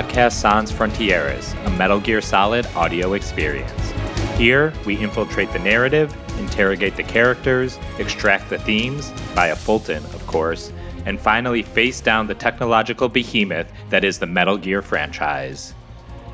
Podcast 0.00 0.32
Sans 0.32 0.72
Frontieres, 0.72 1.52
a 1.66 1.70
Metal 1.72 2.00
Gear 2.00 2.22
Solid 2.22 2.64
audio 2.74 3.12
experience. 3.12 3.92
Here, 4.38 4.72
we 4.86 4.96
infiltrate 4.96 5.52
the 5.52 5.58
narrative, 5.58 6.10
interrogate 6.38 6.96
the 6.96 7.02
characters, 7.02 7.78
extract 7.98 8.48
the 8.48 8.58
themes, 8.60 9.10
via 9.34 9.54
Fulton, 9.54 10.02
of 10.02 10.26
course, 10.26 10.72
and 11.04 11.20
finally 11.20 11.62
face 11.62 12.00
down 12.00 12.26
the 12.26 12.34
technological 12.34 13.10
behemoth 13.10 13.70
that 13.90 14.02
is 14.02 14.18
the 14.18 14.26
Metal 14.26 14.56
Gear 14.56 14.80
franchise. 14.80 15.74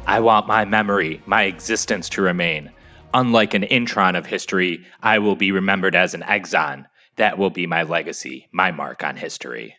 I 0.06 0.20
want 0.20 0.46
my 0.46 0.64
memory, 0.64 1.20
my 1.26 1.42
existence 1.42 2.08
to 2.10 2.22
remain. 2.22 2.70
Unlike 3.14 3.54
an 3.54 3.62
intron 3.62 4.16
of 4.16 4.26
history, 4.26 4.86
I 5.02 5.18
will 5.18 5.34
be 5.34 5.50
remembered 5.50 5.96
as 5.96 6.14
an 6.14 6.22
exon. 6.22 6.86
That 7.16 7.36
will 7.36 7.50
be 7.50 7.66
my 7.66 7.82
legacy, 7.82 8.46
my 8.52 8.70
mark 8.70 9.02
on 9.02 9.16
history. 9.16 9.74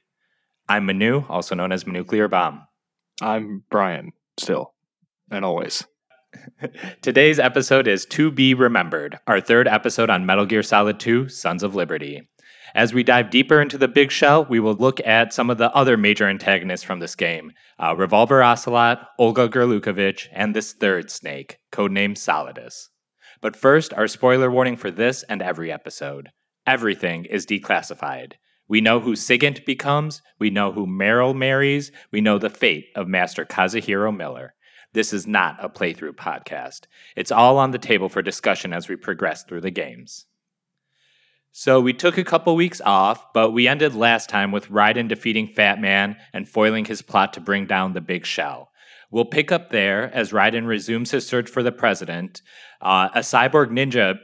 I'm 0.68 0.86
Manu, 0.86 1.24
also 1.30 1.56
known 1.56 1.72
as 1.72 1.88
Nuclear 1.88 2.28
Bomb. 2.28 2.68
I'm 3.22 3.64
Brian, 3.72 4.12
still 4.38 4.74
and 5.32 5.44
always. 5.44 5.84
Today's 7.02 7.40
episode 7.40 7.88
is 7.88 8.06
To 8.06 8.30
Be 8.30 8.54
Remembered, 8.54 9.18
our 9.26 9.42
third 9.42 9.68
episode 9.68 10.12
on 10.12 10.28
Metal 10.28 10.46
Gear 10.46 10.62
Solid 10.62 11.00
2 11.00 11.28
Sons 11.28 11.64
of 11.64 11.74
Liberty. 11.74 12.30
As 12.76 12.94
we 12.94 13.02
dive 13.02 13.32
deeper 13.32 13.60
into 13.60 13.80
the 13.80 13.88
big 13.88 14.12
shell, 14.12 14.46
we 14.46 14.60
will 14.60 14.76
look 14.76 15.00
at 15.06 15.34
some 15.34 15.50
of 15.50 15.58
the 15.58 15.74
other 15.74 15.98
major 15.98 16.28
antagonists 16.28 16.84
from 16.84 17.00
this 17.00 17.16
game 17.16 17.54
uh, 17.80 17.96
Revolver 17.96 18.44
Ocelot, 18.44 19.08
Olga 19.18 19.50
Gurlukovich, 19.50 20.28
and 20.32 20.56
this 20.56 20.74
third 20.74 21.10
snake, 21.10 21.58
codenamed 21.72 22.18
Solidus. 22.18 22.90
But 23.42 23.56
first, 23.56 23.96
our 23.96 24.08
spoiler 24.08 24.52
warning 24.52 24.76
for 24.76 24.92
this 24.92 25.24
and 25.24 25.42
every 25.42 25.72
episode. 25.72 26.30
Everything 26.68 27.26
is 27.26 27.48
declassified. 27.48 28.34
We 28.68 28.82
know 28.82 29.00
who 29.00 29.14
Sigint 29.14 29.66
becomes, 29.66 30.22
we 30.40 30.50
know 30.50 30.72
who 30.72 30.86
Meryl 30.86 31.36
marries, 31.36 31.92
we 32.12 32.20
know 32.20 32.38
the 32.38 32.50
fate 32.50 32.88
of 32.96 33.08
Master 33.08 33.46
Kazuhiro 33.46 34.16
Miller. 34.16 34.54
This 34.94 35.14
is 35.14 35.28
not 35.28 35.64
a 35.64 35.70
playthrough 35.70 36.16
podcast. 36.16 36.82
It's 37.16 37.32
all 37.32 37.58
on 37.58 37.72
the 37.72 37.78
table 37.78 38.10
for 38.10 38.22
discussion 38.22 38.74
as 38.74 38.90
we 38.90 38.96
progress 38.96 39.44
through 39.44 39.62
the 39.62 39.72
games. 39.72 40.26
So 41.52 41.80
we 41.80 41.94
took 41.94 42.18
a 42.18 42.24
couple 42.24 42.56
weeks 42.56 42.82
off, 42.82 43.34
but 43.34 43.52
we 43.52 43.68
ended 43.68 43.96
last 43.96 44.30
time 44.30 44.52
with 44.52 44.70
Raiden 44.70 45.08
defeating 45.08 45.48
Fat 45.48 45.80
Man 45.80 46.18
and 46.34 46.48
foiling 46.48 46.86
his 46.86 47.02
plot 47.02 47.34
to 47.34 47.42
bring 47.42 47.66
down 47.66 47.94
the 47.94 48.02
Big 48.02 48.26
Shell. 48.26 48.70
We'll 49.10 49.26
pick 49.26 49.52
up 49.52 49.72
there 49.72 50.14
as 50.14 50.34
Raiden 50.34 50.68
resumes 50.68 51.12
his 51.12 51.26
search 51.26 51.50
for 51.50 51.64
the 51.64 51.72
president. 51.72 52.42
Uh, 52.82 53.10
a 53.16 53.20
cyborg 53.20 53.72
ninja, 53.72 54.20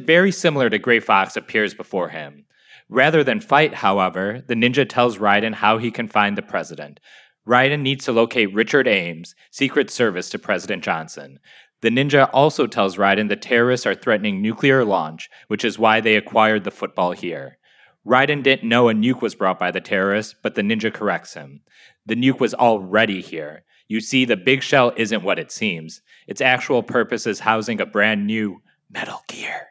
very 0.00 0.30
similar 0.30 0.68
to 0.68 0.78
Gray 0.78 1.00
Fox, 1.00 1.36
appears 1.36 1.72
before 1.72 2.10
him. 2.10 2.44
Rather 2.88 3.24
than 3.24 3.40
fight, 3.40 3.74
however, 3.74 4.42
the 4.46 4.54
ninja 4.54 4.88
tells 4.88 5.18
Raiden 5.18 5.54
how 5.54 5.78
he 5.78 5.90
can 5.90 6.06
find 6.06 6.36
the 6.38 6.42
president. 6.42 7.00
Raiden 7.46 7.80
needs 7.80 8.04
to 8.04 8.12
locate 8.12 8.54
Richard 8.54 8.86
Ames, 8.88 9.34
Secret 9.50 9.90
Service 9.90 10.30
to 10.30 10.38
President 10.38 10.84
Johnson. 10.84 11.38
The 11.82 11.90
ninja 11.90 12.30
also 12.32 12.66
tells 12.66 12.96
Raiden 12.96 13.28
the 13.28 13.36
terrorists 13.36 13.86
are 13.86 13.94
threatening 13.94 14.40
nuclear 14.40 14.84
launch, 14.84 15.28
which 15.48 15.64
is 15.64 15.78
why 15.78 16.00
they 16.00 16.16
acquired 16.16 16.64
the 16.64 16.70
football 16.70 17.12
here. 17.12 17.58
Raiden 18.06 18.42
didn't 18.42 18.68
know 18.68 18.88
a 18.88 18.94
nuke 18.94 19.20
was 19.20 19.34
brought 19.34 19.58
by 19.58 19.70
the 19.70 19.80
terrorists, 19.80 20.34
but 20.40 20.54
the 20.54 20.62
ninja 20.62 20.92
corrects 20.92 21.34
him. 21.34 21.62
The 22.06 22.14
nuke 22.14 22.40
was 22.40 22.54
already 22.54 23.20
here. 23.20 23.64
You 23.88 24.00
see, 24.00 24.24
the 24.24 24.36
big 24.36 24.62
shell 24.62 24.92
isn't 24.96 25.22
what 25.22 25.38
it 25.38 25.52
seems. 25.52 26.02
Its 26.26 26.40
actual 26.40 26.82
purpose 26.82 27.26
is 27.26 27.40
housing 27.40 27.80
a 27.80 27.86
brand 27.86 28.26
new 28.26 28.62
Metal 28.90 29.22
Gear. 29.28 29.68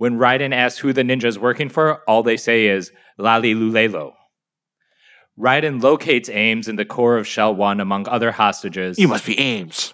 When 0.00 0.16
Raiden 0.16 0.54
asks 0.54 0.78
who 0.78 0.94
the 0.94 1.02
ninja 1.02 1.26
is 1.26 1.38
working 1.38 1.68
for, 1.68 1.98
all 2.08 2.22
they 2.22 2.38
say 2.38 2.68
is 2.68 2.90
La-Li-Lu-Le-Lo. 3.18 4.14
Raiden 5.38 5.82
locates 5.82 6.30
Ames 6.30 6.68
in 6.68 6.76
the 6.76 6.86
core 6.86 7.18
of 7.18 7.26
Shell 7.26 7.54
1 7.54 7.80
among 7.80 8.08
other 8.08 8.32
hostages. 8.32 8.98
You 8.98 9.08
must 9.08 9.26
be 9.26 9.38
Ames. 9.38 9.92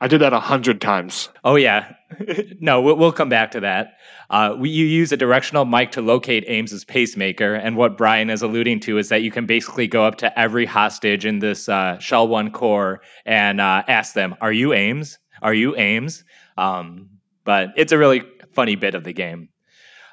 I 0.00 0.08
did 0.08 0.20
that 0.20 0.32
a 0.32 0.40
hundred 0.40 0.80
times. 0.80 1.28
Oh, 1.44 1.54
yeah. 1.54 1.92
no, 2.60 2.80
we'll, 2.80 3.12
come 3.12 3.28
back 3.28 3.52
to 3.52 3.60
that. 3.60 3.92
Uh, 4.30 4.56
we, 4.58 4.70
you 4.70 4.84
use 4.84 5.12
a 5.12 5.16
directional 5.16 5.64
mic 5.64 5.92
to 5.92 6.02
locate 6.02 6.42
Ames's 6.48 6.84
pacemaker, 6.84 7.54
and 7.54 7.76
what 7.76 7.96
Brian 7.96 8.30
is 8.30 8.42
alluding 8.42 8.80
to 8.80 8.98
is 8.98 9.10
that 9.10 9.22
you 9.22 9.30
can 9.30 9.46
basically 9.46 9.86
go 9.86 10.04
up 10.04 10.16
to 10.16 10.36
every 10.36 10.66
hostage 10.66 11.24
in 11.24 11.38
this 11.38 11.68
uh, 11.68 12.00
Shell 12.00 12.26
1 12.26 12.50
core 12.50 13.00
and 13.24 13.60
uh, 13.60 13.84
ask 13.86 14.14
them, 14.14 14.34
Are 14.40 14.52
you 14.52 14.72
Ames? 14.72 15.18
Are 15.40 15.54
you 15.54 15.76
Ames? 15.76 16.24
Um, 16.58 17.10
but 17.44 17.68
it's 17.76 17.92
a 17.92 17.98
really 17.98 18.22
funny 18.54 18.76
bit 18.76 18.94
of 18.94 19.04
the 19.04 19.12
game. 19.12 19.48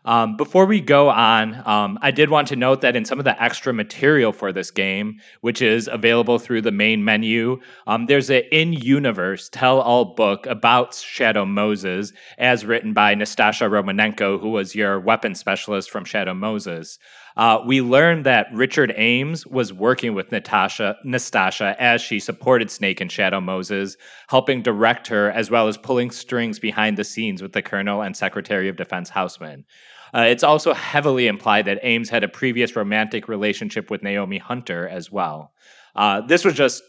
Um, 0.03 0.35
before 0.35 0.66
we 0.66 0.81
go 0.81 1.09
on, 1.09 1.62
um, 1.68 2.00
I 2.02 2.09
did 2.09 2.31
want 2.31 2.47
to 2.47 2.56
note 2.56 2.81
that 2.81 2.96
in 2.96 3.06
some 3.06 3.19
of 3.19 3.25
the 3.25 3.41
extra 3.41 3.72
material 3.72 4.31
for 4.31 4.52
this 4.52 4.72
game, 4.72 5.19
which 5.41 5.62
is 5.62 5.88
available 5.91 6.40
through 6.40 6.62
the 6.62 6.72
main 6.72 7.06
menu, 7.06 7.59
um, 7.85 8.07
there's 8.07 8.31
an 8.31 8.41
in 8.51 8.74
universe 8.74 9.47
tell 9.50 9.80
all 9.80 10.16
book 10.16 10.47
about 10.47 10.96
Shadow 10.96 11.46
Moses, 11.46 12.13
as 12.40 12.66
written 12.66 12.94
by 12.94 13.13
Nastasha 13.13 13.69
Romanenko, 13.69 14.40
who 14.40 14.50
was 14.50 14.74
your 14.74 15.00
weapon 15.00 15.35
specialist 15.35 15.91
from 15.91 16.03
Shadow 16.03 16.34
Moses. 16.34 16.97
Uh, 17.38 17.59
we 17.66 17.81
learned 17.81 18.25
that 18.25 18.47
Richard 18.53 18.94
Ames 18.97 19.47
was 19.47 19.72
working 19.72 20.14
with 20.14 20.31
Natasha, 20.31 20.97
Nastasha 21.06 21.75
as 21.78 22.02
she 22.02 22.19
supported 22.19 22.69
Snake 22.69 23.02
and 23.02 23.12
Shadow 23.12 23.40
Moses, 23.40 23.97
helping 24.28 24.62
direct 24.62 25.08
her 25.08 25.31
as 25.31 25.50
well 25.50 25.68
as 25.68 25.78
pulling 25.78 26.12
strings 26.12 26.59
behind 26.59 26.97
the 26.97 27.03
scenes 27.03 27.42
with 27.42 27.53
the 27.53 27.62
Colonel 27.62 28.02
and 28.02 28.16
Secretary 28.16 28.68
of 28.68 28.75
Defense 28.75 29.09
Houseman. 29.09 29.66
Uh, 30.14 30.22
it's 30.22 30.44
also 30.44 30.74
heavily 30.74 31.28
implied 31.28 31.66
that 31.66 31.80
Ames 31.84 32.09
had 32.09 32.24
a 32.24 32.28
previous 32.28 32.75
romantic 32.75 33.28
relationship 33.28 33.90
with 33.90 34.03
Naomi 34.03 34.38
Hunter 34.38 34.88
as 34.88 35.12
well. 35.12 35.53
Uh, 35.96 36.22
this 36.22 36.44
was 36.44 36.53
just 36.53 36.84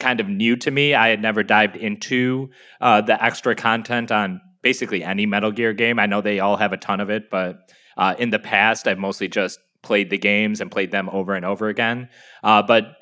kind 0.00 0.20
of 0.20 0.28
new 0.28 0.56
to 0.56 0.70
me. 0.70 0.94
I 0.94 1.08
had 1.08 1.22
never 1.22 1.42
dived 1.42 1.76
into 1.76 2.50
uh, 2.80 3.00
the 3.00 3.22
extra 3.22 3.54
content 3.54 4.10
on 4.10 4.40
basically 4.62 5.04
any 5.04 5.26
Metal 5.26 5.52
Gear 5.52 5.72
game. 5.72 5.98
I 5.98 6.06
know 6.06 6.20
they 6.20 6.40
all 6.40 6.56
have 6.56 6.72
a 6.72 6.76
ton 6.76 7.00
of 7.00 7.08
it, 7.08 7.30
but 7.30 7.72
uh, 7.96 8.14
in 8.18 8.30
the 8.30 8.38
past, 8.38 8.88
I've 8.88 8.98
mostly 8.98 9.28
just 9.28 9.58
played 9.86 10.10
the 10.10 10.18
games 10.18 10.60
and 10.60 10.70
played 10.70 10.90
them 10.90 11.08
over 11.10 11.34
and 11.34 11.44
over 11.44 11.68
again. 11.68 12.08
Uh, 12.42 12.60
but 12.60 12.96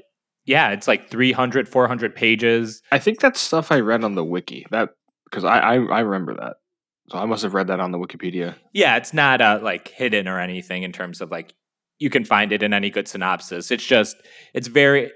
yeah, 0.45 0.71
it's 0.71 0.87
like 0.87 1.11
300, 1.11 1.67
400 1.67 2.15
pages. 2.15 2.83
I 2.93 2.99
think 2.99 3.21
that's 3.21 3.41
stuff 3.41 3.73
I 3.73 3.81
read 3.81 4.05
on 4.05 4.15
the 4.15 4.25
wiki. 4.25 4.67
That 4.71 4.91
because 5.25 5.45
I, 5.45 5.59
I, 5.59 5.75
I 5.77 6.01
remember 6.01 6.35
that. 6.35 6.57
So 7.09 7.19
I 7.19 7.25
must 7.25 7.43
have 7.43 7.55
read 7.55 7.69
that 7.69 7.81
on 7.81 7.91
the 7.91 7.99
Wikipedia. 7.99 8.55
Yeah, 8.73 8.97
it's 8.97 9.15
not 9.15 9.41
uh, 9.41 9.61
like 9.63 9.89
hidden 9.89 10.29
or 10.29 10.39
anything 10.39 10.83
in 10.83 10.93
terms 10.93 11.21
of 11.21 11.31
like 11.31 11.55
you 11.99 12.11
can 12.11 12.25
find 12.25 12.53
it 12.53 12.63
in 12.63 12.75
any 12.75 12.91
good 12.91 13.09
synopsis. 13.09 13.71
It's 13.71 13.85
just 13.85 14.17
it's 14.53 14.69
very. 14.69 15.11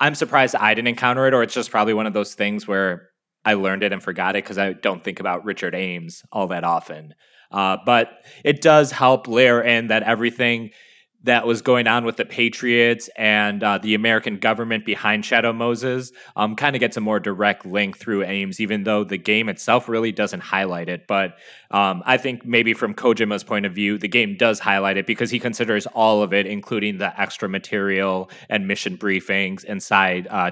I'm 0.00 0.16
surprised 0.16 0.56
I 0.56 0.74
didn't 0.74 0.88
encounter 0.88 1.26
it, 1.28 1.34
or 1.34 1.44
it's 1.44 1.54
just 1.54 1.70
probably 1.70 1.94
one 1.94 2.06
of 2.06 2.12
those 2.12 2.34
things 2.34 2.66
where 2.66 3.08
I 3.44 3.54
learned 3.54 3.84
it 3.84 3.92
and 3.92 4.02
forgot 4.02 4.34
it 4.34 4.44
because 4.44 4.58
I 4.58 4.72
don't 4.72 5.02
think 5.02 5.20
about 5.20 5.44
Richard 5.44 5.74
Ames 5.74 6.22
all 6.32 6.48
that 6.48 6.64
often. 6.64 7.14
Uh, 7.52 7.76
but 7.84 8.08
it 8.44 8.62
does 8.62 8.90
help 8.90 9.28
layer 9.28 9.62
in 9.62 9.88
that 9.88 10.02
everything 10.02 10.70
that 11.24 11.46
was 11.46 11.62
going 11.62 11.86
on 11.86 12.04
with 12.04 12.16
the 12.16 12.24
Patriots 12.24 13.08
and 13.16 13.62
uh, 13.62 13.78
the 13.78 13.94
American 13.94 14.38
government 14.38 14.84
behind 14.84 15.24
Shadow 15.24 15.52
Moses 15.52 16.12
um, 16.36 16.56
kind 16.56 16.74
of 16.74 16.80
gets 16.80 16.96
a 16.96 17.00
more 17.00 17.20
direct 17.20 17.64
link 17.64 17.96
through 17.96 18.24
Ames, 18.24 18.60
even 18.60 18.84
though 18.84 19.04
the 19.04 19.18
game 19.18 19.48
itself 19.48 19.88
really 19.88 20.12
doesn't 20.12 20.40
highlight 20.40 20.88
it. 20.88 21.06
But 21.06 21.38
um, 21.70 22.02
I 22.06 22.16
think 22.16 22.44
maybe 22.44 22.74
from 22.74 22.94
Kojima's 22.94 23.44
point 23.44 23.66
of 23.66 23.74
view, 23.74 23.98
the 23.98 24.08
game 24.08 24.36
does 24.36 24.58
highlight 24.58 24.96
it 24.96 25.06
because 25.06 25.30
he 25.30 25.38
considers 25.38 25.86
all 25.86 26.22
of 26.22 26.32
it, 26.32 26.46
including 26.46 26.98
the 26.98 27.18
extra 27.20 27.48
material 27.48 28.30
and 28.48 28.66
mission 28.66 28.96
briefings 28.98 29.64
and 29.66 29.82
side 29.82 30.26
uh, 30.28 30.50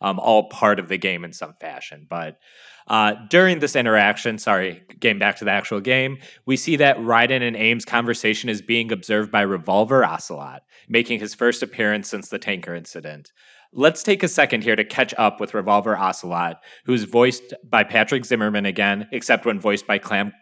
um, 0.00 0.18
all 0.18 0.48
part 0.48 0.78
of 0.78 0.88
the 0.88 0.98
game 0.98 1.24
in 1.24 1.32
some 1.32 1.54
fashion. 1.60 2.06
But 2.08 2.38
uh, 2.86 3.14
during 3.30 3.60
this 3.60 3.76
interaction, 3.76 4.38
sorry, 4.38 4.82
getting 5.00 5.18
back 5.18 5.36
to 5.36 5.44
the 5.44 5.50
actual 5.50 5.80
game, 5.80 6.18
we 6.44 6.56
see 6.56 6.76
that 6.76 6.98
Raiden 6.98 7.42
and 7.42 7.56
Ames' 7.56 7.84
conversation 7.84 8.50
is 8.50 8.60
being 8.60 8.92
observed 8.92 9.30
by 9.30 9.40
Revolver 9.40 10.04
Ocelot, 10.04 10.62
making 10.88 11.20
his 11.20 11.34
first 11.34 11.62
appearance 11.62 12.08
since 12.08 12.28
the 12.28 12.38
tanker 12.38 12.74
incident. 12.74 13.32
Let's 13.72 14.02
take 14.02 14.22
a 14.22 14.28
second 14.28 14.62
here 14.62 14.76
to 14.76 14.84
catch 14.84 15.14
up 15.18 15.40
with 15.40 15.54
Revolver 15.54 15.96
Ocelot, 15.96 16.60
who's 16.84 17.04
voiced 17.04 17.54
by 17.68 17.84
Patrick 17.84 18.24
Zimmerman 18.24 18.66
again, 18.66 19.08
except 19.12 19.46
when 19.46 19.58
voiced 19.58 19.86
by 19.86 19.98
Clam, 19.98 20.32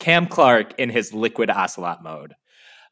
Cam 0.00 0.26
Clark 0.26 0.78
in 0.78 0.90
his 0.90 1.12
Liquid 1.12 1.50
Ocelot 1.50 2.02
mode. 2.02 2.34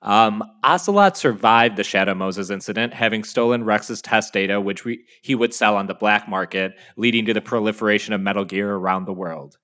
Um, 0.04 0.44
Ocelot 0.62 1.16
survived 1.16 1.76
the 1.76 1.84
Shadow 1.84 2.14
Moses 2.14 2.50
incident, 2.50 2.92
having 2.92 3.24
stolen 3.24 3.64
Rex's 3.64 4.02
test 4.02 4.32
data, 4.34 4.60
which 4.60 4.84
he 5.22 5.34
would 5.34 5.54
sell 5.54 5.76
on 5.76 5.86
the 5.86 5.94
black 5.94 6.28
market, 6.28 6.74
leading 6.96 7.24
to 7.24 7.34
the 7.34 7.40
proliferation 7.40 8.12
of 8.12 8.20
Metal 8.20 8.44
Gear 8.44 8.74
around 8.74 9.06
the 9.06 9.12
world. 9.12 9.56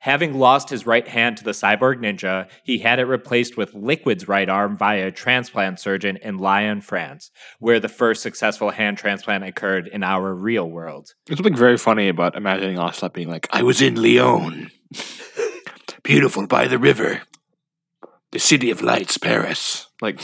Having 0.00 0.34
lost 0.34 0.68
his 0.68 0.86
right 0.86 1.08
hand 1.08 1.38
to 1.38 1.44
the 1.44 1.52
cyborg 1.52 1.96
ninja, 1.96 2.48
he 2.62 2.78
had 2.78 2.98
it 2.98 3.06
replaced 3.06 3.56
with 3.56 3.74
Liquid's 3.74 4.28
right 4.28 4.48
arm 4.48 4.76
via 4.76 5.06
a 5.06 5.10
transplant 5.10 5.80
surgeon 5.80 6.18
in 6.18 6.36
Lyon, 6.36 6.82
France, 6.82 7.30
where 7.58 7.80
the 7.80 7.88
first 7.88 8.22
successful 8.22 8.70
hand 8.70 8.98
transplant 8.98 9.42
occurred 9.42 9.88
in 9.88 10.02
our 10.02 10.34
real 10.34 10.68
world. 10.68 11.14
There's 11.24 11.38
something 11.38 11.56
very 11.56 11.78
funny 11.78 12.08
about 12.08 12.36
imagining 12.36 12.78
Ocelot 12.78 13.14
being 13.14 13.30
like, 13.30 13.48
I 13.50 13.62
was 13.62 13.80
in 13.80 13.94
Lyon. 13.94 14.70
Beautiful 16.02 16.46
by 16.46 16.68
the 16.68 16.78
river 16.78 17.22
the 18.32 18.40
city 18.40 18.70
of 18.70 18.82
lights, 18.82 19.16
Paris. 19.16 19.85
Like, 20.00 20.20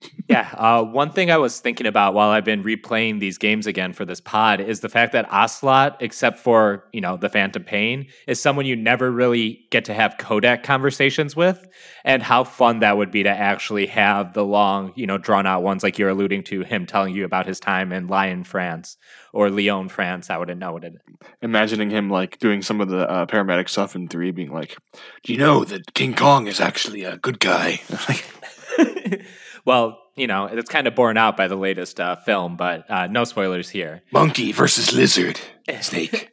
yeah. 0.28 0.48
Uh, 0.54 0.82
one 0.84 1.10
thing 1.10 1.30
I 1.30 1.38
was 1.38 1.58
thinking 1.60 1.86
about 1.86 2.14
while 2.14 2.30
I've 2.30 2.44
been 2.44 2.62
replaying 2.62 3.18
these 3.18 3.38
games 3.38 3.66
again 3.66 3.92
for 3.92 4.04
this 4.04 4.20
pod 4.20 4.60
is 4.60 4.80
the 4.80 4.88
fact 4.88 5.12
that 5.12 5.30
Ocelot, 5.32 5.96
except 6.00 6.38
for 6.38 6.84
you 6.92 7.00
know 7.00 7.16
the 7.16 7.28
Phantom 7.28 7.62
Pain, 7.64 8.06
is 8.26 8.40
someone 8.40 8.66
you 8.66 8.76
never 8.76 9.10
really 9.10 9.66
get 9.70 9.84
to 9.86 9.94
have 9.94 10.16
codec 10.18 10.62
conversations 10.62 11.34
with, 11.34 11.66
and 12.04 12.22
how 12.22 12.44
fun 12.44 12.80
that 12.80 12.96
would 12.96 13.10
be 13.10 13.22
to 13.24 13.30
actually 13.30 13.86
have 13.86 14.34
the 14.34 14.44
long, 14.44 14.92
you 14.94 15.06
know, 15.06 15.18
drawn 15.18 15.46
out 15.46 15.62
ones 15.62 15.82
like 15.82 15.98
you're 15.98 16.10
alluding 16.10 16.44
to 16.44 16.62
him 16.62 16.86
telling 16.86 17.14
you 17.14 17.24
about 17.24 17.46
his 17.46 17.58
time 17.58 17.92
in 17.92 18.06
Lyon, 18.06 18.44
France, 18.44 18.96
or 19.32 19.50
Lyon, 19.50 19.88
France. 19.88 20.30
I 20.30 20.36
wouldn't 20.36 20.60
know 20.60 20.72
what 20.72 20.84
it. 20.84 20.94
Imagining 21.42 21.90
him 21.90 22.08
like 22.08 22.38
doing 22.38 22.62
some 22.62 22.80
of 22.80 22.88
the 22.88 23.08
uh, 23.08 23.26
paramedic 23.26 23.68
stuff 23.68 23.96
in 23.96 24.08
three, 24.08 24.30
being 24.30 24.52
like, 24.52 24.76
"Do 25.24 25.32
you 25.32 25.38
know 25.38 25.64
that 25.64 25.94
King 25.94 26.14
Kong 26.14 26.46
is 26.46 26.60
actually 26.60 27.02
a 27.02 27.16
good 27.16 27.40
guy?" 27.40 27.80
well, 29.64 29.98
you 30.16 30.26
know, 30.26 30.46
it's 30.46 30.70
kind 30.70 30.86
of 30.86 30.94
borne 30.94 31.16
out 31.16 31.36
by 31.36 31.48
the 31.48 31.56
latest 31.56 32.00
uh, 32.00 32.16
film, 32.16 32.56
but 32.56 32.90
uh, 32.90 33.06
no 33.06 33.24
spoilers 33.24 33.68
here. 33.68 34.02
Monkey 34.12 34.52
versus 34.52 34.92
lizard. 34.92 35.40
Snake. 35.80 36.30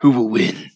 Who 0.00 0.10
will 0.10 0.28
win? 0.28 0.70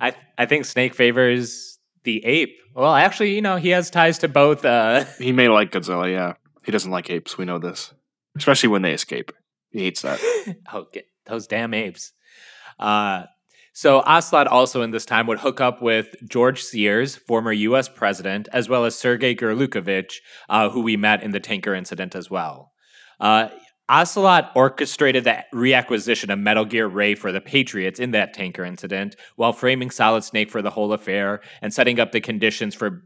I 0.00 0.14
I 0.36 0.46
think 0.46 0.64
Snake 0.64 0.94
favors 0.94 1.78
the 2.04 2.24
ape. 2.24 2.56
Well, 2.74 2.94
actually, 2.94 3.34
you 3.34 3.42
know, 3.42 3.56
he 3.56 3.70
has 3.70 3.90
ties 3.90 4.18
to 4.18 4.28
both. 4.28 4.64
Uh... 4.64 5.04
He 5.18 5.32
may 5.32 5.48
like 5.48 5.72
Godzilla, 5.72 6.10
yeah. 6.10 6.34
He 6.64 6.72
doesn't 6.72 6.90
like 6.90 7.10
apes. 7.10 7.38
We 7.38 7.44
know 7.44 7.58
this, 7.58 7.92
especially 8.36 8.70
when 8.70 8.82
they 8.82 8.92
escape. 8.92 9.32
He 9.70 9.80
hates 9.80 10.02
that. 10.02 10.20
oh, 10.72 10.86
get 10.92 11.06
those 11.26 11.46
damn 11.46 11.74
apes. 11.74 12.12
Uh, 12.78 13.24
so 13.74 14.02
Ocelot 14.02 14.46
also 14.46 14.82
in 14.82 14.92
this 14.92 15.04
time 15.04 15.26
would 15.26 15.40
hook 15.40 15.60
up 15.60 15.82
with 15.82 16.14
George 16.28 16.62
Sears, 16.62 17.16
former 17.16 17.52
U.S. 17.52 17.88
president, 17.88 18.48
as 18.52 18.68
well 18.68 18.84
as 18.84 18.96
Sergei 18.96 19.34
Gurlukovich, 19.34 20.14
uh, 20.48 20.70
who 20.70 20.80
we 20.80 20.96
met 20.96 21.24
in 21.24 21.32
the 21.32 21.40
tanker 21.40 21.74
incident 21.74 22.14
as 22.14 22.30
well. 22.30 22.70
Uh, 23.18 23.48
Ocelot 23.88 24.52
orchestrated 24.54 25.24
the 25.24 25.44
reacquisition 25.52 26.32
of 26.32 26.38
Metal 26.38 26.64
Gear 26.64 26.86
Ray 26.86 27.16
for 27.16 27.32
the 27.32 27.40
Patriots 27.40 27.98
in 27.98 28.12
that 28.12 28.32
tanker 28.32 28.64
incident, 28.64 29.16
while 29.34 29.52
framing 29.52 29.90
Solid 29.90 30.22
Snake 30.22 30.52
for 30.52 30.62
the 30.62 30.70
whole 30.70 30.92
affair 30.92 31.40
and 31.60 31.74
setting 31.74 31.98
up 31.98 32.12
the 32.12 32.20
conditions 32.20 32.76
for 32.76 33.02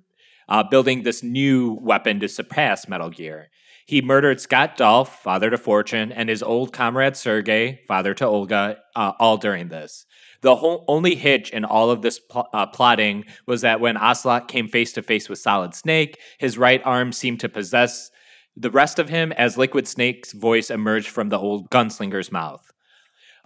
uh, 0.51 0.63
building 0.63 1.03
this 1.03 1.23
new 1.23 1.79
weapon 1.81 2.21
to 2.21 2.29
surpass 2.29 2.87
Metal 2.87 3.09
Gear. 3.09 3.49
He 3.87 4.03
murdered 4.03 4.39
Scott 4.39 4.77
Dolph, 4.77 5.23
father 5.23 5.49
to 5.49 5.57
Fortune, 5.57 6.13
and 6.13 6.29
his 6.29 6.43
old 6.43 6.75
comrade 6.75 7.17
Sergei, 7.17 7.81
father 7.89 8.13
to 8.13 8.27
Olga, 8.27 8.77
uh, 8.95 9.13
all 9.19 9.39
during 9.39 9.69
this. 9.69 10.05
The 10.41 10.57
whole, 10.57 10.85
only 10.87 11.17
hitch 11.17 11.51
in 11.51 11.65
all 11.65 11.91
of 11.91 12.03
this 12.03 12.21
pl- 12.21 12.49
uh, 12.53 12.67
plotting 12.67 13.25
was 13.47 13.63
that 13.63 13.81
when 13.81 13.97
Ocelot 13.97 14.49
came 14.49 14.69
face 14.69 14.93
to 14.93 15.03
face 15.03 15.29
with 15.29 15.41
Solid 15.41 15.75
Snake, 15.75 16.19
his 16.39 16.57
right 16.57 16.81
arm 16.85 17.13
seemed 17.13 17.41
to 17.41 17.49
possess 17.49 18.11
the 18.57 18.71
rest 18.71 18.99
of 18.99 19.09
him 19.09 19.33
as 19.33 19.57
Liquid 19.57 19.89
Snake's 19.89 20.33
voice 20.33 20.71
emerged 20.71 21.09
from 21.09 21.29
the 21.29 21.39
old 21.39 21.71
gunslinger's 21.71 22.31
mouth. 22.31 22.65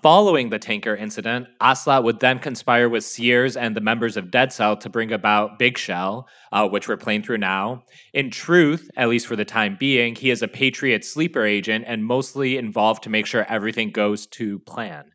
Following 0.03 0.51
the 0.51 0.59
tanker 0.59 0.97
incident, 0.97 1.47
Ocelot 1.61 2.03
would 2.03 2.19
then 2.19 2.41
conspire 2.41 2.89
with 2.89 3.05
Sears 3.05 3.57
and 3.57 3.77
the 3.77 3.81
members 3.81 4.17
of 4.17 4.33
Dead 4.33 4.53
Cell 4.53 4.77
to 4.79 4.91
bring 4.91 5.13
about 5.13 5.61
Big 5.61 5.79
Shell, 5.79 6.27
uh, 6.51 6.69
which 6.69 6.89
we're 6.89 6.97
playing 6.97 7.23
through 7.23 7.39
now. 7.39 7.85
In 8.13 8.29
truth, 8.29 8.91
at 8.97 9.09
least 9.09 9.29
for 9.29 9.37
the 9.37 9.45
time 9.45 9.77
being, 9.79 10.17
he 10.17 10.31
is 10.31 10.43
a 10.43 10.49
Patriot 10.49 11.05
sleeper 11.05 11.45
agent 11.45 11.85
and 11.87 12.05
mostly 12.05 12.57
involved 12.57 13.05
to 13.05 13.11
make 13.11 13.27
sure 13.27 13.47
everything 13.49 13.93
goes 13.93 14.27
to 14.27 14.59
plan. 14.61 15.12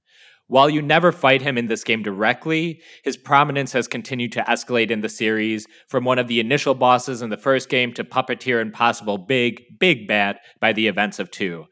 While 0.50 0.70
you 0.70 0.82
never 0.82 1.12
fight 1.12 1.42
him 1.42 1.58
in 1.58 1.68
this 1.68 1.84
game 1.84 2.02
directly, 2.02 2.82
his 3.04 3.18
prominence 3.18 3.74
has 3.74 3.88
continued 3.88 4.32
to 4.34 4.44
escalate 4.44 4.92
in 4.92 5.02
the 5.02 5.10
series, 5.10 5.68
from 5.90 6.06
one 6.06 6.20
of 6.20 6.30
the 6.30 6.40
initial 6.40 6.74
bosses 6.74 7.22
in 7.22 7.30
the 7.30 7.38
first 7.38 7.68
game 7.68 7.92
to 7.94 8.06
puppeteer 8.06 8.62
and 8.62 8.72
possible 8.72 9.18
big, 9.18 9.62
big 9.78 10.08
bad 10.08 10.40
by 10.62 10.72
the 10.72 10.88
events 10.88 11.20
of 11.20 11.30
2. 11.32 11.66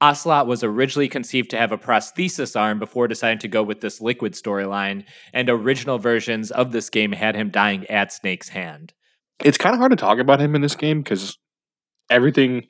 Ocelot 0.00 0.46
was 0.46 0.62
originally 0.62 1.08
conceived 1.08 1.50
to 1.50 1.56
have 1.56 1.72
a 1.72 1.78
prosthesis 1.78 2.54
arm 2.54 2.78
before 2.78 3.08
deciding 3.08 3.38
to 3.38 3.48
go 3.48 3.62
with 3.62 3.80
this 3.80 4.00
liquid 4.00 4.34
storyline, 4.34 5.04
and 5.32 5.48
original 5.48 5.98
versions 5.98 6.50
of 6.50 6.70
this 6.70 6.90
game 6.90 7.12
had 7.12 7.34
him 7.34 7.50
dying 7.50 7.86
at 7.86 8.12
Snake's 8.12 8.50
hand. 8.50 8.92
It's 9.42 9.58
kind 9.58 9.74
of 9.74 9.78
hard 9.78 9.90
to 9.92 9.96
talk 9.96 10.18
about 10.18 10.40
him 10.40 10.54
in 10.54 10.60
this 10.60 10.76
game 10.76 11.02
because 11.02 11.38
everything 12.10 12.66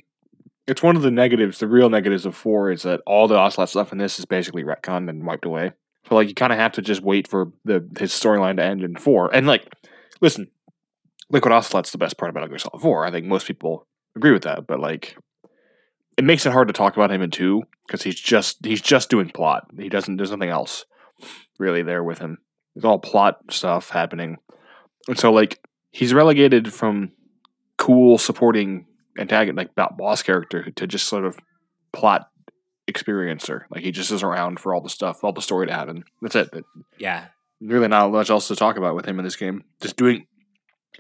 it's 0.69 0.83
one 0.83 0.97
of 0.97 1.03
the 1.03 1.11
negatives, 1.11 1.59
the 1.59 1.67
real 1.67 1.89
negatives 1.89 2.27
of 2.27 2.37
four 2.37 2.71
is 2.71 2.83
that 2.83 3.01
all 3.07 3.27
the 3.27 3.37
Ocelot 3.37 3.71
stuff 3.71 3.91
in 3.91 3.97
this 3.97 4.19
is 4.19 4.27
basically 4.27 4.63
retconned 4.63 5.09
and 5.09 5.27
wiped 5.27 5.47
away. 5.47 5.73
So 6.07 6.15
like 6.15 6.29
you 6.29 6.35
kind 6.35 6.53
of 6.53 6.59
have 6.59 6.73
to 6.73 6.83
just 6.83 7.01
wait 7.01 7.27
for 7.27 7.53
the 7.65 7.89
his 7.99 8.13
storyline 8.13 8.57
to 8.57 8.65
end 8.65 8.83
in 8.83 8.95
four. 8.97 9.35
And 9.35 9.47
like, 9.47 9.67
listen, 10.21 10.51
Liquid 11.31 11.53
Ocelot's 11.53 11.91
the 11.91 11.99
best 11.99 12.19
part 12.19 12.29
about 12.29 12.41
Metal 12.41 12.51
Gear 12.51 12.59
Solid 12.59 12.83
Four. 12.83 13.07
I 13.07 13.11
think 13.11 13.27
most 13.27 13.47
people 13.47 13.87
agree 14.15 14.31
with 14.31 14.43
that. 14.43 14.67
But 14.67 14.79
like, 14.79 15.17
it 16.19 16.25
makes 16.25 16.45
it 16.45 16.53
hard 16.53 16.69
to 16.69 16.75
talk 16.75 16.97
about 16.97 17.11
him 17.11 17.23
in 17.23 17.31
two 17.31 17.63
because 17.87 18.03
he's 18.03 18.21
just 18.21 18.65
he's 18.65 18.83
just 18.83 19.09
doing 19.09 19.31
plot. 19.31 19.69
He 19.77 19.89
doesn't. 19.89 20.17
There's 20.17 20.31
nothing 20.31 20.51
else 20.51 20.85
really 21.59 21.83
there 21.83 22.05
with 22.05 22.19
him. 22.19 22.39
It's 22.77 22.85
all 22.85 22.99
plot 22.99 23.39
stuff 23.51 23.89
happening, 23.89 24.37
and 25.09 25.19
so 25.19 25.33
like 25.33 25.61
he's 25.91 26.13
relegated 26.13 26.73
from 26.73 27.13
cool 27.79 28.19
supporting 28.19 28.87
antagonist, 29.19 29.57
like 29.57 29.75
that 29.75 29.97
boss 29.97 30.23
character, 30.23 30.71
to 30.71 30.87
just 30.87 31.07
sort 31.07 31.25
of 31.25 31.39
plot 31.93 32.29
experiencer. 32.89 33.63
Like 33.71 33.83
he 33.83 33.93
just 33.93 34.11
is 34.11 34.23
around 34.23 34.61
for 34.61 34.75
all 34.75 34.81
the 34.81 34.89
stuff, 34.89 35.23
all 35.23 35.33
the 35.33 35.43
story 35.43 35.67
to 35.67 35.73
happen. 35.73 36.05
That's 36.23 36.37
it. 36.37 36.51
But 36.53 36.65
Yeah. 36.99 37.27
Really 37.61 37.89
not 37.89 38.13
much 38.13 38.31
else 38.31 38.49
to 38.49 38.57
talk 38.57 38.77
about 38.77 38.95
with 38.95 39.05
him 39.05 39.19
in 39.19 39.25
this 39.25 39.37
game. 39.37 39.65
Just 39.81 39.97
doing 39.97 40.27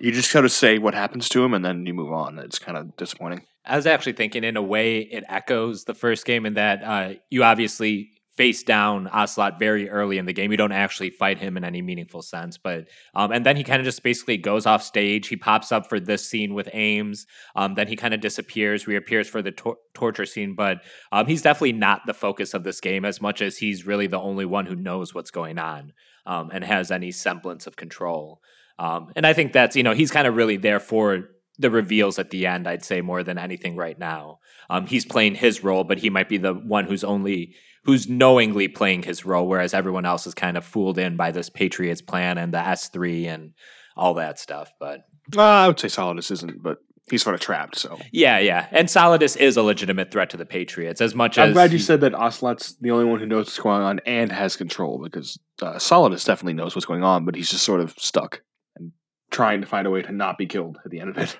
you 0.00 0.12
just 0.12 0.32
kind 0.32 0.44
of 0.44 0.52
say 0.52 0.78
what 0.78 0.94
happens 0.94 1.28
to 1.30 1.44
him 1.44 1.54
and 1.54 1.64
then 1.64 1.86
you 1.86 1.94
move 1.94 2.12
on. 2.12 2.38
It's 2.38 2.58
kind 2.58 2.78
of 2.78 2.96
disappointing. 2.96 3.42
I 3.64 3.76
was 3.76 3.86
actually 3.86 4.12
thinking, 4.14 4.44
in 4.44 4.56
a 4.56 4.62
way, 4.62 5.00
it 5.00 5.24
echoes 5.28 5.84
the 5.84 5.94
first 5.94 6.24
game 6.24 6.46
in 6.46 6.54
that 6.54 6.82
uh, 6.82 7.14
you 7.30 7.44
obviously 7.44 8.10
face 8.38 8.62
down 8.62 9.08
Ocelot 9.08 9.58
very 9.58 9.90
early 9.90 10.16
in 10.16 10.26
the 10.26 10.32
game. 10.32 10.52
You 10.52 10.56
don't 10.56 10.70
actually 10.70 11.10
fight 11.10 11.38
him 11.38 11.56
in 11.56 11.64
any 11.64 11.82
meaningful 11.82 12.22
sense, 12.22 12.56
but 12.56 12.86
um, 13.16 13.32
and 13.32 13.44
then 13.44 13.56
he 13.56 13.64
kind 13.64 13.80
of 13.80 13.84
just 13.84 14.04
basically 14.04 14.36
goes 14.36 14.64
off 14.64 14.80
stage. 14.84 15.26
He 15.26 15.34
pops 15.34 15.72
up 15.72 15.88
for 15.88 15.98
this 15.98 16.26
scene 16.26 16.54
with 16.54 16.68
Ames. 16.72 17.26
Um, 17.56 17.74
then 17.74 17.88
he 17.88 17.96
kind 17.96 18.14
of 18.14 18.20
disappears, 18.20 18.86
reappears 18.86 19.28
for 19.28 19.42
the 19.42 19.50
tor- 19.50 19.78
torture 19.92 20.24
scene. 20.24 20.54
But 20.54 20.82
um, 21.10 21.26
he's 21.26 21.42
definitely 21.42 21.72
not 21.72 22.02
the 22.06 22.14
focus 22.14 22.54
of 22.54 22.62
this 22.62 22.80
game 22.80 23.04
as 23.04 23.20
much 23.20 23.42
as 23.42 23.58
he's 23.58 23.84
really 23.84 24.06
the 24.06 24.20
only 24.20 24.44
one 24.44 24.66
who 24.66 24.76
knows 24.76 25.12
what's 25.12 25.32
going 25.32 25.58
on 25.58 25.92
um, 26.24 26.50
and 26.52 26.62
has 26.62 26.92
any 26.92 27.10
semblance 27.10 27.66
of 27.66 27.74
control. 27.74 28.40
Um, 28.78 29.12
and 29.16 29.26
I 29.26 29.32
think 29.32 29.52
that's 29.52 29.74
you 29.74 29.82
know 29.82 29.94
he's 29.94 30.12
kind 30.12 30.28
of 30.28 30.36
really 30.36 30.58
there 30.58 30.78
for 30.78 31.24
the 31.58 31.70
reveals 31.70 32.18
at 32.20 32.30
the 32.30 32.46
end. 32.46 32.68
I'd 32.68 32.84
say 32.84 33.00
more 33.00 33.24
than 33.24 33.36
anything 33.36 33.74
right 33.74 33.98
now. 33.98 34.38
Um, 34.70 34.86
he's 34.86 35.04
playing 35.04 35.34
his 35.34 35.64
role, 35.64 35.82
but 35.82 35.98
he 35.98 36.08
might 36.08 36.28
be 36.28 36.38
the 36.38 36.54
one 36.54 36.84
who's 36.84 37.02
only 37.02 37.56
who's 37.88 38.06
knowingly 38.06 38.68
playing 38.68 39.02
his 39.02 39.24
role, 39.24 39.48
whereas 39.48 39.72
everyone 39.72 40.04
else 40.04 40.26
is 40.26 40.34
kind 40.34 40.58
of 40.58 40.64
fooled 40.64 40.98
in 40.98 41.16
by 41.16 41.30
this 41.30 41.48
Patriots 41.48 42.02
plan 42.02 42.36
and 42.36 42.52
the 42.52 42.58
S 42.58 42.90
three 42.90 43.26
and 43.26 43.54
all 43.96 44.12
that 44.12 44.38
stuff. 44.38 44.70
But 44.78 45.04
uh, 45.34 45.40
I 45.40 45.66
would 45.68 45.80
say 45.80 45.88
Solidus 45.88 46.30
isn't, 46.30 46.62
but 46.62 46.80
he's 47.10 47.22
sort 47.22 47.34
of 47.34 47.40
trapped. 47.40 47.78
So 47.78 47.98
yeah, 48.12 48.40
yeah, 48.40 48.66
and 48.72 48.88
Solidus 48.88 49.38
is 49.38 49.56
a 49.56 49.62
legitimate 49.62 50.12
threat 50.12 50.28
to 50.28 50.36
the 50.36 50.44
Patriots 50.44 51.00
as 51.00 51.14
much 51.14 51.38
I'm 51.38 51.48
as 51.48 51.54
glad 51.54 51.72
you 51.72 51.78
said 51.78 52.02
that 52.02 52.12
Ocelot's 52.12 52.76
the 52.78 52.90
only 52.90 53.06
one 53.06 53.20
who 53.20 53.26
knows 53.26 53.46
what's 53.46 53.58
going 53.58 53.80
on 53.80 54.00
and 54.04 54.30
has 54.32 54.54
control 54.54 55.00
because 55.02 55.38
uh, 55.62 55.76
Solidus 55.76 56.26
definitely 56.26 56.52
knows 56.52 56.76
what's 56.76 56.84
going 56.84 57.02
on, 57.02 57.24
but 57.24 57.36
he's 57.36 57.48
just 57.48 57.64
sort 57.64 57.80
of 57.80 57.94
stuck 57.96 58.42
and 58.76 58.92
trying 59.30 59.62
to 59.62 59.66
find 59.66 59.86
a 59.86 59.90
way 59.90 60.02
to 60.02 60.12
not 60.12 60.36
be 60.36 60.44
killed 60.44 60.76
at 60.84 60.90
the 60.90 61.00
end 61.00 61.08
of 61.08 61.16
it. 61.16 61.38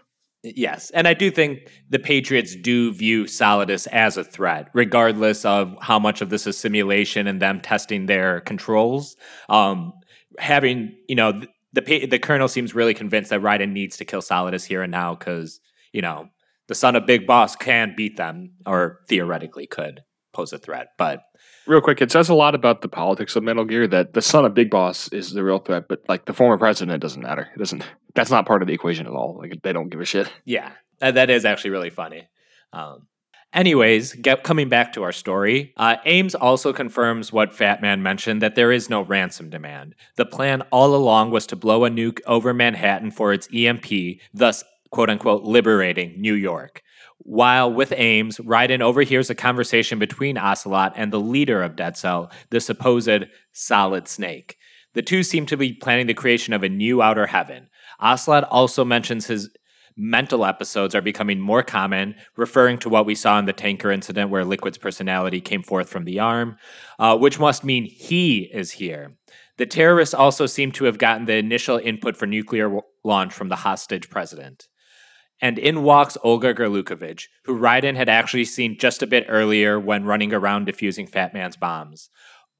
Yes. 0.56 0.90
And 0.90 1.08
I 1.08 1.14
do 1.14 1.30
think 1.30 1.70
the 1.90 1.98
Patriots 1.98 2.56
do 2.56 2.92
view 2.92 3.24
Solidus 3.24 3.86
as 3.88 4.16
a 4.16 4.24
threat, 4.24 4.68
regardless 4.72 5.44
of 5.44 5.76
how 5.80 5.98
much 5.98 6.20
of 6.20 6.30
this 6.30 6.46
is 6.46 6.56
simulation 6.56 7.26
and 7.26 7.40
them 7.40 7.60
testing 7.60 8.06
their 8.06 8.40
controls. 8.40 9.16
Um, 9.48 9.92
having, 10.38 10.96
you 11.08 11.16
know, 11.16 11.40
the, 11.72 12.06
the 12.06 12.18
colonel 12.18 12.48
seems 12.48 12.74
really 12.74 12.94
convinced 12.94 13.30
that 13.30 13.42
Raiden 13.42 13.72
needs 13.72 13.96
to 13.98 14.04
kill 14.04 14.22
Solidus 14.22 14.64
here 14.64 14.82
and 14.82 14.90
now 14.90 15.14
because, 15.14 15.60
you 15.92 16.02
know, 16.02 16.28
the 16.68 16.74
son 16.74 16.96
of 16.96 17.06
Big 17.06 17.26
Boss 17.26 17.56
can 17.56 17.94
beat 17.96 18.16
them, 18.16 18.52
or 18.66 19.00
theoretically 19.08 19.66
could 19.66 20.02
pose 20.32 20.52
a 20.52 20.58
threat. 20.58 20.88
But 20.98 21.22
real 21.68 21.80
quick, 21.80 22.00
it 22.00 22.10
says 22.10 22.28
a 22.28 22.34
lot 22.34 22.54
about 22.54 22.80
the 22.80 22.88
politics 22.88 23.36
of 23.36 23.44
Metal 23.44 23.64
Gear 23.64 23.86
that 23.86 24.14
the 24.14 24.22
son 24.22 24.44
of 24.44 24.54
Big 24.54 24.70
Boss 24.70 25.08
is 25.12 25.32
the 25.32 25.44
real 25.44 25.58
threat, 25.58 25.84
but 25.88 26.02
like 26.08 26.24
the 26.24 26.32
former 26.32 26.58
president 26.58 27.00
doesn't 27.00 27.22
matter. 27.22 27.48
It 27.54 27.58
doesn't. 27.58 27.84
That's 28.14 28.30
not 28.30 28.46
part 28.46 28.62
of 28.62 28.68
the 28.68 28.74
equation 28.74 29.06
at 29.06 29.12
all. 29.12 29.36
Like 29.38 29.60
they 29.62 29.72
don't 29.72 29.90
give 29.90 30.00
a 30.00 30.04
shit. 30.04 30.32
Yeah, 30.44 30.72
that 31.00 31.30
is 31.30 31.44
actually 31.44 31.70
really 31.70 31.90
funny. 31.90 32.26
Um, 32.72 33.06
anyways, 33.52 34.14
get, 34.14 34.42
coming 34.42 34.68
back 34.68 34.92
to 34.94 35.02
our 35.02 35.12
story, 35.12 35.72
uh, 35.76 35.96
Ames 36.04 36.34
also 36.34 36.72
confirms 36.72 37.32
what 37.32 37.54
Fat 37.54 37.80
Man 37.80 38.02
mentioned 38.02 38.42
that 38.42 38.54
there 38.54 38.72
is 38.72 38.90
no 38.90 39.02
ransom 39.02 39.50
demand. 39.50 39.94
The 40.16 40.26
plan 40.26 40.62
all 40.72 40.94
along 40.94 41.30
was 41.30 41.46
to 41.48 41.56
blow 41.56 41.84
a 41.84 41.90
nuke 41.90 42.20
over 42.26 42.52
Manhattan 42.52 43.10
for 43.10 43.32
its 43.32 43.48
EMP, 43.54 43.86
thus 44.32 44.64
quote 44.90 45.10
unquote 45.10 45.44
liberating 45.44 46.20
New 46.20 46.34
York. 46.34 46.82
While 47.18 47.72
with 47.72 47.92
Ames, 47.96 48.38
Raiden 48.38 48.80
overhears 48.80 49.28
a 49.28 49.34
conversation 49.34 49.98
between 49.98 50.38
Ocelot 50.38 50.92
and 50.96 51.12
the 51.12 51.20
leader 51.20 51.62
of 51.62 51.76
Dead 51.76 51.96
Cell, 51.96 52.30
the 52.50 52.60
supposed 52.60 53.26
Solid 53.52 54.08
Snake. 54.08 54.56
The 54.94 55.02
two 55.02 55.22
seem 55.22 55.44
to 55.46 55.56
be 55.56 55.74
planning 55.74 56.06
the 56.06 56.14
creation 56.14 56.54
of 56.54 56.62
a 56.62 56.68
new 56.68 57.02
outer 57.02 57.26
heaven. 57.26 57.68
Ocelot 58.00 58.44
also 58.44 58.84
mentions 58.84 59.26
his 59.26 59.50
mental 59.98 60.46
episodes 60.46 60.94
are 60.94 61.02
becoming 61.02 61.40
more 61.40 61.62
common, 61.64 62.14
referring 62.36 62.78
to 62.78 62.88
what 62.88 63.04
we 63.04 63.16
saw 63.16 63.38
in 63.38 63.46
the 63.46 63.52
tanker 63.52 63.90
incident 63.90 64.30
where 64.30 64.44
Liquid's 64.44 64.78
personality 64.78 65.40
came 65.40 65.62
forth 65.62 65.88
from 65.88 66.04
the 66.04 66.20
arm, 66.20 66.56
uh, 67.00 67.18
which 67.18 67.40
must 67.40 67.64
mean 67.64 67.84
he 67.84 68.48
is 68.52 68.70
here. 68.70 69.16
The 69.56 69.66
terrorists 69.66 70.14
also 70.14 70.46
seem 70.46 70.70
to 70.72 70.84
have 70.84 70.98
gotten 70.98 71.26
the 71.26 71.34
initial 71.34 71.78
input 71.78 72.16
for 72.16 72.26
nuclear 72.26 72.64
w- 72.64 72.82
launch 73.04 73.34
from 73.34 73.48
the 73.48 73.56
hostage 73.56 74.08
president. 74.08 74.68
And 75.40 75.58
in 75.58 75.82
walks 75.82 76.16
Olga 76.24 76.52
Gurlukovich, 76.52 77.26
who 77.44 77.58
Raiden 77.58 77.96
had 77.96 78.08
actually 78.08 78.44
seen 78.44 78.78
just 78.78 79.02
a 79.02 79.06
bit 79.06 79.26
earlier 79.28 79.78
when 79.78 80.04
running 80.04 80.32
around 80.32 80.66
defusing 80.66 81.08
Fat 81.08 81.32
Man's 81.32 81.56
bombs. 81.56 82.10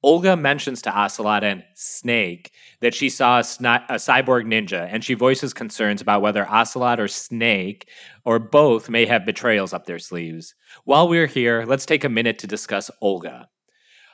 Olga 0.03 0.37
mentions 0.37 0.81
to 0.83 0.97
Ocelot 0.97 1.43
and 1.43 1.65
Snake 1.75 2.53
that 2.81 2.95
she 2.95 3.11
saw 3.11 3.41
a, 3.41 3.43
sni- 3.43 3.85
a, 3.89 3.95
cyborg 3.95 4.47
ninja, 4.47 4.89
and 4.89 5.03
she 5.03 5.15
voices 5.15 5.53
concerns 5.53 6.01
about 6.01 6.23
whether 6.23 6.49
Ocelot 6.49 7.01
or 7.01 7.09
Snake 7.09 7.89
or 8.25 8.39
both 8.39 8.89
may 8.89 9.07
have 9.07 9.27
betrayals 9.27 9.73
up 9.73 9.87
their 9.87 9.99
sleeves. 9.99 10.55
While 10.85 11.09
we're 11.09 11.27
here, 11.27 11.65
let's 11.67 11.85
take 11.85 12.05
a 12.05 12.09
minute 12.09 12.39
to 12.39 12.47
discuss 12.47 12.93
Olga. 13.01 13.49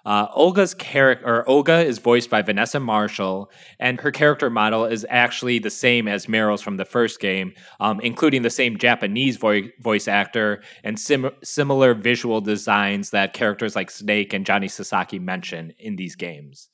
Uh, 0.04 0.26
Olga's 0.34 0.74
character, 0.74 1.26
or 1.26 1.48
Olga, 1.48 1.82
is 1.82 1.98
voiced 1.98 2.28
by 2.28 2.42
Vanessa 2.42 2.78
Marshall, 2.78 3.50
and 3.78 3.98
her 4.00 4.10
character 4.10 4.50
model 4.50 4.84
is 4.84 5.06
actually 5.08 5.58
the 5.58 5.70
same 5.70 6.06
as 6.06 6.26
Meryl's 6.26 6.60
from 6.60 6.76
the 6.76 6.84
first 6.84 7.20
game, 7.20 7.54
um, 7.80 8.00
including 8.00 8.42
the 8.42 8.50
same 8.50 8.76
Japanese 8.76 9.38
vo- 9.38 9.62
voice 9.80 10.06
actor 10.06 10.62
and 10.82 10.98
sim- 10.98 11.30
similar 11.42 11.94
visual 11.94 12.42
designs 12.42 13.10
that 13.10 13.32
characters 13.32 13.74
like 13.74 13.90
Snake 13.90 14.34
and 14.34 14.44
Johnny 14.44 14.68
Sasaki 14.68 15.18
mention 15.18 15.72
in 15.78 15.96
these 15.96 16.16
games. 16.16 16.68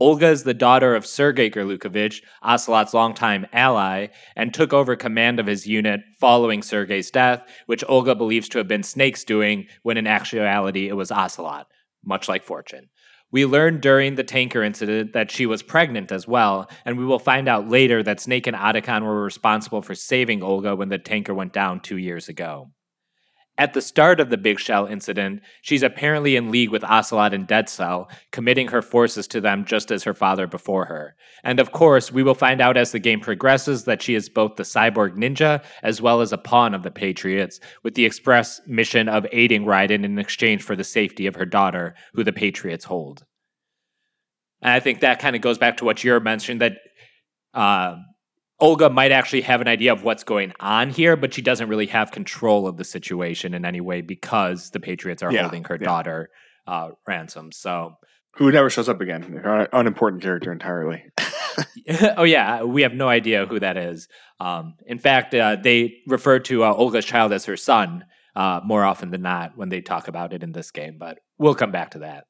Olga 0.00 0.28
is 0.28 0.42
the 0.42 0.54
daughter 0.54 0.96
of 0.96 1.06
Sergei 1.06 1.48
Gurlukovich, 1.50 2.22
Ocelot's 2.42 2.94
longtime 2.94 3.46
ally, 3.52 4.08
and 4.34 4.52
took 4.52 4.72
over 4.72 4.96
command 4.96 5.38
of 5.38 5.46
his 5.46 5.66
unit 5.66 6.00
following 6.18 6.62
Sergei's 6.62 7.10
death, 7.10 7.46
which 7.66 7.84
Olga 7.88 8.14
believes 8.14 8.48
to 8.48 8.58
have 8.58 8.66
been 8.66 8.82
Snake's 8.82 9.22
doing, 9.22 9.66
when 9.82 9.96
in 9.96 10.06
actuality 10.06 10.88
it 10.88 10.94
was 10.94 11.12
Ocelot 11.12 11.68
much 12.06 12.28
like 12.28 12.44
Fortune. 12.44 12.88
We 13.30 13.46
learned 13.46 13.80
during 13.80 14.14
the 14.14 14.22
tanker 14.22 14.62
incident 14.62 15.12
that 15.12 15.30
she 15.30 15.46
was 15.46 15.62
pregnant 15.62 16.12
as 16.12 16.28
well, 16.28 16.70
and 16.84 16.96
we 16.96 17.04
will 17.04 17.18
find 17.18 17.48
out 17.48 17.68
later 17.68 18.02
that 18.02 18.20
Snake 18.20 18.46
and 18.46 18.56
Otacon 18.56 19.02
were 19.02 19.24
responsible 19.24 19.82
for 19.82 19.94
saving 19.94 20.42
Olga 20.42 20.76
when 20.76 20.88
the 20.88 20.98
tanker 20.98 21.34
went 21.34 21.52
down 21.52 21.80
two 21.80 21.96
years 21.96 22.28
ago. 22.28 22.70
At 23.56 23.72
the 23.72 23.80
start 23.80 24.18
of 24.18 24.30
the 24.30 24.36
Big 24.36 24.58
Shell 24.58 24.86
incident, 24.86 25.40
she's 25.62 25.84
apparently 25.84 26.34
in 26.34 26.50
league 26.50 26.70
with 26.70 26.82
Ocelot 26.82 27.32
and 27.32 27.46
Dead 27.46 27.68
Cell, 27.68 28.10
committing 28.32 28.66
her 28.68 28.82
forces 28.82 29.28
to 29.28 29.40
them 29.40 29.64
just 29.64 29.92
as 29.92 30.02
her 30.02 30.14
father 30.14 30.48
before 30.48 30.86
her. 30.86 31.14
And 31.44 31.60
of 31.60 31.70
course, 31.70 32.10
we 32.10 32.24
will 32.24 32.34
find 32.34 32.60
out 32.60 32.76
as 32.76 32.90
the 32.90 32.98
game 32.98 33.20
progresses 33.20 33.84
that 33.84 34.02
she 34.02 34.16
is 34.16 34.28
both 34.28 34.56
the 34.56 34.64
cyborg 34.64 35.16
ninja 35.16 35.62
as 35.84 36.02
well 36.02 36.20
as 36.20 36.32
a 36.32 36.38
pawn 36.38 36.74
of 36.74 36.82
the 36.82 36.90
Patriots, 36.90 37.60
with 37.84 37.94
the 37.94 38.04
express 38.04 38.60
mission 38.66 39.08
of 39.08 39.24
aiding 39.30 39.64
Raiden 39.66 40.04
in 40.04 40.18
exchange 40.18 40.62
for 40.62 40.74
the 40.74 40.82
safety 40.82 41.26
of 41.26 41.36
her 41.36 41.46
daughter, 41.46 41.94
who 42.14 42.24
the 42.24 42.32
Patriots 42.32 42.84
hold. 42.84 43.24
And 44.62 44.72
I 44.72 44.80
think 44.80 45.00
that 45.00 45.20
kind 45.20 45.36
of 45.36 45.42
goes 45.42 45.58
back 45.58 45.76
to 45.76 45.84
what 45.84 46.02
you're 46.02 46.18
mentioning 46.18 46.58
that 46.58 46.78
uh, 47.52 47.96
Olga 48.64 48.88
might 48.88 49.12
actually 49.12 49.42
have 49.42 49.60
an 49.60 49.68
idea 49.68 49.92
of 49.92 50.04
what's 50.04 50.24
going 50.24 50.54
on 50.58 50.88
here, 50.88 51.16
but 51.16 51.34
she 51.34 51.42
doesn't 51.42 51.68
really 51.68 51.84
have 51.88 52.10
control 52.12 52.66
of 52.66 52.78
the 52.78 52.84
situation 52.84 53.52
in 53.52 53.66
any 53.66 53.82
way 53.82 54.00
because 54.00 54.70
the 54.70 54.80
Patriots 54.80 55.22
are 55.22 55.30
yeah, 55.30 55.42
holding 55.42 55.64
her 55.64 55.76
yeah. 55.78 55.84
daughter 55.84 56.30
uh, 56.66 56.92
ransom. 57.06 57.52
So, 57.52 57.98
who 58.36 58.50
never 58.50 58.70
shows 58.70 58.88
up 58.88 59.02
again, 59.02 59.42
An 59.44 59.68
unimportant 59.74 60.22
character 60.22 60.50
entirely. 60.50 61.04
oh 62.16 62.22
yeah, 62.22 62.62
we 62.62 62.80
have 62.80 62.94
no 62.94 63.06
idea 63.06 63.44
who 63.44 63.60
that 63.60 63.76
is. 63.76 64.08
Um, 64.40 64.76
in 64.86 64.98
fact, 64.98 65.34
uh, 65.34 65.56
they 65.62 65.98
refer 66.06 66.38
to 66.38 66.64
uh, 66.64 66.72
Olga's 66.72 67.04
child 67.04 67.34
as 67.34 67.44
her 67.44 67.58
son 67.58 68.06
uh, 68.34 68.60
more 68.64 68.82
often 68.82 69.10
than 69.10 69.20
not 69.20 69.58
when 69.58 69.68
they 69.68 69.82
talk 69.82 70.08
about 70.08 70.32
it 70.32 70.42
in 70.42 70.52
this 70.52 70.70
game. 70.70 70.96
But 70.98 71.18
we'll 71.36 71.54
come 71.54 71.70
back 71.70 71.90
to 71.90 71.98
that. 71.98 72.24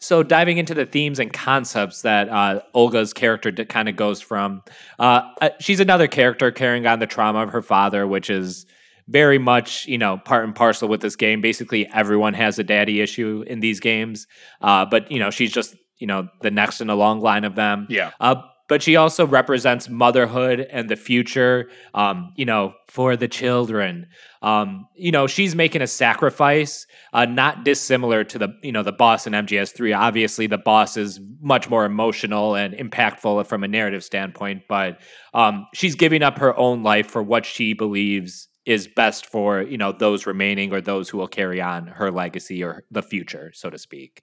So, 0.00 0.22
diving 0.22 0.58
into 0.58 0.74
the 0.74 0.86
themes 0.86 1.18
and 1.18 1.32
concepts 1.32 2.02
that 2.02 2.28
uh, 2.28 2.60
Olga's 2.72 3.12
character 3.12 3.50
kind 3.64 3.88
of 3.88 3.96
goes 3.96 4.20
from, 4.20 4.62
uh, 4.98 5.22
uh, 5.40 5.50
she's 5.60 5.80
another 5.80 6.06
character 6.06 6.50
carrying 6.52 6.86
on 6.86 7.00
the 7.00 7.06
trauma 7.06 7.40
of 7.40 7.50
her 7.50 7.62
father, 7.62 8.06
which 8.06 8.30
is 8.30 8.64
very 9.08 9.38
much, 9.38 9.86
you 9.86 9.98
know, 9.98 10.18
part 10.18 10.44
and 10.44 10.54
parcel 10.54 10.88
with 10.88 11.00
this 11.00 11.16
game. 11.16 11.40
Basically, 11.40 11.88
everyone 11.88 12.34
has 12.34 12.58
a 12.58 12.64
daddy 12.64 13.00
issue 13.00 13.42
in 13.46 13.60
these 13.60 13.80
games, 13.80 14.26
uh, 14.60 14.84
but 14.84 15.10
you 15.10 15.18
know, 15.18 15.30
she's 15.30 15.52
just 15.52 15.74
you 15.98 16.06
know 16.06 16.28
the 16.42 16.50
next 16.50 16.80
in 16.80 16.90
a 16.90 16.94
long 16.94 17.20
line 17.20 17.44
of 17.44 17.54
them. 17.54 17.86
Yeah. 17.90 18.12
Uh, 18.20 18.42
but 18.68 18.82
she 18.82 18.96
also 18.96 19.26
represents 19.26 19.88
motherhood 19.88 20.60
and 20.70 20.88
the 20.88 20.96
future, 20.96 21.68
um, 21.94 22.32
you 22.36 22.44
know, 22.44 22.74
for 22.86 23.16
the 23.16 23.26
children. 23.26 24.06
Um, 24.42 24.86
you 24.94 25.10
know, 25.10 25.26
she's 25.26 25.54
making 25.54 25.82
a 25.82 25.86
sacrifice, 25.86 26.86
uh, 27.12 27.24
not 27.24 27.64
dissimilar 27.64 28.24
to 28.24 28.38
the, 28.38 28.48
you 28.62 28.70
know, 28.70 28.82
the 28.82 28.92
boss 28.92 29.26
in 29.26 29.32
MGS3. 29.32 29.98
Obviously, 29.98 30.46
the 30.46 30.58
boss 30.58 30.96
is 30.96 31.18
much 31.40 31.68
more 31.68 31.84
emotional 31.84 32.54
and 32.54 32.74
impactful 32.74 33.46
from 33.46 33.64
a 33.64 33.68
narrative 33.68 34.04
standpoint, 34.04 34.62
but 34.68 35.00
um, 35.34 35.66
she's 35.74 35.94
giving 35.94 36.22
up 36.22 36.38
her 36.38 36.56
own 36.56 36.82
life 36.82 37.08
for 37.08 37.22
what 37.22 37.46
she 37.46 37.72
believes 37.72 38.48
is 38.66 38.86
best 38.86 39.24
for, 39.24 39.62
you 39.62 39.78
know, 39.78 39.92
those 39.92 40.26
remaining 40.26 40.74
or 40.74 40.82
those 40.82 41.08
who 41.08 41.16
will 41.16 41.26
carry 41.26 41.58
on 41.58 41.86
her 41.86 42.10
legacy 42.10 42.62
or 42.62 42.84
the 42.90 43.02
future, 43.02 43.50
so 43.54 43.70
to 43.70 43.78
speak. 43.78 44.22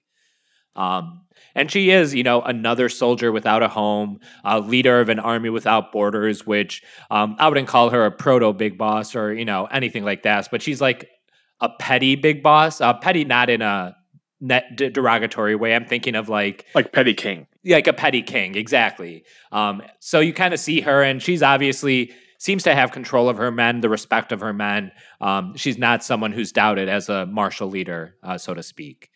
Um, 0.76 1.22
and 1.54 1.70
she 1.70 1.90
is, 1.90 2.14
you 2.14 2.22
know, 2.22 2.42
another 2.42 2.88
soldier 2.88 3.32
without 3.32 3.62
a 3.62 3.68
home, 3.68 4.20
a 4.44 4.60
leader 4.60 5.00
of 5.00 5.08
an 5.08 5.18
army 5.18 5.48
without 5.48 5.90
borders, 5.90 6.46
which 6.46 6.82
um, 7.10 7.34
I 7.38 7.48
wouldn't 7.48 7.66
call 7.66 7.90
her 7.90 8.04
a 8.04 8.10
proto 8.10 8.52
big 8.52 8.76
boss 8.76 9.16
or, 9.16 9.32
you 9.32 9.44
know, 9.44 9.66
anything 9.66 10.04
like 10.04 10.22
that. 10.24 10.48
But 10.50 10.60
she's 10.60 10.80
like 10.80 11.08
a 11.60 11.70
petty 11.70 12.14
big 12.14 12.42
boss, 12.42 12.80
uh, 12.80 12.94
petty 12.94 13.24
not 13.24 13.48
in 13.48 13.62
a 13.62 13.96
net 14.40 14.76
derogatory 14.76 15.54
way. 15.54 15.74
I'm 15.74 15.86
thinking 15.86 16.14
of 16.14 16.28
like 16.28 16.66
like 16.74 16.92
petty 16.92 17.14
king, 17.14 17.46
like 17.64 17.86
a 17.86 17.92
petty 17.92 18.22
king, 18.22 18.54
exactly. 18.54 19.24
Um, 19.50 19.82
so 19.98 20.20
you 20.20 20.32
kind 20.34 20.52
of 20.52 20.60
see 20.60 20.82
her, 20.82 21.02
and 21.02 21.22
she's 21.22 21.42
obviously 21.42 22.12
seems 22.38 22.64
to 22.64 22.74
have 22.74 22.92
control 22.92 23.30
of 23.30 23.38
her 23.38 23.50
men, 23.50 23.80
the 23.80 23.88
respect 23.88 24.30
of 24.30 24.40
her 24.40 24.52
men. 24.52 24.92
Um, 25.22 25.56
she's 25.56 25.78
not 25.78 26.04
someone 26.04 26.32
who's 26.32 26.52
doubted 26.52 26.88
as 26.88 27.08
a 27.08 27.24
martial 27.24 27.68
leader, 27.68 28.16
uh, 28.22 28.36
so 28.36 28.52
to 28.52 28.62
speak. 28.62 29.10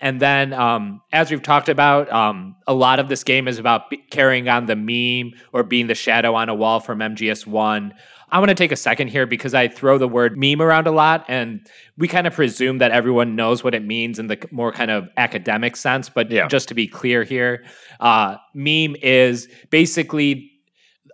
And 0.00 0.20
then, 0.20 0.52
um, 0.52 1.00
as 1.12 1.30
we've 1.30 1.42
talked 1.42 1.68
about, 1.68 2.10
um, 2.12 2.56
a 2.66 2.74
lot 2.74 2.98
of 2.98 3.08
this 3.08 3.22
game 3.22 3.46
is 3.46 3.58
about 3.58 3.90
b- 3.90 4.02
carrying 4.10 4.48
on 4.48 4.66
the 4.66 4.76
meme 4.76 5.38
or 5.52 5.62
being 5.62 5.86
the 5.86 5.94
shadow 5.94 6.34
on 6.34 6.48
a 6.48 6.54
wall 6.54 6.80
from 6.80 6.98
MGS1. 6.98 7.92
I 8.30 8.38
want 8.38 8.48
to 8.48 8.54
take 8.56 8.72
a 8.72 8.76
second 8.76 9.08
here 9.08 9.26
because 9.26 9.54
I 9.54 9.68
throw 9.68 9.96
the 9.96 10.08
word 10.08 10.36
meme 10.36 10.60
around 10.60 10.88
a 10.88 10.90
lot, 10.90 11.24
and 11.28 11.64
we 11.96 12.08
kind 12.08 12.26
of 12.26 12.34
presume 12.34 12.78
that 12.78 12.90
everyone 12.90 13.36
knows 13.36 13.62
what 13.62 13.74
it 13.74 13.84
means 13.84 14.18
in 14.18 14.26
the 14.26 14.48
more 14.50 14.72
kind 14.72 14.90
of 14.90 15.08
academic 15.16 15.76
sense. 15.76 16.08
But 16.08 16.30
yeah. 16.30 16.48
just 16.48 16.66
to 16.68 16.74
be 16.74 16.88
clear 16.88 17.22
here, 17.22 17.64
uh, 18.00 18.36
meme 18.52 18.96
is 19.00 19.48
basically 19.70 20.50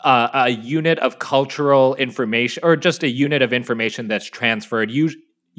uh, 0.03 0.29
a 0.33 0.49
unit 0.49 0.99
of 1.01 1.19
cultural 1.19 1.95
information 1.97 2.63
or 2.65 2.77
just 2.77 3.03
a 3.03 3.09
unit 3.09 3.43
of 3.43 3.53
information 3.53 4.09
that's 4.09 4.25
transferred, 4.25 4.91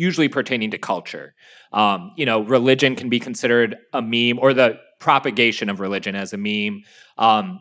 usually 0.02 0.28
pertaining 0.28 0.72
to 0.72 0.80
culture. 0.80 1.36
Um, 1.72 2.12
you 2.18 2.26
know, 2.26 2.42
religion 2.42 2.96
can 2.96 3.08
be 3.08 3.20
considered 3.20 3.78
a 3.94 4.02
meme 4.02 4.40
or 4.40 4.52
the 4.52 4.80
propagation 5.00 5.70
of 5.70 5.80
religion 5.80 6.16
as 6.16 6.34
a 6.34 6.38
meme. 6.38 6.84
Um, 7.20 7.60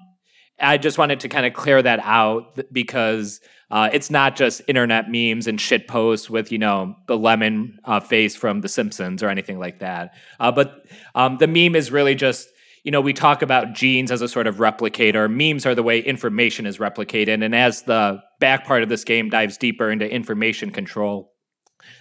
I 0.59 0.78
just 0.78 0.97
wanted 0.97 1.20
to 1.20 1.28
kind 1.28 1.44
of 1.44 1.52
clear 1.52 1.82
that 1.82 2.00
out 2.02 2.59
because 2.73 3.40
uh, 3.70 3.90
it's 3.92 4.11
not 4.11 4.37
just 4.37 4.62
internet 4.68 5.11
memes 5.11 5.47
and 5.47 5.61
shit 5.61 5.87
posts 5.87 6.30
with 6.30 6.50
you 6.50 6.59
know 6.59 6.97
the 7.09 7.16
lemon 7.16 7.78
uh, 7.85 8.00
face 8.00 8.35
from 8.35 8.62
The 8.62 8.68
Simpsons 8.68 9.23
or 9.23 9.28
anything 9.28 9.59
like 9.59 9.80
that. 9.80 10.14
Uh, 10.38 10.50
but 10.50 10.87
um, 11.14 11.37
the 11.38 11.47
meme 11.47 11.76
is 11.76 11.92
really 11.92 12.14
just 12.14 12.49
you 12.85 12.90
know 12.90 13.02
we 13.02 13.12
talk 13.12 13.42
about 13.42 13.75
genes 13.75 14.11
as 14.11 14.23
a 14.23 14.28
sort 14.28 14.47
of 14.47 14.56
replicator. 14.56 15.30
Memes 15.30 15.66
are 15.66 15.75
the 15.75 15.82
way 15.82 16.00
information 16.00 16.66
is 16.66 16.78
replicated, 16.78 17.44
and 17.44 17.54
as 17.54 17.82
the 17.82 18.20
back 18.38 18.66
part 18.66 18.82
of 18.82 18.88
this 18.88 19.04
game 19.04 19.28
dives 19.28 19.56
deeper 19.59 19.90
into 19.90 20.11
information 20.11 20.70
control, 20.70 21.29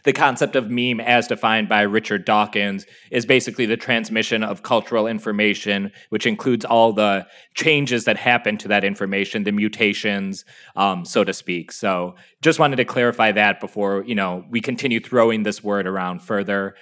the 0.04 0.14
concept 0.14 0.56
of 0.56 0.70
meme, 0.70 1.00
as 1.00 1.28
defined 1.28 1.70
by 1.70 1.82
Richard 1.82 2.26
Dawkins, 2.26 2.86
is 3.12 3.26
basically 3.26 3.66
the 3.66 3.78
transmission 3.78 4.44
of 4.44 4.64
cultural 4.64 5.08
information, 5.08 5.92
which 6.10 6.26
includes 6.26 6.66
all 6.66 6.94
the 6.94 7.26
changes 7.54 8.06
that 8.06 8.18
happen 8.18 8.58
to 8.58 8.68
that 8.68 8.84
information, 8.84 9.44
the 9.44 9.52
mutations, 9.52 10.46
um, 10.76 11.06
so 11.06 11.24
to 11.24 11.34
speak. 11.34 11.72
So, 11.72 12.16
just 12.42 12.60
wanted 12.60 12.78
to 12.78 12.86
clarify 12.86 13.32
that 13.34 13.60
before 13.60 14.04
you 14.06 14.16
know 14.16 14.44
we 14.50 14.62
continue 14.62 15.00
throwing 15.00 15.44
this 15.44 15.64
word 15.64 15.88
around 15.88 16.20
further. 16.22 16.76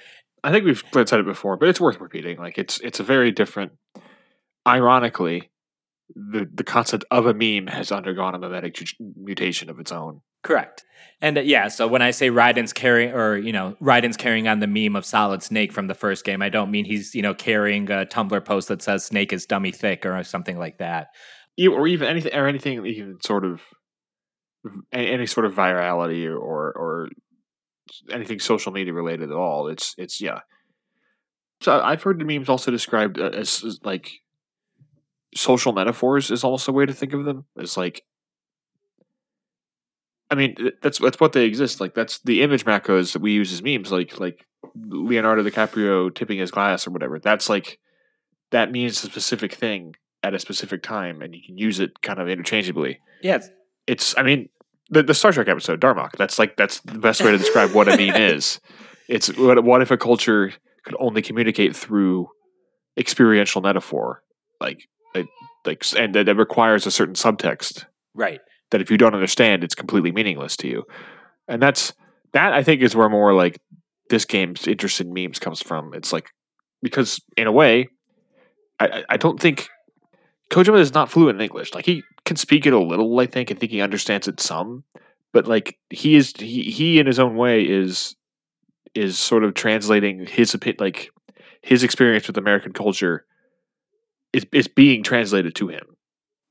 I 0.44 0.52
think 0.52 0.66
we've 0.66 0.84
said 0.94 1.20
it 1.20 1.26
before, 1.26 1.58
but 1.58 1.70
it's 1.70 1.82
worth 1.82 2.00
repeating. 2.00 2.38
Like 2.38 2.58
it's 2.58 2.80
it's 2.80 3.00
a 3.00 3.04
very 3.04 3.32
different. 3.32 3.74
Ironically, 4.68 5.50
the 6.16 6.50
the 6.52 6.64
concept 6.64 7.06
of 7.12 7.26
a 7.26 7.34
meme 7.34 7.68
has 7.68 7.92
undergone 7.92 8.36
a 8.36 8.40
memetic 8.40 8.94
mutation 9.16 9.70
of 9.70 9.80
its 9.80 9.92
own. 9.92 10.22
Correct. 10.44 10.84
And 11.22 11.38
uh, 11.38 11.42
yeah, 11.42 11.68
so 11.68 11.88
when 11.88 12.02
I 12.02 12.12
say 12.12 12.30
Raiden's 12.30 12.74
carrying, 12.74 13.12
or 13.12 13.38
you 13.38 13.52
know, 13.52 13.76
Raiden's 13.82 14.18
carrying 14.18 14.48
on 14.48 14.60
the 14.60 14.68
meme 14.68 14.96
of 14.96 15.06
Solid 15.06 15.42
Snake 15.42 15.72
from 15.74 15.88
the 15.88 15.96
first 15.96 16.24
game, 16.24 16.42
I 16.42 16.50
don't 16.50 16.70
mean 16.70 16.86
he's 16.86 17.16
you 17.16 17.22
know 17.22 17.34
carrying 17.34 17.90
a 17.90 18.06
Tumblr 18.06 18.46
post 18.46 18.68
that 18.68 18.82
says 18.82 19.06
Snake 19.06 19.34
is 19.34 19.46
dummy 19.46 19.72
thick 19.72 20.06
or 20.06 20.24
something 20.24 20.58
like 20.60 20.78
that, 20.78 21.08
or 21.60 21.88
even 21.88 22.08
anything 22.08 22.34
or 22.34 22.48
anything 22.48 22.86
even 22.86 23.18
sort 23.24 23.46
of 23.46 23.62
any 24.92 25.26
sort 25.26 25.46
of 25.46 25.54
virality 25.54 26.26
or, 26.26 26.38
or 26.38 26.72
or 26.72 27.10
anything 28.12 28.40
social 28.40 28.72
media 28.72 28.94
related 28.94 29.32
at 29.32 29.36
all. 29.36 29.68
It's 29.68 29.96
it's 29.98 30.22
yeah. 30.22 30.42
So 31.62 31.80
I've 31.82 32.04
heard 32.04 32.20
the 32.20 32.26
memes 32.26 32.50
also 32.50 32.70
described 32.70 33.20
uh, 33.20 33.32
as, 33.34 33.64
as 33.64 33.80
like 33.84 34.12
social 35.36 35.74
metaphors 35.74 36.30
is 36.32 36.44
almost 36.44 36.68
a 36.68 36.72
way 36.72 36.86
to 36.86 36.94
think 36.94 37.14
of 37.14 37.26
them. 37.26 37.46
It's 37.56 37.78
like 37.78 38.04
I 40.30 40.36
mean, 40.36 40.56
that's 40.82 41.00
that's 41.00 41.20
what 41.20 41.34
they 41.34 41.46
exist. 41.46 41.80
Like 41.80 41.94
that's 41.94 42.20
the 42.20 42.42
image 42.42 42.66
macros 42.66 43.14
that 43.14 43.22
we 43.22 43.32
use 43.32 43.54
as 43.54 43.62
memes. 43.62 43.92
Like 43.92 44.20
like 44.20 44.46
Leonardo 44.76 45.44
DiCaprio 45.44 46.14
tipping 46.14 46.40
his 46.40 46.52
glass 46.52 46.86
or 46.86 46.92
whatever. 46.92 47.20
That's 47.20 47.50
like 47.50 47.80
that 48.52 48.72
means 48.72 49.04
a 49.04 49.08
specific 49.08 49.54
thing 49.54 49.96
at 50.24 50.34
a 50.34 50.40
specific 50.40 50.84
time, 50.84 51.22
and 51.22 51.34
you 51.34 51.42
can 51.46 51.58
use 51.58 51.80
it 51.80 52.02
kind 52.02 52.20
of 52.20 52.28
interchangeably. 52.28 53.00
Yeah, 53.22 53.40
it's. 53.86 54.18
I 54.18 54.24
mean, 54.24 54.50
the 54.90 55.04
the 55.04 55.14
Star 55.14 55.32
Trek 55.32 55.48
episode 55.48 55.80
Darmok. 55.80 56.14
That's 56.18 56.38
like 56.38 56.58
that's 56.58 56.80
the 56.82 57.00
best 57.00 57.22
way 57.22 57.32
to 57.32 57.38
describe 57.38 57.72
what 57.72 57.88
a 57.88 57.98
meme 57.98 58.16
is. 58.22 58.60
It's 59.08 59.36
what 59.38 59.64
what 59.64 59.82
if 59.82 59.92
a 59.92 59.98
culture 59.98 60.54
could 60.84 60.96
only 61.00 61.22
communicate 61.22 61.76
through 61.76 62.30
experiential 62.98 63.62
metaphor, 63.62 64.24
like 64.60 64.90
like, 65.16 65.28
like 65.66 65.86
and 65.98 66.16
that 66.16 66.36
requires 66.36 66.86
a 66.86 66.92
certain 66.92 67.16
subtext, 67.16 67.86
right? 68.14 68.42
That 68.72 68.82
if 68.82 68.92
you 68.92 68.98
don't 68.98 69.14
understand, 69.14 69.64
it's 69.64 69.76
completely 69.76 70.12
meaningless 70.12 70.58
to 70.58 70.68
you. 70.68 70.84
And 71.48 71.62
that's 71.62 71.94
that 72.34 72.54
I 72.54 72.64
think 72.64 72.82
is 72.82 72.96
where 72.96 73.10
more 73.10 73.34
like 73.34 73.60
this 74.10 74.26
game's 74.26 74.68
interest 74.68 75.02
in 75.02 75.14
memes 75.14 75.40
comes 75.40 75.62
from. 75.62 75.94
It's 75.94 76.12
like 76.12 76.30
because 76.82 77.22
in 77.36 77.48
a 77.48 77.52
way, 77.52 77.90
I, 78.80 79.04
I 79.10 79.18
don't 79.18 79.40
think 79.40 79.70
Kojima 80.52 80.80
is 80.80 80.94
not 80.94 81.10
fluent 81.10 81.38
in 81.38 81.44
English. 81.44 81.74
Like 81.74 81.86
he 81.86 82.04
can 82.26 82.38
speak 82.38 82.66
it 82.66 82.74
a 82.74 82.80
little, 82.80 83.20
I 83.20 83.26
think. 83.26 83.52
I 83.52 83.56
think 83.56 83.72
he 83.72 83.82
understands 83.82 84.28
it 84.28 84.40
some, 84.40 84.84
but 85.34 85.48
like 85.48 85.78
he 85.90 86.16
is 86.16 86.34
he 86.38 86.64
he 86.64 87.00
in 87.00 87.08
his 87.08 87.20
own 87.20 87.36
way 87.36 87.64
is 87.64 88.16
is 88.94 89.18
sort 89.18 89.44
of 89.44 89.54
translating 89.54 90.26
his 90.26 90.54
opinion, 90.54 90.78
like 90.80 91.10
his 91.62 91.84
experience 91.84 92.28
with 92.28 92.38
American 92.38 92.74
culture 92.74 93.26
is 94.34 94.46
is 94.52 94.68
being 94.68 95.04
translated 95.04 95.56
to 95.56 95.68
him 95.70 95.97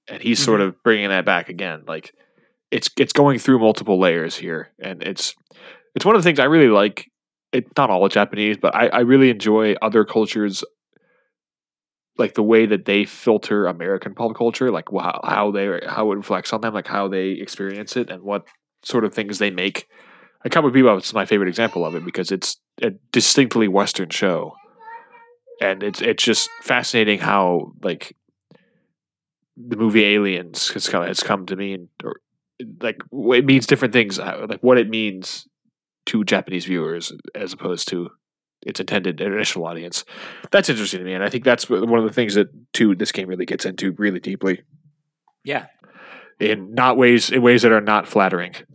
and 0.08 0.22
he's 0.22 0.38
mm-hmm. 0.38 0.44
sort 0.44 0.60
of 0.60 0.82
bringing 0.82 1.08
that 1.08 1.24
back 1.24 1.48
again. 1.48 1.84
Like 1.86 2.12
it's 2.70 2.90
it's 2.98 3.12
going 3.12 3.38
through 3.38 3.58
multiple 3.58 3.98
layers 3.98 4.36
here, 4.36 4.72
and 4.78 5.02
it's 5.02 5.34
it's 5.94 6.04
one 6.04 6.14
of 6.14 6.22
the 6.22 6.28
things 6.28 6.38
I 6.38 6.44
really 6.44 6.68
like. 6.68 7.10
It's 7.52 7.70
not 7.76 7.90
all 7.90 8.08
Japanese, 8.08 8.56
but 8.60 8.74
I, 8.74 8.88
I 8.88 9.00
really 9.00 9.30
enjoy 9.30 9.74
other 9.80 10.04
cultures, 10.04 10.64
like 12.18 12.34
the 12.34 12.42
way 12.42 12.66
that 12.66 12.84
they 12.84 13.04
filter 13.04 13.66
American 13.66 14.14
pop 14.14 14.36
culture, 14.36 14.70
like 14.70 14.86
how 14.90 15.20
how 15.24 15.50
they 15.50 15.80
how 15.86 16.12
it 16.12 16.16
reflects 16.16 16.52
on 16.52 16.60
them, 16.60 16.74
like 16.74 16.88
how 16.88 17.08
they 17.08 17.30
experience 17.30 17.96
it, 17.96 18.10
and 18.10 18.22
what 18.22 18.46
sort 18.82 19.04
of 19.04 19.14
things 19.14 19.38
they 19.38 19.50
make. 19.50 19.88
A 20.44 20.50
Cowboy 20.50 20.68
Bebop 20.68 20.98
is 20.98 21.14
my 21.14 21.26
favorite 21.26 21.48
example 21.48 21.84
of 21.84 21.94
it 21.94 22.04
because 22.04 22.30
it's 22.30 22.58
a 22.80 22.90
distinctly 23.10 23.68
Western 23.68 24.10
show, 24.10 24.54
and 25.60 25.82
it's 25.82 26.02
it's 26.02 26.22
just 26.22 26.50
fascinating 26.62 27.20
how 27.20 27.72
like 27.82 28.14
the 29.56 29.76
movie 29.76 30.04
Aliens 30.04 30.68
has 30.70 30.88
come 30.88 31.06
has 31.06 31.22
come 31.22 31.46
to 31.46 31.56
mean 31.56 31.88
or 32.04 32.20
like 32.80 33.00
it 33.12 33.44
means 33.44 33.66
different 33.66 33.92
things 33.92 34.18
uh, 34.18 34.46
like 34.48 34.62
what 34.62 34.78
it 34.78 34.88
means 34.88 35.46
to 36.06 36.24
Japanese 36.24 36.64
viewers 36.64 37.12
as 37.34 37.52
opposed 37.52 37.88
to 37.88 38.10
its 38.62 38.80
intended 38.80 39.20
international 39.20 39.66
audience. 39.66 40.04
That's 40.50 40.68
interesting 40.68 41.00
to 41.00 41.04
me, 41.04 41.14
and 41.14 41.22
I 41.22 41.28
think 41.28 41.44
that's 41.44 41.68
one 41.68 41.98
of 41.98 42.04
the 42.04 42.12
things 42.12 42.34
that 42.34 42.48
too 42.72 42.94
this 42.94 43.12
game 43.12 43.28
really 43.28 43.46
gets 43.46 43.64
into 43.64 43.92
really 43.92 44.20
deeply. 44.20 44.62
Yeah, 45.44 45.66
in 46.40 46.74
not 46.74 46.96
ways 46.96 47.30
in 47.30 47.42
ways 47.42 47.62
that 47.62 47.72
are 47.72 47.80
not 47.80 48.08
flattering. 48.08 48.54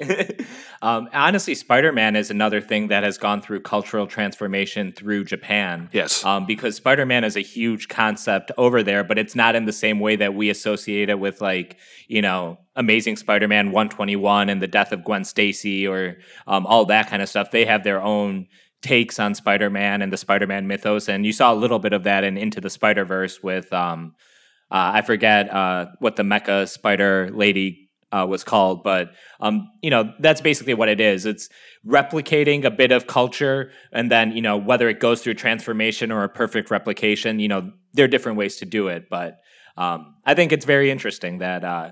um, 0.82 1.08
honestly, 1.12 1.54
Spider 1.54 1.92
Man 1.92 2.16
is 2.16 2.30
another 2.30 2.60
thing 2.60 2.88
that 2.88 3.04
has 3.04 3.16
gone 3.16 3.40
through 3.40 3.60
cultural 3.60 4.06
transformation 4.06 4.92
through 4.92 5.24
Japan. 5.24 5.88
Yes. 5.92 6.24
Um, 6.24 6.46
because 6.46 6.76
Spider 6.76 7.06
Man 7.06 7.22
is 7.22 7.36
a 7.36 7.40
huge 7.40 7.88
concept 7.88 8.50
over 8.58 8.82
there, 8.82 9.04
but 9.04 9.18
it's 9.18 9.34
not 9.34 9.54
in 9.54 9.66
the 9.66 9.72
same 9.72 10.00
way 10.00 10.16
that 10.16 10.34
we 10.34 10.50
associate 10.50 11.10
it 11.10 11.20
with, 11.20 11.40
like, 11.40 11.76
you 12.08 12.22
know, 12.22 12.58
Amazing 12.74 13.16
Spider 13.16 13.46
Man 13.46 13.66
121 13.66 14.48
and 14.48 14.60
the 14.60 14.66
death 14.66 14.90
of 14.90 15.04
Gwen 15.04 15.24
Stacy 15.24 15.86
or 15.86 16.18
um, 16.46 16.66
all 16.66 16.84
that 16.86 17.08
kind 17.08 17.22
of 17.22 17.28
stuff. 17.28 17.52
They 17.52 17.64
have 17.64 17.84
their 17.84 18.02
own 18.02 18.48
takes 18.82 19.18
on 19.18 19.34
Spider 19.34 19.70
Man 19.70 20.02
and 20.02 20.12
the 20.12 20.16
Spider 20.16 20.46
Man 20.46 20.66
mythos. 20.66 21.08
And 21.08 21.24
you 21.24 21.32
saw 21.32 21.52
a 21.52 21.56
little 21.56 21.78
bit 21.78 21.92
of 21.92 22.02
that 22.02 22.24
in 22.24 22.36
Into 22.36 22.60
the 22.60 22.70
Spider 22.70 23.04
Verse 23.04 23.42
with. 23.42 23.72
Um, 23.72 24.14
uh, 24.70 24.92
I 24.94 25.02
forget 25.02 25.52
uh, 25.52 25.86
what 26.00 26.16
the 26.16 26.24
Mecha 26.24 26.68
Spider 26.68 27.30
Lady 27.32 27.83
uh, 28.14 28.24
was 28.24 28.44
called, 28.44 28.84
but 28.84 29.10
um, 29.40 29.70
you 29.82 29.90
know 29.90 30.12
that's 30.20 30.40
basically 30.40 30.74
what 30.74 30.88
it 30.88 31.00
is. 31.00 31.26
It's 31.26 31.48
replicating 31.86 32.64
a 32.64 32.70
bit 32.70 32.92
of 32.92 33.06
culture, 33.06 33.72
and 33.92 34.10
then 34.10 34.32
you 34.32 34.42
know 34.42 34.56
whether 34.56 34.88
it 34.88 35.00
goes 35.00 35.20
through 35.20 35.34
transformation 35.34 36.12
or 36.12 36.22
a 36.22 36.28
perfect 36.28 36.70
replication. 36.70 37.40
You 37.40 37.48
know 37.48 37.72
there 37.92 38.04
are 38.04 38.08
different 38.08 38.38
ways 38.38 38.56
to 38.58 38.66
do 38.66 38.86
it, 38.88 39.08
but 39.10 39.40
um, 39.76 40.14
I 40.24 40.34
think 40.34 40.52
it's 40.52 40.64
very 40.64 40.90
interesting 40.90 41.38
that 41.38 41.64
uh, 41.64 41.90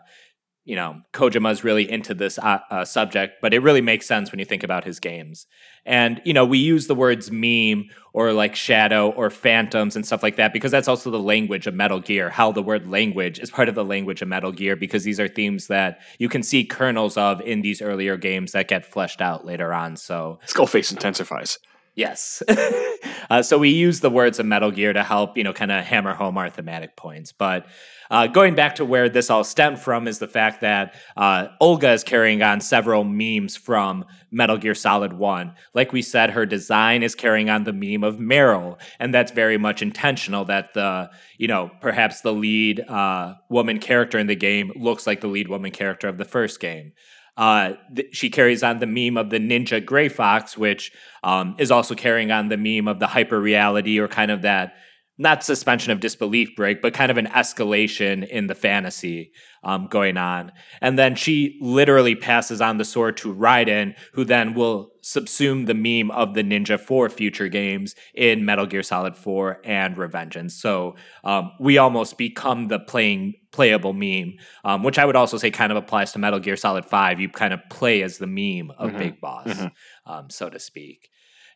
you 0.65 0.77
know 0.77 1.01
Kojima's 1.13 1.65
really 1.65 1.91
into 1.91 2.15
this 2.15 2.39
uh, 2.39 2.59
uh, 2.71 2.85
subject, 2.85 3.41
but 3.43 3.53
it 3.53 3.61
really 3.61 3.81
makes 3.81 4.07
sense 4.07 4.31
when 4.31 4.39
you 4.39 4.45
think 4.45 4.63
about 4.63 4.85
his 4.85 5.01
games. 5.01 5.47
And 5.85 6.21
you 6.25 6.33
know 6.33 6.45
we 6.45 6.59
use 6.59 6.87
the 6.87 6.95
words 6.95 7.31
meme 7.31 7.91
or 8.13 8.33
like 8.33 8.55
shadow 8.55 9.11
or 9.11 9.31
phantoms 9.31 9.97
and 9.97 10.07
stuff 10.07 10.23
like 10.23 10.37
that 10.37 10.53
because 10.53 10.71
that's 10.71 10.89
also 10.89 11.11
the 11.11 11.19
language 11.19 11.67
of 11.67 11.75
Metal 11.75 12.01
Gear. 12.01 12.31
How 12.31 12.53
the 12.53 12.63
word 12.63 12.89
language 12.89 13.39
is 13.39 13.51
part 13.51 13.69
of 13.69 13.75
the 13.75 13.85
language 13.85 14.23
of 14.23 14.29
Metal 14.29 14.53
Gear 14.53 14.77
because 14.77 15.05
these 15.05 15.19
are 15.19 15.29
themes 15.29 15.67
that 15.67 16.01
you 16.19 16.29
can 16.29 16.43
see 16.43 16.65
kernels 16.65 17.17
of 17.17 17.41
in 17.41 17.63
these 17.63 17.83
earlier 17.83 18.17
games 18.17 18.53
that 18.53 18.69
get 18.69 18.87
fleshed 18.87 19.21
out 19.21 19.45
later 19.45 19.73
on. 19.73 19.97
So 19.97 20.39
Skullface 20.47 20.93
intensifies. 20.93 21.59
Yes. 21.95 22.43
uh, 23.31 23.43
so 23.43 23.59
we 23.59 23.69
use 23.69 24.01
the 24.01 24.09
words 24.09 24.39
of 24.39 24.47
Metal 24.47 24.71
Gear 24.71 24.95
to 24.95 25.03
help, 25.03 25.37
you 25.37 25.45
know, 25.45 25.53
kind 25.53 25.71
of 25.71 25.85
hammer 25.85 26.15
home 26.15 26.39
our 26.39 26.49
thematic 26.49 26.97
points. 26.97 27.33
But 27.33 27.67
uh, 28.11 28.29
going 28.29 28.55
back 28.55 28.77
to 28.77 28.85
where 28.85 29.11
this 29.11 29.29
all 29.29 29.45
stemmed 29.45 29.79
from 29.79 30.09
is 30.09 30.19
the 30.19 30.27
fact 30.27 30.63
that 30.63 30.95
uh, 31.19 31.49
Olga 31.61 31.93
is 31.93 32.03
carrying 32.03 32.43
on 32.43 32.63
several 32.63 33.05
memes 33.05 33.57
from 33.57 34.07
Metal 34.31 34.57
Gear 34.57 34.75
Solid 34.75 35.13
1. 35.13 35.55
Like 35.75 35.93
we 35.93 36.01
said, 36.01 36.31
her 36.31 36.47
design 36.47 37.03
is 37.03 37.15
carrying 37.15 37.51
on 37.51 37.65
the 37.65 37.73
meme 37.75 38.05
of 38.05 38.17
Meryl, 38.17 38.79
and 38.99 39.13
that's 39.13 39.33
very 39.33 39.59
much 39.59 39.83
intentional 39.83 40.47
that 40.47 40.73
the, 40.73 41.11
you 41.37 41.49
know, 41.49 41.71
perhaps 41.83 42.23
the 42.23 42.33
lead 42.33 42.81
uh, 42.81 43.35
woman 43.51 43.79
character 43.79 44.19
in 44.19 44.29
the 44.29 44.37
game 44.37 44.73
looks 44.77 45.07
like 45.07 45.21
the 45.21 45.27
lead 45.27 45.49
woman 45.49 45.73
character 45.73 46.09
of 46.09 46.17
the 46.17 46.25
first 46.25 46.59
game. 46.59 46.93
Uh, 47.37 47.73
th- 47.95 48.15
she 48.15 48.29
carries 48.29 48.63
on 48.63 48.79
the 48.79 48.87
meme 48.87 49.17
of 49.17 49.31
the 49.31 49.39
ninja 49.39 49.85
gray 49.85 50.09
fox, 50.09 50.57
which 50.57 50.93
um, 51.23 51.57
is 51.59 51.71
also 51.71 51.95
carrying 51.95 52.31
on 52.31 52.49
the 52.49 52.57
meme 52.57 52.89
of 52.89 52.99
the 52.99 53.07
hyper 53.07 53.41
reality 53.41 53.99
or 53.99 54.09
kind 54.09 54.31
of 54.31 54.43
that 54.43 54.75
not 55.19 55.45
suspension 55.45 55.93
of 55.93 56.01
disbelief 56.01 56.57
break, 56.57 56.83
but 56.83 56.95
kind 56.95 57.11
of 57.11 57.19
an 57.19 57.27
escalation 57.27 58.27
in 58.27 58.47
the 58.47 58.55
fantasy 58.55 59.33
um, 59.63 59.87
going 59.87 60.17
on. 60.17 60.53
And 60.81 60.99
then 60.99 61.15
she 61.15 61.59
literally 61.61 62.15
passes 62.15 62.61
on 62.61 62.79
the 62.79 62.85
sword 62.85 63.19
to 63.19 63.35
Raiden, 63.35 63.95
who 64.15 64.25
then 64.25 64.55
will 64.55 64.92
subsume 65.03 65.67
the 65.67 65.75
meme 65.75 66.11
of 66.11 66.35
the 66.35 66.43
ninja 66.43 66.79
for 66.79 67.09
future 67.09 67.49
games 67.49 67.95
in 68.15 68.45
Metal 68.45 68.67
Gear 68.67 68.83
Solid 68.83 69.17
4 69.17 69.61
and 69.65 69.97
Revengeance. 69.97 70.53
So 70.53 70.97
um, 71.25 71.53
we 71.59 71.79
almost 71.79 72.17
become 72.17 72.69
the 72.69 72.79
playing 72.79 73.35
playable 73.51 73.93
meme, 73.93 74.39
um, 74.65 74.83
which 74.83 74.99
I 74.99 75.05
would 75.05 75.17
also 75.17 75.37
say 75.37 75.51
kind 75.51 75.73
of 75.73 75.79
applies 75.79 76.13
to 76.13 76.19
Metal 76.19 76.39
Gear 76.39 76.57
Solid 76.57 76.85
5. 76.85 77.21
You 77.21 77.29
kind 77.29 77.53
of 77.53 77.61
play 77.71 78.03
as 78.03 78.19
the 78.19 78.27
meme 78.27 78.71
of 78.79 78.91
mm-hmm. 78.91 78.99
Big 78.99 79.21
Boss, 79.21 79.49
mm-hmm. 79.49 80.11
um, 80.11 80.31
so 80.31 80.49
to 80.49 80.59
speak. 80.59 81.11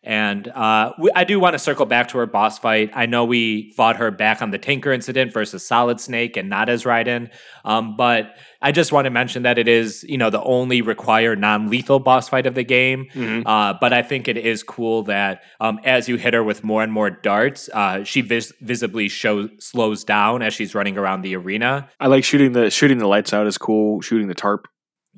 And 0.07 0.47
uh, 0.47 0.93
we, 1.01 1.11
I 1.17 1.25
do 1.25 1.41
want 1.41 1.55
to 1.55 1.59
circle 1.59 1.85
back 1.85 2.07
to 2.09 2.19
her 2.19 2.27
boss 2.27 2.61
fight. 2.61 2.93
I 2.95 3.07
know 3.07 3.25
we 3.25 3.73
fought 3.73 3.97
her 3.97 4.13
back 4.13 4.41
on 4.41 4.53
the 4.53 4.59
Tanker 4.59 4.93
incident 4.93 5.33
versus 5.33 5.67
Solid 5.67 6.01
Snake 6.01 6.37
and 6.37 6.49
not 6.49 6.69
as 6.69 6.85
Raiden, 6.85 7.29
um, 7.65 7.97
but 7.97 8.37
I 8.63 8.71
just 8.71 8.93
want 8.93 9.07
to 9.07 9.11
mention 9.11 9.43
that 9.43 9.59
it 9.59 9.67
is, 9.67 10.05
you 10.09 10.17
know, 10.17 10.31
the 10.31 10.43
only 10.43 10.81
required 10.81 11.41
non-lethal 11.41 11.99
boss 11.99 12.29
fight 12.29 12.47
of 12.47 12.55
the 12.55 12.63
game. 12.63 13.07
Mm-hmm. 13.13 13.49
Uh, 13.49 13.75
but 13.81 13.93
I 13.93 14.03
think 14.03 14.29
it 14.29 14.37
is 14.37 14.63
cool 14.63 15.03
that 15.03 15.43
um, 15.61 15.81
as 15.85 16.09
you 16.09 16.17
hit 16.17 16.35
her 16.35 16.45
with 16.45 16.63
more 16.63 16.85
and 16.85 16.93
more 16.93 17.11
darts, 17.11 17.69
uh, 17.75 18.05
she 18.05 18.21
vis- 18.21 18.53
visibly 18.61 19.09
show 19.09 19.49
slows 19.59 20.05
down 20.05 20.41
as 20.41 20.55
she's 20.55 20.73
running 20.73 20.97
around 20.97 21.23
the 21.23 21.35
arena. 21.35 21.91
I 21.99 22.07
like 22.07 22.23
shooting 22.23 22.53
the 22.53 22.71
shooting 22.71 22.99
the 22.99 23.09
lights 23.09 23.35
out 23.35 23.49
is 23.49 23.59
cool. 23.59 24.01
Shooting 24.03 24.29
the 24.29 24.35
tarp, 24.35 24.69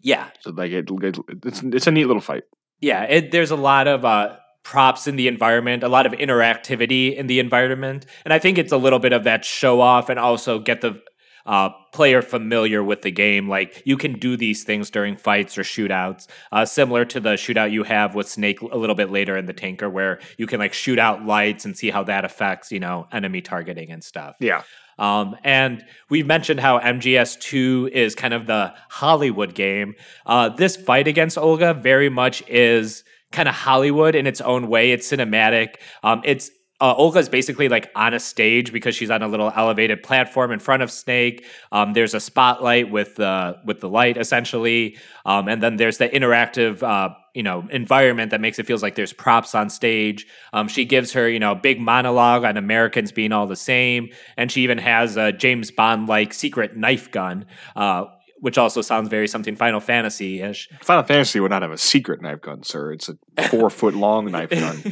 yeah, 0.01 0.31
so 0.40 0.51
like 0.51 0.72
it, 0.72 0.88
it, 0.90 1.18
it's 1.44 1.62
it's 1.62 1.87
a 1.87 1.90
neat 1.90 2.07
little 2.07 2.22
fight. 2.22 2.44
Yeah, 2.81 3.03
it, 3.03 3.33
there's 3.33 3.51
a 3.51 3.57
lot 3.57 3.88
of 3.88 4.05
uh, 4.05 4.37
props 4.62 5.07
in 5.07 5.16
the 5.16 5.29
environment, 5.29 5.83
a 5.83 5.88
lot 5.88 6.07
of 6.07 6.12
interactivity 6.12 7.16
in 7.16 7.27
the 7.27 7.40
environment. 7.40 8.07
And 8.25 8.35
I 8.35 8.38
think 8.38 8.59
it's 8.59 8.73
a 8.73 8.77
little 8.77 8.99
bit 8.99 9.12
of 9.12 9.25
that 9.25 9.44
show 9.44 9.81
off 9.81 10.09
and 10.09 10.18
also 10.18 10.59
get 10.59 10.81
the 10.81 11.01
uh, 11.49 11.71
player 11.94 12.21
familiar 12.21 12.85
with 12.85 13.01
the 13.01 13.11
game. 13.11 13.49
Like 13.49 13.83
you 13.87 13.97
can 13.97 14.18
do 14.18 14.37
these 14.37 14.64
things 14.64 14.90
during 14.90 15.16
fights 15.16 15.57
or 15.57 15.62
shootouts, 15.62 16.27
uh, 16.53 16.66
similar 16.66 17.07
to 17.07 17.21
the 17.21 17.31
shootout 17.31 17.73
you 17.73 17.85
have 17.85 18.14
with 18.14 18.29
Snake 18.29 18.61
a 18.61 18.77
little 18.77 18.94
bit 18.94 19.11
later 19.11 19.37
in 19.37 19.47
the 19.47 19.55
Tanker, 19.55 19.88
where 19.88 20.21
you 20.37 20.47
can 20.47 20.61
like 20.61 20.75
shoot 20.75 20.99
out 20.99 21.25
lights 21.25 21.64
and 21.64 21.77
see 21.77 21.88
how 21.88 22.05
that 22.05 22.27
affects 22.27 22.71
you 22.71 22.79
know 22.79 23.09
enemy 23.11 23.40
targeting 23.40 23.90
and 23.90 24.05
stuff. 24.05 24.37
Yeah. 24.40 24.62
Um, 24.99 25.37
and 25.44 25.85
we've 26.11 26.27
mentioned 26.27 26.61
how 26.61 26.81
MGS2 26.81 27.90
is 27.90 28.14
kind 28.14 28.35
of 28.35 28.47
the 28.47 28.75
Hollywood 28.90 29.55
game. 29.55 29.94
Uh, 30.27 30.49
this 30.49 30.77
fight 30.77 31.07
against 31.07 31.38
Olga 31.38 31.73
very 31.73 32.09
much 32.09 32.42
is 32.49 33.05
kind 33.33 33.49
of 33.49 33.55
Hollywood 33.55 34.14
in 34.14 34.27
its 34.27 34.41
own 34.41 34.69
way. 34.69 34.93
It's 34.93 35.11
cinematic. 35.11 35.77
Um, 36.03 36.23
it's 36.25 36.51
uh, 36.81 36.95
Olga's 36.95 37.29
basically 37.29 37.69
like 37.69 37.91
on 37.97 38.14
a 38.14 38.21
stage 38.21 38.73
because 38.73 38.95
she's 38.95 39.11
on 39.11 39.23
a 39.23 39.29
little 39.29 39.53
elevated 39.57 40.03
platform 40.03 40.53
in 40.53 40.61
front 40.61 40.83
of 40.83 40.93
Snake. 40.93 41.45
Um, 41.73 41.93
there's 41.93 42.14
a 42.14 42.21
spotlight 42.21 42.91
with 42.91 43.17
the 43.17 43.59
with 43.64 43.81
the 43.81 43.88
light 43.88 44.17
essentially, 44.17 44.97
um, 45.27 45.49
and 45.49 45.61
then 45.61 45.77
there's 45.77 45.99
the 45.99 46.09
interactive 46.09 46.83
uh, 46.83 47.12
you 47.35 47.43
know 47.43 47.67
environment 47.71 48.31
that 48.31 48.41
makes 48.41 48.61
it 48.61 48.67
feels 48.67 48.83
like 48.83 48.95
there's 48.95 49.12
props 49.12 49.57
on 49.57 49.71
stage. 49.71 50.27
Um, 50.53 50.69
she 50.69 50.85
gives 50.85 51.12
her 51.14 51.29
you 51.29 51.41
know 51.41 51.57
big 51.57 51.81
monologue 51.81 52.45
on 52.45 52.57
Americans 52.57 53.11
being 53.11 53.33
all 53.33 53.49
the 53.49 53.57
same, 53.57 54.11
and 54.37 54.53
she 54.53 54.62
even 54.62 54.79
has 54.79 55.17
a 55.17 55.33
James 55.33 55.73
Bond 55.73 56.09
like 56.09 56.33
secret 56.33 56.77
knife 56.77 57.11
gun. 57.11 57.47
Uh, 57.75 58.05
which 58.40 58.59
also 58.59 58.81
sounds 58.83 59.09
very 59.09 59.27
something 59.29 59.57
Final 59.57 59.81
Fantasy 59.81 60.40
ish. 60.40 60.68
Final 60.83 61.03
Fantasy 61.05 61.40
would 61.40 61.51
not 61.51 61.62
have 61.62 61.70
a 61.70 61.79
secret 61.79 62.22
knife 62.22 62.40
gun, 62.40 62.62
sir. 62.62 62.92
It's 62.92 63.09
a 63.09 63.42
four 63.48 63.70
foot 63.70 63.94
long 63.94 64.27
knife 64.31 64.51
gun. 64.51 64.83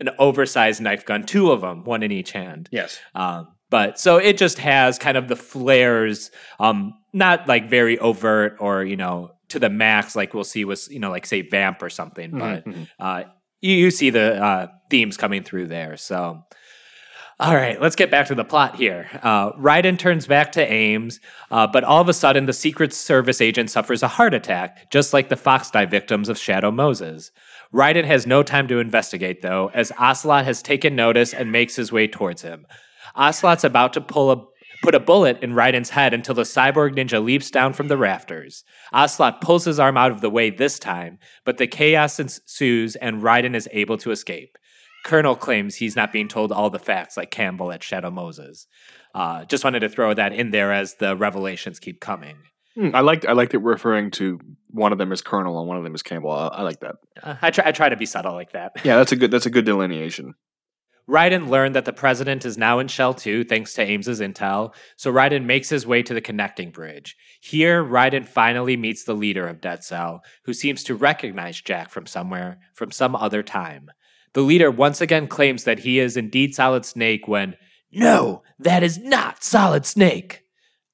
An 0.00 0.10
oversized 0.18 0.80
knife 0.80 1.04
gun, 1.04 1.24
two 1.24 1.50
of 1.50 1.60
them, 1.62 1.84
one 1.84 2.02
in 2.02 2.12
each 2.12 2.32
hand. 2.32 2.68
Yes. 2.72 2.98
Um, 3.14 3.48
but 3.70 3.98
so 4.00 4.16
it 4.16 4.36
just 4.36 4.58
has 4.58 4.98
kind 4.98 5.16
of 5.16 5.28
the 5.28 5.36
flares, 5.36 6.30
um, 6.58 6.94
not 7.12 7.46
like 7.48 7.70
very 7.70 7.98
overt 7.98 8.56
or, 8.60 8.84
you 8.84 8.96
know, 8.96 9.30
to 9.48 9.58
the 9.58 9.70
max, 9.70 10.14
like 10.16 10.34
we'll 10.34 10.44
see 10.44 10.64
with, 10.64 10.88
you 10.90 10.98
know, 11.00 11.10
like 11.10 11.26
say 11.26 11.42
Vamp 11.42 11.82
or 11.82 11.90
something. 11.90 12.32
But 12.38 12.64
Mhm. 12.66 12.88
uh, 12.98 13.22
you, 13.60 13.74
you 13.74 13.90
see 13.90 14.10
the 14.10 14.42
uh, 14.42 14.66
themes 14.90 15.16
coming 15.16 15.42
through 15.44 15.66
there. 15.68 15.96
So. 15.96 16.44
All 17.40 17.54
right, 17.54 17.80
let's 17.80 17.96
get 17.96 18.10
back 18.10 18.26
to 18.26 18.34
the 18.34 18.44
plot 18.44 18.76
here. 18.76 19.08
Uh, 19.22 19.52
Raiden 19.52 19.98
turns 19.98 20.26
back 20.26 20.52
to 20.52 20.72
Ames, 20.72 21.20
uh, 21.50 21.66
but 21.66 21.84
all 21.84 21.98
of 21.98 22.08
a 22.10 22.12
sudden, 22.12 22.44
the 22.44 22.52
Secret 22.52 22.92
Service 22.92 23.40
agent 23.40 23.70
suffers 23.70 24.02
a 24.02 24.08
heart 24.08 24.34
attack, 24.34 24.90
just 24.90 25.14
like 25.14 25.30
the 25.30 25.36
Foxdie 25.36 25.90
victims 25.90 26.28
of 26.28 26.36
Shadow 26.36 26.70
Moses. 26.70 27.30
Raiden 27.72 28.04
has 28.04 28.26
no 28.26 28.42
time 28.42 28.68
to 28.68 28.78
investigate, 28.78 29.40
though, 29.40 29.70
as 29.72 29.90
Ocelot 29.98 30.44
has 30.44 30.60
taken 30.60 30.94
notice 30.94 31.32
and 31.32 31.50
makes 31.50 31.76
his 31.76 31.90
way 31.90 32.06
towards 32.06 32.42
him. 32.42 32.66
Ocelot's 33.16 33.64
about 33.64 33.94
to 33.94 34.02
pull 34.02 34.30
a 34.30 34.44
put 34.82 34.94
a 34.94 35.00
bullet 35.00 35.42
in 35.42 35.54
Raiden's 35.54 35.90
head 35.90 36.12
until 36.12 36.34
the 36.34 36.42
cyborg 36.42 36.94
ninja 36.94 37.24
leaps 37.24 37.50
down 37.50 37.72
from 37.72 37.88
the 37.88 37.96
rafters. 37.96 38.64
Ocelot 38.92 39.40
pulls 39.40 39.64
his 39.64 39.78
arm 39.78 39.96
out 39.96 40.10
of 40.10 40.20
the 40.20 40.30
way 40.30 40.50
this 40.50 40.78
time, 40.78 41.18
but 41.46 41.56
the 41.56 41.66
chaos 41.66 42.20
ensues 42.20 42.96
and 42.96 43.22
Ryden 43.22 43.54
is 43.54 43.68
able 43.72 43.96
to 43.98 44.10
escape. 44.10 44.58
Colonel 45.04 45.36
claims 45.36 45.76
he's 45.76 45.96
not 45.96 46.12
being 46.12 46.28
told 46.28 46.52
all 46.52 46.70
the 46.70 46.78
facts 46.78 47.16
like 47.16 47.30
Campbell 47.30 47.72
at 47.72 47.82
Shadow 47.82 48.10
Moses. 48.10 48.66
Uh, 49.14 49.44
just 49.44 49.64
wanted 49.64 49.80
to 49.80 49.88
throw 49.88 50.14
that 50.14 50.32
in 50.32 50.50
there 50.50 50.72
as 50.72 50.94
the 50.94 51.16
revelations 51.16 51.78
keep 51.78 52.00
coming. 52.00 52.36
Hmm, 52.74 52.90
I 52.94 53.00
liked 53.00 53.26
I 53.26 53.32
like 53.32 53.50
that 53.50 53.60
we're 53.60 53.72
referring 53.72 54.10
to 54.12 54.38
one 54.68 54.92
of 54.92 54.98
them 54.98 55.10
as 55.10 55.22
Colonel 55.22 55.58
and 55.58 55.66
one 55.66 55.76
of 55.76 55.82
them 55.82 55.94
as 55.94 56.02
Campbell. 56.02 56.30
I, 56.30 56.48
I 56.48 56.62
like 56.62 56.80
that. 56.80 56.96
Uh, 57.20 57.34
I 57.42 57.50
try 57.50 57.68
I 57.68 57.72
try 57.72 57.88
to 57.88 57.96
be 57.96 58.06
subtle 58.06 58.34
like 58.34 58.52
that. 58.52 58.72
Yeah, 58.84 58.96
that's 58.96 59.12
a 59.12 59.16
good 59.16 59.30
that's 59.30 59.46
a 59.46 59.50
good 59.50 59.64
delineation. 59.64 60.34
Raiden 61.08 61.48
learned 61.48 61.74
that 61.74 61.86
the 61.86 61.92
president 61.92 62.44
is 62.44 62.56
now 62.56 62.78
in 62.78 62.86
Shell 62.86 63.14
2 63.14 63.42
thanks 63.42 63.74
to 63.74 63.82
Ames's 63.82 64.20
intel, 64.20 64.72
so 64.96 65.12
Raiden 65.12 65.44
makes 65.44 65.68
his 65.68 65.84
way 65.84 66.04
to 66.04 66.14
the 66.14 66.20
connecting 66.20 66.70
bridge. 66.70 67.16
Here, 67.40 67.82
Raiden 67.82 68.24
finally 68.24 68.76
meets 68.76 69.02
the 69.02 69.14
leader 69.14 69.48
of 69.48 69.60
Dead 69.60 69.82
Cell, 69.82 70.22
who 70.44 70.54
seems 70.54 70.84
to 70.84 70.94
recognize 70.94 71.60
Jack 71.60 71.90
from 71.90 72.06
somewhere, 72.06 72.60
from 72.74 72.92
some 72.92 73.16
other 73.16 73.42
time. 73.42 73.90
The 74.34 74.42
leader 74.42 74.70
once 74.70 75.00
again 75.00 75.26
claims 75.26 75.64
that 75.64 75.80
he 75.80 75.98
is 75.98 76.16
indeed 76.16 76.54
Solid 76.54 76.84
Snake 76.84 77.26
when, 77.26 77.56
No, 77.92 78.42
that 78.58 78.82
is 78.82 78.98
not 78.98 79.42
Solid 79.42 79.84
Snake! 79.84 80.44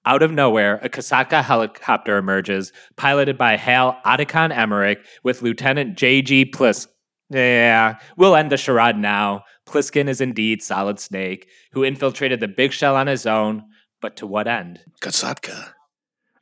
Out 0.07 0.23
of 0.23 0.31
nowhere, 0.31 0.79
a 0.83 0.89
Kasatka 0.89 1.43
helicopter 1.43 2.17
emerges, 2.17 2.73
piloted 2.97 3.37
by 3.37 3.57
Hal 3.57 3.99
Otacon 4.07 4.57
Emmerich 4.57 5.05
with 5.25 5.43
Lieutenant 5.43 5.99
J.G. 5.99 6.47
Plis. 6.47 6.87
Yeah, 7.29 7.99
we'll 8.17 8.37
end 8.37 8.53
the 8.53 8.57
charade 8.57 8.97
now. 8.97 9.43
Pliskin 9.67 10.09
is 10.09 10.21
indeed 10.21 10.63
Solid 10.63 11.01
Snake, 11.01 11.49
who 11.73 11.83
infiltrated 11.83 12.39
the 12.39 12.47
Big 12.49 12.73
Shell 12.73 12.95
on 12.95 13.09
his 13.09 13.27
own, 13.27 13.65
but 14.01 14.17
to 14.17 14.27
what 14.27 14.47
end? 14.47 14.79
Kasatka. 15.03 15.73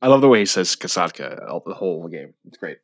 I 0.03 0.09
love 0.09 0.21
the 0.21 0.29
way 0.29 0.41
he 0.41 0.47
says 0.47 0.77
Kasatka 0.77 1.65
the 1.65 1.75
whole 1.75 2.07
game. 2.09 2.35
It's 2.45 2.59
great. 2.59 2.77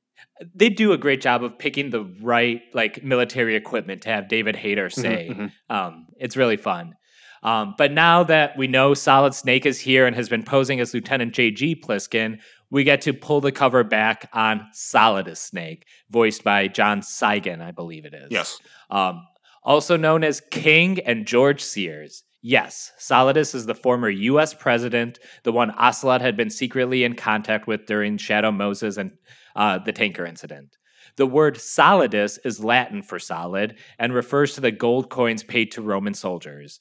They 0.54 0.68
do 0.68 0.92
a 0.92 0.98
great 0.98 1.20
job 1.20 1.44
of 1.44 1.58
picking 1.58 1.90
the 1.90 2.04
right 2.20 2.62
like 2.72 3.04
military 3.04 3.56
equipment 3.56 4.02
to 4.02 4.08
have 4.08 4.28
David 4.28 4.56
Hayter 4.56 4.90
say. 4.90 5.30
mhm. 5.32 5.52
Um, 5.68 6.06
it's 6.18 6.36
really 6.36 6.56
fun. 6.56 6.94
Um, 7.42 7.74
but 7.78 7.92
now 7.92 8.22
that 8.24 8.56
we 8.58 8.66
know 8.66 8.92
Solid 8.94 9.34
Snake 9.34 9.64
is 9.64 9.80
here 9.80 10.06
and 10.06 10.14
has 10.14 10.28
been 10.28 10.42
posing 10.42 10.80
as 10.80 10.92
Lieutenant 10.92 11.32
J.G. 11.32 11.76
Pliskin, 11.76 12.38
we 12.70 12.84
get 12.84 13.00
to 13.02 13.12
pull 13.14 13.40
the 13.40 13.52
cover 13.52 13.82
back 13.82 14.28
on 14.32 14.68
Solidus 14.74 15.38
Snake, 15.38 15.86
voiced 16.10 16.44
by 16.44 16.68
John 16.68 17.00
Cygan, 17.00 17.62
I 17.62 17.70
believe 17.70 18.04
it 18.04 18.14
is. 18.14 18.28
Yes. 18.30 18.58
Um, 18.90 19.26
also 19.62 19.96
known 19.96 20.22
as 20.22 20.40
King 20.50 21.00
and 21.00 21.26
George 21.26 21.62
Sears. 21.62 22.24
Yes, 22.42 22.92
Solidus 22.98 23.54
is 23.54 23.66
the 23.66 23.74
former 23.74 24.08
U.S. 24.08 24.54
president, 24.54 25.18
the 25.42 25.52
one 25.52 25.72
Ocelot 25.76 26.22
had 26.22 26.36
been 26.36 26.48
secretly 26.48 27.04
in 27.04 27.14
contact 27.14 27.66
with 27.66 27.84
during 27.86 28.16
Shadow 28.16 28.50
Moses 28.50 28.96
and 28.96 29.10
uh, 29.56 29.78
the 29.78 29.92
tanker 29.92 30.24
incident. 30.24 30.76
The 31.16 31.26
word 31.26 31.56
solidus 31.56 32.38
is 32.44 32.62
Latin 32.62 33.02
for 33.02 33.18
solid 33.18 33.76
and 33.98 34.14
refers 34.14 34.54
to 34.54 34.60
the 34.60 34.70
gold 34.70 35.10
coins 35.10 35.42
paid 35.42 35.72
to 35.72 35.82
Roman 35.82 36.14
soldiers. 36.14 36.80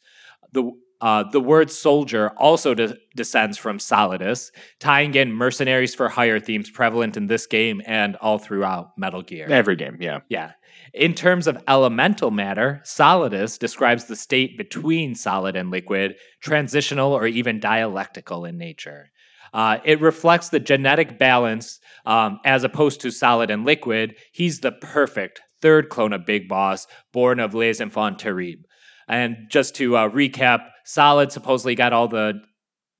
The 0.51 0.71
uh, 1.01 1.23
the 1.31 1.39
word 1.39 1.71
soldier 1.71 2.29
also 2.37 2.73
de- 2.73 2.97
descends 3.15 3.57
from 3.57 3.79
solidus, 3.79 4.51
tying 4.79 5.15
in 5.15 5.31
mercenaries 5.31 5.95
for 5.95 6.09
hire 6.09 6.39
themes 6.39 6.69
prevalent 6.69 7.15
in 7.15 7.27
this 7.27 7.45
game 7.47 7.81
and 7.85 8.15
all 8.17 8.37
throughout 8.37 8.97
Metal 8.97 9.21
Gear. 9.21 9.47
Every 9.49 9.75
game, 9.75 9.97
yeah. 9.99 10.19
Yeah. 10.29 10.51
In 10.93 11.13
terms 11.13 11.47
of 11.47 11.61
elemental 11.67 12.31
matter, 12.31 12.81
solidus 12.83 13.57
describes 13.57 14.05
the 14.05 14.15
state 14.15 14.57
between 14.57 15.15
solid 15.15 15.55
and 15.55 15.69
liquid, 15.71 16.15
transitional 16.41 17.13
or 17.13 17.27
even 17.27 17.59
dialectical 17.59 18.45
in 18.45 18.57
nature. 18.57 19.09
Uh, 19.53 19.79
it 19.83 20.01
reflects 20.01 20.49
the 20.49 20.59
genetic 20.59 21.17
balance 21.17 21.79
um, 22.05 22.39
as 22.45 22.63
opposed 22.63 23.01
to 23.01 23.11
solid 23.11 23.49
and 23.49 23.65
liquid. 23.65 24.15
He's 24.31 24.59
the 24.59 24.71
perfect 24.71 25.41
third 25.61 25.89
clone 25.89 26.13
of 26.13 26.25
Big 26.25 26.47
Boss, 26.47 26.87
born 27.13 27.39
of 27.39 27.53
Les 27.53 27.81
Enfants 27.81 28.21
Terribles. 28.21 28.65
And 29.07 29.47
just 29.49 29.75
to 29.75 29.97
uh, 29.97 30.09
recap, 30.09 30.67
solid 30.89 31.31
supposedly 31.31 31.75
got 31.75 31.93
all 31.93 32.07
the 32.07 32.41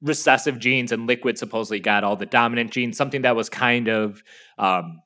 recessive 0.02 0.60
genes, 0.60 0.92
and 0.92 1.08
liquid 1.08 1.38
supposedly 1.38 1.80
got 1.80 2.04
all 2.04 2.16
the 2.16 2.26
dominant 2.26 2.72
genes, 2.72 2.96
something 2.96 3.24
that 3.24 3.36
was 3.36 3.50
kind 3.50 3.88
of 3.88 4.22
um, 4.60 5.02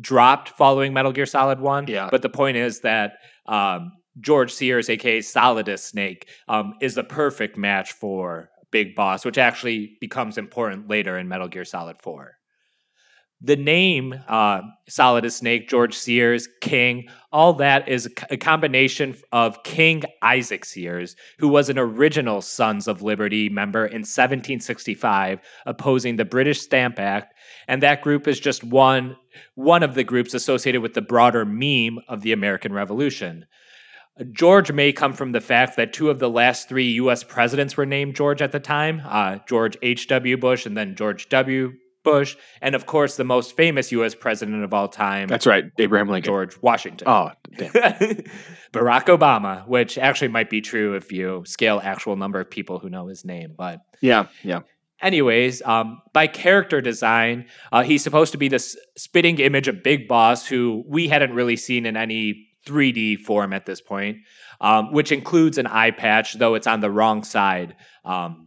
dropped 0.00 0.50
following 0.50 0.92
Metal 0.92 1.12
Gear 1.12 1.26
Solid 1.26 1.60
1. 1.60 1.86
Yeah. 1.88 2.08
But 2.10 2.22
the 2.22 2.28
point 2.28 2.58
is 2.58 2.80
that 2.80 3.14
um, 3.46 3.92
George 4.20 4.52
Sears, 4.52 4.90
aka 4.90 5.20
Solidus 5.20 5.80
Snake, 5.80 6.28
um, 6.46 6.74
is 6.80 6.94
the 6.94 7.04
perfect 7.04 7.56
match 7.56 7.92
for 7.92 8.50
Big 8.70 8.94
Boss, 8.94 9.24
which 9.24 9.38
actually 9.38 9.96
becomes 10.00 10.36
important 10.36 10.88
later 10.88 11.16
in 11.16 11.28
Metal 11.28 11.48
Gear 11.48 11.64
Solid 11.64 11.96
4. 12.02 12.35
The 13.42 13.56
name 13.56 14.14
uh, 14.28 14.62
Solidus 14.88 15.36
Snake, 15.36 15.68
George 15.68 15.94
Sears, 15.94 16.48
King, 16.62 17.06
all 17.32 17.52
that 17.54 17.86
is 17.86 18.08
a 18.30 18.36
combination 18.38 19.14
of 19.30 19.62
King 19.62 20.04
Isaac 20.22 20.64
Sears, 20.64 21.16
who 21.38 21.48
was 21.48 21.68
an 21.68 21.78
original 21.78 22.40
Sons 22.40 22.88
of 22.88 23.02
Liberty 23.02 23.50
member 23.50 23.84
in 23.84 24.00
1765, 24.00 25.40
opposing 25.66 26.16
the 26.16 26.24
British 26.24 26.62
Stamp 26.62 26.98
Act, 26.98 27.34
and 27.68 27.82
that 27.82 28.00
group 28.00 28.26
is 28.26 28.40
just 28.40 28.64
one 28.64 29.16
one 29.54 29.82
of 29.82 29.94
the 29.94 30.04
groups 30.04 30.32
associated 30.32 30.80
with 30.80 30.94
the 30.94 31.02
broader 31.02 31.44
meme 31.44 32.02
of 32.08 32.22
the 32.22 32.32
American 32.32 32.72
Revolution. 32.72 33.44
George 34.32 34.72
may 34.72 34.92
come 34.92 35.12
from 35.12 35.32
the 35.32 35.42
fact 35.42 35.76
that 35.76 35.92
two 35.92 36.08
of 36.08 36.18
the 36.18 36.30
last 36.30 36.70
three 36.70 36.92
U.S. 36.92 37.22
presidents 37.22 37.76
were 37.76 37.84
named 37.84 38.16
George 38.16 38.40
at 38.40 38.52
the 38.52 38.60
time 38.60 39.02
uh, 39.04 39.36
George 39.46 39.76
H.W. 39.82 40.38
Bush 40.38 40.64
and 40.64 40.74
then 40.74 40.94
George 40.94 41.28
W. 41.28 41.74
Bush. 42.06 42.36
And 42.62 42.74
of 42.76 42.86
course, 42.86 43.16
the 43.16 43.24
most 43.24 43.56
famous 43.56 43.90
U.S. 43.90 44.14
president 44.14 44.62
of 44.62 44.72
all 44.72 44.86
time, 44.88 45.26
That's 45.26 45.44
right. 45.44 45.64
Abraham 45.78 46.08
Lincoln. 46.08 46.28
George 46.30 46.62
Washington. 46.62 47.08
Oh, 47.08 47.30
damn. 47.58 47.72
Barack 48.72 49.06
Obama, 49.06 49.66
which 49.66 49.98
actually 49.98 50.28
might 50.28 50.48
be 50.48 50.60
true 50.60 50.94
if 50.94 51.10
you 51.10 51.42
scale 51.46 51.80
actual 51.82 52.14
number 52.14 52.38
of 52.38 52.48
people 52.48 52.78
who 52.78 52.88
know 52.88 53.08
his 53.08 53.24
name. 53.24 53.54
But 53.58 53.80
Yeah, 54.00 54.26
yeah. 54.44 54.60
anyways, 55.02 55.62
um, 55.62 56.00
by 56.12 56.28
character 56.28 56.80
design, 56.80 57.46
uh, 57.72 57.82
he's 57.82 58.04
supposed 58.04 58.32
to 58.32 58.38
be 58.38 58.46
this 58.48 58.76
spitting 58.96 59.38
image 59.40 59.66
of 59.66 59.82
Big 59.82 60.06
Boss, 60.06 60.46
who 60.46 60.84
we 60.86 61.08
hadn't 61.08 61.34
really 61.34 61.56
seen 61.56 61.86
in 61.86 61.96
any 61.96 62.46
3D 62.66 63.18
form 63.20 63.52
at 63.52 63.66
this 63.66 63.80
point, 63.80 64.18
um, 64.60 64.92
which 64.92 65.10
includes 65.12 65.58
an 65.58 65.66
eye 65.66 65.90
patch, 65.90 66.34
though 66.38 66.54
it's 66.54 66.66
on 66.66 66.80
the 66.80 66.90
wrong 66.90 67.24
side. 67.24 67.76
Um, 68.04 68.45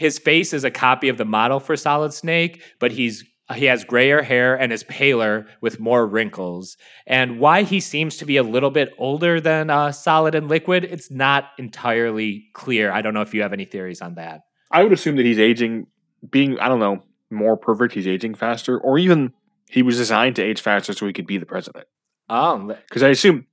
his 0.00 0.18
face 0.18 0.54
is 0.54 0.64
a 0.64 0.70
copy 0.70 1.10
of 1.10 1.18
the 1.18 1.26
model 1.26 1.60
for 1.60 1.76
Solid 1.76 2.14
Snake, 2.14 2.62
but 2.78 2.90
he's 2.90 3.22
he 3.54 3.66
has 3.66 3.84
grayer 3.84 4.22
hair 4.22 4.58
and 4.58 4.72
is 4.72 4.82
paler 4.84 5.46
with 5.60 5.78
more 5.78 6.06
wrinkles. 6.06 6.78
And 7.06 7.38
why 7.38 7.64
he 7.64 7.80
seems 7.80 8.16
to 8.16 8.24
be 8.24 8.38
a 8.38 8.42
little 8.42 8.70
bit 8.70 8.94
older 8.96 9.42
than 9.42 9.68
uh, 9.68 9.92
Solid 9.92 10.34
and 10.34 10.48
Liquid, 10.48 10.84
it's 10.84 11.10
not 11.10 11.50
entirely 11.58 12.46
clear. 12.54 12.90
I 12.90 13.02
don't 13.02 13.12
know 13.12 13.20
if 13.20 13.34
you 13.34 13.42
have 13.42 13.52
any 13.52 13.66
theories 13.66 14.00
on 14.00 14.14
that. 14.14 14.42
I 14.70 14.84
would 14.84 14.92
assume 14.92 15.16
that 15.16 15.26
he's 15.26 15.38
aging, 15.38 15.86
being 16.30 16.58
I 16.60 16.68
don't 16.68 16.80
know 16.80 17.02
more 17.30 17.58
perfect. 17.58 17.92
He's 17.92 18.06
aging 18.06 18.36
faster, 18.36 18.78
or 18.78 18.98
even 18.98 19.34
he 19.68 19.82
was 19.82 19.98
designed 19.98 20.36
to 20.36 20.42
age 20.42 20.62
faster 20.62 20.94
so 20.94 21.06
he 21.06 21.12
could 21.12 21.26
be 21.26 21.36
the 21.36 21.44
president. 21.44 21.86
Oh, 22.30 22.74
Because 22.88 23.02
I 23.02 23.08
assume 23.08 23.46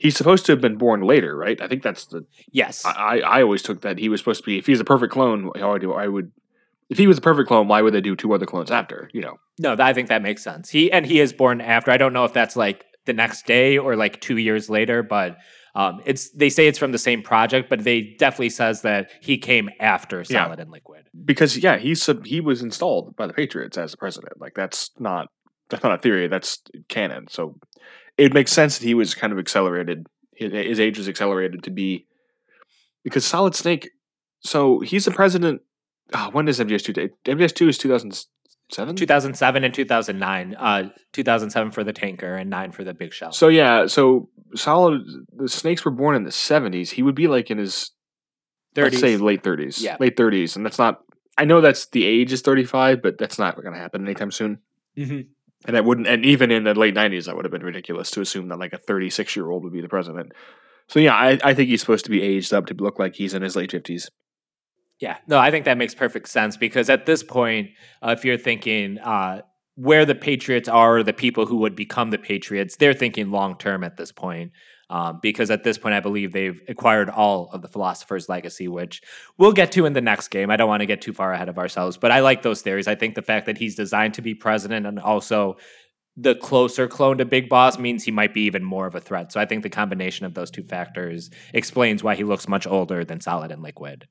he's 0.00 0.16
supposed 0.16 0.46
to 0.46 0.52
have 0.52 0.60
been 0.60 0.76
born 0.76 1.02
later, 1.02 1.36
right? 1.36 1.60
I 1.60 1.68
think 1.68 1.82
that's 1.82 2.06
the. 2.06 2.24
yes. 2.50 2.84
I, 2.84 2.90
I 2.90 3.16
I 3.18 3.42
always 3.42 3.62
took 3.62 3.82
that 3.82 3.98
he 3.98 4.08
was 4.08 4.20
supposed 4.20 4.40
to 4.42 4.46
be. 4.46 4.58
If 4.58 4.66
he's 4.66 4.80
a 4.80 4.84
perfect 4.84 5.12
clone, 5.12 5.50
how 5.56 5.78
do 5.78 5.92
I 5.92 6.08
would. 6.08 6.32
If 6.88 6.98
he 6.98 7.06
was 7.06 7.18
a 7.18 7.20
perfect 7.20 7.46
clone, 7.46 7.68
why 7.68 7.82
would 7.82 7.94
they 7.94 8.00
do 8.00 8.16
two 8.16 8.32
other 8.34 8.46
clones 8.46 8.70
after? 8.70 9.08
You 9.12 9.20
know, 9.20 9.36
No, 9.60 9.76
I 9.78 9.92
think 9.92 10.08
that 10.08 10.22
makes 10.22 10.42
sense. 10.42 10.68
He 10.68 10.90
and 10.90 11.06
he 11.06 11.20
is 11.20 11.32
born 11.32 11.60
after. 11.60 11.92
I 11.92 11.96
don't 11.98 12.12
know 12.12 12.24
if 12.24 12.32
that's 12.32 12.56
like 12.56 12.84
the 13.06 13.12
next 13.12 13.46
day 13.46 13.78
or 13.78 13.94
like 13.94 14.20
two 14.20 14.38
years 14.38 14.68
later, 14.68 15.02
but 15.04 15.36
um, 15.76 16.00
it's 16.04 16.30
they 16.32 16.50
say 16.50 16.66
it's 16.66 16.78
from 16.78 16.90
the 16.90 16.98
same 16.98 17.22
project, 17.22 17.70
but 17.70 17.84
they 17.84 18.16
definitely 18.18 18.50
says 18.50 18.82
that 18.82 19.10
he 19.22 19.38
came 19.38 19.70
after 19.78 20.18
Yeah. 20.28 20.44
Solid 20.46 20.58
and 20.58 20.70
Liquid. 20.70 21.04
because 21.24 21.56
yeah, 21.56 21.76
he's 21.78 22.02
sub- 22.02 22.26
he 22.26 22.40
was 22.40 22.60
installed 22.60 23.14
by 23.16 23.28
the 23.28 23.32
Patriots 23.34 23.78
as 23.78 23.92
the 23.92 23.96
president. 23.96 24.40
Like 24.40 24.54
that's 24.56 24.90
not 24.98 25.28
that's 25.68 25.84
not 25.84 25.94
a 25.94 25.98
theory. 25.98 26.26
That's 26.26 26.58
canon. 26.88 27.26
So 27.30 27.54
it 28.20 28.34
makes 28.34 28.52
sense 28.52 28.78
that 28.78 28.84
he 28.84 28.94
was 28.94 29.14
kind 29.14 29.32
of 29.32 29.38
accelerated. 29.38 30.06
His, 30.34 30.52
his 30.52 30.80
age 30.80 30.98
was 30.98 31.08
accelerated 31.08 31.62
to 31.64 31.70
be 31.70 32.06
because 33.04 33.24
Solid 33.24 33.54
Snake. 33.54 33.90
So 34.40 34.80
he's 34.80 35.04
the 35.04 35.10
president. 35.10 35.62
ah, 36.14 36.30
when 36.32 36.44
does 36.44 36.60
MGS 36.60 36.84
two? 36.84 36.92
MGS 37.24 37.54
two 37.54 37.68
is 37.68 37.78
two 37.78 37.88
thousand 37.88 38.12
seven. 38.72 38.94
2007 38.96 39.64
and 39.64 39.74
2009. 39.74 40.54
Uh, 40.56 40.90
2007 41.12 41.72
for 41.72 41.82
the 41.82 41.92
tanker 41.92 42.36
and 42.36 42.48
nine 42.48 42.70
for 42.72 42.84
the 42.84 42.94
big 42.94 43.12
shell. 43.12 43.32
So 43.32 43.48
yeah, 43.48 43.86
so 43.86 44.28
Solid 44.54 45.02
the 45.36 45.48
snakes 45.48 45.84
were 45.84 45.90
born 45.90 46.14
in 46.16 46.24
the 46.24 46.32
seventies. 46.32 46.90
He 46.90 47.02
would 47.02 47.14
be 47.16 47.26
like 47.28 47.50
in 47.50 47.58
his 47.58 47.90
30s. 48.76 48.82
let's 48.82 49.00
say 49.00 49.16
late 49.16 49.42
thirties. 49.42 49.82
Yeah. 49.82 49.96
late 50.00 50.16
thirties, 50.16 50.56
and 50.56 50.64
that's 50.64 50.78
not. 50.78 51.00
I 51.38 51.44
know 51.44 51.60
that's 51.60 51.86
the 51.86 52.04
age 52.04 52.32
is 52.32 52.42
thirty 52.42 52.64
five, 52.64 53.02
but 53.02 53.18
that's 53.18 53.38
not 53.38 53.56
going 53.56 53.72
to 53.74 53.78
happen 53.80 54.04
anytime 54.04 54.30
soon. 54.30 54.58
Mhm. 54.96 55.26
And 55.66 55.76
that 55.76 55.84
wouldn't, 55.84 56.06
and 56.06 56.24
even 56.24 56.50
in 56.50 56.64
the 56.64 56.74
late 56.74 56.94
nineties, 56.94 57.26
that 57.26 57.36
would 57.36 57.44
have 57.44 57.52
been 57.52 57.62
ridiculous 57.62 58.10
to 58.12 58.22
assume 58.22 58.48
that 58.48 58.58
like 58.58 58.72
a 58.72 58.78
thirty 58.78 59.10
six 59.10 59.36
year 59.36 59.50
old 59.50 59.62
would 59.64 59.72
be 59.72 59.82
the 59.82 59.88
president. 59.88 60.32
So 60.88 60.98
yeah, 60.98 61.14
I, 61.14 61.38
I 61.44 61.54
think 61.54 61.68
he's 61.68 61.80
supposed 61.80 62.04
to 62.06 62.10
be 62.10 62.22
aged 62.22 62.52
up 62.52 62.66
to 62.66 62.74
look 62.74 62.98
like 62.98 63.14
he's 63.14 63.34
in 63.34 63.42
his 63.42 63.56
late 63.56 63.70
fifties. 63.70 64.10
Yeah, 65.00 65.18
no, 65.26 65.38
I 65.38 65.50
think 65.50 65.64
that 65.66 65.78
makes 65.78 65.94
perfect 65.94 66.28
sense 66.28 66.56
because 66.56 66.90
at 66.90 67.06
this 67.06 67.22
point, 67.22 67.70
uh, 68.02 68.14
if 68.16 68.24
you're 68.24 68.38
thinking 68.38 68.98
uh, 68.98 69.42
where 69.74 70.04
the 70.04 70.14
Patriots 70.14 70.68
are, 70.68 71.02
the 71.02 71.12
people 71.12 71.46
who 71.46 71.56
would 71.58 71.74
become 71.74 72.10
the 72.10 72.18
Patriots, 72.18 72.76
they're 72.76 72.92
thinking 72.92 73.30
long 73.30 73.56
term 73.56 73.84
at 73.84 73.96
this 73.96 74.12
point. 74.12 74.52
Um, 74.90 75.20
because 75.22 75.52
at 75.52 75.62
this 75.62 75.78
point, 75.78 75.94
I 75.94 76.00
believe 76.00 76.32
they've 76.32 76.60
acquired 76.68 77.08
all 77.08 77.48
of 77.52 77.62
the 77.62 77.68
philosopher's 77.68 78.28
legacy, 78.28 78.66
which 78.66 79.00
we'll 79.38 79.52
get 79.52 79.70
to 79.72 79.86
in 79.86 79.92
the 79.92 80.00
next 80.00 80.28
game. 80.28 80.50
I 80.50 80.56
don't 80.56 80.68
want 80.68 80.80
to 80.80 80.86
get 80.86 81.00
too 81.00 81.12
far 81.12 81.32
ahead 81.32 81.48
of 81.48 81.58
ourselves, 81.58 81.96
but 81.96 82.10
I 82.10 82.18
like 82.20 82.42
those 82.42 82.60
theories. 82.60 82.88
I 82.88 82.96
think 82.96 83.14
the 83.14 83.22
fact 83.22 83.46
that 83.46 83.56
he's 83.56 83.76
designed 83.76 84.14
to 84.14 84.22
be 84.22 84.34
president 84.34 84.86
and 84.86 84.98
also 84.98 85.58
the 86.16 86.34
closer 86.34 86.88
clone 86.88 87.18
to 87.18 87.24
Big 87.24 87.48
Boss 87.48 87.78
means 87.78 88.02
he 88.02 88.10
might 88.10 88.34
be 88.34 88.42
even 88.42 88.64
more 88.64 88.88
of 88.88 88.96
a 88.96 89.00
threat. 89.00 89.30
So 89.30 89.40
I 89.40 89.46
think 89.46 89.62
the 89.62 89.70
combination 89.70 90.26
of 90.26 90.34
those 90.34 90.50
two 90.50 90.64
factors 90.64 91.30
explains 91.54 92.02
why 92.02 92.16
he 92.16 92.24
looks 92.24 92.48
much 92.48 92.66
older 92.66 93.04
than 93.04 93.20
Solid 93.20 93.52
and 93.52 93.62
Liquid. 93.62 94.08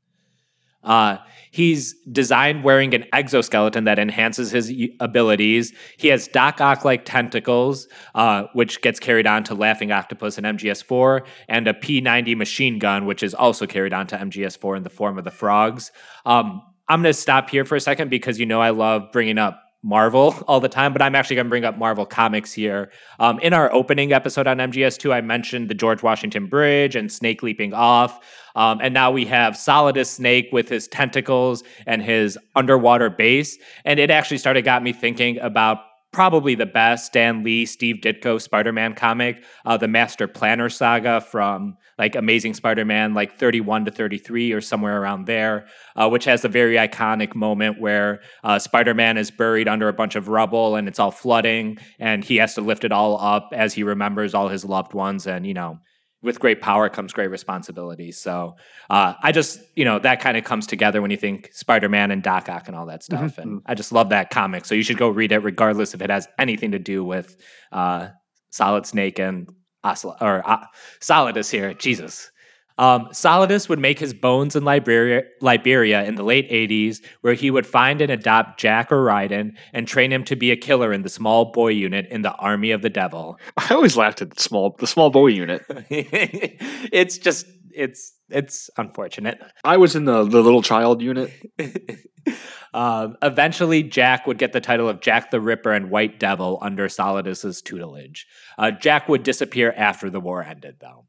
Uh, 0.83 1.17
he's 1.51 1.93
designed 2.11 2.63
wearing 2.63 2.93
an 2.93 3.05
exoskeleton 3.13 3.83
that 3.83 3.99
enhances 3.99 4.51
his 4.51 4.73
abilities. 4.99 5.73
He 5.97 6.07
has 6.09 6.27
Doc 6.27 6.61
Ock 6.61 6.85
like 6.85 7.05
tentacles, 7.05 7.87
uh, 8.15 8.43
which 8.53 8.81
gets 8.81 8.99
carried 8.99 9.27
on 9.27 9.43
to 9.45 9.55
Laughing 9.55 9.91
Octopus 9.91 10.37
in 10.37 10.43
MGS4, 10.43 11.25
and 11.47 11.67
a 11.67 11.73
P90 11.73 12.37
machine 12.37 12.79
gun, 12.79 13.05
which 13.05 13.23
is 13.23 13.33
also 13.33 13.65
carried 13.65 13.93
on 13.93 14.07
to 14.07 14.17
MGS4 14.17 14.77
in 14.77 14.83
the 14.83 14.89
form 14.89 15.17
of 15.17 15.23
the 15.23 15.31
frogs. 15.31 15.91
Um, 16.25 16.61
I'm 16.87 17.01
going 17.03 17.13
to 17.13 17.19
stop 17.19 17.49
here 17.49 17.65
for 17.65 17.75
a 17.75 17.81
second 17.81 18.09
because 18.09 18.39
you 18.39 18.45
know 18.45 18.61
I 18.61 18.71
love 18.71 19.11
bringing 19.11 19.37
up 19.37 19.61
Marvel 19.83 20.35
all 20.47 20.59
the 20.59 20.69
time, 20.69 20.93
but 20.93 21.01
I'm 21.01 21.15
actually 21.15 21.37
going 21.37 21.47
to 21.47 21.49
bring 21.49 21.65
up 21.65 21.77
Marvel 21.77 22.05
Comics 22.05 22.53
here. 22.53 22.91
Um, 23.19 23.39
in 23.39 23.53
our 23.53 23.71
opening 23.73 24.13
episode 24.13 24.47
on 24.47 24.57
MGS2, 24.57 25.13
I 25.13 25.21
mentioned 25.21 25.69
the 25.69 25.73
George 25.73 26.03
Washington 26.03 26.47
Bridge 26.47 26.95
and 26.95 27.11
Snake 27.11 27.43
leaping 27.43 27.73
off. 27.73 28.19
Um, 28.55 28.79
and 28.81 28.93
now 28.93 29.11
we 29.11 29.25
have 29.25 29.53
Solidus 29.53 30.07
Snake 30.07 30.49
with 30.51 30.69
his 30.69 30.87
tentacles 30.87 31.63
and 31.85 32.01
his 32.01 32.37
underwater 32.55 33.09
base. 33.09 33.57
And 33.85 33.99
it 33.99 34.11
actually 34.11 34.39
started 34.39 34.63
got 34.63 34.83
me 34.83 34.91
thinking 34.91 35.37
about 35.39 35.79
probably 36.11 36.55
the 36.55 36.65
best 36.65 37.05
Stan 37.05 37.43
Lee, 37.43 37.65
Steve 37.65 37.97
Ditko 37.97 38.41
Spider 38.41 38.73
Man 38.73 38.95
comic, 38.95 39.43
uh, 39.65 39.77
the 39.77 39.87
Master 39.87 40.27
Planner 40.27 40.69
saga 40.69 41.21
from 41.21 41.77
like 41.99 42.15
Amazing 42.15 42.53
Spider 42.55 42.85
Man, 42.85 43.13
like 43.13 43.37
31 43.37 43.85
to 43.85 43.91
33 43.91 44.53
or 44.53 44.61
somewhere 44.61 44.99
around 44.99 45.25
there, 45.25 45.67
uh, 45.97 46.09
which 46.09 46.25
has 46.25 46.45
a 46.45 46.47
very 46.47 46.75
iconic 46.75 47.35
moment 47.35 47.79
where 47.79 48.21
uh, 48.43 48.57
Spider 48.57 48.93
Man 48.93 49.17
is 49.17 49.29
buried 49.29 49.67
under 49.67 49.89
a 49.89 49.93
bunch 49.93 50.15
of 50.15 50.29
rubble 50.29 50.77
and 50.77 50.87
it's 50.87 50.97
all 50.97 51.11
flooding, 51.11 51.77
and 51.99 52.23
he 52.23 52.37
has 52.37 52.55
to 52.55 52.61
lift 52.61 52.85
it 52.85 52.93
all 52.93 53.19
up 53.21 53.49
as 53.53 53.73
he 53.73 53.83
remembers 53.83 54.33
all 54.33 54.47
his 54.47 54.63
loved 54.63 54.93
ones. 54.93 55.27
And, 55.27 55.45
you 55.45 55.53
know, 55.53 55.79
with 56.21 56.39
great 56.39 56.61
power 56.61 56.89
comes 56.89 57.13
great 57.13 57.29
responsibility. 57.29 58.11
So 58.11 58.55
uh, 58.89 59.13
I 59.21 59.31
just, 59.31 59.59
you 59.75 59.85
know, 59.85 59.99
that 59.99 60.19
kind 60.19 60.37
of 60.37 60.43
comes 60.43 60.67
together 60.67 61.01
when 61.01 61.11
you 61.11 61.17
think 61.17 61.49
Spider 61.53 61.89
Man 61.89 62.11
and 62.11 62.23
Doc 62.23 62.49
Ock 62.49 62.67
and 62.67 62.75
all 62.75 62.85
that 62.87 63.03
stuff. 63.03 63.37
And 63.37 63.61
I 63.65 63.73
just 63.75 63.91
love 63.91 64.09
that 64.09 64.29
comic. 64.29 64.65
So 64.65 64.75
you 64.75 64.83
should 64.83 64.97
go 64.97 65.09
read 65.09 65.31
it, 65.31 65.39
regardless 65.39 65.93
if 65.93 66.01
it 66.01 66.09
has 66.09 66.27
anything 66.37 66.71
to 66.71 66.79
do 66.79 67.03
with 67.03 67.37
uh, 67.71 68.09
Solid 68.51 68.85
Snake 68.85 69.19
and 69.19 69.49
Or 69.83 70.47
uh, 70.49 70.65
Solidus 70.99 71.49
here. 71.49 71.73
Jesus. 71.73 72.31
Um, 72.79 73.09
Solidus 73.11 73.67
would 73.67 73.77
make 73.77 73.99
his 73.99 74.13
bones 74.13 74.55
in 74.55 74.63
Liberia, 74.63 75.23
Liberia 75.41 76.05
in 76.05 76.15
the 76.15 76.23
late 76.23 76.49
80s, 76.49 77.01
where 77.19 77.33
he 77.33 77.51
would 77.51 77.67
find 77.67 77.99
and 77.99 78.09
adopt 78.09 78.57
Jack 78.57 78.89
or 78.89 79.03
Raiden 79.03 79.51
and 79.73 79.85
train 79.85 80.13
him 80.13 80.23
to 80.23 80.37
be 80.37 80.49
a 80.51 80.55
killer 80.55 80.93
in 80.93 81.01
the 81.01 81.09
small 81.09 81.51
boy 81.51 81.69
unit 81.69 82.07
in 82.07 82.21
the 82.21 82.31
Army 82.35 82.71
of 82.71 82.81
the 82.81 82.89
Devil. 82.89 83.37
I 83.57 83.73
always 83.73 83.97
laughed 83.97 84.21
at 84.21 84.29
the 84.31 84.41
small 84.41 84.77
the 84.79 84.87
small 84.87 85.09
boy 85.09 85.27
unit. 85.27 85.65
it's 85.89 87.17
just 87.17 87.47
it's 87.73 88.13
it's 88.29 88.69
unfortunate. 88.77 89.39
I 89.63 89.77
was 89.77 89.95
in 89.95 90.05
the 90.05 90.23
the 90.23 90.41
little 90.41 90.61
child 90.61 91.01
unit. 91.01 91.31
um, 92.73 93.17
eventually, 93.21 93.83
Jack 93.83 94.27
would 94.27 94.37
get 94.37 94.53
the 94.53 94.61
title 94.61 94.89
of 94.89 95.01
Jack 95.01 95.31
the 95.31 95.41
Ripper 95.41 95.71
and 95.71 95.89
White 95.89 96.19
Devil 96.19 96.59
under 96.61 96.87
Solidus's 96.87 97.61
tutelage. 97.61 98.27
Uh, 98.57 98.71
Jack 98.71 99.09
would 99.09 99.23
disappear 99.23 99.73
after 99.75 100.09
the 100.09 100.19
war 100.19 100.43
ended, 100.43 100.77
though. 100.79 101.05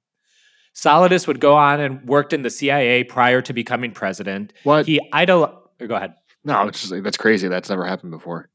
Solidus 0.74 1.26
would 1.26 1.40
go 1.40 1.56
on 1.56 1.80
and 1.80 2.06
worked 2.06 2.32
in 2.32 2.42
the 2.42 2.50
CIA 2.50 3.04
prior 3.04 3.42
to 3.42 3.52
becoming 3.52 3.92
president. 3.92 4.52
What? 4.62 4.86
He 4.86 5.00
idol. 5.12 5.70
Go 5.78 5.94
ahead. 5.94 6.14
no, 6.44 6.66
it's 6.68 6.88
just 6.88 7.02
that's 7.02 7.16
crazy. 7.16 7.48
That's 7.48 7.68
never 7.68 7.84
happened 7.84 8.12
before. 8.12 8.48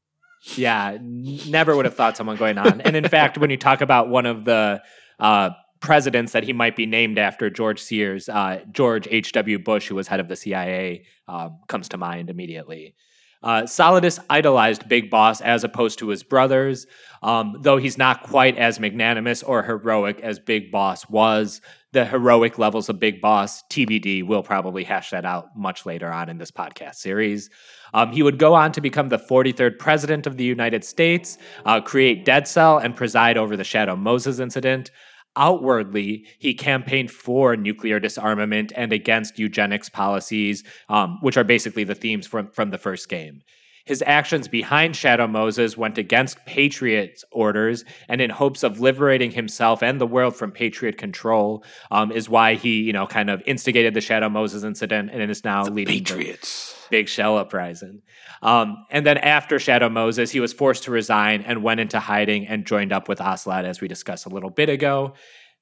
Yeah, 0.54 0.92
n- 0.92 1.38
never 1.48 1.74
would 1.74 1.84
have 1.84 1.94
thought 1.94 2.16
someone 2.16 2.36
going 2.36 2.56
on. 2.58 2.80
And 2.80 2.94
in 2.96 3.08
fact, 3.08 3.36
when 3.38 3.50
you 3.50 3.56
talk 3.56 3.80
about 3.80 4.08
one 4.08 4.26
of 4.26 4.44
the 4.44 4.80
uh, 5.18 5.50
presidents 5.86 6.32
that 6.32 6.42
he 6.42 6.52
might 6.52 6.74
be 6.74 6.84
named 6.84 7.16
after, 7.16 7.48
George 7.48 7.80
Sears, 7.80 8.28
uh, 8.28 8.60
George 8.72 9.06
H.W. 9.08 9.60
Bush, 9.60 9.86
who 9.86 9.94
was 9.94 10.08
head 10.08 10.18
of 10.18 10.26
the 10.26 10.34
CIA, 10.34 11.04
um, 11.28 11.60
comes 11.68 11.88
to 11.90 11.96
mind 11.96 12.28
immediately. 12.28 12.96
Uh, 13.40 13.62
Solidus 13.62 14.18
idolized 14.28 14.88
Big 14.88 15.10
Boss 15.10 15.40
as 15.40 15.62
opposed 15.62 16.00
to 16.00 16.08
his 16.08 16.24
brothers, 16.24 16.88
um, 17.22 17.56
though 17.60 17.76
he's 17.76 17.96
not 17.96 18.24
quite 18.24 18.58
as 18.58 18.80
magnanimous 18.80 19.44
or 19.44 19.62
heroic 19.62 20.18
as 20.20 20.40
Big 20.40 20.72
Boss 20.72 21.08
was. 21.08 21.60
The 21.92 22.04
heroic 22.04 22.58
levels 22.58 22.88
of 22.88 22.98
Big 22.98 23.20
Boss, 23.20 23.62
TBD, 23.70 24.26
we'll 24.26 24.42
probably 24.42 24.82
hash 24.82 25.10
that 25.10 25.24
out 25.24 25.56
much 25.56 25.86
later 25.86 26.12
on 26.12 26.28
in 26.28 26.38
this 26.38 26.50
podcast 26.50 26.96
series. 26.96 27.48
Um, 27.94 28.10
he 28.10 28.24
would 28.24 28.38
go 28.38 28.54
on 28.54 28.72
to 28.72 28.80
become 28.80 29.08
the 29.08 29.18
43rd 29.18 29.78
president 29.78 30.26
of 30.26 30.36
the 30.36 30.44
United 30.44 30.82
States, 30.84 31.38
uh, 31.64 31.80
create 31.80 32.24
Dead 32.24 32.48
Cell, 32.48 32.78
and 32.78 32.96
preside 32.96 33.38
over 33.38 33.56
the 33.56 33.64
Shadow 33.64 33.94
Moses 33.94 34.40
incident. 34.40 34.90
Outwardly, 35.36 36.26
he 36.38 36.54
campaigned 36.54 37.10
for 37.10 37.56
nuclear 37.56 38.00
disarmament 38.00 38.72
and 38.74 38.92
against 38.92 39.38
eugenics 39.38 39.88
policies, 39.88 40.64
um, 40.88 41.18
which 41.20 41.36
are 41.36 41.44
basically 41.44 41.84
the 41.84 41.94
themes 41.94 42.26
from, 42.26 42.50
from 42.50 42.70
the 42.70 42.78
first 42.78 43.08
game. 43.08 43.42
His 43.86 44.02
actions 44.04 44.48
behind 44.48 44.96
Shadow 44.96 45.28
Moses 45.28 45.76
went 45.76 45.96
against 45.96 46.44
Patriot's 46.44 47.24
orders, 47.30 47.84
and 48.08 48.20
in 48.20 48.30
hopes 48.30 48.64
of 48.64 48.80
liberating 48.80 49.30
himself 49.30 49.82
and 49.82 50.00
the 50.00 50.06
world 50.06 50.34
from 50.34 50.50
Patriot 50.50 50.98
control, 50.98 51.64
um, 51.92 52.10
is 52.10 52.28
why 52.28 52.54
he, 52.54 52.82
you 52.82 52.92
know, 52.92 53.06
kind 53.06 53.30
of 53.30 53.42
instigated 53.46 53.94
the 53.94 54.00
Shadow 54.00 54.28
Moses 54.28 54.64
incident 54.64 55.10
and 55.12 55.30
is 55.30 55.44
now 55.44 55.64
leading 55.64 55.94
the- 55.94 56.00
Patriots. 56.00 56.74
Big 56.90 57.08
Shell 57.08 57.38
Uprising. 57.38 58.02
Um, 58.42 58.86
and 58.90 59.06
then 59.06 59.18
after 59.18 59.58
Shadow 59.58 59.88
Moses, 59.88 60.30
he 60.30 60.40
was 60.40 60.52
forced 60.52 60.84
to 60.84 60.90
resign 60.90 61.42
and 61.42 61.62
went 61.62 61.80
into 61.80 61.98
hiding 61.98 62.46
and 62.46 62.66
joined 62.66 62.92
up 62.92 63.08
with 63.08 63.20
Ocelot, 63.20 63.64
as 63.64 63.80
we 63.80 63.88
discussed 63.88 64.26
a 64.26 64.28
little 64.28 64.50
bit 64.50 64.68
ago. 64.68 65.14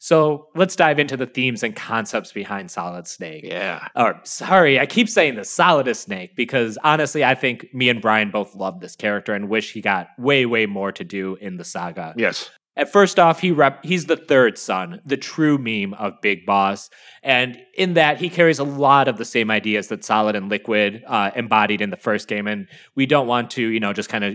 So 0.05 0.49
let's 0.55 0.77
dive 0.77 0.99
into 0.99 1.17
the 1.17 1.25
themes 1.25 1.63
and 1.63 1.75
concepts 1.75 2.31
behind 2.31 2.71
Solid 2.71 3.07
Snake. 3.07 3.43
Yeah. 3.43 3.89
Or 3.97 4.21
sorry, 4.25 4.79
I 4.79 4.85
keep 4.85 5.09
saying 5.09 5.37
the 5.37 5.47
Solidus 5.47 5.97
Snake 5.97 6.37
because 6.37 6.77
honestly, 6.85 7.25
I 7.25 7.35
think 7.35 7.73
me 7.73 7.89
and 7.89 8.03
Brian 8.03 8.31
both 8.31 8.55
love 8.55 8.81
this 8.81 8.97
character 8.97 9.33
and 9.33 9.49
wish 9.49 9.73
he 9.73 9.81
got 9.81 10.09
way, 10.19 10.45
way 10.45 10.67
more 10.67 10.93
to 10.93 11.05
do 11.05 11.37
in 11.37 11.57
the 11.57 11.65
saga. 11.65 12.13
Yes. 12.19 12.51
At 12.77 12.93
first 12.93 13.19
off, 13.19 13.41
he 13.41 13.51
rep- 13.51 13.83
he's 13.83 14.05
the 14.05 14.19
third 14.19 14.59
son, 14.59 15.01
the 15.07 15.17
true 15.17 15.57
meme 15.57 15.95
of 15.95 16.21
Big 16.21 16.45
Boss, 16.45 16.91
and 17.23 17.59
in 17.75 17.95
that 17.95 18.19
he 18.19 18.29
carries 18.29 18.59
a 18.59 18.65
lot 18.65 19.09
of 19.09 19.17
the 19.17 19.25
same 19.25 19.51
ideas 19.51 19.89
that 19.89 20.05
Solid 20.05 20.37
and 20.37 20.51
Liquid 20.51 21.03
uh, 21.07 21.31
embodied 21.35 21.81
in 21.81 21.89
the 21.89 21.97
first 21.97 22.29
game, 22.29 22.47
and 22.47 22.69
we 22.95 23.07
don't 23.07 23.27
want 23.27 23.53
to, 23.53 23.63
you 23.63 23.81
know, 23.81 23.95
just 23.95 24.11
kind 24.11 24.25
of 24.25 24.35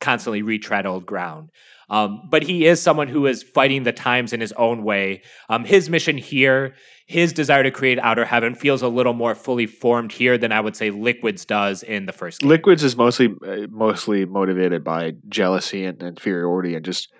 constantly 0.00 0.42
retread 0.42 0.86
old 0.86 1.06
ground. 1.06 1.50
Um, 1.90 2.22
but 2.28 2.42
he 2.42 2.66
is 2.66 2.82
someone 2.82 3.08
who 3.08 3.26
is 3.26 3.42
fighting 3.42 3.84
the 3.84 3.92
times 3.92 4.32
in 4.32 4.40
his 4.40 4.52
own 4.52 4.84
way. 4.84 5.22
Um, 5.48 5.64
his 5.64 5.88
mission 5.88 6.18
here, 6.18 6.74
his 7.06 7.32
desire 7.32 7.62
to 7.62 7.70
create 7.70 7.98
outer 8.00 8.24
heaven, 8.24 8.54
feels 8.54 8.82
a 8.82 8.88
little 8.88 9.14
more 9.14 9.34
fully 9.34 9.66
formed 9.66 10.12
here 10.12 10.36
than 10.36 10.52
I 10.52 10.60
would 10.60 10.76
say 10.76 10.90
Liquids 10.90 11.44
does 11.44 11.82
in 11.82 12.06
the 12.06 12.12
first 12.12 12.40
game. 12.40 12.50
Liquids 12.50 12.84
is 12.84 12.96
mostly 12.96 13.34
uh, 13.46 13.66
mostly 13.70 14.26
motivated 14.26 14.84
by 14.84 15.14
jealousy 15.28 15.84
and 15.84 16.02
inferiority, 16.02 16.74
and 16.74 16.84
just 16.84 17.12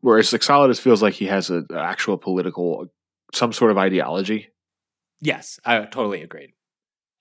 whereas 0.00 0.32
like 0.32 0.42
Solidus 0.42 0.80
feels 0.80 1.02
like 1.02 1.14
he 1.14 1.26
has 1.26 1.48
an 1.48 1.66
actual 1.74 2.18
political, 2.18 2.86
some 3.32 3.52
sort 3.52 3.70
of 3.70 3.78
ideology. 3.78 4.48
Yes, 5.22 5.58
I 5.64 5.78
totally 5.86 6.22
agree. 6.22 6.52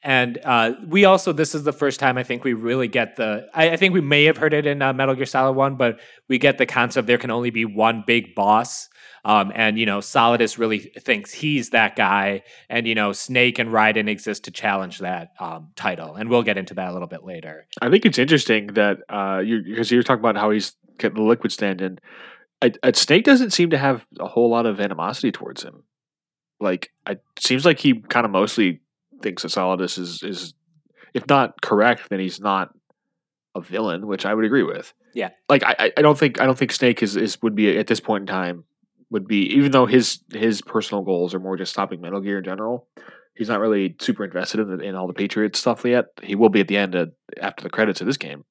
And 0.05 0.37
uh, 0.43 0.73
we 0.87 1.03
also, 1.05 1.33
this 1.33 1.55
is 1.55 1.63
the 1.63 1.73
first 1.73 1.99
time 1.99 2.15
I 2.15 2.21
think 2.21 2.43
we 2.43 2.53
really 2.53 2.87
get 2.87 3.15
the. 3.15 3.47
I, 3.55 3.71
I 3.71 3.75
think 3.75 3.91
we 3.95 4.01
may 4.01 4.25
have 4.25 4.37
heard 4.37 4.53
it 4.53 4.67
in 4.67 4.79
uh, 4.83 4.93
Metal 4.93 5.15
Gear 5.15 5.25
Solid 5.25 5.53
One, 5.53 5.77
but 5.77 5.99
we 6.29 6.37
get 6.37 6.59
the 6.59 6.67
concept 6.67 7.07
there 7.07 7.17
can 7.17 7.31
only 7.31 7.49
be 7.49 7.65
one 7.65 8.03
big 8.05 8.35
boss. 8.35 8.87
Um, 9.25 9.51
and 9.55 9.79
you 9.79 9.87
know, 9.87 9.97
Solidus 10.01 10.59
really 10.59 10.77
thinks 10.77 11.33
he's 11.33 11.71
that 11.71 11.95
guy, 11.95 12.43
and 12.69 12.87
you 12.87 12.93
know, 12.93 13.13
Snake 13.13 13.57
and 13.57 13.71
Raiden 13.71 14.07
exist 14.07 14.43
to 14.43 14.51
challenge 14.51 14.99
that 14.99 15.29
um, 15.39 15.69
title, 15.75 16.13
and 16.13 16.29
we'll 16.29 16.43
get 16.43 16.59
into 16.59 16.75
that 16.75 16.89
a 16.89 16.93
little 16.93 17.07
bit 17.07 17.23
later. 17.23 17.65
I 17.81 17.89
think 17.89 18.05
it's 18.05 18.19
interesting 18.19 18.67
that 18.75 18.99
uh, 19.09 19.41
you 19.43 19.63
because 19.63 19.89
you're 19.89 20.03
talking 20.03 20.19
about 20.19 20.37
how 20.37 20.51
he's 20.51 20.75
getting 20.99 21.17
the 21.17 21.23
liquid 21.23 21.51
stand 21.51 21.81
in. 21.81 21.97
I, 22.61 22.73
I, 22.83 22.91
Snake 22.91 23.23
doesn't 23.23 23.53
seem 23.53 23.71
to 23.71 23.77
have 23.79 24.05
a 24.19 24.27
whole 24.27 24.51
lot 24.51 24.67
of 24.67 24.79
animosity 24.79 25.31
towards 25.31 25.63
him. 25.63 25.81
Like, 26.59 26.91
it 27.09 27.23
seems 27.39 27.65
like 27.65 27.79
he 27.79 28.01
kind 28.01 28.25
of 28.25 28.31
mostly 28.31 28.81
thinks 29.21 29.43
that 29.43 29.49
Solidus 29.49 29.97
is 29.97 30.23
is 30.23 30.53
if 31.13 31.27
not 31.27 31.61
correct, 31.61 32.09
then 32.09 32.19
he's 32.19 32.39
not 32.39 32.73
a 33.55 33.61
villain, 33.61 34.05
which 34.05 34.25
I 34.25 34.33
would 34.33 34.45
agree 34.45 34.63
with. 34.63 34.93
Yeah. 35.13 35.29
Like 35.47 35.63
I, 35.63 35.91
I 35.95 36.01
don't 36.01 36.17
think 36.17 36.41
I 36.41 36.45
don't 36.45 36.57
think 36.57 36.73
Snake 36.73 37.01
is, 37.01 37.15
is 37.15 37.41
would 37.41 37.55
be 37.55 37.77
at 37.77 37.87
this 37.87 38.01
point 38.01 38.23
in 38.23 38.27
time 38.27 38.65
would 39.09 39.27
be 39.27 39.43
even 39.55 39.71
though 39.71 39.85
his 39.85 40.19
his 40.33 40.61
personal 40.61 41.03
goals 41.03 41.33
are 41.33 41.39
more 41.39 41.55
just 41.55 41.71
stopping 41.71 42.01
Metal 42.01 42.19
Gear 42.19 42.39
in 42.39 42.43
general. 42.43 42.87
He's 43.35 43.49
not 43.49 43.59
really 43.59 43.95
super 43.99 44.23
invested 44.23 44.61
in, 44.61 44.81
in 44.81 44.95
all 44.95 45.07
the 45.07 45.13
Patriot 45.13 45.55
stuff 45.55 45.83
yet. 45.83 46.05
He 46.23 46.35
will 46.35 46.49
be 46.49 46.61
at 46.61 46.69
the 46.69 46.77
end 46.77 46.95
of, 46.95 47.11
after 47.41 47.63
the 47.63 47.69
credits 47.69 47.99
of 47.99 48.07
this 48.07 48.15
game. 48.15 48.45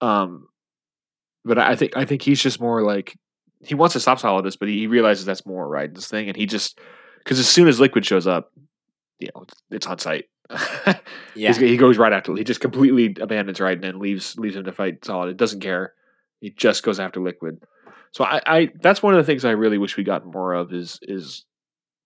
Um, 0.00 0.46
but 1.44 1.58
I 1.58 1.74
think 1.76 1.96
I 1.96 2.04
think 2.04 2.22
he's 2.22 2.42
just 2.42 2.60
more 2.60 2.82
like 2.82 3.16
he 3.60 3.74
wants 3.74 3.92
to 3.94 4.00
stop 4.00 4.18
Solidus, 4.18 4.58
but 4.58 4.68
he, 4.68 4.80
he 4.80 4.86
realizes 4.86 5.24
that's 5.24 5.46
more 5.46 5.68
Raiden's 5.68 6.06
thing, 6.06 6.28
and 6.28 6.36
he 6.36 6.46
just 6.46 6.78
because 7.18 7.38
as 7.38 7.48
soon 7.48 7.68
as 7.68 7.80
Liquid 7.80 8.04
shows 8.04 8.26
up, 8.26 8.52
you 9.24 9.30
know, 9.34 9.44
it's, 9.70 9.86
on 9.86 9.98
sight. 9.98 10.24
Yeah. 11.36 11.48
He's- 11.48 11.56
he 11.58 11.76
goes 11.76 11.98
right 11.98 12.12
after. 12.12 12.34
He 12.36 12.44
just 12.44 12.60
completely 12.60 13.16
abandons 13.20 13.58
Raiden 13.58 13.84
and 13.84 13.98
leaves 13.98 14.36
leaves 14.38 14.54
him 14.54 14.64
to 14.64 14.72
fight 14.72 15.04
Solid. 15.04 15.30
It 15.30 15.36
doesn't 15.36 15.60
care. 15.60 15.94
He 16.40 16.50
just 16.50 16.82
goes 16.84 17.00
after 17.00 17.20
Liquid. 17.20 17.58
So 18.12 18.24
I, 18.24 18.40
I 18.46 18.68
that's 18.80 19.02
one 19.02 19.14
of 19.14 19.18
the 19.18 19.24
things 19.24 19.44
I 19.44 19.50
really 19.50 19.78
wish 19.78 19.96
we 19.96 20.04
got 20.04 20.24
more 20.24 20.52
of 20.52 20.72
is 20.72 21.00
is 21.02 21.44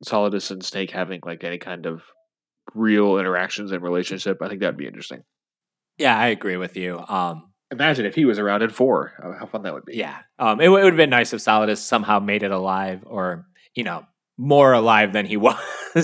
Solidus 0.06 0.50
and 0.50 0.64
Snake 0.64 0.90
having 0.90 1.20
like 1.24 1.44
any 1.44 1.58
kind 1.58 1.84
of 1.84 2.02
real 2.74 3.18
interactions 3.18 3.72
and 3.72 3.82
relationship. 3.82 4.40
I 4.40 4.48
think 4.48 4.60
that'd 4.60 4.78
be 4.78 4.86
interesting. 4.86 5.24
Yeah, 5.98 6.16
I 6.16 6.28
agree 6.28 6.56
with 6.56 6.76
you. 6.76 6.98
Um, 7.08 7.52
Imagine 7.70 8.06
if 8.06 8.14
he 8.14 8.24
was 8.24 8.38
around 8.38 8.62
in 8.62 8.70
four. 8.70 9.12
How, 9.38 9.46
fun 9.46 9.62
that 9.64 9.74
would 9.74 9.84
be. 9.84 9.96
yeah, 9.96 10.16
um, 10.38 10.58
it, 10.60 10.68
would 10.68 10.84
have 10.84 10.96
been 10.96 11.10
nice 11.10 11.34
if 11.34 11.40
Solidus 11.40 11.78
somehow 11.78 12.18
made 12.18 12.42
it 12.42 12.50
alive, 12.50 13.02
or 13.04 13.46
you 13.74 13.84
know, 13.84 14.06
more 14.38 14.72
alive 14.72 15.12
than 15.12 15.26
he 15.26 15.36
was 15.48 15.58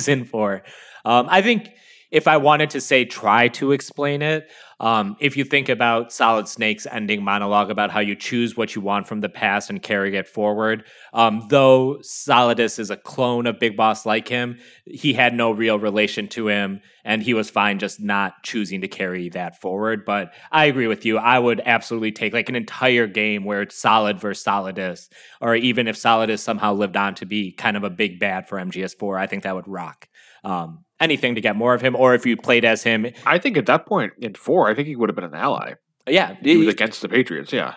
in 0.08 0.24
four. 0.24 0.62
Um, 1.04 1.26
I 1.30 1.42
think 1.42 1.70
if 2.10 2.28
I 2.28 2.36
wanted 2.36 2.70
to 2.70 2.80
say 2.80 3.04
try 3.04 3.48
to 3.48 3.72
explain 3.72 4.22
it, 4.22 4.48
um, 4.84 5.16
if 5.18 5.34
you 5.34 5.44
think 5.44 5.70
about 5.70 6.12
Solid 6.12 6.46
Snake's 6.46 6.86
ending 6.86 7.24
monologue 7.24 7.70
about 7.70 7.90
how 7.90 8.00
you 8.00 8.14
choose 8.14 8.54
what 8.54 8.74
you 8.74 8.82
want 8.82 9.08
from 9.08 9.22
the 9.22 9.30
past 9.30 9.70
and 9.70 9.82
carry 9.82 10.14
it 10.14 10.28
forward, 10.28 10.84
um, 11.14 11.46
though 11.48 12.00
Solidus 12.02 12.78
is 12.78 12.90
a 12.90 12.96
clone 12.98 13.46
of 13.46 13.58
Big 13.58 13.78
Boss 13.78 14.04
like 14.04 14.28
him, 14.28 14.58
he 14.84 15.14
had 15.14 15.32
no 15.32 15.52
real 15.52 15.78
relation 15.78 16.28
to 16.28 16.48
him, 16.48 16.82
and 17.02 17.22
he 17.22 17.32
was 17.32 17.48
fine 17.48 17.78
just 17.78 17.98
not 17.98 18.42
choosing 18.42 18.82
to 18.82 18.88
carry 18.88 19.30
that 19.30 19.58
forward. 19.58 20.04
But 20.04 20.34
I 20.52 20.66
agree 20.66 20.86
with 20.86 21.06
you. 21.06 21.16
I 21.16 21.38
would 21.38 21.62
absolutely 21.64 22.12
take 22.12 22.34
like 22.34 22.50
an 22.50 22.56
entire 22.56 23.06
game 23.06 23.44
where 23.44 23.62
it's 23.62 23.78
Solid 23.78 24.20
versus 24.20 24.44
Solidus, 24.44 25.08
or 25.40 25.56
even 25.56 25.88
if 25.88 25.96
Solidus 25.96 26.40
somehow 26.40 26.74
lived 26.74 26.98
on 26.98 27.14
to 27.14 27.24
be 27.24 27.52
kind 27.52 27.78
of 27.78 27.84
a 27.84 27.90
big 27.90 28.20
bad 28.20 28.50
for 28.50 28.58
MGS4, 28.58 29.18
I 29.18 29.28
think 29.28 29.44
that 29.44 29.54
would 29.54 29.66
rock. 29.66 30.08
Um, 30.44 30.84
anything 31.04 31.34
to 31.36 31.40
get 31.40 31.54
more 31.54 31.74
of 31.74 31.80
him, 31.80 31.94
or 31.94 32.14
if 32.14 32.26
you 32.26 32.36
played 32.36 32.64
as 32.64 32.82
him, 32.82 33.06
I 33.24 33.38
think 33.38 33.56
at 33.56 33.66
that 33.66 33.86
point 33.86 34.12
in 34.18 34.34
four, 34.34 34.68
I 34.68 34.74
think 34.74 34.88
he 34.88 34.96
would 34.96 35.08
have 35.08 35.14
been 35.16 35.24
an 35.24 35.34
ally. 35.34 35.74
yeah, 36.08 36.34
He 36.42 36.56
was 36.56 36.74
against 36.74 37.00
the 37.02 37.08
Patriots. 37.08 37.52
Yeah. 37.52 37.74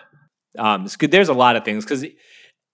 um, 0.58 0.86
there's 1.00 1.28
a 1.28 1.34
lot 1.34 1.54
of 1.56 1.64
things 1.64 1.84
because 1.84 2.04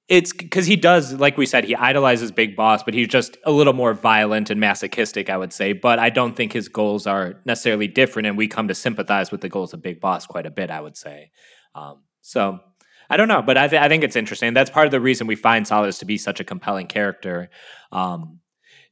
it's 0.09 0.33
because 0.33 0.67
he 0.67 0.77
does, 0.77 1.15
like 1.15 1.37
we 1.39 1.47
said, 1.47 1.65
he 1.65 1.75
idolizes 1.75 2.31
Big 2.31 2.57
Boss, 2.57 2.83
but 2.83 2.93
he's 2.95 3.09
just 3.09 3.37
a 3.45 3.51
little 3.53 3.73
more 3.73 3.95
violent 3.95 4.51
and 4.51 4.61
masochistic, 4.61 5.31
I 5.31 5.37
would 5.37 5.53
say. 5.53 5.73
But 5.73 5.99
I 5.99 6.11
don't 6.11 6.35
think 6.37 6.53
his 6.53 6.69
goals 6.69 7.07
are 7.07 7.41
necessarily 7.47 7.89
different, 7.89 8.27
and 8.29 8.37
we 8.37 8.47
come 8.49 8.69
to 8.69 8.75
sympathize 8.75 9.31
with 9.33 9.41
the 9.41 9.49
goals 9.49 9.73
of 9.75 9.83
Big 9.83 10.01
Boss 10.01 10.27
quite 10.27 10.47
a 10.47 10.51
bit, 10.51 10.71
I 10.71 10.81
would 10.81 10.97
say. 10.97 11.31
Um, 11.75 12.03
so 12.21 12.61
I 13.09 13.17
don't 13.17 13.29
know, 13.29 13.43
but 13.43 13.57
I, 13.57 13.69
th- 13.69 13.81
I 13.81 13.89
think 13.89 14.05
it's 14.05 14.17
interesting. 14.17 14.53
That's 14.55 14.71
part 14.71 14.87
of 14.87 14.91
the 14.93 15.01
reason 15.01 15.27
we 15.27 15.37
find 15.37 15.65
Solidus 15.67 15.99
to 16.01 16.05
be 16.05 16.19
such 16.19 16.39
a 16.41 16.45
compelling 16.45 16.87
character. 16.87 17.49
Um, 17.91 18.41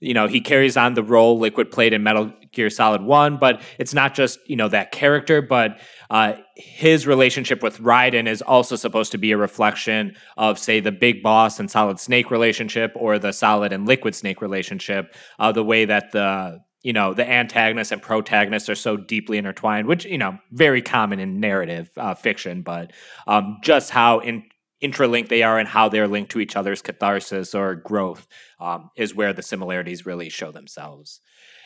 you 0.03 0.15
know, 0.15 0.27
he 0.27 0.41
carries 0.41 0.77
on 0.77 0.95
the 0.95 1.03
role 1.03 1.39
Liquid 1.39 1.71
played 1.71 1.93
in 1.93 2.03
Metal 2.03 2.33
Gear 2.51 2.71
Solid 2.71 3.03
1, 3.03 3.39
but 3.39 3.63
it's 3.79 3.95
not 3.95 4.15
just, 4.15 4.41
you 4.49 4.57
know, 4.57 4.69
that 4.69 4.91
character, 4.91 5.41
but 5.41 5.79
uh, 6.11 6.35
his 6.57 7.07
relationship 7.07 7.63
with 7.63 7.79
Raiden 7.79 8.27
is 8.27 8.43
also 8.43 8.75
supposed 8.75 9.13
to 9.13 9.19
be 9.19 9.31
a 9.31 9.37
reflection 9.37 10.17
of, 10.37 10.59
say, 10.59 10.81
the 10.81 10.91
Big 10.91 11.23
Boss 11.23 11.61
and 11.61 11.71
Solid 11.71 12.01
Snake 12.01 12.33
relationship 12.33 12.93
or 12.97 13.19
the 13.21 13.33
Solid 13.33 13.73
and 13.73 13.87
Liquid 13.87 14.17
Snake 14.17 14.43
relationship, 14.43 15.15
uh, 15.39 15.53
the 15.53 15.65
way 15.65 15.85
that 15.85 16.11
the 16.11 16.61
you 16.83 16.93
know 16.93 17.15
the 17.15 17.29
antagonists 17.29 17.93
and 17.93 18.03
protagonists 18.03 18.69
are 18.69 18.75
so 18.75 18.97
deeply 18.97 19.39
intertwined 19.39 19.87
which 19.87 20.05
you 20.05 20.19
know 20.19 20.37
very 20.51 20.83
common 20.83 21.21
in 21.21 21.39
narrative 21.39 21.89
uh, 21.97 22.13
fiction 22.13 22.61
but 22.61 22.93
um, 23.29 23.59
just 23.63 23.91
how 23.91 24.19
in, 24.19 24.43
intralinked 24.83 25.29
they 25.29 25.43
are 25.43 25.59
and 25.59 25.69
how 25.69 25.89
they're 25.89 26.09
linked 26.09 26.33
to 26.33 26.41
each 26.41 26.57
other's 26.57 26.83
catharsis 26.83 27.55
or 27.55 27.75
growth 27.75 28.27
um, 28.61 28.91
is 28.97 29.15
where 29.15 29.33
the 29.33 29.43
similarities 29.43 30.07
really 30.07 30.29
show 30.29 30.51
themselves. 30.53 31.21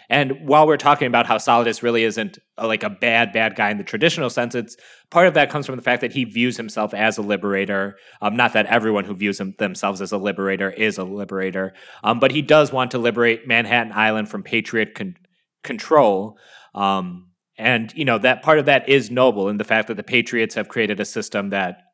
And 0.09 0.47
while 0.47 0.67
we're 0.67 0.77
talking 0.77 1.09
about 1.09 1.27
how 1.27 1.39
solidus 1.39 1.83
really 1.83 2.05
isn't 2.05 2.39
a, 2.57 2.67
like 2.67 2.83
a 2.83 2.91
bad 2.91 3.33
bad 3.33 3.57
guy 3.57 3.71
in 3.71 3.79
the 3.79 3.85
traditional 3.85 4.31
sense 4.31 4.55
it's 4.55 4.77
part 5.11 5.27
of 5.27 5.35
that 5.35 5.51
comes 5.51 5.67
from 5.67 5.77
the 5.77 5.83
fact 5.83 6.01
that 6.01 6.13
he 6.13 6.25
views 6.25 6.57
himself 6.57 6.95
as 6.95 7.19
a 7.19 7.23
liberator. 7.23 7.97
Um, 8.23 8.37
not 8.37 8.53
that 8.53 8.67
everyone 8.67 9.05
who 9.05 9.15
views 9.15 9.39
them, 9.39 9.55
themselves 9.59 10.01
as 10.01 10.13
a 10.13 10.19
liberator 10.19 10.71
is 10.71 10.99
a 10.99 11.05
liberator 11.05 11.75
um, 12.05 12.21
but 12.21 12.31
he 12.31 12.43
does 12.43 12.73
want 12.73 12.93
to 12.93 12.99
liberate 12.99 13.49
manhattan 13.49 13.93
island 13.93 14.29
from 14.29 14.43
patriot 14.43 14.95
con- 14.95 15.17
control. 15.65 16.39
Um, 16.75 17.31
and 17.59 17.93
you 17.95 18.05
know 18.05 18.19
that 18.19 18.43
part 18.43 18.59
of 18.59 18.67
that 18.67 18.89
is 18.89 19.11
noble 19.11 19.49
in 19.49 19.57
the 19.57 19.65
fact 19.65 19.89
that 19.89 19.97
the 19.97 20.03
patriots 20.03 20.55
have 20.55 20.69
created 20.69 21.01
a 21.01 21.05
system 21.05 21.51
that 21.51 21.86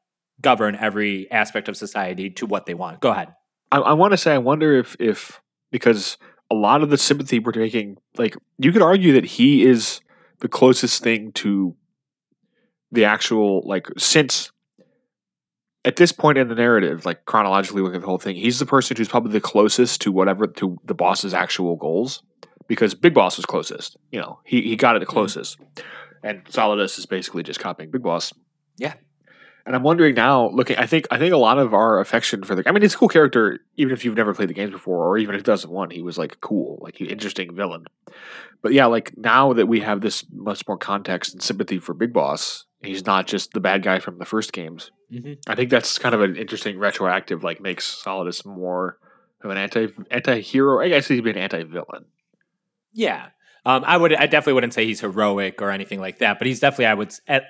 govern 0.42 0.76
every 0.76 1.30
aspect 1.30 1.68
of 1.68 1.76
society 1.76 2.28
to 2.28 2.44
what 2.46 2.66
they 2.66 2.74
want 2.74 3.00
go 3.00 3.10
ahead 3.10 3.28
I, 3.72 3.78
I 3.78 3.92
want 3.94 4.12
to 4.12 4.18
say, 4.18 4.34
I 4.34 4.38
wonder 4.38 4.78
if, 4.78 4.94
if 5.00 5.40
because 5.72 6.18
a 6.50 6.54
lot 6.54 6.82
of 6.82 6.90
the 6.90 6.98
sympathy 6.98 7.38
we're 7.38 7.52
taking, 7.52 7.96
like 8.18 8.36
you 8.58 8.70
could 8.70 8.82
argue 8.82 9.14
that 9.14 9.24
he 9.24 9.64
is 9.64 10.00
the 10.40 10.48
closest 10.48 11.02
thing 11.02 11.32
to 11.32 11.74
the 12.92 13.06
actual, 13.06 13.62
like 13.64 13.88
since 13.96 14.52
at 15.86 15.96
this 15.96 16.12
point 16.12 16.36
in 16.36 16.48
the 16.48 16.54
narrative, 16.54 17.06
like 17.06 17.24
chronologically 17.24 17.80
looking 17.80 17.96
at 17.96 18.02
the 18.02 18.06
whole 18.06 18.18
thing, 18.18 18.36
he's 18.36 18.58
the 18.58 18.66
person 18.66 18.96
who's 18.96 19.08
probably 19.08 19.32
the 19.32 19.40
closest 19.40 20.02
to 20.02 20.12
whatever 20.12 20.46
to 20.46 20.76
the 20.84 20.94
boss's 20.94 21.32
actual 21.32 21.76
goals, 21.76 22.22
because 22.68 22.94
Big 22.94 23.14
Boss 23.14 23.38
was 23.38 23.46
closest. 23.46 23.96
You 24.10 24.20
know, 24.20 24.38
he 24.44 24.60
he 24.60 24.76
got 24.76 24.96
it 24.96 24.98
the 24.98 25.06
mm-hmm. 25.06 25.14
closest, 25.14 25.58
and 26.22 26.44
Solidus 26.44 26.98
is 26.98 27.06
basically 27.06 27.42
just 27.42 27.58
copying 27.58 27.90
Big 27.90 28.02
Boss. 28.02 28.34
Yeah. 28.76 28.94
And 29.64 29.76
I'm 29.76 29.82
wondering 29.82 30.14
now, 30.14 30.48
looking, 30.48 30.76
I 30.76 30.86
think 30.86 31.06
I 31.10 31.18
think 31.18 31.32
a 31.32 31.38
lot 31.38 31.58
of 31.58 31.72
our 31.72 32.00
affection 32.00 32.42
for 32.42 32.54
the, 32.54 32.68
I 32.68 32.72
mean, 32.72 32.82
it's 32.82 32.94
a 32.94 32.98
cool 32.98 33.08
character, 33.08 33.60
even 33.76 33.92
if 33.92 34.04
you've 34.04 34.16
never 34.16 34.34
played 34.34 34.48
the 34.48 34.54
games 34.54 34.72
before, 34.72 35.06
or 35.06 35.18
even 35.18 35.34
if 35.34 35.40
it 35.40 35.46
doesn't 35.46 35.70
one, 35.70 35.90
he 35.90 36.02
was 36.02 36.18
like 36.18 36.40
cool, 36.40 36.78
like 36.82 37.00
an 37.00 37.06
interesting 37.06 37.54
villain. 37.54 37.84
But 38.60 38.72
yeah, 38.72 38.86
like 38.86 39.16
now 39.16 39.52
that 39.52 39.66
we 39.66 39.80
have 39.80 40.00
this 40.00 40.24
much 40.32 40.66
more 40.66 40.78
context 40.78 41.32
and 41.32 41.42
sympathy 41.42 41.78
for 41.78 41.94
Big 41.94 42.12
Boss, 42.12 42.64
he's 42.82 43.06
not 43.06 43.26
just 43.26 43.52
the 43.52 43.60
bad 43.60 43.82
guy 43.82 43.98
from 43.98 44.18
the 44.18 44.24
first 44.24 44.52
games. 44.52 44.90
mm-hmm. 45.12 45.34
I 45.46 45.54
think 45.54 45.70
that's 45.70 45.98
kind 45.98 46.14
of 46.14 46.22
an 46.22 46.36
interesting 46.36 46.78
retroactive, 46.78 47.44
like 47.44 47.60
makes 47.60 48.02
Solidus 48.04 48.44
more 48.44 48.98
of 49.42 49.50
an 49.50 49.58
anti 49.58 49.88
anti 50.10 50.40
hero. 50.40 50.82
I 50.82 50.88
guess 50.88 51.08
he'd 51.08 51.24
be 51.24 51.30
an 51.30 51.38
anti 51.38 51.62
villain. 51.62 52.06
Yeah. 52.92 53.28
Um, 53.64 53.84
I 53.86 53.96
would. 53.96 54.12
I 54.14 54.26
definitely 54.26 54.54
wouldn't 54.54 54.74
say 54.74 54.86
he's 54.86 55.00
heroic 55.00 55.62
or 55.62 55.70
anything 55.70 56.00
like 56.00 56.18
that, 56.18 56.38
but 56.38 56.46
he's 56.46 56.60
definitely. 56.60 56.86
I 56.86 56.94
would. 56.94 57.14
At, 57.28 57.44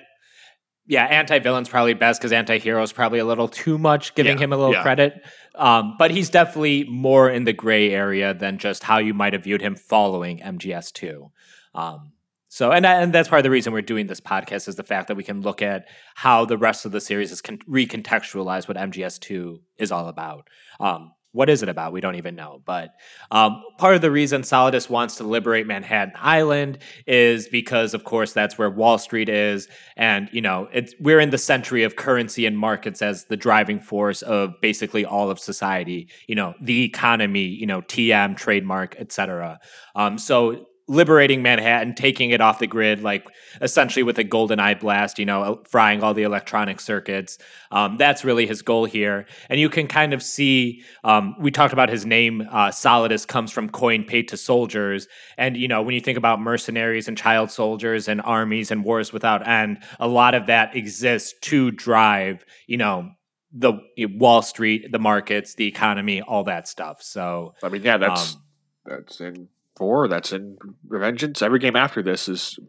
yeah, 0.85 1.05
anti 1.05 1.39
villain's 1.39 1.69
probably 1.69 1.93
best 1.93 2.19
because 2.19 2.31
anti 2.31 2.59
hero 2.59 2.81
is 2.83 2.91
probably 2.91 3.19
a 3.19 3.25
little 3.25 3.47
too 3.47 3.77
much, 3.77 4.15
giving 4.15 4.37
Yeah, 4.37 4.43
him 4.43 4.53
a 4.53 4.57
little 4.57 4.73
yeah. 4.73 4.81
credit. 4.81 5.21
Um, 5.55 5.95
but 5.97 6.11
he's 6.11 6.29
definitely 6.29 6.85
more 6.85 7.29
in 7.29 7.43
the 7.43 7.53
gray 7.53 7.91
area 7.91 8.33
than 8.33 8.57
just 8.57 8.83
how 8.83 8.97
you 8.97 9.13
might 9.13 9.33
have 9.33 9.43
viewed 9.43 9.61
him 9.61 9.75
following 9.75 10.39
MGS 10.39 10.91
two. 10.91 11.31
Um, 11.75 12.11
so, 12.49 12.71
and 12.71 12.85
and 12.85 13.11
that's 13.13 13.29
part 13.29 13.39
of 13.39 13.43
the 13.43 13.49
reason 13.49 13.73
we're 13.73 13.81
doing 13.81 14.07
this 14.07 14.21
podcast 14.21 14.67
is 14.67 14.75
the 14.75 14.83
fact 14.83 15.07
that 15.07 15.15
we 15.17 15.23
can 15.23 15.41
look 15.41 15.61
at 15.61 15.87
how 16.15 16.45
the 16.45 16.57
rest 16.57 16.85
of 16.85 16.91
the 16.91 17.01
series 17.01 17.31
is 17.31 17.41
con- 17.41 17.59
recontextualize 17.67 18.67
what 18.67 18.77
MGS 18.77 19.19
two 19.19 19.61
is 19.77 19.91
all 19.91 20.07
about. 20.07 20.47
Um, 20.79 21.13
what 21.33 21.49
is 21.49 21.63
it 21.63 21.69
about? 21.69 21.91
We 21.91 21.99
don't 21.99 22.15
even 22.15 22.35
know. 22.35 22.61
But 22.63 22.93
um, 23.31 23.61
part 23.77 23.95
of 23.95 24.01
the 24.01 24.11
reason 24.11 24.43
Solidus 24.43 24.89
wants 24.89 25.15
to 25.17 25.23
liberate 25.23 25.67
Manhattan 25.67 26.13
Island 26.15 26.77
is 27.05 27.47
because, 27.47 27.93
of 27.93 28.03
course, 28.03 28.33
that's 28.33 28.57
where 28.57 28.69
Wall 28.69 28.97
Street 28.97 29.29
is, 29.29 29.67
and 29.97 30.29
you 30.31 30.41
know, 30.41 30.69
we're 30.99 31.19
in 31.19 31.31
the 31.31 31.37
century 31.37 31.83
of 31.83 31.95
currency 31.95 32.45
and 32.45 32.57
markets 32.57 33.01
as 33.01 33.25
the 33.25 33.37
driving 33.37 33.79
force 33.79 34.21
of 34.21 34.53
basically 34.61 35.03
all 35.03 35.29
of 35.29 35.39
society. 35.39 36.07
You 36.27 36.35
know, 36.35 36.53
the 36.61 36.83
economy, 36.83 37.45
you 37.45 37.65
know, 37.65 37.81
TM, 37.81 38.37
trademark, 38.37 38.95
etc. 38.99 39.59
Um, 39.95 40.17
so 40.17 40.67
liberating 40.87 41.41
Manhattan, 41.41 41.95
taking 41.95 42.31
it 42.31 42.41
off 42.41 42.59
the 42.59 42.67
grid, 42.67 43.01
like 43.01 43.25
essentially 43.61 44.03
with 44.03 44.17
a 44.19 44.23
golden 44.23 44.59
eye 44.59 44.73
blast, 44.73 45.17
you 45.17 45.25
know, 45.25 45.61
frying 45.65 46.03
all 46.03 46.13
the 46.13 46.23
electronic 46.23 46.81
circuits. 46.81 47.37
Um, 47.71 47.97
that's 47.97 48.25
really 48.25 48.45
his 48.45 48.61
goal 48.61 48.85
here. 48.85 49.25
And 49.49 49.59
you 49.59 49.69
can 49.69 49.87
kind 49.87 50.13
of 50.13 50.21
see, 50.21 50.83
um, 51.03 51.35
we 51.39 51.51
talked 51.51 51.73
about 51.73 51.89
his 51.89 52.05
name, 52.05 52.47
uh, 52.51 52.69
Solidus 52.69 53.25
comes 53.25 53.51
from 53.51 53.69
coin 53.69 54.03
paid 54.03 54.27
to 54.29 54.37
soldiers. 54.37 55.07
And, 55.37 55.55
you 55.55 55.67
know, 55.67 55.81
when 55.81 55.95
you 55.95 56.01
think 56.01 56.17
about 56.17 56.41
mercenaries 56.41 57.07
and 57.07 57.17
child 57.17 57.49
soldiers 57.49 58.07
and 58.09 58.21
armies 58.21 58.69
and 58.69 58.83
wars 58.83 59.13
without 59.13 59.47
end, 59.47 59.83
a 59.99 60.07
lot 60.07 60.35
of 60.35 60.47
that 60.47 60.75
exists 60.75 61.33
to 61.43 61.71
drive, 61.71 62.45
you 62.67 62.77
know, 62.77 63.09
the 63.53 63.73
Wall 63.99 64.41
Street, 64.41 64.91
the 64.91 64.99
markets, 64.99 65.53
the 65.53 65.67
economy, 65.67 66.21
all 66.21 66.43
that 66.45 66.67
stuff. 66.67 67.03
So, 67.03 67.53
I 67.61 67.69
mean, 67.69 67.83
yeah, 67.83 67.97
that's 67.97 68.33
um, 68.33 68.41
that's 68.85 69.21
in 69.21 69.47
four. 69.75 70.07
That's 70.07 70.31
in 70.31 70.57
Revengeance. 70.87 71.41
Every 71.41 71.59
game 71.59 71.75
after 71.75 72.01
this 72.01 72.27
is 72.27 72.59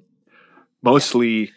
mostly 0.83 1.53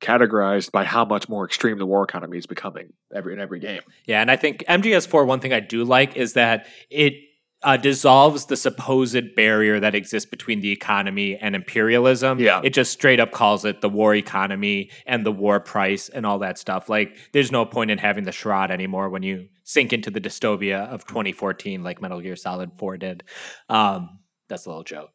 categorized 0.00 0.72
by 0.72 0.84
how 0.84 1.04
much 1.04 1.28
more 1.28 1.44
extreme 1.44 1.78
the 1.78 1.86
war 1.86 2.02
economy 2.02 2.38
is 2.38 2.46
becoming 2.46 2.92
every 3.14 3.34
in 3.34 3.40
every 3.40 3.60
game. 3.60 3.82
Yeah, 4.06 4.20
and 4.20 4.30
I 4.30 4.36
think 4.36 4.64
MGS4, 4.68 5.26
one 5.26 5.40
thing 5.40 5.52
I 5.52 5.60
do 5.60 5.84
like 5.84 6.16
is 6.16 6.32
that 6.34 6.66
it 6.88 7.14
uh, 7.62 7.76
dissolves 7.76 8.46
the 8.46 8.56
supposed 8.56 9.34
barrier 9.36 9.80
that 9.80 9.94
exists 9.94 10.28
between 10.28 10.60
the 10.60 10.70
economy 10.70 11.36
and 11.36 11.54
imperialism. 11.54 12.38
Yeah. 12.38 12.60
It 12.64 12.70
just 12.70 12.92
straight 12.92 13.20
up 13.20 13.32
calls 13.32 13.64
it 13.64 13.82
the 13.82 13.88
war 13.88 14.14
economy 14.14 14.90
and 15.06 15.26
the 15.26 15.32
war 15.32 15.60
price 15.60 16.08
and 16.08 16.24
all 16.24 16.38
that 16.38 16.58
stuff. 16.58 16.88
Like, 16.88 17.16
there's 17.32 17.52
no 17.52 17.66
point 17.66 17.90
in 17.90 17.98
having 17.98 18.24
the 18.24 18.32
Shroud 18.32 18.70
anymore 18.70 19.10
when 19.10 19.22
you 19.22 19.48
sink 19.64 19.92
into 19.92 20.10
the 20.10 20.20
dystopia 20.20 20.88
of 20.88 21.06
2014, 21.06 21.82
like 21.82 22.00
Metal 22.00 22.20
Gear 22.20 22.36
Solid 22.36 22.70
4 22.78 22.96
did. 22.96 23.24
Um, 23.68 24.20
that's 24.50 24.66
a 24.66 24.68
little 24.68 24.84
joke. 24.84 25.12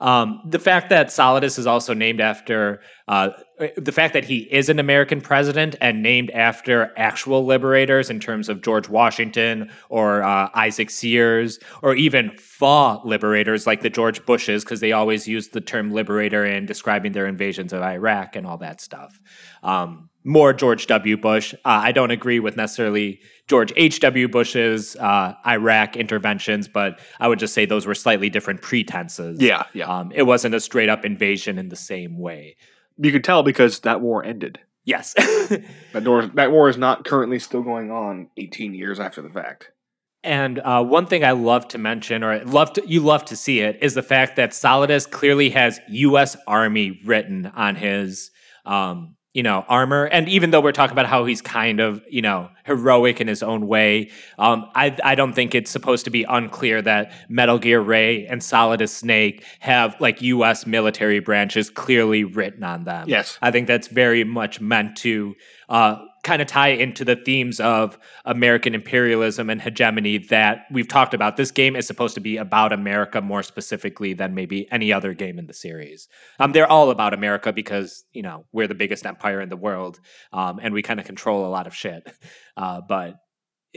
Um, 0.00 0.40
the 0.44 0.58
fact 0.58 0.90
that 0.90 1.08
Solidus 1.08 1.58
is 1.58 1.66
also 1.66 1.94
named 1.94 2.20
after 2.20 2.80
uh, 3.08 3.30
the 3.76 3.92
fact 3.92 4.14
that 4.14 4.24
he 4.24 4.38
is 4.50 4.68
an 4.68 4.78
American 4.78 5.20
president 5.20 5.76
and 5.80 6.02
named 6.02 6.30
after 6.30 6.92
actual 6.96 7.44
liberators 7.44 8.08
in 8.08 8.20
terms 8.20 8.48
of 8.48 8.62
George 8.62 8.88
Washington 8.88 9.70
or 9.88 10.22
uh, 10.22 10.50
Isaac 10.54 10.90
Sears 10.90 11.58
or 11.82 11.94
even 11.94 12.30
FAW 12.36 13.00
liberators 13.04 13.66
like 13.66 13.82
the 13.82 13.90
George 13.90 14.24
Bushes, 14.24 14.64
because 14.64 14.80
they 14.80 14.92
always 14.92 15.26
use 15.26 15.48
the 15.48 15.60
term 15.60 15.90
liberator 15.90 16.44
in 16.44 16.66
describing 16.66 17.12
their 17.12 17.26
invasions 17.26 17.72
of 17.72 17.82
Iraq 17.82 18.36
and 18.36 18.46
all 18.46 18.58
that 18.58 18.80
stuff. 18.80 19.18
Um, 19.62 20.10
more 20.28 20.52
George 20.52 20.86
W. 20.88 21.16
Bush. 21.16 21.54
Uh, 21.64 21.80
I 21.82 21.90
don't 21.90 22.10
agree 22.10 22.38
with 22.38 22.54
necessarily 22.54 23.20
George 23.48 23.72
H.W. 23.76 24.28
Bush's 24.28 24.94
uh, 24.96 25.32
Iraq 25.46 25.96
interventions, 25.96 26.68
but 26.68 27.00
I 27.18 27.28
would 27.28 27.38
just 27.38 27.54
say 27.54 27.64
those 27.64 27.86
were 27.86 27.94
slightly 27.94 28.28
different 28.28 28.60
pretenses. 28.60 29.40
Yeah, 29.40 29.62
yeah. 29.72 29.86
Um, 29.86 30.12
it 30.14 30.24
wasn't 30.24 30.54
a 30.54 30.60
straight 30.60 30.90
up 30.90 31.06
invasion 31.06 31.58
in 31.58 31.70
the 31.70 31.76
same 31.76 32.18
way. 32.18 32.56
you 32.98 33.10
can 33.10 33.22
tell 33.22 33.42
because 33.42 33.80
that 33.80 34.02
war 34.02 34.22
ended. 34.22 34.60
Yes. 34.84 35.14
That 35.94 36.06
war, 36.06 36.26
that 36.34 36.52
war 36.52 36.68
is 36.68 36.76
not 36.76 37.06
currently 37.06 37.38
still 37.38 37.62
going 37.62 37.90
on 37.90 38.28
18 38.36 38.74
years 38.74 39.00
after 39.00 39.22
the 39.22 39.30
fact. 39.30 39.70
and 40.22 40.58
uh, 40.58 40.84
one 40.84 41.06
thing 41.06 41.24
I 41.24 41.30
love 41.30 41.66
to 41.68 41.78
mention, 41.78 42.22
or 42.22 42.44
love 42.44 42.74
to, 42.74 42.86
you 42.86 43.00
love 43.00 43.24
to 43.26 43.36
see 43.36 43.60
it, 43.60 43.78
is 43.80 43.94
the 43.94 44.02
fact 44.02 44.36
that 44.36 44.50
Solidus 44.50 45.10
clearly 45.10 45.48
has 45.50 45.80
U.S. 45.88 46.36
Army 46.46 47.00
written 47.06 47.46
on 47.46 47.76
his, 47.76 48.30
um, 48.66 49.16
you 49.34 49.42
know, 49.42 49.64
armor. 49.68 50.06
And 50.06 50.28
even 50.28 50.50
though 50.50 50.60
we're 50.60 50.72
talking 50.72 50.92
about 50.92 51.06
how 51.06 51.24
he's 51.24 51.42
kind 51.42 51.80
of, 51.80 52.02
you 52.08 52.22
know, 52.22 52.50
heroic 52.64 53.20
in 53.20 53.28
his 53.28 53.42
own 53.42 53.66
way, 53.66 54.10
um, 54.38 54.68
I, 54.74 54.96
I 55.04 55.14
don't 55.14 55.32
think 55.32 55.54
it's 55.54 55.70
supposed 55.70 56.04
to 56.06 56.10
be 56.10 56.24
unclear 56.24 56.80
that 56.82 57.12
Metal 57.28 57.58
Gear 57.58 57.80
Ray 57.80 58.26
and 58.26 58.40
Solidus 58.40 58.90
Snake 58.90 59.44
have 59.60 59.94
like 60.00 60.22
U.S. 60.22 60.66
military 60.66 61.20
branches 61.20 61.68
clearly 61.68 62.24
written 62.24 62.64
on 62.64 62.84
them. 62.84 63.08
Yes. 63.08 63.38
I 63.42 63.50
think 63.50 63.66
that's 63.66 63.88
very 63.88 64.24
much 64.24 64.60
meant 64.60 64.96
to 64.98 65.34
uh, 65.68 65.96
kind 66.22 66.42
of 66.42 66.48
tie 66.48 66.68
into 66.68 67.04
the 67.04 67.16
themes 67.16 67.60
of 67.60 67.98
American 68.24 68.74
imperialism 68.74 69.50
and 69.50 69.60
hegemony 69.60 70.18
that 70.18 70.66
we've 70.70 70.88
talked 70.88 71.14
about. 71.14 71.36
This 71.36 71.50
game 71.50 71.76
is 71.76 71.86
supposed 71.86 72.14
to 72.14 72.20
be 72.20 72.36
about 72.36 72.72
America 72.72 73.20
more 73.20 73.42
specifically 73.42 74.12
than 74.14 74.34
maybe 74.34 74.70
any 74.70 74.92
other 74.92 75.14
game 75.14 75.38
in 75.38 75.46
the 75.46 75.54
series. 75.54 76.08
Um, 76.38 76.52
they're 76.52 76.70
all 76.70 76.90
about 76.90 77.14
America 77.14 77.52
because 77.52 78.04
you 78.12 78.22
know 78.22 78.46
we're 78.52 78.66
the 78.66 78.74
biggest 78.74 79.06
empire 79.06 79.40
in 79.40 79.48
the 79.48 79.56
world, 79.56 80.00
um, 80.32 80.58
and 80.62 80.74
we 80.74 80.82
kind 80.82 81.00
of 81.00 81.06
control 81.06 81.46
a 81.46 81.48
lot 81.48 81.66
of 81.66 81.74
shit. 81.74 82.10
Uh, 82.56 82.80
but 82.80 83.14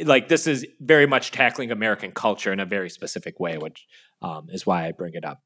like 0.05 0.27
this 0.27 0.47
is 0.47 0.65
very 0.79 1.05
much 1.05 1.29
tackling 1.29 1.69
American 1.69 2.11
culture 2.11 2.51
in 2.51 2.59
a 2.59 2.65
very 2.65 2.89
specific 2.89 3.39
way, 3.39 3.59
which 3.59 3.85
um, 4.23 4.47
is 4.49 4.65
why 4.65 4.87
I 4.87 4.91
bring 4.91 5.13
it 5.13 5.23
up. 5.23 5.39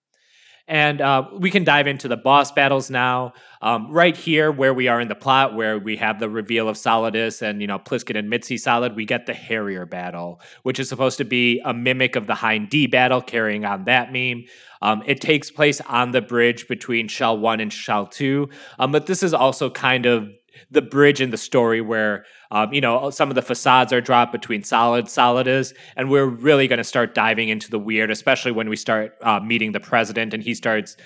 And 0.68 1.00
uh, 1.00 1.28
we 1.32 1.52
can 1.52 1.64
dive 1.64 1.86
into 1.86 2.08
the 2.08 2.18
boss 2.18 2.52
battles 2.52 2.90
now. 2.90 3.34
Um, 3.62 3.92
right 3.92 4.18
here, 4.18 4.52
where 4.52 4.74
we 4.74 4.88
are 4.88 5.00
in 5.00 5.08
the 5.08 5.16
plot, 5.16 5.56
where 5.56 5.78
we 5.78 5.96
have 5.98 6.20
the 6.20 6.28
reveal 6.28 6.68
of 6.68 6.76
Solidus 6.76 7.44
and 7.44 7.62
you 7.62 7.68
know 7.68 7.78
Pliskin 7.78 8.18
and 8.18 8.30
Mitzi 8.30 8.58
Solid, 8.58 8.96
we 8.96 9.06
get 9.06 9.28
the 9.28 9.34
Harrier 9.34 9.86
battle, 9.86 10.42
which 10.64 10.80
is 10.80 10.90
supposed 10.90 11.20
to 11.20 11.26
be 11.26 11.62
a 11.66 11.74
mimic 11.74 12.16
of 12.16 12.26
the 12.26 12.36
Hind 12.36 12.70
D 12.70 12.88
battle, 12.88 13.22
carrying 13.22 13.64
on 13.64 13.86
that 13.86 14.12
meme. 14.12 14.46
Um, 14.82 15.04
it 15.06 15.22
takes 15.22 15.52
place 15.52 15.82
on 15.82 16.12
the 16.12 16.22
bridge 16.22 16.68
between 16.68 17.08
Shell 17.08 17.38
One 17.38 17.60
and 17.60 17.72
Shell 17.72 18.08
Two, 18.08 18.50
um, 18.80 18.92
but 18.92 19.06
this 19.06 19.22
is 19.22 19.36
also 19.36 19.70
kind 19.70 20.08
of 20.08 20.30
the 20.72 20.82
bridge 20.82 21.22
in 21.22 21.30
the 21.32 21.38
story 21.38 21.82
where 21.82 22.26
um, 22.52 22.74
you 22.74 22.82
know 22.82 23.10
some 23.10 23.30
of 23.30 23.36
the 23.36 23.42
facades 23.42 23.92
are 23.94 24.02
dropped 24.02 24.32
between 24.32 24.64
solid 24.64 25.06
solidus 25.06 25.74
and 25.96 26.10
we're 26.10 26.26
really 26.26 26.68
going 26.68 26.78
to 26.78 26.84
start 26.84 27.14
diving 27.16 27.50
into 27.50 27.70
the 27.70 27.80
weird 27.80 28.10
especially 28.12 28.52
when 28.52 28.70
we 28.70 28.76
start 28.76 29.14
uh, 29.22 29.40
meeting 29.40 29.72
the 29.72 29.80
president 29.80 30.34
and 30.34 30.44
he 30.44 30.54
starts 30.54 30.98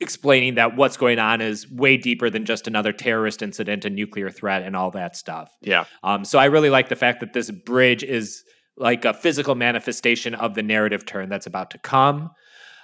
explaining 0.00 0.56
that 0.56 0.74
what's 0.76 0.96
going 0.96 1.18
on 1.20 1.40
is 1.40 1.70
way 1.70 1.96
deeper 1.96 2.28
than 2.28 2.44
just 2.44 2.66
another 2.66 2.92
terrorist 2.92 3.42
incident 3.42 3.84
a 3.84 3.90
nuclear 3.90 4.30
threat 4.30 4.62
and 4.62 4.74
all 4.74 4.90
that 4.90 5.16
stuff 5.16 5.50
Yeah. 5.60 5.84
um, 6.02 6.24
so 6.24 6.38
I 6.38 6.46
really 6.46 6.70
like 6.70 6.88
the 6.88 6.96
fact 6.96 7.20
that 7.20 7.32
this 7.32 7.50
bridge 7.50 8.02
is 8.02 8.42
like 8.76 9.04
a 9.04 9.12
physical 9.12 9.54
manifestation 9.54 10.34
of 10.34 10.54
the 10.54 10.62
narrative 10.62 11.04
turn 11.04 11.28
that's 11.28 11.46
about 11.46 11.70
to 11.72 11.78
come. 11.78 12.30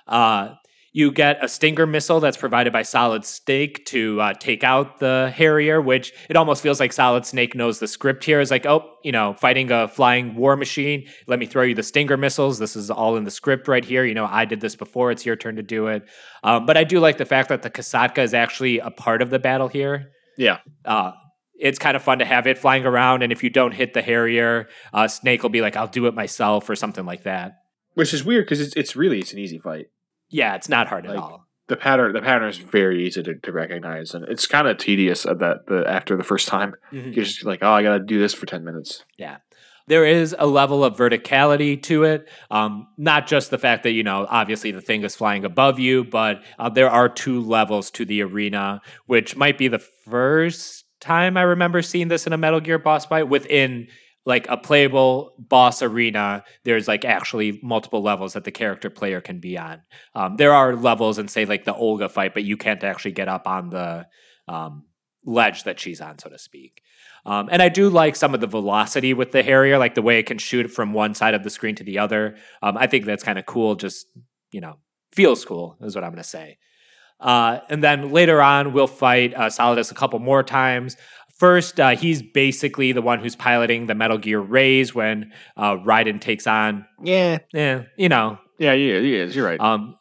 Uh, 0.07 0.55
you 0.99 1.13
get 1.13 1.43
a 1.45 1.47
Stinger 1.47 1.87
missile 1.87 2.19
that's 2.19 2.37
provided 2.37 2.73
by 2.73 2.83
Solid 2.83 3.25
Snake 3.25 3.87
to 3.87 4.21
uh, 4.21 4.35
take 4.35 4.65
out 4.65 4.99
the 4.99 5.33
Harrier, 5.33 5.81
which 5.81 6.13
it 6.29 6.35
almost 6.35 6.61
feels 6.61 6.81
like 6.81 6.93
Solid 6.93 7.25
Snake 7.25 7.55
knows 7.55 7.79
the 7.79 7.87
script 7.87 8.25
here. 8.25 8.41
Is 8.41 8.51
like, 8.51 8.67
oh, 8.67 8.81
you 9.05 9.13
know, 9.13 9.35
fighting 9.35 9.71
a 9.71 9.87
flying 9.87 10.35
war 10.35 10.57
machine. 10.57 11.07
Let 11.29 11.39
me 11.39 11.47
throw 11.47 11.63
you 11.63 11.77
the 11.77 11.85
Stinger 11.85 12.17
missiles. 12.17 12.59
This 12.59 12.75
is 12.75 12.91
all 12.91 13.17
in 13.17 13.23
the 13.23 13.31
script 13.31 13.69
right 13.69 13.85
here. 13.85 14.05
You 14.05 14.15
know, 14.15 14.27
I 14.27 14.45
did 14.45 14.61
this 14.61 14.75
before. 14.75 15.13
It's 15.13 15.25
your 15.25 15.37
turn 15.37 15.55
to 15.55 15.63
do 15.63 15.87
it. 15.87 16.03
Um, 16.43 16.67
but 16.67 16.77
I 16.77 16.83
do 16.83 16.99
like 16.99 17.17
the 17.19 17.25
fact 17.25 17.49
that 17.51 17.63
the 17.63 17.71
Kasatka 17.71 18.19
is 18.19 18.35
actually 18.35 18.81
a 18.81 18.91
part 18.91 19.23
of 19.23 19.31
the 19.31 19.39
battle 19.39 19.69
here 19.69 20.11
Yeah. 20.37 20.59
uh, 20.85 21.13
it's 21.61 21.79
kind 21.79 21.97
of 21.97 22.03
fun 22.03 22.19
to 22.19 22.25
have 22.25 22.49
it 22.49 22.59
flying 22.59 22.85
around. 22.87 23.23
And 23.23 23.31
if 23.33 23.45
you 23.45 23.51
don't 23.51 23.73
hit 23.73 23.95
the 23.95 24.03
Harrier, 24.03 24.69
uh, 24.93 25.07
Snake 25.07 25.43
will 25.45 25.51
be 25.51 25.61
like, 25.61 25.77
"I'll 25.77 25.87
do 25.87 26.07
it 26.07 26.15
myself" 26.15 26.69
or 26.69 26.75
something 26.75 27.05
like 27.05 27.23
that. 27.23 27.53
Which 27.95 28.13
is 28.13 28.25
weird 28.25 28.47
because 28.47 28.61
it's, 28.61 28.75
it's 28.77 28.97
really 28.97 29.19
it's 29.21 29.33
an 29.33 29.39
easy 29.39 29.59
fight. 29.59 29.87
Yeah, 30.31 30.55
it's 30.55 30.69
not 30.69 30.89
hard 30.89 31.07
at 31.07 31.17
all. 31.17 31.45
The 31.69 31.77
pattern 31.77 32.13
the 32.15 32.23
pattern 32.23 32.49
is 32.49 32.59
very 32.59 33.07
easy 33.07 33.23
to, 33.23 33.35
to 33.35 33.53
recognize, 33.53 34.15
and 34.15 34.25
it's 34.27 34.47
kind 34.47 34.67
of 34.67 34.79
tedious 34.79 35.27
at 35.27 35.39
that 35.41 35.67
the 35.67 35.85
after 35.87 36.17
the 36.17 36.25
first 36.25 36.49
time. 36.49 36.75
Mhm. 36.93 37.15
You're 37.15 37.25
just 37.25 37.45
like, 37.45 37.59
oh, 37.63 37.71
I 37.73 37.83
got 37.83 37.99
to 37.99 38.05
do 38.05 38.19
this 38.19 38.33
for 38.35 38.47
ten 38.47 38.65
minutes. 38.65 39.05
Yeah 39.19 39.39
there 39.89 40.05
is 40.05 40.37
a 40.39 40.47
level 40.47 40.85
of 40.85 40.97
verticality 40.97 41.83
to 41.83 42.05
it. 42.05 42.29
Um, 42.51 42.87
not 42.97 43.27
just 43.27 43.51
the 43.51 43.59
fact 43.59 43.83
that, 43.83 43.93
you 43.93 44.03
know, 44.03 44.27
obviously 44.29 44.71
the 44.71 44.81
thing 44.83 45.03
is 45.03 45.17
flying 45.17 45.45
above 45.45 45.79
you, 45.79 46.05
but 46.05 46.43
uh, 46.59 46.69
there 46.69 46.91
are 46.91 47.09
two 47.09 47.41
levels 47.41 47.91
to 47.93 48.05
the 48.05 48.23
arena, 48.23 48.81
which 49.07 49.35
might 49.35 49.59
be 49.59 49.67
the 49.69 49.79
first 49.79 50.85
time 51.01 51.37
I 51.37 51.43
remember 51.43 51.83
seeing 51.83 52.09
this 52.09 52.27
in 52.27 52.33
a 52.33 52.39
Metal 52.39 52.61
Gear 52.61 52.79
boss 52.79 53.07
fight 53.07 53.29
within 53.29 53.89
like 54.29 54.47
a 54.51 54.59
playable 54.59 55.33
boss 55.39 55.81
arena, 55.81 56.45
there's 56.65 56.87
like 56.87 57.07
actually 57.07 57.59
multiple 57.63 58.03
levels 58.03 58.35
that 58.35 58.45
the 58.45 58.51
character 58.51 58.91
player 58.91 59.23
can 59.23 59.41
be 59.41 59.57
on. 59.57 59.81
Um, 60.15 60.37
there 60.37 60.53
are 60.53 60.77
levels 60.77 61.19
in 61.19 61.29
say 61.29 61.47
like 61.47 61.65
the 61.65 61.75
Olga 61.75 62.11
fight, 62.11 62.35
but 62.35 62.45
you 62.45 62.59
can't 62.59 62.85
actually 62.85 63.13
get 63.13 63.27
up 63.27 63.49
on 63.49 63.71
the 63.71 64.07
um, 64.47 64.85
ledge 65.25 65.65
that 65.65 65.81
she's 65.81 66.03
on, 66.03 66.19
so 66.19 66.29
to 66.29 66.39
speak. 66.39 66.83
Um, 67.25 67.49
and 67.51 67.63
I 67.63 67.71
do 67.71 67.89
like 67.89 68.17
some 68.17 68.35
of 68.35 68.43
the 68.43 68.47
velocity 68.47 69.15
with 69.15 69.33
the 69.33 69.43
Harrier, 69.43 69.79
like 69.79 69.95
the 69.95 70.03
way 70.03 70.19
it 70.19 70.27
can 70.27 70.37
shoot 70.37 70.71
from 70.71 70.93
one 70.93 71.15
side 71.15 71.33
of 71.33 71.43
the 71.43 71.51
screen 71.51 71.75
to 71.77 71.85
the 71.85 71.99
other. 71.99 72.37
Um, 72.63 72.77
I 72.77 72.87
think 72.87 73.07
that's 73.07 73.25
kind 73.25 73.39
of 73.39 73.47
cool. 73.47 73.77
Just 73.77 74.07
you 74.53 74.61
know, 74.61 74.77
feels 75.11 75.43
cool 75.43 75.79
is 75.81 75.95
what 75.95 76.05
I'm 76.05 76.11
going 76.11 76.23
to 76.23 76.29
say. 76.29 76.59
Uh, 77.21 77.61
and 77.69 77.83
then 77.83 78.13
later 78.13 78.41
on, 78.41 78.73
we'll 78.73 78.87
fight 78.87 79.35
uh, 79.35 79.49
Solidus 79.49 79.91
a 79.91 79.95
couple 79.95 80.19
more 80.21 80.43
times. 80.43 80.97
First, 81.39 81.79
uh, 81.79 81.91
he's 81.91 82.21
basically 82.21 82.93
the 82.93 83.03
one 83.03 83.21
who's 83.21 83.37
piloting 83.37 83.87
the 83.87 83.95
Metal 83.95 84.19
Gear 84.19 84.41
Rays 84.41 84.95
when 84.95 85.33
uh, 85.57 85.77
Raiden 85.77 86.21
takes 86.21 86.47
on. 86.47 86.85
Yeah, 87.03 87.39
yeah, 87.53 87.85
you 87.97 88.09
know. 88.09 88.39
Yeah, 88.59 88.75
he 88.75 88.91
is. 88.91 89.03
He 89.03 89.15
is. 89.15 89.37
You're 89.37 89.47
right. 89.47 89.61
Um, 89.61 89.97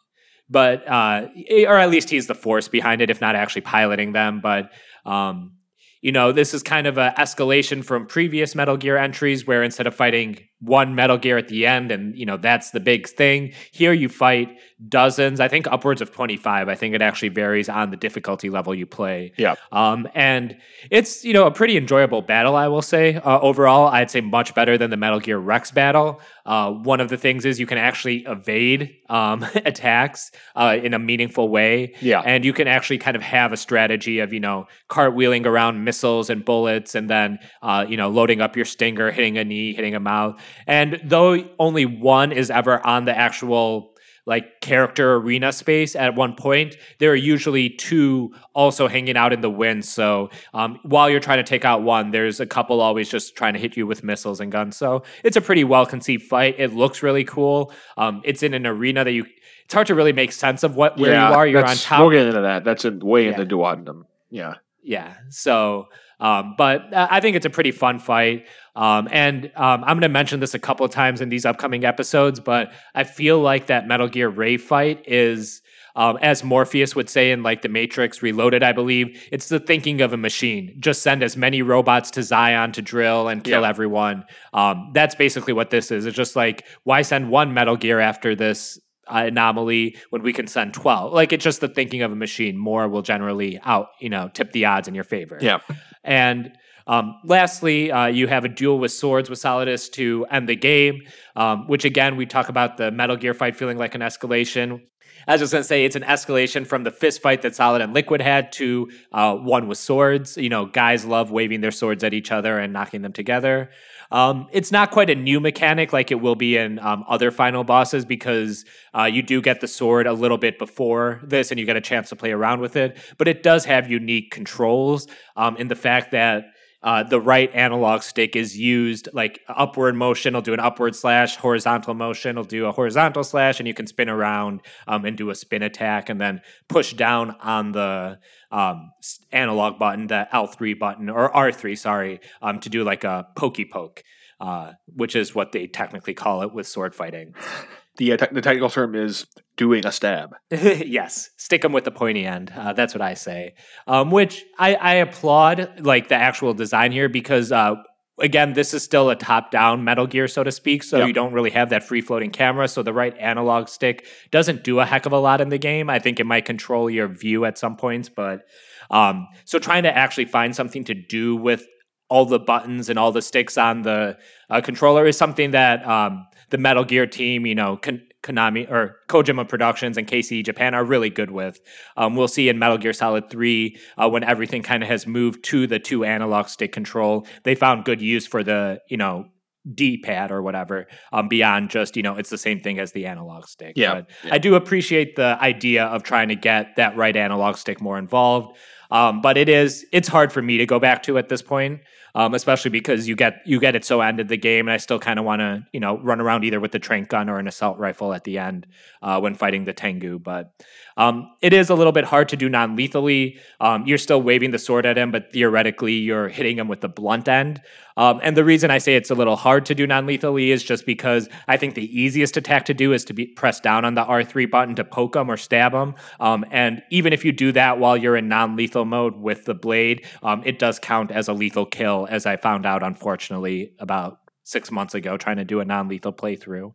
but 0.50 0.88
uh, 0.88 1.28
or 1.68 1.78
at 1.78 1.90
least 1.90 2.10
he's 2.10 2.26
the 2.28 2.36
force 2.36 2.68
behind 2.68 3.02
it, 3.02 3.10
if 3.12 3.22
not 3.22 3.36
actually 3.36 3.62
piloting 3.62 4.14
them. 4.14 4.42
But 4.42 4.72
um, 5.06 5.58
you 6.02 6.12
know, 6.12 6.32
this 6.32 6.54
is 6.54 6.64
kind 6.64 6.88
of 6.88 6.98
an 6.98 7.14
escalation 7.16 7.84
from 7.84 8.06
previous 8.06 8.56
Metal 8.56 8.78
Gear 8.78 8.98
entries 8.98 9.48
where 9.48 9.64
instead 9.64 9.88
of 9.88 9.96
fighting 9.96 10.40
one 10.60 10.96
Metal 10.96 11.18
Gear 11.18 11.38
at 11.38 11.48
the 11.48 11.66
end 11.66 11.92
and, 11.92 12.16
you 12.16 12.26
know, 12.26 12.38
that's 12.38 12.72
the 12.72 12.80
big 12.80 13.08
thing, 13.08 13.54
here 13.72 13.94
you 13.94 14.08
fight 14.08 14.58
dozens, 14.88 15.40
I 15.40 15.48
think 15.48 15.66
upwards 15.68 16.02
of 16.02 16.12
25. 16.12 16.70
I 16.70 16.76
think 16.76 16.94
it 16.94 17.02
actually 17.02 17.30
varies 17.30 17.68
on 17.68 17.90
the 17.90 17.98
difficulty 17.98 18.50
level 18.50 18.76
you 18.76 18.86
play. 18.86 19.34
Yeah. 19.38 19.56
Um, 19.72 20.08
and 20.14 20.56
it's, 20.92 21.26
you 21.26 21.34
know, 21.34 21.48
a 21.48 21.52
pretty 21.52 21.78
enjoyable 21.78 22.22
battle, 22.22 22.56
I 22.56 22.68
will 22.68 22.84
say. 22.84 23.16
Uh, 23.16 23.40
overall, 23.40 23.88
I'd 23.88 24.12
say 24.12 24.22
much 24.22 24.54
better 24.54 24.78
than 24.78 24.92
the 24.92 24.98
Metal 24.98 25.20
Gear 25.20 25.40
Rex 25.40 25.72
battle. 25.72 26.22
Uh, 26.46 26.72
one 26.72 27.02
of 27.02 27.10
the 27.10 27.18
things 27.18 27.44
is 27.44 27.60
you 27.60 27.66
can 27.66 27.80
actually 27.80 28.18
evade 28.28 28.96
um, 29.10 29.44
attacks 29.66 30.32
uh, 30.56 30.78
in 30.82 30.94
a 30.94 31.00
meaningful 31.00 31.50
way. 31.50 31.96
Yeah. 32.00 32.22
And 32.22 32.46
you 32.46 32.54
can 32.54 32.68
actually 32.68 33.00
kind 33.00 33.18
of 33.18 33.24
have 33.24 33.52
a 33.52 33.58
strategy 33.58 34.20
of, 34.20 34.32
you 34.32 34.40
know, 34.40 34.68
cartwheeling 34.90 35.46
around 35.48 35.84
missiles 35.84 36.30
and 36.30 36.46
bullets 36.46 36.94
and 36.94 37.10
then, 37.10 37.40
uh, 37.64 37.86
you 37.88 37.98
know, 37.98 38.10
loading 38.10 38.42
up 38.42 38.56
your 38.56 38.66
stinger, 38.66 39.10
hitting 39.12 39.40
a 39.40 39.44
knee, 39.44 39.74
hitting 39.74 39.96
a 39.96 40.00
mouth. 40.00 40.40
And 40.68 41.02
though 41.04 41.44
only 41.58 41.86
one 41.86 42.32
is 42.32 42.52
ever 42.52 42.86
on 42.86 43.06
the 43.06 43.18
actual 43.18 43.96
like 44.28 44.62
character 44.62 45.16
arena 45.16 45.52
space 45.52 45.96
at 45.96 46.14
one 46.16 46.36
point, 46.36 46.76
there 47.00 47.10
are 47.10 47.16
usually 47.16 47.70
two 47.70 48.32
also 48.54 48.88
hanging 48.88 49.18
out 49.18 49.32
in 49.34 49.42
the 49.42 49.50
wind. 49.50 49.86
So 49.86 50.30
um, 50.54 50.80
while 50.84 51.10
you're 51.10 51.22
trying 51.22 51.38
to 51.40 51.44
take 51.44 51.66
out 51.66 51.82
one, 51.82 52.12
there's 52.12 52.40
a 52.40 52.46
couple 52.46 52.82
always 52.82 53.10
just 53.10 53.36
trying 53.36 53.54
to 53.54 53.60
hit 53.60 53.76
you 53.78 53.88
with 53.88 54.04
missiles 54.04 54.40
and 54.42 54.52
guns. 54.52 54.78
So 54.78 55.04
it's 55.24 55.38
a 55.38 55.42
pretty 55.42 55.64
well 55.64 55.86
conceived 55.86 56.24
fight. 56.24 56.56
It 56.60 56.74
looks 56.74 57.02
really 57.02 57.24
cool. 57.24 57.72
Um, 57.98 58.22
it's 58.26 58.44
in 58.44 58.54
an 58.54 58.68
arena 58.68 59.04
that 59.04 59.14
you. 59.14 59.26
It's 59.66 59.74
hard 59.74 59.88
to 59.88 59.96
really 59.96 60.14
make 60.14 60.32
sense 60.32 60.64
of 60.64 60.76
what 60.76 60.98
where 60.98 61.12
yeah, 61.12 61.30
you 61.30 61.36
are. 61.36 61.48
You're 61.48 61.66
on 61.66 61.76
top. 61.76 62.02
We'll 62.02 62.12
get 62.12 62.28
into 62.28 62.42
that. 62.42 62.64
That's 62.64 62.86
a 62.86 62.92
way 62.92 63.26
Yeah. 63.26 63.40
into 63.40 63.56
duodenum. 63.56 64.04
Yeah. 64.30 64.56
Yeah. 64.82 65.16
So, 65.30 65.88
um, 66.22 66.56
but 66.58 66.94
uh, 66.94 67.08
I 67.12 67.20
think 67.20 67.36
it's 67.36 67.46
a 67.46 67.50
pretty 67.50 67.72
fun 67.72 68.00
fight. 68.00 68.46
Um, 68.78 69.08
and 69.12 69.46
um, 69.56 69.84
I'm 69.84 69.96
going 69.98 70.02
to 70.02 70.10
mention 70.10 70.40
this 70.40 70.54
a 70.54 70.60
couple 70.60 70.86
of 70.86 70.92
times 70.92 71.20
in 71.20 71.30
these 71.30 71.46
upcoming 71.46 71.84
episodes, 71.84 72.40
but 72.40 72.72
I 72.94 73.04
feel 73.04 73.40
like 73.42 73.68
that 73.68 73.88
Metal 73.88 74.08
Gear 74.08 74.30
Ray 74.30 74.58
fight 74.58 75.04
is. 75.08 75.62
Um, 75.96 76.20
as 76.22 76.44
Morpheus 76.44 76.96
would 76.96 77.10
say 77.10 77.32
in 77.32 77.42
like 77.42 77.64
the 77.64 77.70
Matrix 77.70 78.22
Reloaded, 78.22 78.62
I 78.62 78.72
believe 78.72 79.20
it's 79.32 79.50
the 79.50 79.60
thinking 79.60 80.02
of 80.02 80.14
a 80.14 80.18
machine. 80.18 80.76
Just 80.80 81.02
send 81.02 81.24
as 81.24 81.36
many 81.36 81.64
robots 81.64 82.12
to 82.12 82.22
Zion 82.22 82.72
to 82.74 82.84
drill 82.84 83.28
and 83.28 83.44
kill 83.44 83.66
everyone. 83.66 84.24
Um, 84.54 84.92
that's 84.94 85.16
basically 85.16 85.54
what 85.54 85.72
this 85.72 85.90
is. 85.90 86.06
It's 86.06 86.16
just 86.16 86.36
like 86.36 86.66
why 86.84 87.02
send 87.02 87.32
one 87.32 87.56
Metal 87.56 87.76
Gear 87.76 88.00
after 88.00 88.36
this 88.36 88.78
uh, 89.08 89.24
anomaly 89.26 89.96
when 90.12 90.22
we 90.22 90.34
can 90.34 90.46
send 90.46 90.74
12 90.76 91.14
like 91.14 91.32
it's 91.34 91.44
just 91.44 91.62
the 91.62 91.68
thinking 91.70 92.02
of 92.04 92.12
a 92.12 92.16
machine 92.16 92.58
more 92.58 92.88
will 92.90 93.02
generally 93.02 93.58
out 93.64 93.88
you 94.02 94.10
know 94.10 94.30
tip 94.34 94.52
the 94.52 94.66
odds 94.66 94.88
in 94.90 94.94
your 94.94 95.06
favor 95.06 95.38
Yeah. 95.42 95.60
and 96.04 96.52
um, 96.88 97.20
lastly, 97.24 97.92
uh, 97.92 98.08
you 98.08 98.28
have 98.28 98.46
a 98.46 98.50
duel 98.50 98.80
with 98.80 98.92
swords 98.92 99.30
with 99.30 99.40
Solidus 99.40 99.92
to 99.94 100.26
end 100.32 100.48
the 100.48 100.56
game, 100.56 101.02
um, 101.36 101.68
which 101.68 101.86
again, 101.86 102.16
we 102.16 102.26
talk 102.26 102.50
about 102.50 102.78
the 102.78 102.92
Metal 102.92 103.18
Gear 103.18 103.34
fight 103.34 103.56
feeling 103.56 103.78
like 103.78 103.94
an 103.94 104.02
escalation. 104.02 104.82
As 105.28 105.42
I 105.42 105.44
was 105.44 105.52
going 105.52 105.62
to 105.62 105.68
say 105.68 105.84
it's 105.84 105.98
an 105.98 106.04
escalation 106.04 106.66
from 106.66 106.86
the 106.86 106.92
fist 106.92 107.22
fight 107.22 107.42
that 107.42 107.54
Solid 107.54 107.82
and 107.82 107.94
Liquid 107.94 108.22
had 108.22 108.54
to 108.54 108.90
uh, 109.12 109.36
one 109.36 109.68
with 109.68 109.78
swords. 109.78 110.38
You 110.38 110.48
know, 110.48 110.66
guys 110.66 111.04
love 111.04 111.32
waving 111.32 111.60
their 111.60 111.72
swords 111.72 112.06
at 112.06 112.14
each 112.14 112.32
other 112.32 112.58
and 112.58 112.72
knocking 112.72 113.02
them 113.02 113.12
together. 113.12 113.70
Um, 114.10 114.48
it's 114.54 114.72
not 114.72 114.92
quite 114.92 115.10
a 115.10 115.16
new 115.16 115.42
mechanic 115.42 115.92
like 115.92 116.12
it 116.12 116.22
will 116.22 116.36
be 116.36 116.56
in 116.56 116.80
um, 116.80 117.04
other 117.10 117.30
final 117.30 117.66
bosses 117.66 118.06
because 118.06 118.64
uh, 118.98 119.04
you 119.04 119.22
do 119.22 119.42
get 119.42 119.60
the 119.60 119.68
sword 119.68 120.08
a 120.08 120.14
little 120.14 120.38
bit 120.38 120.58
before 120.58 121.20
this 121.24 121.52
and 121.52 121.60
you 121.60 121.66
get 121.66 121.76
a 121.76 121.82
chance 121.82 122.08
to 122.10 122.16
play 122.16 122.32
around 122.32 122.62
with 122.62 122.78
it. 122.78 122.98
But 123.18 123.28
it 123.28 123.44
does 123.44 123.66
have 123.66 123.92
unique 123.92 124.32
controls 124.32 125.08
um, 125.36 125.58
in 125.58 125.68
the 125.68 125.76
fact 125.76 126.12
that 126.12 126.46
uh, 126.84 127.04
the 127.04 127.20
right 127.20 127.54
analog 127.56 128.04
stick 128.04 128.36
is 128.36 128.58
used 128.58 129.10
like 129.14 129.42
upward 129.48 129.96
motion 129.96 130.34
will 130.34 130.42
do 130.42 130.54
an 130.54 130.60
upward 130.60 130.96
slash 130.96 131.36
horizontal 131.36 131.94
motion 131.94 132.36
will 132.36 132.44
do 132.44 132.66
a 132.66 132.72
horizontal 132.72 133.24
slash 133.24 133.60
and 133.60 133.68
you 133.68 133.74
can 133.74 133.88
spin 133.88 134.10
around 134.10 134.62
um, 134.88 135.04
and 135.06 135.18
do 135.18 135.30
a 135.30 135.36
spin 135.36 135.64
attack 135.64 136.10
and 136.10 136.22
then 136.22 136.40
push 136.68 136.94
down 136.94 137.36
on 137.42 137.72
the 137.72 138.20
um, 138.52 138.92
analog 139.32 139.80
button 139.80 140.08
the 140.08 140.28
l3 140.32 140.78
button 140.78 141.10
or 141.10 141.32
r3 141.32 141.78
sorry 141.78 142.20
um, 142.42 142.60
to 142.60 142.70
do 142.70 142.84
like 142.84 143.04
a 143.04 143.28
pokey 143.36 143.66
poke 143.66 144.04
uh, 144.40 144.74
which 144.86 145.16
is 145.16 145.34
what 145.34 145.52
they 145.52 145.66
technically 145.66 146.14
call 146.14 146.44
it 146.44 146.54
with 146.54 146.68
sword 146.68 146.94
fighting 146.94 147.34
The, 147.98 148.14
uh, 148.14 148.18
te- 148.18 148.28
the 148.34 148.42
technical 148.42 148.70
term 148.70 148.96
is 148.96 149.26
doing 149.56 149.86
a 149.86 149.92
stab. 149.92 150.36
yes, 150.52 151.30
stick 151.38 151.62
them 151.64 151.74
with 151.74 151.84
the 151.84 151.92
pointy 151.92 152.26
end. 152.26 152.52
Uh, 152.56 152.74
that's 152.74 152.94
what 152.94 153.02
I 153.02 153.16
say. 153.16 153.56
Um, 153.88 154.12
which 154.12 154.44
I, 154.58 154.76
I 154.76 154.94
applaud, 154.96 155.80
like 155.82 156.08
the 156.08 156.16
actual 156.16 156.54
design 156.54 156.92
here, 156.92 157.10
because 157.10 157.52
uh, 157.52 157.76
again, 158.20 158.54
this 158.54 158.74
is 158.74 158.84
still 158.84 159.10
a 159.10 159.16
top-down 159.16 159.84
Metal 159.84 160.06
Gear, 160.08 160.28
so 160.28 160.44
to 160.44 160.52
speak. 160.52 160.84
So 160.84 161.00
Yep. 161.00 161.08
you 161.08 161.14
don't 161.14 161.34
really 161.34 161.50
have 161.52 161.70
that 161.70 161.84
free-floating 161.84 162.32
camera. 162.32 162.68
So 162.68 162.84
the 162.84 162.94
right 162.94 163.16
analog 163.18 163.68
stick 163.68 164.06
doesn't 164.32 164.64
do 164.64 164.80
a 164.80 164.86
heck 164.86 165.06
of 165.06 165.12
a 165.12 165.20
lot 165.20 165.42
in 165.42 165.50
the 165.50 165.58
game. 165.58 165.90
I 165.90 166.00
think 166.00 166.20
it 166.20 166.26
might 166.26 166.46
control 166.46 166.90
your 166.90 167.08
view 167.08 167.46
at 167.46 167.58
some 167.58 167.78
points, 167.78 168.10
but 168.10 168.42
um, 168.90 169.28
so 169.46 169.60
trying 169.60 169.84
to 169.84 169.96
actually 169.96 170.26
find 170.26 170.56
something 170.56 170.84
to 170.86 170.94
do 170.94 171.36
with 171.36 171.66
all 172.10 172.26
the 172.26 172.40
buttons 172.40 172.90
and 172.90 172.98
all 172.98 173.12
the 173.12 173.22
sticks 173.22 173.58
on 173.58 173.82
the 173.82 174.18
uh, 174.50 174.62
controller 174.62 175.06
is 175.06 175.18
something 175.18 175.52
that 175.52 175.86
um, 175.86 176.26
the 176.50 176.58
Metal 176.58 176.84
Gear 176.84 177.08
team, 177.08 177.46
you 177.46 177.56
know, 177.56 177.78
Kon- 177.78 178.04
Konami 178.24 178.70
or 178.70 178.98
Kojima 179.08 179.48
Productions 179.48 179.98
and 179.98 180.08
KCE 180.08 180.46
Japan 180.46 180.74
are 180.74 180.84
really 180.84 181.10
good 181.10 181.32
with. 181.32 181.60
Um, 181.96 182.16
we'll 182.16 182.28
see 182.28 182.50
in 182.50 182.60
Metal 182.60 182.78
Gear 182.78 182.94
Solid 182.94 183.30
3 183.30 183.78
uh, 183.98 184.10
when 184.10 184.24
everything 184.24 184.64
kind 184.64 184.84
of 184.84 184.90
has 184.90 185.08
moved 185.08 185.44
to 185.46 185.68
the 185.68 185.80
two 185.80 186.04
analog 186.04 186.48
stick 186.48 186.72
control. 186.72 187.26
They 187.44 187.56
found 187.56 187.86
good 187.86 188.02
use 188.02 188.28
for 188.28 188.44
the, 188.44 188.82
you 188.90 188.98
know, 188.98 189.28
D-pad 189.74 190.32
or 190.32 190.42
whatever, 190.42 190.88
um, 191.12 191.28
beyond 191.28 191.70
just 191.70 191.98
you 191.98 192.04
know 192.04 192.16
it's 192.16 192.30
the 192.30 192.38
same 192.38 192.62
thing 192.62 192.80
as 192.80 192.92
the 192.94 193.06
analog 193.06 193.48
stick. 193.48 193.74
Yeah, 193.76 193.96
but 193.96 194.10
yeah. 194.24 194.34
I 194.34 194.38
do 194.38 194.56
appreciate 194.56 195.16
the 195.16 195.38
idea 195.42 195.86
of 195.86 196.04
trying 196.04 196.30
to 196.30 196.36
get 196.36 196.78
that 196.78 196.96
right 196.96 197.16
analog 197.16 197.58
stick 197.58 197.82
more 197.82 197.98
involved. 197.98 198.58
Um, 198.90 199.22
but 199.22 199.38
it 199.38 199.50
is 199.50 199.86
it's 199.92 200.08
hard 200.08 200.32
for 200.32 200.42
me 200.42 200.58
to 200.58 200.66
go 200.66 200.80
back 200.80 201.04
to 201.04 201.18
at 201.18 201.28
this 201.30 201.42
point, 201.42 201.82
um, 202.18 202.34
especially 202.34 202.72
because 202.72 203.08
you 203.08 203.16
get 203.16 203.44
you 203.46 203.60
get 203.60 203.76
it 203.76 203.86
so 203.86 204.02
end 204.02 204.20
of 204.20 204.28
the 204.28 204.38
game, 204.38 204.68
and 204.68 204.74
I 204.74 204.78
still 204.78 204.98
kind 204.98 205.20
of 205.20 205.26
want 205.26 205.40
to 205.40 205.64
you 205.72 205.80
know 205.80 206.00
run 206.00 206.20
around 206.20 206.44
either 206.44 206.60
with 206.60 206.72
the 206.72 206.80
tranq 206.80 207.10
gun 207.10 207.30
or 207.30 207.38
an 207.38 207.48
assault 207.48 207.78
rifle 207.78 208.12
at 208.12 208.24
the 208.24 208.40
end 208.40 208.66
uh, 209.04 209.20
when 209.20 209.36
fighting 209.36 209.66
the 209.66 209.74
Tengu. 209.74 210.18
But 210.18 210.52
um, 210.98 211.32
it 211.42 211.54
is 211.54 211.70
a 211.70 211.76
little 211.76 211.94
bit 211.94 212.04
hard 212.04 212.28
to 212.30 212.36
do 212.36 212.50
non 212.50 212.76
lethally. 212.76 213.40
Um, 213.60 213.86
you're 213.86 213.98
still 213.98 214.22
waving 214.22 214.52
the 214.52 214.60
sword 214.60 214.86
at 214.86 214.98
him, 214.98 215.12
but 215.12 215.32
theoretically 215.32 215.94
you're 215.94 216.28
hitting 216.28 216.58
him 216.58 216.68
with 216.68 216.82
the 216.82 216.90
blunt 216.90 217.28
end. 217.28 217.62
Um, 217.96 218.20
and 218.22 218.36
the 218.36 218.44
reason 218.44 218.70
I 218.70 218.80
say 218.80 218.96
it's 218.96 219.10
a 219.10 219.16
little 219.16 219.36
hard 219.36 219.66
to 219.68 219.76
do 219.76 219.88
non 219.88 220.06
lethally 220.06 220.52
is 220.52 220.64
just 220.64 220.86
because 220.86 221.30
I 221.48 221.58
think 221.58 221.76
the 221.76 222.00
easiest 222.00 222.36
attack 222.36 222.66
to 222.66 222.74
do 222.74 222.94
is 222.94 223.06
to 223.06 223.14
be 223.14 223.28
press 223.28 223.60
down 223.60 223.86
on 223.86 223.94
the 223.94 224.04
R3 224.04 224.50
button 224.50 224.76
to 224.76 224.84
poke 224.84 225.16
him 225.16 225.30
or 225.30 225.38
stab 225.38 225.74
him. 225.74 225.96
Um, 226.20 226.46
and 226.52 226.82
even 226.90 227.14
if 227.14 227.24
you 227.24 227.32
do 227.32 227.52
that 227.52 227.80
while 227.80 227.96
you're 227.96 228.18
in 228.18 228.28
non 228.28 228.56
lethal 228.56 228.86
mode 228.86 229.16
with 229.16 229.46
the 229.46 229.54
blade, 229.54 230.06
um, 230.24 230.42
it 230.46 230.58
does 230.60 230.80
count 230.80 231.12
as 231.12 231.28
a 231.28 231.34
lethal 231.34 231.66
kill, 231.66 232.08
as 232.10 232.26
I 232.26 232.38
found 232.38 232.66
out, 232.66 232.82
unfortunately, 232.84 233.74
about 233.80 234.20
six 234.44 234.72
months 234.72 234.96
ago 234.96 235.18
trying 235.18 235.38
to 235.38 235.46
do 235.46 235.60
a 235.60 235.66
non 235.66 235.88
lethal 235.88 236.14
playthrough. 236.14 236.74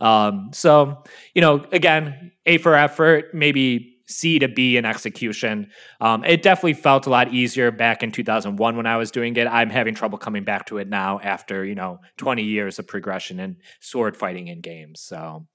Um, 0.00 0.50
so, 0.52 1.02
you 1.34 1.42
know, 1.42 1.66
again, 1.72 2.32
A 2.46 2.58
for 2.58 2.74
effort, 2.74 3.34
maybe 3.34 3.96
C 4.06 4.38
to 4.40 4.48
B 4.48 4.76
in 4.76 4.84
execution. 4.84 5.70
Um, 6.00 6.24
it 6.24 6.42
definitely 6.42 6.74
felt 6.74 7.06
a 7.06 7.10
lot 7.10 7.32
easier 7.32 7.70
back 7.70 8.02
in 8.02 8.10
2001 8.10 8.76
when 8.76 8.86
I 8.86 8.96
was 8.96 9.10
doing 9.10 9.36
it. 9.36 9.46
I'm 9.46 9.70
having 9.70 9.94
trouble 9.94 10.18
coming 10.18 10.42
back 10.44 10.66
to 10.66 10.78
it 10.78 10.88
now 10.88 11.20
after, 11.20 11.64
you 11.64 11.74
know, 11.76 12.00
20 12.16 12.42
years 12.42 12.78
of 12.78 12.88
progression 12.88 13.38
in 13.38 13.56
sword 13.80 14.16
fighting 14.16 14.48
in 14.48 14.60
games. 14.60 15.00
So, 15.00 15.46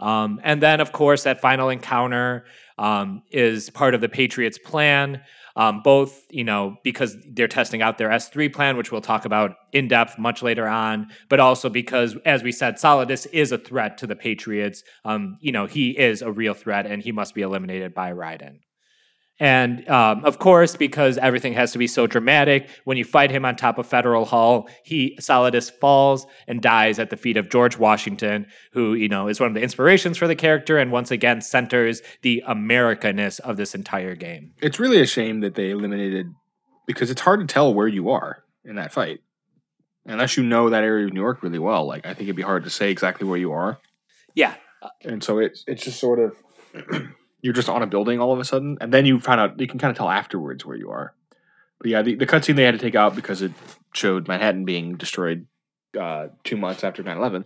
Um, 0.00 0.40
and 0.44 0.62
then, 0.62 0.80
of 0.80 0.92
course, 0.92 1.24
that 1.24 1.40
final 1.40 1.70
encounter 1.70 2.44
um, 2.78 3.22
is 3.32 3.68
part 3.70 3.94
of 3.94 4.00
the 4.00 4.08
Patriots' 4.08 4.58
plan. 4.58 5.22
Um, 5.58 5.82
both, 5.82 6.24
you 6.30 6.44
know, 6.44 6.76
because 6.84 7.16
they're 7.32 7.48
testing 7.48 7.82
out 7.82 7.98
their 7.98 8.10
S3 8.10 8.52
plan, 8.52 8.76
which 8.76 8.92
we'll 8.92 9.00
talk 9.00 9.24
about 9.24 9.56
in 9.72 9.88
depth 9.88 10.16
much 10.16 10.40
later 10.40 10.68
on, 10.68 11.08
but 11.28 11.40
also 11.40 11.68
because, 11.68 12.16
as 12.24 12.44
we 12.44 12.52
said, 12.52 12.76
Solidus 12.76 13.26
is 13.32 13.50
a 13.50 13.58
threat 13.58 13.98
to 13.98 14.06
the 14.06 14.14
Patriots. 14.14 14.84
Um, 15.04 15.36
you 15.40 15.50
know, 15.50 15.66
he 15.66 15.98
is 15.98 16.22
a 16.22 16.30
real 16.30 16.54
threat 16.54 16.86
and 16.86 17.02
he 17.02 17.10
must 17.10 17.34
be 17.34 17.42
eliminated 17.42 17.92
by 17.92 18.12
Raiden. 18.12 18.60
And 19.40 19.88
um, 19.88 20.24
of 20.24 20.38
course, 20.38 20.74
because 20.76 21.16
everything 21.18 21.52
has 21.52 21.72
to 21.72 21.78
be 21.78 21.86
so 21.86 22.06
dramatic, 22.06 22.68
when 22.84 22.96
you 22.96 23.04
fight 23.04 23.30
him 23.30 23.44
on 23.44 23.54
top 23.54 23.78
of 23.78 23.86
Federal 23.86 24.24
Hall, 24.24 24.68
he 24.84 25.16
Solidus 25.20 25.70
falls 25.70 26.26
and 26.48 26.60
dies 26.60 26.98
at 26.98 27.10
the 27.10 27.16
feet 27.16 27.36
of 27.36 27.48
George 27.48 27.78
Washington, 27.78 28.46
who 28.72 28.94
you 28.94 29.08
know 29.08 29.28
is 29.28 29.38
one 29.38 29.48
of 29.48 29.54
the 29.54 29.62
inspirations 29.62 30.18
for 30.18 30.26
the 30.26 30.34
character, 30.34 30.78
and 30.78 30.90
once 30.90 31.10
again 31.10 31.40
centers 31.40 32.02
the 32.22 32.42
Americaness 32.46 33.38
of 33.40 33.56
this 33.56 33.74
entire 33.74 34.16
game. 34.16 34.52
It's 34.60 34.80
really 34.80 35.00
a 35.00 35.06
shame 35.06 35.40
that 35.40 35.54
they 35.54 35.70
eliminated 35.70 36.26
because 36.86 37.10
it's 37.10 37.20
hard 37.20 37.40
to 37.40 37.46
tell 37.46 37.72
where 37.72 37.88
you 37.88 38.10
are 38.10 38.42
in 38.64 38.74
that 38.76 38.92
fight 38.92 39.20
unless 40.04 40.36
you 40.36 40.42
know 40.42 40.70
that 40.70 40.82
area 40.82 41.06
of 41.06 41.12
New 41.12 41.20
York 41.20 41.42
really 41.42 41.58
well. 41.60 41.86
Like 41.86 42.06
I 42.06 42.14
think 42.14 42.22
it'd 42.22 42.36
be 42.36 42.42
hard 42.42 42.64
to 42.64 42.70
say 42.70 42.90
exactly 42.90 43.26
where 43.26 43.38
you 43.38 43.52
are. 43.52 43.78
Yeah, 44.34 44.54
and 45.04 45.22
so 45.22 45.38
it's 45.38 45.62
it's 45.68 45.84
just 45.84 46.00
sort 46.00 46.18
of. 46.18 46.36
you're 47.40 47.54
just 47.54 47.68
on 47.68 47.82
a 47.82 47.86
building 47.86 48.20
all 48.20 48.32
of 48.32 48.40
a 48.40 48.44
sudden, 48.44 48.78
and 48.80 48.92
then 48.92 49.06
you 49.06 49.20
find 49.20 49.40
out 49.40 49.60
you 49.60 49.66
can 49.66 49.78
kind 49.78 49.90
of 49.90 49.96
tell 49.96 50.08
afterwards 50.08 50.64
where 50.64 50.76
you 50.76 50.90
are. 50.90 51.14
But 51.78 51.90
yeah, 51.90 52.02
the, 52.02 52.16
the 52.16 52.26
cutscene 52.26 52.56
they 52.56 52.64
had 52.64 52.74
to 52.74 52.78
take 52.78 52.94
out 52.94 53.14
because 53.14 53.42
it 53.42 53.52
showed 53.94 54.26
Manhattan 54.26 54.64
being 54.64 54.96
destroyed 54.96 55.46
uh, 55.98 56.28
two 56.44 56.56
months 56.56 56.82
after 56.82 57.02
9-11. 57.02 57.44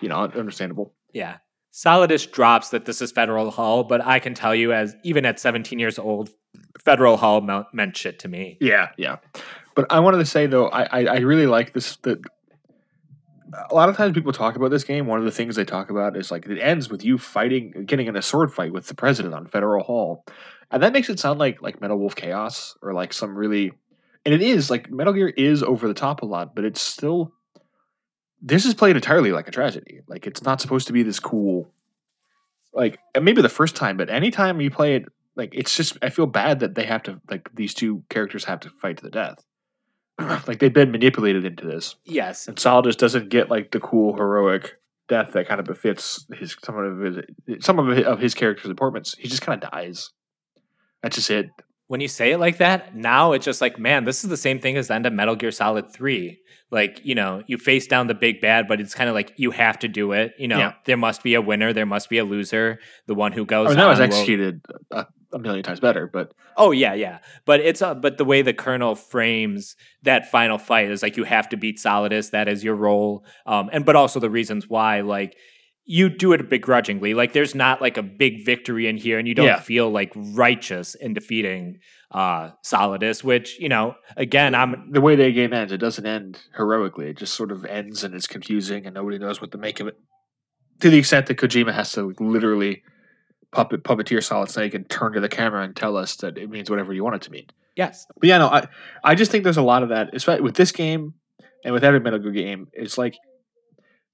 You 0.00 0.08
know, 0.08 0.20
understandable. 0.20 0.94
Yeah. 1.12 1.36
Solidus 1.72 2.30
drops 2.30 2.70
that 2.70 2.84
this 2.84 3.02
is 3.02 3.12
Federal 3.12 3.50
Hall, 3.50 3.84
but 3.84 4.04
I 4.04 4.20
can 4.20 4.34
tell 4.34 4.54
you, 4.54 4.72
as 4.72 4.94
even 5.02 5.26
at 5.26 5.40
17 5.40 5.78
years 5.78 5.98
old, 5.98 6.30
Federal 6.78 7.16
Hall 7.16 7.40
meant 7.72 7.96
shit 7.96 8.20
to 8.20 8.28
me. 8.28 8.58
Yeah, 8.60 8.90
yeah. 8.96 9.16
But 9.74 9.90
I 9.90 10.00
wanted 10.00 10.18
to 10.18 10.26
say 10.26 10.46
though, 10.46 10.68
I 10.68 10.82
I, 10.84 11.04
I 11.06 11.16
really 11.18 11.46
like 11.46 11.72
this. 11.72 11.96
The 11.96 12.22
a 13.70 13.74
lot 13.74 13.88
of 13.88 13.96
times 13.96 14.14
people 14.14 14.32
talk 14.32 14.56
about 14.56 14.70
this 14.70 14.84
game. 14.84 15.06
One 15.06 15.18
of 15.18 15.24
the 15.24 15.30
things 15.30 15.56
they 15.56 15.64
talk 15.64 15.90
about 15.90 16.16
is 16.16 16.30
like 16.30 16.46
it 16.46 16.58
ends 16.58 16.88
with 16.88 17.04
you 17.04 17.18
fighting, 17.18 17.84
getting 17.86 18.06
in 18.06 18.16
a 18.16 18.22
sword 18.22 18.52
fight 18.52 18.72
with 18.72 18.86
the 18.86 18.94
president 18.94 19.34
on 19.34 19.46
Federal 19.46 19.84
Hall, 19.84 20.24
and 20.70 20.82
that 20.82 20.92
makes 20.92 21.08
it 21.08 21.18
sound 21.18 21.38
like 21.38 21.62
like 21.62 21.80
Metal 21.80 21.98
Wolf 21.98 22.14
Chaos 22.14 22.76
or 22.82 22.92
like 22.92 23.12
some 23.12 23.36
really, 23.36 23.72
and 24.24 24.34
it 24.34 24.42
is 24.42 24.70
like 24.70 24.90
Metal 24.90 25.12
Gear 25.12 25.28
is 25.28 25.62
over 25.62 25.86
the 25.88 25.94
top 25.94 26.22
a 26.22 26.26
lot, 26.26 26.54
but 26.54 26.64
it's 26.64 26.80
still. 26.80 27.32
This 28.46 28.66
is 28.66 28.74
played 28.74 28.94
entirely 28.96 29.32
like 29.32 29.48
a 29.48 29.50
tragedy. 29.50 30.00
Like 30.06 30.26
it's 30.26 30.42
not 30.42 30.60
supposed 30.60 30.86
to 30.88 30.92
be 30.92 31.02
this 31.02 31.18
cool. 31.18 31.72
Like 32.74 32.98
maybe 33.18 33.40
the 33.40 33.48
first 33.48 33.74
time, 33.74 33.96
but 33.96 34.10
anytime 34.10 34.60
you 34.60 34.70
play 34.70 34.96
it, 34.96 35.04
like 35.36 35.54
it's 35.54 35.76
just 35.76 35.96
I 36.02 36.10
feel 36.10 36.26
bad 36.26 36.60
that 36.60 36.74
they 36.74 36.84
have 36.84 37.02
to 37.04 37.20
like 37.30 37.48
these 37.54 37.72
two 37.72 38.02
characters 38.10 38.44
have 38.44 38.60
to 38.60 38.70
fight 38.70 38.98
to 38.98 39.02
the 39.02 39.10
death. 39.10 39.44
like 40.46 40.58
they've 40.58 40.72
been 40.72 40.90
manipulated 40.90 41.44
into 41.44 41.66
this. 41.66 41.96
Yes. 42.04 42.48
And 42.48 42.56
Solidus 42.56 42.96
doesn't 42.96 43.28
get 43.30 43.50
like 43.50 43.70
the 43.70 43.80
cool 43.80 44.16
heroic 44.16 44.78
death 45.08 45.32
that 45.32 45.46
kind 45.46 45.60
of 45.60 45.66
befits 45.66 46.26
his 46.34 46.56
some 46.64 46.78
of 46.78 46.98
his 47.00 47.64
some 47.64 47.78
of 47.78 47.94
his, 47.96 48.06
of 48.06 48.20
his 48.20 48.34
character's 48.34 48.70
importance. 48.70 49.14
He 49.18 49.28
just 49.28 49.42
kind 49.42 49.62
of 49.62 49.70
dies. 49.70 50.10
That's 51.02 51.16
just 51.16 51.30
it. 51.30 51.50
When 51.86 52.00
you 52.00 52.08
say 52.08 52.32
it 52.32 52.38
like 52.38 52.58
that, 52.58 52.96
now 52.96 53.32
it's 53.32 53.44
just 53.44 53.60
like, 53.60 53.78
man, 53.78 54.04
this 54.04 54.24
is 54.24 54.30
the 54.30 54.38
same 54.38 54.58
thing 54.58 54.78
as 54.78 54.88
the 54.88 54.94
end 54.94 55.04
of 55.04 55.12
Metal 55.12 55.36
Gear 55.36 55.50
Solid 55.50 55.92
3. 55.92 56.40
Like, 56.70 57.02
you 57.04 57.14
know, 57.14 57.42
you 57.46 57.58
face 57.58 57.86
down 57.86 58.06
the 58.06 58.14
big 58.14 58.40
bad, 58.40 58.66
but 58.66 58.80
it's 58.80 58.94
kind 58.94 59.10
of 59.10 59.14
like 59.14 59.34
you 59.36 59.50
have 59.50 59.78
to 59.80 59.88
do 59.88 60.12
it. 60.12 60.32
You 60.38 60.48
know, 60.48 60.58
yeah. 60.58 60.72
there 60.86 60.96
must 60.96 61.22
be 61.22 61.34
a 61.34 61.42
winner, 61.42 61.74
there 61.74 61.84
must 61.84 62.08
be 62.08 62.16
a 62.16 62.24
loser. 62.24 62.80
The 63.06 63.14
one 63.14 63.32
who 63.32 63.44
goes. 63.44 63.70
Oh, 63.70 63.74
that 63.74 63.86
was 63.86 64.00
executed 64.00 64.64
will... 64.90 65.00
uh, 65.00 65.04
a 65.34 65.38
million 65.38 65.64
times 65.64 65.80
better. 65.80 66.08
But 66.10 66.32
oh 66.56 66.70
yeah, 66.70 66.94
yeah. 66.94 67.18
But 67.44 67.60
it's 67.60 67.82
uh, 67.82 67.94
but 67.94 68.16
the 68.16 68.24
way 68.24 68.40
the 68.42 68.54
Colonel 68.54 68.94
frames 68.94 69.76
that 70.02 70.30
final 70.30 70.58
fight 70.58 70.90
is 70.90 71.02
like 71.02 71.16
you 71.16 71.24
have 71.24 71.48
to 71.50 71.56
beat 71.56 71.78
Solidus. 71.78 72.30
That 72.30 72.48
is 72.48 72.64
your 72.64 72.76
role. 72.76 73.26
Um, 73.44 73.68
and 73.72 73.84
but 73.84 73.96
also 73.96 74.20
the 74.20 74.30
reasons 74.30 74.68
why 74.68 75.00
like 75.00 75.36
you 75.84 76.08
do 76.08 76.32
it 76.32 76.48
begrudgingly. 76.48 77.12
Like 77.12 77.32
there's 77.32 77.54
not 77.54 77.82
like 77.82 77.96
a 77.96 78.02
big 78.02 78.44
victory 78.44 78.86
in 78.86 78.96
here, 78.96 79.18
and 79.18 79.28
you 79.28 79.34
don't 79.34 79.46
yeah. 79.46 79.60
feel 79.60 79.90
like 79.90 80.12
righteous 80.14 80.94
in 80.94 81.12
defeating 81.12 81.80
uh 82.12 82.50
Solidus, 82.64 83.24
which, 83.24 83.58
you 83.58 83.68
know, 83.68 83.96
again, 84.16 84.54
I'm 84.54 84.92
the 84.92 85.00
way 85.00 85.16
the 85.16 85.32
game 85.32 85.52
ends, 85.52 85.72
it 85.72 85.78
doesn't 85.78 86.06
end 86.06 86.38
heroically. 86.56 87.08
It 87.08 87.18
just 87.18 87.34
sort 87.34 87.50
of 87.50 87.64
ends 87.64 88.04
and 88.04 88.14
it's 88.14 88.28
confusing 88.28 88.86
and 88.86 88.94
nobody 88.94 89.18
knows 89.18 89.40
what 89.40 89.50
to 89.52 89.58
make 89.58 89.80
of 89.80 89.88
it. 89.88 89.96
To 90.80 90.90
the 90.90 90.98
extent 90.98 91.26
that 91.26 91.38
Kojima 91.38 91.72
has 91.72 91.92
to 91.92 92.14
literally 92.18 92.82
puppet 93.54 93.84
puppeteer 93.84 94.22
Solid 94.22 94.50
Snake 94.50 94.74
and 94.74 94.88
turn 94.90 95.12
to 95.12 95.20
the 95.20 95.28
camera 95.28 95.62
and 95.62 95.74
tell 95.74 95.96
us 95.96 96.16
that 96.16 96.36
it 96.36 96.50
means 96.50 96.68
whatever 96.68 96.92
you 96.92 97.04
want 97.04 97.16
it 97.16 97.22
to 97.22 97.30
mean. 97.30 97.46
Yes. 97.76 98.06
But 98.18 98.28
yeah, 98.28 98.38
no, 98.38 98.48
I 98.48 98.66
I 99.02 99.14
just 99.14 99.30
think 99.30 99.44
there's 99.44 99.56
a 99.56 99.62
lot 99.62 99.82
of 99.82 99.88
that, 99.88 100.10
especially 100.12 100.42
with 100.42 100.56
this 100.56 100.72
game 100.72 101.14
and 101.64 101.72
with 101.72 101.84
every 101.84 102.00
Metal 102.00 102.18
Gear 102.18 102.32
game. 102.32 102.68
It's 102.72 102.98
like 102.98 103.16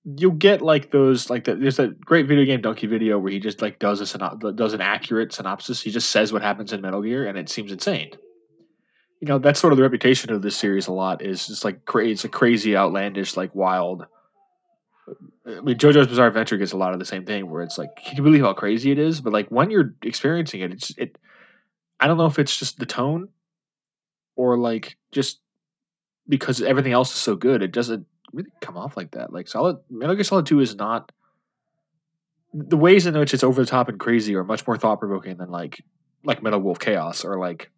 you'll 0.04 0.32
get 0.32 0.62
like 0.62 0.90
those 0.90 1.28
like 1.30 1.44
the, 1.44 1.56
there's 1.56 1.78
a 1.78 1.88
great 1.88 2.26
videogamedunkey 2.28 2.88
video 2.88 3.18
where 3.18 3.32
he 3.32 3.40
just 3.40 3.60
like 3.60 3.78
does 3.78 4.00
a 4.00 4.04
synop- 4.04 4.56
does 4.56 4.74
an 4.74 4.80
accurate 4.80 5.32
synopsis. 5.32 5.82
He 5.82 5.90
just 5.90 6.10
says 6.10 6.32
what 6.32 6.42
happens 6.42 6.72
in 6.72 6.80
Metal 6.80 7.02
Gear 7.02 7.26
and 7.26 7.38
it 7.38 7.48
seems 7.48 7.72
insane. 7.72 8.10
You 9.20 9.28
know, 9.28 9.38
that's 9.38 9.60
sort 9.60 9.72
of 9.72 9.76
the 9.76 9.82
reputation 9.82 10.32
of 10.32 10.40
this 10.40 10.56
series 10.56 10.86
a 10.86 10.92
lot 10.92 11.22
is 11.22 11.46
just 11.46 11.64
like 11.64 11.84
crazy 11.84 12.12
it's 12.12 12.24
a 12.24 12.28
crazy 12.28 12.76
outlandish 12.76 13.36
like 13.36 13.54
wild 13.54 14.06
I 15.58 15.60
mean, 15.60 15.76
JoJo's 15.76 16.08
Bizarre 16.08 16.28
Adventure 16.28 16.56
gets 16.56 16.72
a 16.72 16.76
lot 16.76 16.92
of 16.92 16.98
the 16.98 17.04
same 17.04 17.24
thing, 17.24 17.48
where 17.50 17.62
it's 17.62 17.78
like, 17.78 17.96
can 17.96 18.16
you 18.16 18.22
believe 18.22 18.42
how 18.42 18.52
crazy 18.52 18.90
it 18.90 18.98
is? 18.98 19.20
But 19.20 19.32
like 19.32 19.48
when 19.48 19.70
you're 19.70 19.94
experiencing 20.02 20.60
it, 20.60 20.72
it's 20.72 20.90
it. 20.96 21.18
I 21.98 22.06
don't 22.06 22.16
know 22.16 22.26
if 22.26 22.38
it's 22.38 22.56
just 22.56 22.78
the 22.78 22.86
tone, 22.86 23.28
or 24.36 24.58
like 24.58 24.96
just 25.12 25.40
because 26.28 26.62
everything 26.62 26.92
else 26.92 27.10
is 27.10 27.20
so 27.20 27.36
good, 27.36 27.62
it 27.62 27.72
doesn't 27.72 28.06
really 28.32 28.50
come 28.60 28.76
off 28.76 28.96
like 28.96 29.12
that. 29.12 29.32
Like 29.32 29.48
Solid 29.48 29.78
Metal 29.90 30.14
Gear 30.14 30.24
Solid 30.24 30.46
Two 30.46 30.60
is 30.60 30.74
not 30.74 31.12
the 32.52 32.76
ways 32.76 33.06
in 33.06 33.18
which 33.18 33.34
it's 33.34 33.44
over 33.44 33.62
the 33.62 33.70
top 33.70 33.88
and 33.88 33.98
crazy 33.98 34.34
are 34.34 34.44
much 34.44 34.66
more 34.66 34.76
thought 34.76 34.98
provoking 34.98 35.36
than 35.36 35.50
like 35.50 35.82
like 36.24 36.42
Metal 36.42 36.60
Wolf 36.60 36.78
Chaos 36.78 37.24
or 37.24 37.38
like 37.38 37.70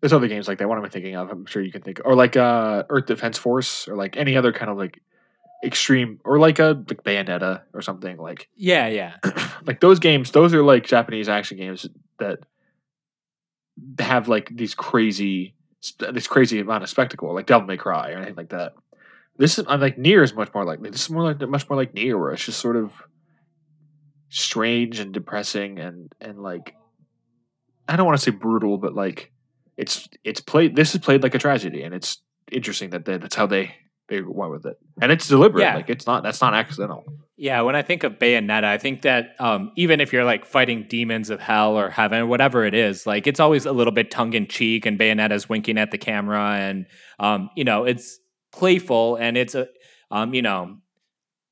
there's 0.00 0.12
other 0.12 0.28
games 0.28 0.48
like 0.48 0.58
that. 0.58 0.68
What 0.68 0.78
am 0.78 0.84
I 0.84 0.88
thinking 0.88 1.16
of? 1.16 1.30
I'm 1.30 1.46
sure 1.46 1.62
you 1.62 1.72
can 1.72 1.82
think 1.82 2.00
or 2.04 2.14
like 2.14 2.36
uh 2.36 2.84
Earth 2.88 3.06
Defense 3.06 3.38
Force 3.38 3.88
or 3.88 3.96
like 3.96 4.16
any 4.16 4.36
other 4.36 4.52
kind 4.52 4.70
of 4.70 4.76
like 4.76 5.00
extreme 5.64 6.20
or 6.24 6.38
like 6.38 6.58
a 6.58 6.84
like 6.88 7.02
Bayonetta 7.02 7.62
or 7.72 7.82
something 7.82 8.18
like 8.18 8.48
yeah 8.56 8.86
yeah 8.86 9.16
like 9.66 9.80
those 9.80 9.98
games 9.98 10.30
those 10.30 10.52
are 10.52 10.62
like 10.62 10.84
Japanese 10.84 11.28
action 11.28 11.56
games 11.56 11.86
that 12.18 12.40
have 13.98 14.28
like 14.28 14.50
these 14.54 14.74
crazy 14.74 15.54
this 15.98 16.26
crazy 16.26 16.60
amount 16.60 16.82
of 16.82 16.88
spectacle 16.88 17.34
like 17.34 17.46
Devil 17.46 17.66
May 17.66 17.76
Cry 17.76 18.12
or 18.12 18.16
anything 18.16 18.36
like 18.36 18.50
that. 18.50 18.74
This 19.36 19.58
is 19.58 19.64
I'm 19.68 19.80
like 19.80 19.96
NieR 19.96 20.22
is 20.22 20.34
much 20.34 20.52
more 20.54 20.64
like 20.64 20.80
this 20.82 21.02
is 21.02 21.10
more 21.10 21.24
like 21.24 21.40
much 21.48 21.68
more 21.68 21.76
like 21.76 21.94
NieR 21.94 22.18
where 22.18 22.32
it's 22.32 22.44
just 22.44 22.60
sort 22.60 22.76
of 22.76 22.92
strange 24.28 24.98
and 25.00 25.12
depressing 25.12 25.78
and 25.78 26.12
and 26.20 26.42
like 26.42 26.74
I 27.88 27.96
don't 27.96 28.06
want 28.06 28.18
to 28.18 28.22
say 28.24 28.30
brutal 28.30 28.78
but 28.78 28.94
like 28.94 29.32
it's 29.76 30.08
it's 30.22 30.40
played 30.40 30.76
this 30.76 30.94
is 30.94 31.00
played 31.00 31.22
like 31.22 31.34
a 31.34 31.38
tragedy 31.38 31.82
and 31.82 31.94
it's 31.94 32.22
interesting 32.50 32.90
that 32.90 33.04
they, 33.04 33.16
that's 33.16 33.34
how 33.34 33.46
they 33.46 33.74
they 34.08 34.20
went 34.20 34.52
with 34.52 34.66
it, 34.66 34.78
and 35.00 35.10
it's 35.10 35.28
deliberate. 35.28 35.62
Yeah. 35.62 35.76
Like 35.76 35.90
it's 35.90 36.06
not 36.06 36.22
that's 36.22 36.40
not 36.40 36.54
accidental. 36.54 37.04
Yeah, 37.36 37.62
when 37.62 37.74
I 37.74 37.82
think 37.82 38.04
of 38.04 38.18
Bayonetta, 38.18 38.64
I 38.64 38.78
think 38.78 39.02
that 39.02 39.34
um, 39.40 39.72
even 39.76 40.00
if 40.00 40.12
you're 40.12 40.24
like 40.24 40.44
fighting 40.44 40.86
demons 40.88 41.30
of 41.30 41.40
hell 41.40 41.76
or 41.76 41.90
heaven, 41.90 42.28
whatever 42.28 42.64
it 42.64 42.74
is, 42.74 43.06
like 43.06 43.26
it's 43.26 43.40
always 43.40 43.66
a 43.66 43.72
little 43.72 43.92
bit 43.92 44.10
tongue 44.10 44.34
in 44.34 44.46
cheek, 44.46 44.86
and 44.86 44.98
Bayonetta's 44.98 45.48
winking 45.48 45.78
at 45.78 45.90
the 45.90 45.98
camera, 45.98 46.56
and 46.56 46.86
um, 47.18 47.50
you 47.56 47.64
know 47.64 47.84
it's 47.84 48.18
playful, 48.52 49.16
and 49.16 49.36
it's 49.36 49.54
a 49.54 49.68
um, 50.10 50.32
you 50.34 50.42
know 50.42 50.76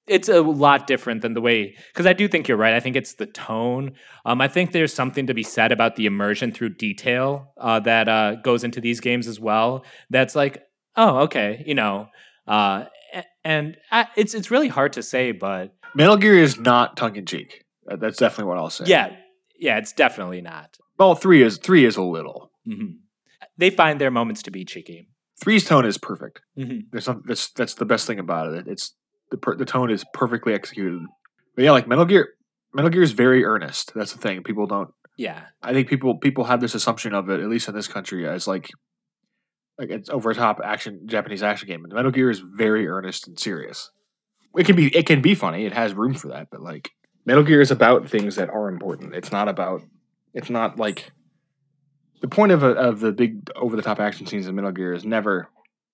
it's 0.06 0.28
a 0.28 0.40
lot 0.40 0.86
different 0.86 1.22
than 1.22 1.34
the 1.34 1.40
way 1.40 1.76
because 1.92 2.06
I 2.06 2.12
do 2.12 2.26
think 2.26 2.48
you're 2.48 2.56
right. 2.56 2.74
I 2.74 2.80
think 2.80 2.96
it's 2.96 3.14
the 3.14 3.26
tone. 3.26 3.92
Um, 4.24 4.40
I 4.40 4.48
think 4.48 4.72
there's 4.72 4.92
something 4.92 5.26
to 5.26 5.34
be 5.34 5.42
said 5.42 5.72
about 5.72 5.96
the 5.96 6.06
immersion 6.06 6.52
through 6.52 6.70
detail 6.70 7.52
uh, 7.58 7.80
that 7.80 8.08
uh, 8.08 8.36
goes 8.36 8.64
into 8.64 8.80
these 8.80 9.00
games 9.00 9.26
as 9.28 9.38
well. 9.38 9.84
That's 10.10 10.34
like, 10.34 10.62
oh, 10.96 11.20
okay, 11.20 11.62
you 11.66 11.74
know, 11.74 12.08
uh, 12.46 12.84
and 13.44 13.76
it's 14.16 14.34
it's 14.34 14.50
really 14.50 14.68
hard 14.68 14.94
to 14.94 15.02
say, 15.02 15.32
but 15.32 15.74
Metal 15.94 16.16
Gear 16.16 16.38
is 16.38 16.58
not 16.58 16.96
tongue 16.96 17.16
in 17.16 17.26
cheek. 17.26 17.64
That's 17.86 18.18
definitely 18.18 18.48
what 18.48 18.58
I'll 18.58 18.70
say. 18.70 18.84
Yeah, 18.86 19.16
yeah, 19.58 19.78
it's 19.78 19.92
definitely 19.92 20.40
not. 20.40 20.76
Well, 20.98 21.14
three 21.14 21.42
is 21.42 21.58
three 21.58 21.84
is 21.84 21.96
a 21.96 22.02
little. 22.02 22.50
Mm-hmm. 22.66 22.96
They 23.58 23.70
find 23.70 24.00
their 24.00 24.10
moments 24.10 24.42
to 24.44 24.50
be 24.50 24.64
cheeky. 24.64 25.08
Three's 25.40 25.64
tone 25.64 25.84
is 25.84 25.98
perfect. 25.98 26.40
Mm-hmm. 26.56 26.86
There's 26.90 27.04
some 27.04 27.22
that's 27.26 27.50
that's 27.50 27.74
the 27.74 27.84
best 27.84 28.06
thing 28.06 28.18
about 28.18 28.52
it. 28.54 28.66
It's 28.68 28.94
the 29.30 29.36
per, 29.36 29.56
the 29.56 29.64
tone 29.64 29.90
is 29.90 30.04
perfectly 30.14 30.54
executed. 30.54 31.00
But 31.54 31.64
yeah, 31.64 31.72
like 31.72 31.88
Metal 31.88 32.04
Gear, 32.04 32.30
Metal 32.72 32.90
Gear 32.90 33.02
is 33.02 33.12
very 33.12 33.44
earnest. 33.44 33.92
That's 33.94 34.12
the 34.12 34.18
thing. 34.18 34.42
People 34.42 34.66
don't. 34.66 34.90
Yeah, 35.16 35.42
I 35.62 35.72
think 35.72 35.88
people 35.88 36.18
people 36.18 36.44
have 36.44 36.60
this 36.60 36.74
assumption 36.74 37.14
of 37.14 37.28
it, 37.28 37.40
at 37.40 37.48
least 37.48 37.68
in 37.68 37.74
this 37.74 37.88
country, 37.88 38.26
as 38.26 38.46
like 38.46 38.70
like 39.82 39.90
it's 39.90 40.08
over 40.08 40.32
top 40.32 40.60
action 40.64 41.06
Japanese 41.06 41.42
action 41.42 41.68
game. 41.68 41.84
And 41.84 41.92
Metal 41.92 42.10
Gear 42.12 42.30
is 42.30 42.38
very 42.38 42.86
earnest 42.88 43.26
and 43.26 43.38
serious. 43.38 43.90
It 44.56 44.64
can 44.64 44.76
be 44.76 44.94
it 44.96 45.06
can 45.06 45.20
be 45.20 45.34
funny. 45.34 45.66
It 45.66 45.72
has 45.72 45.92
room 45.92 46.14
for 46.14 46.28
that, 46.28 46.48
but 46.50 46.62
like 46.62 46.90
Metal 47.26 47.42
Gear 47.42 47.60
is 47.60 47.70
about 47.70 48.08
things 48.08 48.36
that 48.36 48.48
are 48.48 48.68
important. 48.68 49.14
It's 49.14 49.32
not 49.32 49.48
about. 49.48 49.82
It's 50.34 50.48
not 50.50 50.78
like 50.78 51.10
the 52.20 52.28
point 52.28 52.52
of 52.52 52.62
a, 52.62 52.68
of 52.68 53.00
the 53.00 53.12
big 53.12 53.50
over 53.56 53.76
the 53.76 53.82
top 53.82 54.00
action 54.00 54.26
scenes 54.26 54.46
in 54.46 54.54
Metal 54.54 54.70
Gear 54.72 54.94
is 54.94 55.04
never 55.04 55.48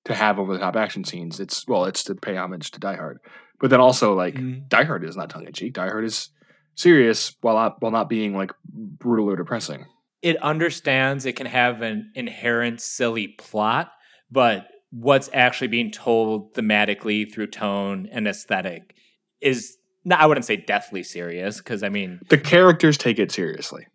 to 0.04 0.14
have 0.14 0.38
over 0.38 0.52
the 0.52 0.58
top 0.58 0.76
action 0.76 1.02
scenes. 1.04 1.40
It's 1.40 1.66
well, 1.66 1.86
it's 1.86 2.04
to 2.04 2.14
pay 2.14 2.36
homage 2.36 2.70
to 2.72 2.80
Die 2.80 2.96
Hard, 2.96 3.18
but 3.60 3.70
then 3.70 3.80
also 3.80 4.14
like 4.14 4.34
Mhm. 4.34 4.68
Die 4.68 4.84
Hard 4.84 5.04
is 5.04 5.16
not 5.16 5.30
tongue 5.30 5.46
in 5.46 5.52
cheek. 5.52 5.72
Die 5.74 5.88
Hard 5.88 6.04
is 6.04 6.30
serious 6.74 7.34
while 7.40 7.56
not 7.56 7.80
while 7.80 7.92
not 7.92 8.08
being 8.08 8.36
like 8.36 8.52
brutal 8.64 9.30
or 9.30 9.36
depressing. 9.36 9.86
It 10.22 10.36
understands 10.42 11.26
it 11.26 11.36
can 11.36 11.46
have 11.46 11.82
an 11.82 12.10
inherent 12.14 12.80
silly 12.80 13.28
plot, 13.28 13.90
but 14.30 14.66
what's 14.90 15.28
actually 15.32 15.68
being 15.68 15.90
told 15.90 16.54
thematically 16.54 17.30
through 17.32 17.46
tone 17.48 18.08
and 18.10 18.26
aesthetic 18.26 18.94
is 19.40 19.76
no, 20.04 20.16
I 20.16 20.26
wouldn't 20.26 20.46
say 20.46 20.56
deathly 20.56 21.02
serious 21.02 21.58
because 21.58 21.82
I 21.82 21.88
mean, 21.90 22.20
The 22.30 22.38
characters 22.38 22.96
take 22.96 23.18
it 23.18 23.30
seriously. 23.30 23.86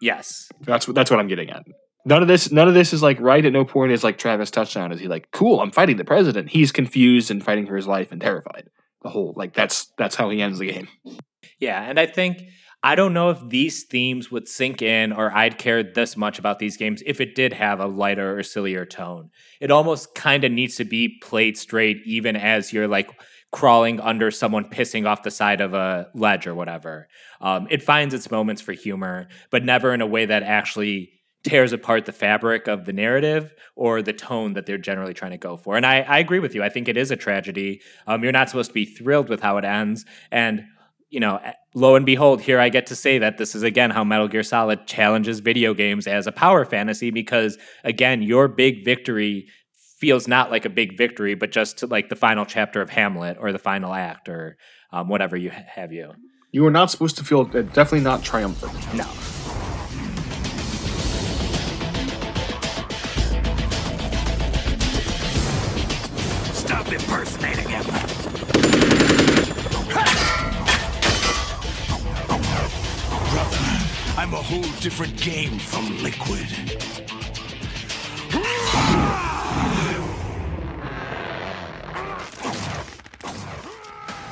yes, 0.00 0.48
That's 0.60 0.86
what 0.86 0.94
that's 0.94 1.10
what 1.10 1.18
I'm 1.20 1.28
getting 1.28 1.50
at. 1.50 1.64
None 2.04 2.20
of 2.20 2.28
this 2.28 2.50
none 2.52 2.68
of 2.68 2.74
this 2.74 2.92
is 2.92 3.02
like 3.02 3.18
right 3.20 3.44
at 3.44 3.52
no 3.52 3.64
point 3.64 3.92
is 3.92 4.02
like 4.04 4.18
Travis 4.18 4.50
touchdown. 4.50 4.92
Is 4.92 5.00
he 5.00 5.08
like 5.08 5.30
cool? 5.30 5.60
I'm 5.60 5.70
fighting 5.70 5.96
the 5.96 6.04
president. 6.04 6.50
He's 6.50 6.72
confused 6.72 7.30
and 7.30 7.42
fighting 7.42 7.66
for 7.66 7.76
his 7.76 7.86
life 7.86 8.10
and 8.12 8.20
terrified. 8.20 8.68
The 9.02 9.08
whole 9.10 9.32
like 9.36 9.54
that's 9.54 9.92
that's 9.96 10.16
how 10.16 10.28
he 10.30 10.42
ends 10.42 10.58
the 10.58 10.66
game. 10.72 10.88
yeah, 11.58 11.82
and 11.82 11.98
I 11.98 12.06
think 12.06 12.42
I 12.84 12.96
don't 12.96 13.14
know 13.14 13.30
if 13.30 13.38
these 13.48 13.84
themes 13.84 14.30
would 14.30 14.48
sink 14.48 14.82
in 14.82 15.12
or 15.12 15.30
I'd 15.30 15.56
care 15.56 15.82
this 15.84 16.16
much 16.16 16.40
about 16.40 16.58
these 16.58 16.76
games 16.76 17.02
if 17.06 17.20
it 17.20 17.36
did 17.36 17.52
have 17.52 17.78
a 17.78 17.86
lighter 17.86 18.36
or 18.36 18.42
sillier 18.42 18.84
tone. 18.84 19.30
It 19.60 19.70
almost 19.70 20.14
kind 20.16 20.42
of 20.42 20.50
needs 20.50 20.76
to 20.76 20.84
be 20.84 21.20
played 21.22 21.56
straight, 21.56 22.02
even 22.04 22.34
as 22.34 22.72
you're 22.72 22.88
like 22.88 23.10
crawling 23.52 24.00
under 24.00 24.30
someone 24.30 24.68
pissing 24.68 25.06
off 25.06 25.22
the 25.22 25.30
side 25.30 25.60
of 25.60 25.74
a 25.74 26.08
ledge 26.14 26.46
or 26.46 26.54
whatever. 26.54 27.06
Um, 27.40 27.68
it 27.70 27.82
finds 27.82 28.14
its 28.14 28.30
moments 28.30 28.62
for 28.62 28.72
humor, 28.72 29.28
but 29.50 29.64
never 29.64 29.94
in 29.94 30.00
a 30.00 30.06
way 30.06 30.26
that 30.26 30.42
actually 30.42 31.12
tears 31.44 31.72
apart 31.72 32.06
the 32.06 32.12
fabric 32.12 32.66
of 32.66 32.84
the 32.84 32.92
narrative 32.92 33.52
or 33.76 34.00
the 34.00 34.12
tone 34.12 34.54
that 34.54 34.64
they're 34.66 34.78
generally 34.78 35.14
trying 35.14 35.32
to 35.32 35.38
go 35.38 35.56
for. 35.56 35.76
And 35.76 35.84
I, 35.84 36.00
I 36.00 36.18
agree 36.18 36.38
with 36.38 36.54
you. 36.54 36.62
I 36.62 36.68
think 36.68 36.88
it 36.88 36.96
is 36.96 37.10
a 37.10 37.16
tragedy. 37.16 37.80
Um, 38.06 38.22
you're 38.22 38.32
not 38.32 38.48
supposed 38.48 38.70
to 38.70 38.74
be 38.74 38.84
thrilled 38.84 39.28
with 39.28 39.40
how 39.40 39.56
it 39.58 39.64
ends. 39.64 40.04
And, 40.30 40.64
you 41.12 41.20
know, 41.20 41.38
lo 41.74 41.94
and 41.94 42.06
behold, 42.06 42.40
here 42.40 42.58
I 42.58 42.70
get 42.70 42.86
to 42.86 42.96
say 42.96 43.18
that 43.18 43.36
this 43.36 43.54
is 43.54 43.62
again 43.62 43.90
how 43.90 44.02
Metal 44.02 44.28
Gear 44.28 44.42
Solid 44.42 44.86
challenges 44.86 45.40
video 45.40 45.74
games 45.74 46.06
as 46.06 46.26
a 46.26 46.32
power 46.32 46.64
fantasy 46.64 47.10
because, 47.10 47.58
again, 47.84 48.22
your 48.22 48.48
big 48.48 48.82
victory 48.82 49.46
feels 49.98 50.26
not 50.26 50.50
like 50.50 50.64
a 50.64 50.70
big 50.70 50.96
victory, 50.96 51.34
but 51.34 51.52
just 51.52 51.82
like 51.90 52.08
the 52.08 52.16
final 52.16 52.46
chapter 52.46 52.80
of 52.80 52.88
Hamlet 52.88 53.36
or 53.38 53.52
the 53.52 53.58
final 53.58 53.92
act 53.92 54.30
or 54.30 54.56
um, 54.90 55.08
whatever 55.08 55.36
you 55.36 55.50
ha- 55.50 55.64
have 55.68 55.92
you. 55.92 56.12
You 56.50 56.66
are 56.66 56.70
not 56.70 56.90
supposed 56.90 57.18
to 57.18 57.24
feel 57.24 57.42
uh, 57.42 57.60
definitely 57.60 58.00
not 58.00 58.22
triumphant. 58.22 58.72
No. 58.94 59.06
I'm 74.22 74.34
a 74.34 74.36
whole 74.36 74.62
different 74.78 75.20
game 75.20 75.58
from 75.58 76.00
Liquid. 76.00 76.46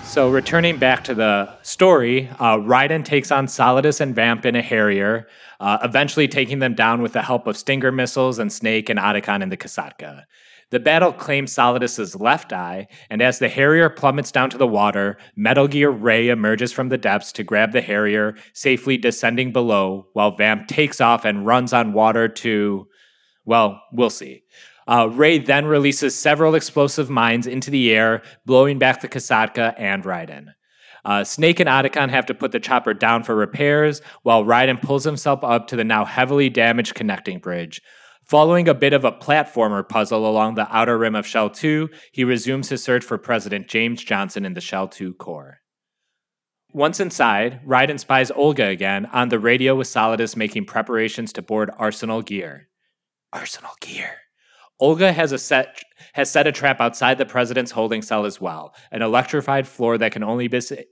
So 0.04 0.30
returning 0.30 0.78
back 0.78 1.02
to 1.02 1.14
the 1.16 1.52
story, 1.62 2.28
uh, 2.38 2.58
Raiden 2.58 3.04
takes 3.04 3.32
on 3.32 3.48
Solidus 3.48 4.00
and 4.00 4.14
Vamp 4.14 4.46
in 4.46 4.54
a 4.54 4.62
Harrier, 4.62 5.26
uh, 5.58 5.78
eventually 5.82 6.28
taking 6.28 6.60
them 6.60 6.74
down 6.74 7.02
with 7.02 7.12
the 7.12 7.22
help 7.22 7.48
of 7.48 7.56
Stinger 7.56 7.90
missiles 7.90 8.38
and 8.38 8.52
Snake 8.52 8.88
and 8.90 8.98
Otacon 9.00 9.42
in 9.42 9.48
the 9.48 9.56
Kasatka. 9.56 10.22
The 10.70 10.78
battle 10.78 11.12
claims 11.12 11.52
Solidus's 11.52 12.14
left 12.14 12.52
eye, 12.52 12.86
and 13.10 13.20
as 13.20 13.40
the 13.40 13.48
Harrier 13.48 13.90
plummets 13.90 14.30
down 14.30 14.50
to 14.50 14.58
the 14.58 14.68
water, 14.68 15.18
Metal 15.34 15.66
Gear 15.66 15.90
Ray 15.90 16.28
emerges 16.28 16.72
from 16.72 16.90
the 16.90 16.98
depths 16.98 17.32
to 17.32 17.42
grab 17.42 17.72
the 17.72 17.80
Harrier, 17.80 18.36
safely 18.54 18.96
descending 18.96 19.52
below, 19.52 20.06
while 20.12 20.36
Vamp 20.36 20.68
takes 20.68 21.00
off 21.00 21.24
and 21.24 21.44
runs 21.44 21.72
on 21.72 21.92
water 21.92 22.28
to, 22.28 22.86
well, 23.44 23.82
we'll 23.92 24.10
see. 24.10 24.44
Uh, 24.86 25.08
Ray 25.08 25.38
then 25.38 25.66
releases 25.66 26.14
several 26.14 26.54
explosive 26.54 27.10
mines 27.10 27.48
into 27.48 27.72
the 27.72 27.92
air, 27.92 28.22
blowing 28.46 28.78
back 28.78 29.00
the 29.00 29.08
Kasatka 29.08 29.74
and 29.76 30.04
Raiden. 30.04 30.46
Uh, 31.04 31.24
Snake 31.24 31.58
and 31.58 31.68
Otacon 31.68 32.10
have 32.10 32.26
to 32.26 32.34
put 32.34 32.52
the 32.52 32.60
chopper 32.60 32.94
down 32.94 33.24
for 33.24 33.34
repairs, 33.34 34.02
while 34.22 34.44
Raiden 34.44 34.80
pulls 34.80 35.02
himself 35.02 35.42
up 35.42 35.66
to 35.68 35.76
the 35.76 35.84
now 35.84 36.04
heavily 36.04 36.48
damaged 36.48 36.94
connecting 36.94 37.38
bridge. 37.38 37.80
Following 38.30 38.68
a 38.68 38.74
bit 38.74 38.92
of 38.92 39.04
a 39.04 39.10
platformer 39.10 39.86
puzzle 39.88 40.24
along 40.24 40.54
the 40.54 40.72
outer 40.72 40.96
rim 40.96 41.16
of 41.16 41.26
Shell 41.26 41.50
2, 41.50 41.90
he 42.12 42.22
resumes 42.22 42.68
his 42.68 42.80
search 42.80 43.04
for 43.04 43.18
President 43.18 43.66
James 43.66 44.04
Johnson 44.04 44.44
in 44.44 44.54
the 44.54 44.60
Shell 44.60 44.86
2 44.86 45.14
core. 45.14 45.58
Once 46.72 47.00
inside, 47.00 47.60
Raiden 47.66 47.98
spies 47.98 48.30
Olga 48.30 48.66
again 48.66 49.06
on 49.06 49.30
the 49.30 49.40
radio 49.40 49.74
with 49.74 49.88
Solidus 49.88 50.36
making 50.36 50.66
preparations 50.66 51.32
to 51.32 51.42
board 51.42 51.72
Arsenal 51.76 52.22
Gear. 52.22 52.68
Arsenal 53.32 53.72
Gear. 53.80 54.12
Olga 54.78 55.12
has 55.12 55.32
a 55.32 55.38
set 55.38 55.82
has 56.12 56.30
set 56.30 56.46
a 56.46 56.52
trap 56.52 56.80
outside 56.80 57.18
the 57.18 57.26
president's 57.26 57.72
holding 57.72 58.00
cell 58.00 58.24
as 58.24 58.40
well, 58.40 58.76
an 58.92 59.02
electrified 59.02 59.66
floor 59.66 59.98
that 59.98 60.12
can 60.12 60.22
only 60.22 60.48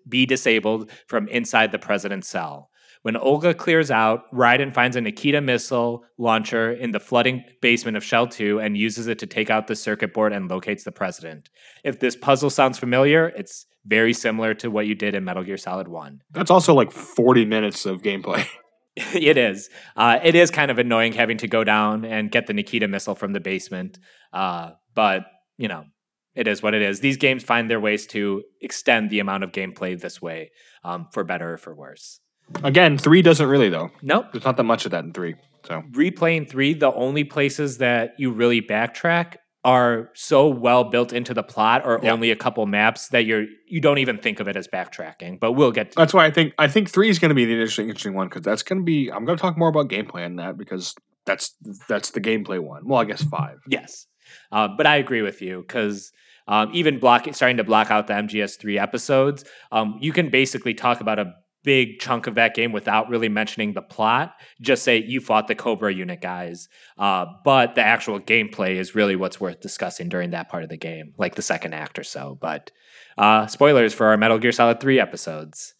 be 0.08 0.26
disabled 0.26 0.90
from 1.06 1.28
inside 1.28 1.70
the 1.70 1.78
president's 1.78 2.26
cell. 2.26 2.70
When 3.08 3.16
Olga 3.16 3.54
clears 3.54 3.90
out, 3.90 4.30
Raiden 4.34 4.74
finds 4.74 4.94
a 4.94 5.00
Nikita 5.00 5.40
missile 5.40 6.04
launcher 6.18 6.72
in 6.72 6.90
the 6.90 7.00
flooding 7.00 7.42
basement 7.62 7.96
of 7.96 8.04
Shell 8.04 8.26
2 8.26 8.60
and 8.60 8.76
uses 8.76 9.06
it 9.06 9.18
to 9.20 9.26
take 9.26 9.48
out 9.48 9.66
the 9.66 9.76
circuit 9.76 10.12
board 10.12 10.34
and 10.34 10.50
locates 10.50 10.84
the 10.84 10.92
president. 10.92 11.48
If 11.84 12.00
this 12.00 12.14
puzzle 12.14 12.50
sounds 12.50 12.78
familiar, 12.78 13.28
it's 13.28 13.64
very 13.86 14.12
similar 14.12 14.52
to 14.56 14.70
what 14.70 14.86
you 14.86 14.94
did 14.94 15.14
in 15.14 15.24
Metal 15.24 15.42
Gear 15.42 15.56
Solid 15.56 15.88
1. 15.88 16.20
That's 16.32 16.50
also 16.50 16.74
like 16.74 16.92
40 16.92 17.46
minutes 17.46 17.86
of 17.86 18.02
gameplay. 18.02 18.46
it 18.96 19.38
is. 19.38 19.70
Uh, 19.96 20.18
it 20.22 20.34
is 20.34 20.50
kind 20.50 20.70
of 20.70 20.78
annoying 20.78 21.14
having 21.14 21.38
to 21.38 21.48
go 21.48 21.64
down 21.64 22.04
and 22.04 22.30
get 22.30 22.46
the 22.46 22.52
Nikita 22.52 22.88
missile 22.88 23.14
from 23.14 23.32
the 23.32 23.40
basement. 23.40 23.98
Uh, 24.34 24.72
but, 24.94 25.22
you 25.56 25.68
know, 25.68 25.84
it 26.34 26.46
is 26.46 26.62
what 26.62 26.74
it 26.74 26.82
is. 26.82 27.00
These 27.00 27.16
games 27.16 27.42
find 27.42 27.70
their 27.70 27.80
ways 27.80 28.06
to 28.08 28.42
extend 28.60 29.08
the 29.08 29.20
amount 29.20 29.44
of 29.44 29.52
gameplay 29.52 29.98
this 29.98 30.20
way, 30.20 30.50
um, 30.84 31.08
for 31.10 31.24
better 31.24 31.54
or 31.54 31.56
for 31.56 31.74
worse. 31.74 32.20
Again, 32.64 32.98
three 32.98 33.22
doesn't 33.22 33.46
really 33.48 33.68
though. 33.68 33.90
Nope. 34.02 34.26
There's 34.32 34.44
not 34.44 34.56
that 34.56 34.64
much 34.64 34.84
of 34.84 34.90
that 34.92 35.04
in 35.04 35.12
three. 35.12 35.34
So 35.66 35.82
Replaying 35.92 36.48
three, 36.48 36.74
the 36.74 36.92
only 36.92 37.24
places 37.24 37.78
that 37.78 38.14
you 38.18 38.30
really 38.30 38.62
backtrack 38.62 39.36
are 39.64 40.10
so 40.14 40.48
well 40.48 40.84
built 40.84 41.12
into 41.12 41.34
the 41.34 41.42
plot 41.42 41.82
or 41.84 42.00
Yeah. 42.02 42.12
only 42.12 42.30
a 42.30 42.36
couple 42.36 42.64
maps 42.66 43.08
that 43.08 43.26
you're 43.26 43.44
you 43.66 43.80
don't 43.80 43.98
even 43.98 44.16
think 44.18 44.40
of 44.40 44.48
it 44.48 44.56
as 44.56 44.66
backtracking. 44.68 45.38
But 45.40 45.52
we'll 45.52 45.72
get 45.72 45.90
to 45.90 45.96
that's 45.96 46.14
why 46.14 46.24
I 46.26 46.30
think 46.30 46.54
I 46.58 46.68
think 46.68 46.88
three 46.88 47.08
is 47.08 47.18
going 47.18 47.30
to 47.30 47.34
be 47.34 47.44
the 47.44 47.52
interesting 47.52 47.88
interesting 47.88 48.14
one 48.14 48.28
because 48.28 48.42
that's 48.42 48.62
going 48.62 48.78
to 48.78 48.84
be 48.84 49.10
I'm 49.12 49.24
going 49.24 49.36
to 49.36 49.42
talk 49.42 49.58
more 49.58 49.68
about 49.68 49.88
gameplay 49.88 50.24
on 50.24 50.36
that 50.36 50.56
because 50.56 50.94
that's 51.26 51.54
that's 51.88 52.10
the 52.10 52.20
gameplay 52.20 52.60
one. 52.60 52.86
Well, 52.86 53.00
I 53.00 53.04
guess 53.04 53.22
five. 53.22 53.58
Yes, 53.68 54.06
uh, 54.52 54.68
but 54.68 54.86
I 54.86 54.96
agree 54.96 55.20
with 55.22 55.42
you 55.42 55.58
because 55.66 56.12
um, 56.46 56.70
even 56.72 56.98
blocking, 56.98 57.34
starting 57.34 57.58
to 57.58 57.64
block 57.64 57.90
out 57.90 58.06
the 58.06 58.14
MGS3 58.14 58.80
episodes, 58.80 59.44
um, 59.70 59.98
you 60.00 60.12
can 60.14 60.30
basically 60.30 60.72
talk 60.72 61.02
about 61.02 61.18
a 61.18 61.34
big 61.64 61.98
chunk 61.98 62.26
of 62.26 62.36
that 62.36 62.54
game 62.54 62.72
without 62.72 63.08
really 63.08 63.28
mentioning 63.28 63.72
the 63.72 63.82
plot. 63.82 64.34
Just 64.60 64.82
say 64.82 65.02
you 65.02 65.20
fought 65.20 65.48
the 65.48 65.54
Cobra 65.54 65.92
unit 65.92 66.20
guys, 66.20 66.68
uh, 66.98 67.26
but 67.44 67.74
the 67.74 67.82
actual 67.82 68.20
gameplay 68.20 68.76
is 68.76 68.94
really 68.94 69.16
what's 69.16 69.40
worth 69.40 69.60
discussing 69.60 70.08
during 70.08 70.30
that 70.30 70.48
part 70.48 70.62
of 70.62 70.68
the 70.68 70.76
game, 70.76 71.12
like 71.18 71.34
the 71.34 71.42
second 71.42 71.74
act 71.74 71.98
or 71.98 72.04
so. 72.04 72.38
But 72.40 72.70
uh, 73.16 73.46
spoilers 73.46 73.94
for 73.94 74.06
our 74.06 74.16
Metal 74.16 74.38
Gear 74.38 74.52
Solid 74.52 74.80
3 74.80 75.00
episodes. 75.00 75.74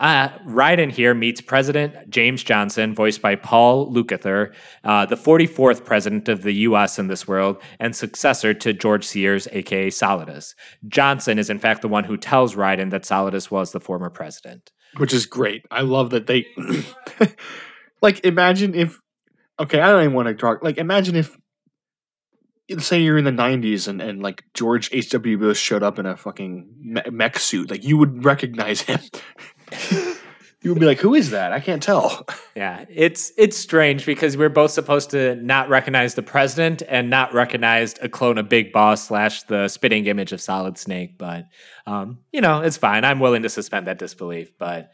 Uh, 0.00 0.30
Raiden 0.46 0.90
here 0.90 1.12
meets 1.12 1.42
President 1.42 2.08
James 2.08 2.42
Johnson, 2.42 2.94
voiced 2.94 3.20
by 3.20 3.34
Paul 3.34 3.92
Lukather, 3.92 4.54
uh, 4.82 5.04
the 5.04 5.14
44th 5.14 5.84
president 5.84 6.30
of 6.30 6.42
the 6.42 6.52
U.S. 6.52 6.98
in 6.98 7.08
this 7.08 7.28
world 7.28 7.60
and 7.78 7.94
successor 7.94 8.54
to 8.54 8.72
George 8.72 9.06
Sears, 9.06 9.46
aka 9.52 9.90
Solidus. 9.90 10.54
Johnson 10.88 11.38
is, 11.38 11.50
in 11.50 11.58
fact, 11.58 11.82
the 11.82 11.88
one 11.88 12.04
who 12.04 12.16
tells 12.16 12.54
Raiden 12.54 12.90
that 12.90 13.02
Solidus 13.02 13.50
was 13.50 13.72
the 13.72 13.80
former 13.80 14.08
president. 14.08 14.72
Which 14.96 15.12
is 15.12 15.26
great. 15.26 15.64
I 15.70 15.82
love 15.82 16.10
that 16.10 16.26
they 16.26 16.46
like 18.02 18.24
imagine 18.24 18.74
if 18.74 18.98
okay, 19.58 19.80
I 19.80 19.90
don't 19.90 20.02
even 20.02 20.14
want 20.14 20.28
to 20.28 20.34
talk 20.34 20.62
like 20.62 20.78
imagine 20.78 21.16
if 21.16 21.36
say 22.78 23.00
you're 23.00 23.18
in 23.18 23.24
the 23.24 23.32
90s 23.32 23.88
and, 23.88 24.00
and 24.00 24.22
like 24.22 24.44
George 24.54 24.90
H.W. 24.92 25.38
Bush 25.38 25.58
showed 25.58 25.82
up 25.82 25.98
in 25.98 26.06
a 26.06 26.16
fucking 26.16 26.68
me- 26.78 27.10
mech 27.10 27.38
suit, 27.38 27.70
like 27.70 27.82
you 27.82 27.98
would 27.98 28.24
recognize 28.24 28.82
him. 28.82 29.00
you 30.62 30.70
would 30.70 30.80
be 30.80 30.86
like, 30.86 30.98
"Who 31.00 31.14
is 31.14 31.30
that? 31.30 31.52
I 31.52 31.60
can't 31.60 31.82
tell." 31.82 32.26
Yeah, 32.56 32.84
it's 32.90 33.32
it's 33.38 33.56
strange 33.56 34.04
because 34.04 34.36
we're 34.36 34.50
both 34.50 34.72
supposed 34.72 35.10
to 35.10 35.36
not 35.36 35.70
recognize 35.70 36.14
the 36.14 36.22
president 36.22 36.82
and 36.88 37.08
not 37.08 37.32
recognize 37.32 37.94
a 38.02 38.08
clone 38.08 38.36
of 38.36 38.50
Big 38.50 38.70
Boss 38.72 39.06
slash 39.06 39.44
the 39.44 39.68
spitting 39.68 40.04
image 40.06 40.32
of 40.32 40.42
Solid 40.42 40.76
Snake. 40.76 41.16
But 41.16 41.46
um, 41.86 42.18
you 42.32 42.42
know, 42.42 42.60
it's 42.60 42.76
fine. 42.76 43.04
I'm 43.04 43.20
willing 43.20 43.42
to 43.44 43.48
suspend 43.48 43.86
that 43.86 43.98
disbelief. 43.98 44.52
But 44.58 44.92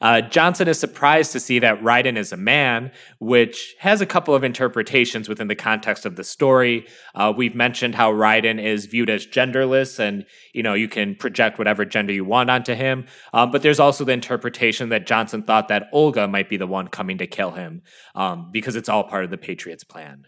uh, 0.00 0.20
Johnson 0.20 0.68
is 0.68 0.78
surprised 0.78 1.32
to 1.32 1.40
see 1.40 1.58
that 1.58 1.82
Raiden 1.82 2.16
is 2.16 2.32
a 2.32 2.36
man, 2.36 2.92
which 3.18 3.74
has 3.80 4.00
a 4.00 4.06
couple 4.06 4.34
of 4.34 4.44
interpretations 4.44 5.28
within 5.28 5.48
the 5.48 5.56
context 5.56 6.06
of 6.06 6.16
the 6.16 6.24
story. 6.24 6.86
Uh, 7.14 7.32
we've 7.36 7.54
mentioned 7.54 7.94
how 7.94 8.12
Raiden 8.12 8.62
is 8.62 8.86
viewed 8.86 9.10
as 9.10 9.26
genderless, 9.26 9.98
and 9.98 10.24
you 10.52 10.62
know 10.62 10.74
you 10.74 10.88
can 10.88 11.16
project 11.16 11.58
whatever 11.58 11.84
gender 11.84 12.12
you 12.12 12.24
want 12.24 12.50
onto 12.50 12.74
him. 12.74 13.06
Um, 13.32 13.50
but 13.50 13.62
there's 13.62 13.80
also 13.80 14.04
the 14.04 14.12
interpretation 14.12 14.90
that 14.90 15.06
Johnson 15.06 15.42
thought 15.42 15.68
that 15.68 15.88
Olga 15.92 16.28
might 16.28 16.48
be 16.48 16.56
the 16.56 16.66
one 16.66 16.88
coming 16.88 17.18
to 17.18 17.26
kill 17.26 17.50
him 17.50 17.82
um, 18.14 18.50
because 18.52 18.76
it's 18.76 18.88
all 18.88 19.04
part 19.04 19.24
of 19.24 19.30
the 19.30 19.38
Patriots' 19.38 19.84
plan. 19.84 20.24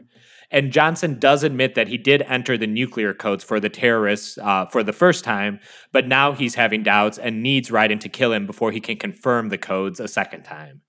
And 0.51 0.73
Johnson 0.73 1.19
does 1.19 1.45
admit 1.45 1.75
that 1.77 1.89
he 1.89 1.97
did 1.97 2.23
enter 2.23 2.59
the 2.59 2.67
nuclear 2.67 3.15
codes 3.15 3.45
for 3.45 3.61
the 3.61 3.69
terrorists 3.69 4.37
uh, 4.39 4.67
for 4.67 4.83
the 4.83 4.93
first 4.93 5.25
time, 5.25 5.61
but 5.93 6.09
now 6.09 6.33
he's 6.33 6.57
having 6.57 6.83
doubts 6.83 7.19
and 7.19 7.43
needs 7.43 7.71
Raiden 7.71 8.01
to 8.01 8.09
kill 8.09 8.33
him 8.33 8.47
before 8.47 8.73
he 8.73 8.81
can 8.81 8.97
confirm 8.97 9.49
the 9.49 9.59
codes 9.59 10.01
a 10.01 10.09
second 10.09 10.43
time. 10.43 10.83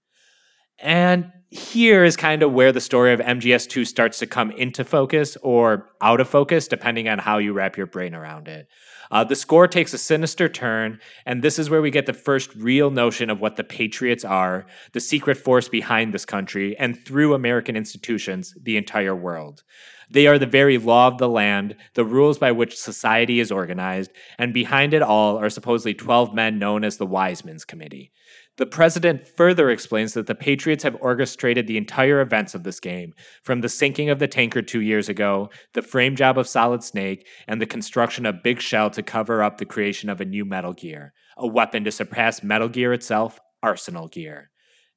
And 0.79 1.31
here 1.49 2.03
is 2.03 2.15
kind 2.15 2.41
of 2.41 2.53
where 2.53 2.71
the 2.71 2.81
story 2.81 3.13
of 3.13 3.19
MGS2 3.19 3.85
starts 3.85 4.17
to 4.19 4.25
come 4.25 4.51
into 4.51 4.83
focus 4.83 5.37
or 5.43 5.89
out 6.01 6.19
of 6.19 6.27
focus, 6.27 6.67
depending 6.67 7.07
on 7.07 7.19
how 7.19 7.37
you 7.37 7.53
wrap 7.53 7.77
your 7.77 7.87
brain 7.87 8.15
around 8.15 8.47
it. 8.47 8.67
Uh, 9.11 9.25
the 9.25 9.35
score 9.35 9.67
takes 9.67 9.93
a 9.93 9.97
sinister 9.97 10.47
turn, 10.47 10.99
and 11.25 11.41
this 11.41 11.59
is 11.59 11.69
where 11.69 11.81
we 11.81 11.91
get 11.91 12.05
the 12.05 12.13
first 12.13 12.55
real 12.55 12.89
notion 12.89 13.29
of 13.29 13.41
what 13.41 13.57
the 13.57 13.63
Patriots 13.63 14.23
are, 14.23 14.65
the 14.93 15.01
secret 15.01 15.35
force 15.35 15.67
behind 15.67 16.13
this 16.13 16.25
country, 16.25 16.77
and 16.77 17.05
through 17.05 17.33
American 17.33 17.75
institutions, 17.75 18.55
the 18.61 18.77
entire 18.77 19.15
world. 19.15 19.63
They 20.09 20.27
are 20.27 20.39
the 20.39 20.45
very 20.45 20.77
law 20.77 21.07
of 21.07 21.17
the 21.17 21.29
land, 21.29 21.75
the 21.93 22.05
rules 22.05 22.37
by 22.37 22.51
which 22.51 22.77
society 22.77 23.39
is 23.39 23.51
organized, 23.51 24.11
and 24.37 24.53
behind 24.53 24.93
it 24.93 25.01
all 25.01 25.37
are 25.37 25.49
supposedly 25.49 25.93
12 25.93 26.33
men 26.33 26.57
known 26.57 26.83
as 26.83 26.97
the 26.97 27.05
Wisemen's 27.05 27.65
Committee. 27.65 28.11
The 28.57 28.65
president 28.65 29.27
further 29.27 29.69
explains 29.69 30.13
that 30.13 30.27
the 30.27 30.35
Patriots 30.35 30.83
have 30.83 30.97
orchestrated 30.99 31.67
the 31.67 31.77
entire 31.77 32.19
events 32.19 32.53
of 32.53 32.63
this 32.63 32.79
game, 32.79 33.13
from 33.43 33.61
the 33.61 33.69
sinking 33.69 34.09
of 34.09 34.19
the 34.19 34.27
tanker 34.27 34.61
two 34.61 34.81
years 34.81 35.07
ago, 35.07 35.49
the 35.73 35.81
frame 35.81 36.15
job 36.15 36.37
of 36.37 36.47
Solid 36.47 36.83
Snake, 36.83 37.25
and 37.47 37.61
the 37.61 37.65
construction 37.65 38.25
of 38.25 38.43
Big 38.43 38.59
Shell 38.61 38.89
to 38.91 39.03
cover 39.03 39.41
up 39.41 39.57
the 39.57 39.65
creation 39.65 40.09
of 40.09 40.19
a 40.19 40.25
new 40.25 40.43
Metal 40.43 40.73
Gear, 40.73 41.13
a 41.37 41.47
weapon 41.47 41.85
to 41.85 41.91
surpass 41.91 42.43
Metal 42.43 42.69
Gear 42.69 42.91
itself, 42.91 43.39
Arsenal 43.63 44.09
Gear. 44.09 44.50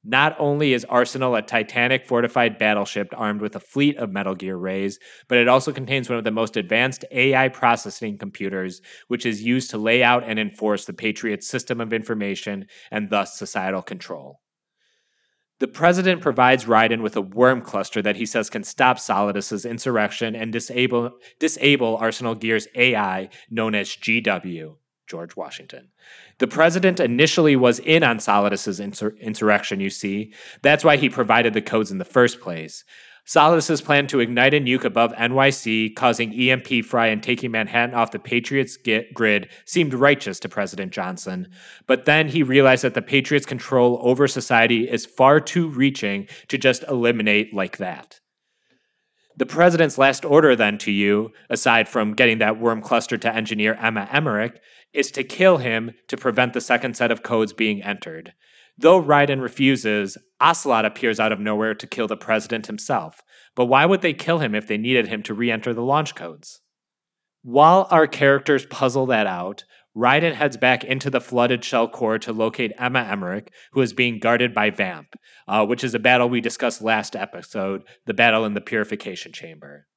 Not 0.07 0.35
only 0.37 0.73
is 0.73 0.85
Arsenal 0.85 1.33
a 1.33 1.41
titanic 1.41 2.05
fortified 2.05 2.59
battleship 2.59 3.07
armed 3.17 3.41
with 3.41 3.55
a 3.55 3.59
fleet 3.59 3.97
of 3.97 4.11
Metal 4.11 4.35
Gear 4.35 4.55
Rays, 4.55 4.99
but 5.27 5.39
it 5.39 5.47
also 5.47 5.71
contains 5.71 6.07
one 6.07 6.19
of 6.19 6.23
the 6.23 6.29
most 6.29 6.55
advanced 6.57 7.05
AI 7.09 7.49
processing 7.49 8.19
computers, 8.19 8.81
which 9.07 9.25
is 9.25 9.41
used 9.41 9.71
to 9.71 9.79
lay 9.79 10.03
out 10.03 10.23
and 10.23 10.37
enforce 10.37 10.85
the 10.85 10.93
Patriot's 10.93 11.47
system 11.47 11.81
of 11.81 11.91
information 11.91 12.67
and 12.91 13.09
thus 13.09 13.39
societal 13.39 13.81
control. 13.81 14.41
The 15.59 15.67
president 15.67 16.21
provides 16.21 16.65
Raiden 16.65 17.01
with 17.01 17.15
a 17.15 17.21
worm 17.21 17.61
cluster 17.61 18.03
that 18.03 18.17
he 18.17 18.27
says 18.27 18.51
can 18.51 18.63
stop 18.63 18.99
Solidus's 18.99 19.65
insurrection 19.65 20.35
and 20.35 20.53
disable, 20.53 21.17
disable 21.39 21.97
Arsenal 21.97 22.35
Gear's 22.35 22.67
AI, 22.75 23.29
known 23.49 23.73
as 23.73 23.89
GW. 23.89 24.75
George 25.07 25.35
Washington. 25.35 25.89
The 26.39 26.47
president 26.47 26.99
initially 26.99 27.55
was 27.55 27.79
in 27.79 28.03
on 28.03 28.19
Solidus's 28.19 28.79
insur- 28.79 29.19
insurrection, 29.19 29.79
you 29.79 29.89
see. 29.89 30.33
That's 30.61 30.83
why 30.83 30.97
he 30.97 31.09
provided 31.09 31.53
the 31.53 31.61
codes 31.61 31.91
in 31.91 31.97
the 31.97 32.05
first 32.05 32.41
place. 32.41 32.83
Solidus's 33.27 33.81
plan 33.81 34.05
to 34.07 34.19
ignite 34.19 34.53
a 34.53 34.59
nuke 34.59 34.83
above 34.83 35.11
NYC, 35.13 35.95
causing 35.95 36.31
EMP 36.31 36.85
fry 36.85 37.07
and 37.07 37.23
taking 37.23 37.49
Manhattan 37.49 37.95
off 37.95 38.11
the 38.11 38.19
Patriots' 38.19 38.77
grid, 38.77 39.49
seemed 39.65 39.95
righteous 39.95 40.39
to 40.41 40.49
President 40.49 40.91
Johnson. 40.91 41.47
But 41.87 42.05
then 42.05 42.27
he 42.27 42.43
realized 42.43 42.83
that 42.83 42.93
the 42.93 43.01
Patriots' 43.01 43.47
control 43.47 43.99
over 44.03 44.27
society 44.27 44.87
is 44.87 45.07
far 45.07 45.39
too 45.39 45.69
reaching 45.69 46.27
to 46.49 46.59
just 46.59 46.83
eliminate 46.83 47.51
like 47.51 47.77
that. 47.77 48.19
The 49.37 49.45
president's 49.45 49.97
last 49.97 50.23
order, 50.23 50.55
then, 50.55 50.77
to 50.79 50.91
you, 50.91 51.31
aside 51.49 51.89
from 51.89 52.13
getting 52.13 52.37
that 52.37 52.59
worm 52.59 52.81
cluster 52.81 53.17
to 53.17 53.35
engineer 53.35 53.77
Emma 53.81 54.07
Emmerich, 54.11 54.61
is 54.93 55.11
to 55.11 55.23
kill 55.23 55.57
him 55.57 55.91
to 56.07 56.15
prevent 56.15 56.53
the 56.53 56.61
second 56.61 56.95
set 56.95 57.11
of 57.11 57.23
codes 57.23 57.51
being 57.51 57.83
entered. 57.83 58.33
Though 58.77 59.01
Raiden 59.01 59.41
refuses, 59.41 60.17
Ocelot 60.39 60.85
appears 60.85 61.19
out 61.19 61.31
of 61.31 61.39
nowhere 61.39 61.73
to 61.75 61.87
kill 61.87 62.07
the 62.07 62.17
president 62.17 62.67
himself. 62.67 63.21
But 63.55 63.65
why 63.65 63.85
would 63.85 64.01
they 64.01 64.13
kill 64.13 64.39
him 64.39 64.55
if 64.55 64.67
they 64.67 64.77
needed 64.77 65.07
him 65.07 65.23
to 65.23 65.33
re 65.33 65.51
enter 65.51 65.73
the 65.73 65.81
launch 65.81 66.15
codes? 66.15 66.61
While 67.41 67.87
our 67.91 68.07
characters 68.07 68.65
puzzle 68.65 69.05
that 69.07 69.27
out, 69.27 69.65
Raiden 69.95 70.33
heads 70.33 70.57
back 70.57 70.83
into 70.83 71.09
the 71.09 71.21
flooded 71.21 71.63
shell 71.63 71.87
core 71.87 72.19
to 72.19 72.33
locate 72.33 72.73
Emma 72.77 72.99
Emmerich, 72.99 73.51
who 73.71 73.81
is 73.81 73.93
being 73.93 74.19
guarded 74.19 74.53
by 74.53 74.69
Vamp, 74.69 75.15
uh, 75.47 75.65
which 75.65 75.83
is 75.83 75.93
a 75.93 75.99
battle 75.99 76.27
we 76.27 76.41
discussed 76.41 76.81
last 76.81 77.15
episode, 77.15 77.83
the 78.05 78.13
battle 78.13 78.43
in 78.43 78.53
the 78.53 78.61
Purification 78.61 79.31
Chamber. 79.31 79.87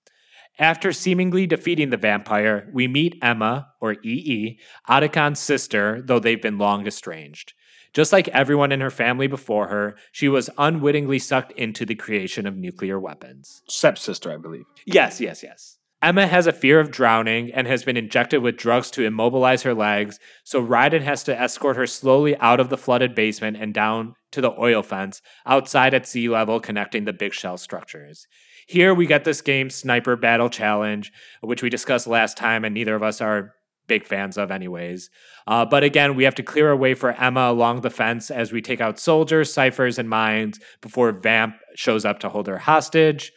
After 0.59 0.92
seemingly 0.92 1.46
defeating 1.46 1.90
the 1.90 1.96
vampire, 1.96 2.68
we 2.72 2.88
meet 2.88 3.18
Emma, 3.22 3.68
or 3.80 3.96
EE, 4.05 4.59
Otacon's 4.88 5.38
sister, 5.38 6.03
though 6.03 6.18
they've 6.18 6.42
been 6.42 6.59
long 6.59 6.86
estranged. 6.86 7.53
Just 7.92 8.12
like 8.12 8.28
everyone 8.28 8.72
in 8.72 8.80
her 8.80 8.90
family 8.90 9.28
before 9.28 9.68
her, 9.68 9.96
she 10.12 10.28
was 10.28 10.51
unwittingly 10.59 11.18
sucked 11.18 11.53
into 11.53 11.86
the 11.86 11.94
creation 11.94 12.46
of 12.46 12.57
nuclear 12.57 12.99
weapons. 12.99 13.62
Stepsister, 13.68 14.32
I 14.32 14.36
believe. 14.36 14.64
Yes, 14.84 15.20
yes, 15.20 15.42
yes. 15.42 15.77
Emma 16.01 16.28
has 16.28 16.46
a 16.46 16.53
fear 16.53 16.78
of 16.78 16.92
drowning 16.92 17.53
and 17.53 17.66
has 17.66 17.82
been 17.82 17.96
injected 17.96 18.40
with 18.40 18.57
drugs 18.57 18.88
to 18.92 19.05
immobilize 19.05 19.62
her 19.62 19.74
legs, 19.74 20.20
so 20.44 20.64
Raiden 20.64 21.03
has 21.03 21.24
to 21.24 21.38
escort 21.38 21.76
her 21.76 21.88
slowly 21.88 22.36
out 22.36 22.61
of 22.61 22.68
the 22.68 22.78
flooded 22.78 23.16
basement 23.16 23.57
and 23.57 23.74
down 23.74 24.14
to 24.30 24.40
the 24.40 24.53
oil 24.61 24.82
fence 24.82 25.20
outside 25.44 25.94
at 25.94 26.07
sea 26.07 26.28
level 26.28 26.61
connecting 26.61 27.05
the 27.05 27.12
big 27.12 27.32
shell 27.34 27.57
structures. 27.57 28.28
Here 28.68 28.94
we 28.94 29.07
get 29.07 29.24
this 29.24 29.40
game 29.40 29.70
Sniper 29.70 30.14
Battle 30.14 30.51
Challenge, 30.51 31.11
which 31.40 31.62
we 31.62 31.70
discussed 31.70 32.07
last 32.07 32.36
time, 32.36 32.64
and 32.64 32.74
neither 32.74 32.94
of 32.94 33.03
us 33.03 33.20
are 33.20 33.55
big 33.88 34.07
fans 34.07 34.38
of, 34.38 34.53
anyways. 34.53 35.11
Uh, 35.46 35.64
but 35.64 35.82
again, 35.82 36.14
we 36.14 36.24
have 36.24 36.34
to 36.36 36.42
clear 36.42 36.70
a 36.70 36.76
way 36.76 36.94
for 36.94 37.12
Emma 37.12 37.51
along 37.51 37.80
the 37.80 37.90
fence 37.90 38.30
as 38.30 38.53
we 38.53 38.61
take 38.61 38.80
out 38.80 39.01
soldiers, 39.01 39.53
ciphers, 39.53 39.99
and 39.99 40.09
mines 40.09 40.61
before 40.80 41.11
Vamp 41.11 41.57
shows 41.74 42.05
up 42.05 42.20
to 42.20 42.28
hold 42.28 42.46
her 42.46 42.59
hostage. 42.59 43.32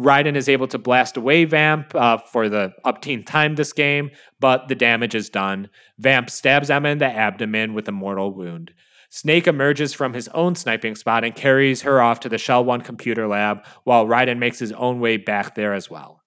Raiden 0.00 0.34
is 0.34 0.48
able 0.48 0.66
to 0.68 0.78
blast 0.78 1.18
away 1.18 1.44
Vamp 1.44 1.94
uh, 1.94 2.16
for 2.16 2.48
the 2.48 2.72
upteenth 2.86 3.26
time 3.26 3.56
this 3.56 3.74
game, 3.74 4.10
but 4.40 4.68
the 4.68 4.74
damage 4.74 5.14
is 5.14 5.28
done. 5.28 5.68
Vamp 5.98 6.30
stabs 6.30 6.70
Emma 6.70 6.88
in 6.88 6.98
the 6.98 7.06
abdomen 7.06 7.74
with 7.74 7.86
a 7.86 7.92
mortal 7.92 8.32
wound. 8.32 8.72
Snake 9.10 9.46
emerges 9.46 9.92
from 9.92 10.14
his 10.14 10.28
own 10.28 10.54
sniping 10.54 10.94
spot 10.94 11.22
and 11.22 11.34
carries 11.34 11.82
her 11.82 12.00
off 12.00 12.20
to 12.20 12.30
the 12.30 12.38
Shell 12.38 12.64
1 12.64 12.80
computer 12.80 13.28
lab, 13.28 13.62
while 13.84 14.06
Raiden 14.06 14.38
makes 14.38 14.58
his 14.58 14.72
own 14.72 15.00
way 15.00 15.18
back 15.18 15.54
there 15.54 15.74
as 15.74 15.90
well. 15.90 16.22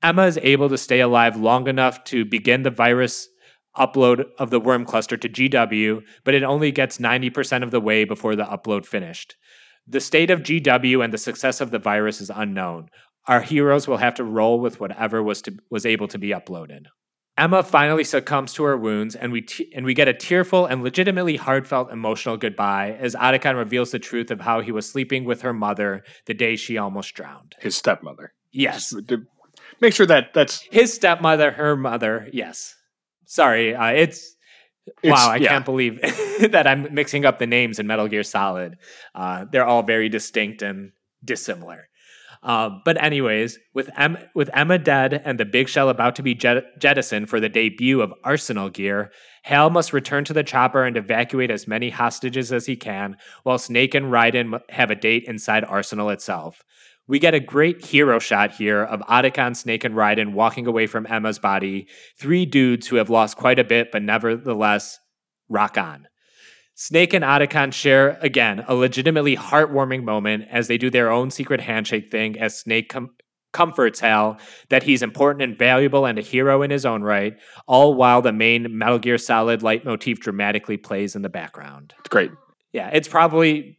Emma 0.00 0.26
is 0.26 0.38
able 0.42 0.68
to 0.68 0.78
stay 0.78 1.00
alive 1.00 1.36
long 1.36 1.66
enough 1.66 2.04
to 2.04 2.24
begin 2.24 2.62
the 2.62 2.70
virus 2.70 3.28
upload 3.76 4.26
of 4.38 4.50
the 4.50 4.60
worm 4.60 4.84
cluster 4.84 5.16
to 5.16 5.28
GW, 5.28 6.02
but 6.22 6.34
it 6.34 6.42
only 6.42 6.70
gets 6.70 6.98
90% 6.98 7.64
of 7.64 7.72
the 7.72 7.80
way 7.80 8.04
before 8.04 8.36
the 8.36 8.44
upload 8.44 8.86
finished. 8.86 9.36
The 9.86 10.00
state 10.00 10.30
of 10.30 10.40
GW 10.40 11.04
and 11.04 11.12
the 11.12 11.18
success 11.18 11.60
of 11.60 11.70
the 11.70 11.78
virus 11.78 12.20
is 12.20 12.30
unknown. 12.34 12.88
Our 13.26 13.40
heroes 13.40 13.86
will 13.86 13.98
have 13.98 14.14
to 14.14 14.24
roll 14.24 14.60
with 14.60 14.80
whatever 14.80 15.22
was 15.22 15.42
to, 15.42 15.56
was 15.70 15.86
able 15.86 16.08
to 16.08 16.18
be 16.18 16.30
uploaded. 16.30 16.86
Emma 17.38 17.62
finally 17.62 18.04
succumbs 18.04 18.52
to 18.52 18.62
her 18.64 18.76
wounds, 18.76 19.14
and 19.14 19.32
we 19.32 19.40
t- 19.40 19.72
and 19.74 19.86
we 19.86 19.94
get 19.94 20.06
a 20.06 20.12
tearful 20.12 20.66
and 20.66 20.82
legitimately 20.82 21.36
heartfelt 21.36 21.90
emotional 21.90 22.36
goodbye 22.36 22.96
as 23.00 23.14
Otacon 23.14 23.56
reveals 23.56 23.90
the 23.90 23.98
truth 23.98 24.30
of 24.30 24.42
how 24.42 24.60
he 24.60 24.70
was 24.70 24.88
sleeping 24.88 25.24
with 25.24 25.40
her 25.40 25.54
mother 25.54 26.04
the 26.26 26.34
day 26.34 26.56
she 26.56 26.76
almost 26.76 27.14
drowned. 27.14 27.54
His 27.58 27.74
stepmother. 27.74 28.34
Yes, 28.52 28.94
make 29.80 29.94
sure 29.94 30.06
that 30.06 30.34
that's 30.34 30.60
his 30.70 30.92
stepmother, 30.92 31.52
her 31.52 31.74
mother. 31.74 32.28
Yes, 32.34 32.74
sorry, 33.24 33.74
uh, 33.74 33.86
it's, 33.86 34.31
It's- 35.02 35.12
wow. 35.12 35.30
I 35.32 35.36
yeah. 35.36 35.48
can't 35.48 35.64
believe 35.64 36.00
that 36.50 36.66
I'm 36.66 36.92
mixing 36.92 37.24
up 37.24 37.38
the 37.38 37.46
names 37.46 37.78
in 37.78 37.86
Metal 37.86 38.08
Gear 38.08 38.22
Solid. 38.22 38.78
Uh, 39.14 39.44
they're 39.50 39.66
all 39.66 39.82
very 39.82 40.08
distinct 40.08 40.62
and 40.62 40.92
dissimilar. 41.24 41.88
Uh, 42.42 42.70
but 42.84 43.00
anyways, 43.00 43.56
with 43.72 43.88
em- 43.96 44.18
with 44.34 44.50
Emma 44.52 44.76
dead 44.76 45.22
and 45.24 45.38
the 45.38 45.44
big 45.44 45.68
shell 45.68 45.88
about 45.88 46.16
to 46.16 46.24
be 46.24 46.34
jet- 46.34 46.64
jettisoned 46.80 47.30
for 47.30 47.38
the 47.38 47.48
debut 47.48 48.00
of 48.00 48.12
Arsenal 48.24 48.68
Gear, 48.68 49.12
Hal 49.44 49.70
must 49.70 49.92
return 49.92 50.24
to 50.24 50.32
the 50.32 50.42
chopper 50.42 50.82
and 50.84 50.96
evacuate 50.96 51.52
as 51.52 51.68
many 51.68 51.90
hostages 51.90 52.52
as 52.52 52.66
he 52.66 52.74
can, 52.74 53.16
while 53.44 53.58
Snake 53.58 53.94
and 53.94 54.06
Raiden 54.06 54.60
have 54.70 54.90
a 54.90 54.96
date 54.96 55.24
inside 55.28 55.64
Arsenal 55.64 56.10
itself. 56.10 56.64
We 57.08 57.18
get 57.18 57.34
a 57.34 57.40
great 57.40 57.84
hero 57.84 58.18
shot 58.18 58.52
here 58.52 58.82
of 58.82 59.00
Otacon, 59.00 59.56
Snake, 59.56 59.84
and 59.84 59.94
Raiden 59.94 60.32
walking 60.32 60.66
away 60.66 60.86
from 60.86 61.06
Emma's 61.06 61.38
body, 61.38 61.88
three 62.18 62.46
dudes 62.46 62.86
who 62.86 62.96
have 62.96 63.10
lost 63.10 63.36
quite 63.36 63.58
a 63.58 63.64
bit, 63.64 63.90
but 63.90 64.02
nevertheless 64.02 64.98
rock 65.48 65.76
on. 65.76 66.06
Snake 66.74 67.12
and 67.12 67.24
Otacon 67.24 67.72
share, 67.72 68.18
again, 68.22 68.64
a 68.66 68.74
legitimately 68.74 69.36
heartwarming 69.36 70.04
moment 70.04 70.44
as 70.50 70.68
they 70.68 70.78
do 70.78 70.90
their 70.90 71.10
own 71.10 71.30
secret 71.30 71.60
handshake 71.60 72.10
thing 72.10 72.38
as 72.38 72.58
Snake 72.58 72.88
com- 72.88 73.10
comforts 73.52 74.00
Hal 74.00 74.38
that 74.70 74.82
he's 74.82 75.02
important 75.02 75.42
and 75.42 75.58
valuable 75.58 76.06
and 76.06 76.18
a 76.18 76.22
hero 76.22 76.62
in 76.62 76.70
his 76.70 76.86
own 76.86 77.02
right, 77.02 77.34
all 77.66 77.94
while 77.94 78.22
the 78.22 78.32
main 78.32 78.78
Metal 78.78 78.98
Gear 78.98 79.18
Solid 79.18 79.62
leitmotif 79.62 80.20
dramatically 80.20 80.76
plays 80.76 81.14
in 81.14 81.22
the 81.22 81.28
background. 81.28 81.94
It's 81.98 82.08
great. 82.08 82.30
Yeah, 82.72 82.88
it's 82.88 83.08
probably 83.08 83.76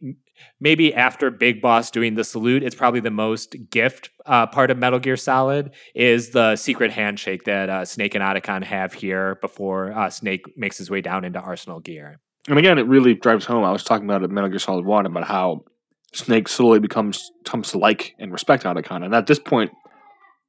maybe 0.60 0.94
after 0.94 1.30
Big 1.30 1.60
Boss 1.60 1.90
doing 1.90 2.14
the 2.14 2.24
salute, 2.24 2.62
it's 2.62 2.74
probably 2.74 3.00
the 3.00 3.10
most 3.10 3.56
gift 3.70 4.10
uh, 4.26 4.46
part 4.46 4.70
of 4.70 4.78
Metal 4.78 4.98
Gear 4.98 5.16
Solid 5.16 5.72
is 5.94 6.30
the 6.30 6.56
secret 6.56 6.90
handshake 6.90 7.44
that 7.44 7.68
uh, 7.68 7.84
Snake 7.84 8.14
and 8.14 8.24
Otacon 8.24 8.64
have 8.64 8.92
here 8.92 9.36
before 9.36 9.92
uh, 9.92 10.10
Snake 10.10 10.44
makes 10.56 10.78
his 10.78 10.90
way 10.90 11.00
down 11.00 11.24
into 11.24 11.40
Arsenal 11.40 11.80
Gear. 11.80 12.20
And 12.48 12.58
again, 12.58 12.78
it 12.78 12.86
really 12.86 13.14
drives 13.14 13.46
home. 13.46 13.64
I 13.64 13.72
was 13.72 13.84
talking 13.84 14.04
about 14.04 14.22
it 14.22 14.30
Metal 14.30 14.50
Gear 14.50 14.58
Solid 14.58 14.84
1 14.84 15.06
about 15.06 15.26
how 15.26 15.64
Snake 16.12 16.48
slowly 16.48 16.78
becomes 16.78 17.30
comes 17.44 17.70
to 17.72 17.78
like 17.78 18.14
and 18.18 18.32
respect 18.32 18.64
Otacon. 18.64 19.04
And 19.04 19.14
at 19.14 19.26
this 19.26 19.38
point, 19.38 19.72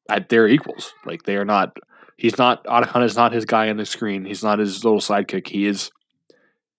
at, 0.09 0.29
they're 0.29 0.47
equals. 0.47 0.93
Like 1.05 1.23
they 1.23 1.37
are 1.37 1.45
not. 1.45 1.77
He's 2.17 2.37
not. 2.37 2.63
Otacon 2.65 3.03
is 3.03 3.15
not 3.15 3.33
his 3.33 3.45
guy 3.45 3.69
on 3.69 3.77
the 3.77 3.85
screen. 3.85 4.25
He's 4.25 4.43
not 4.43 4.59
his 4.59 4.83
little 4.83 4.99
sidekick. 4.99 5.47
He 5.47 5.65
is. 5.65 5.91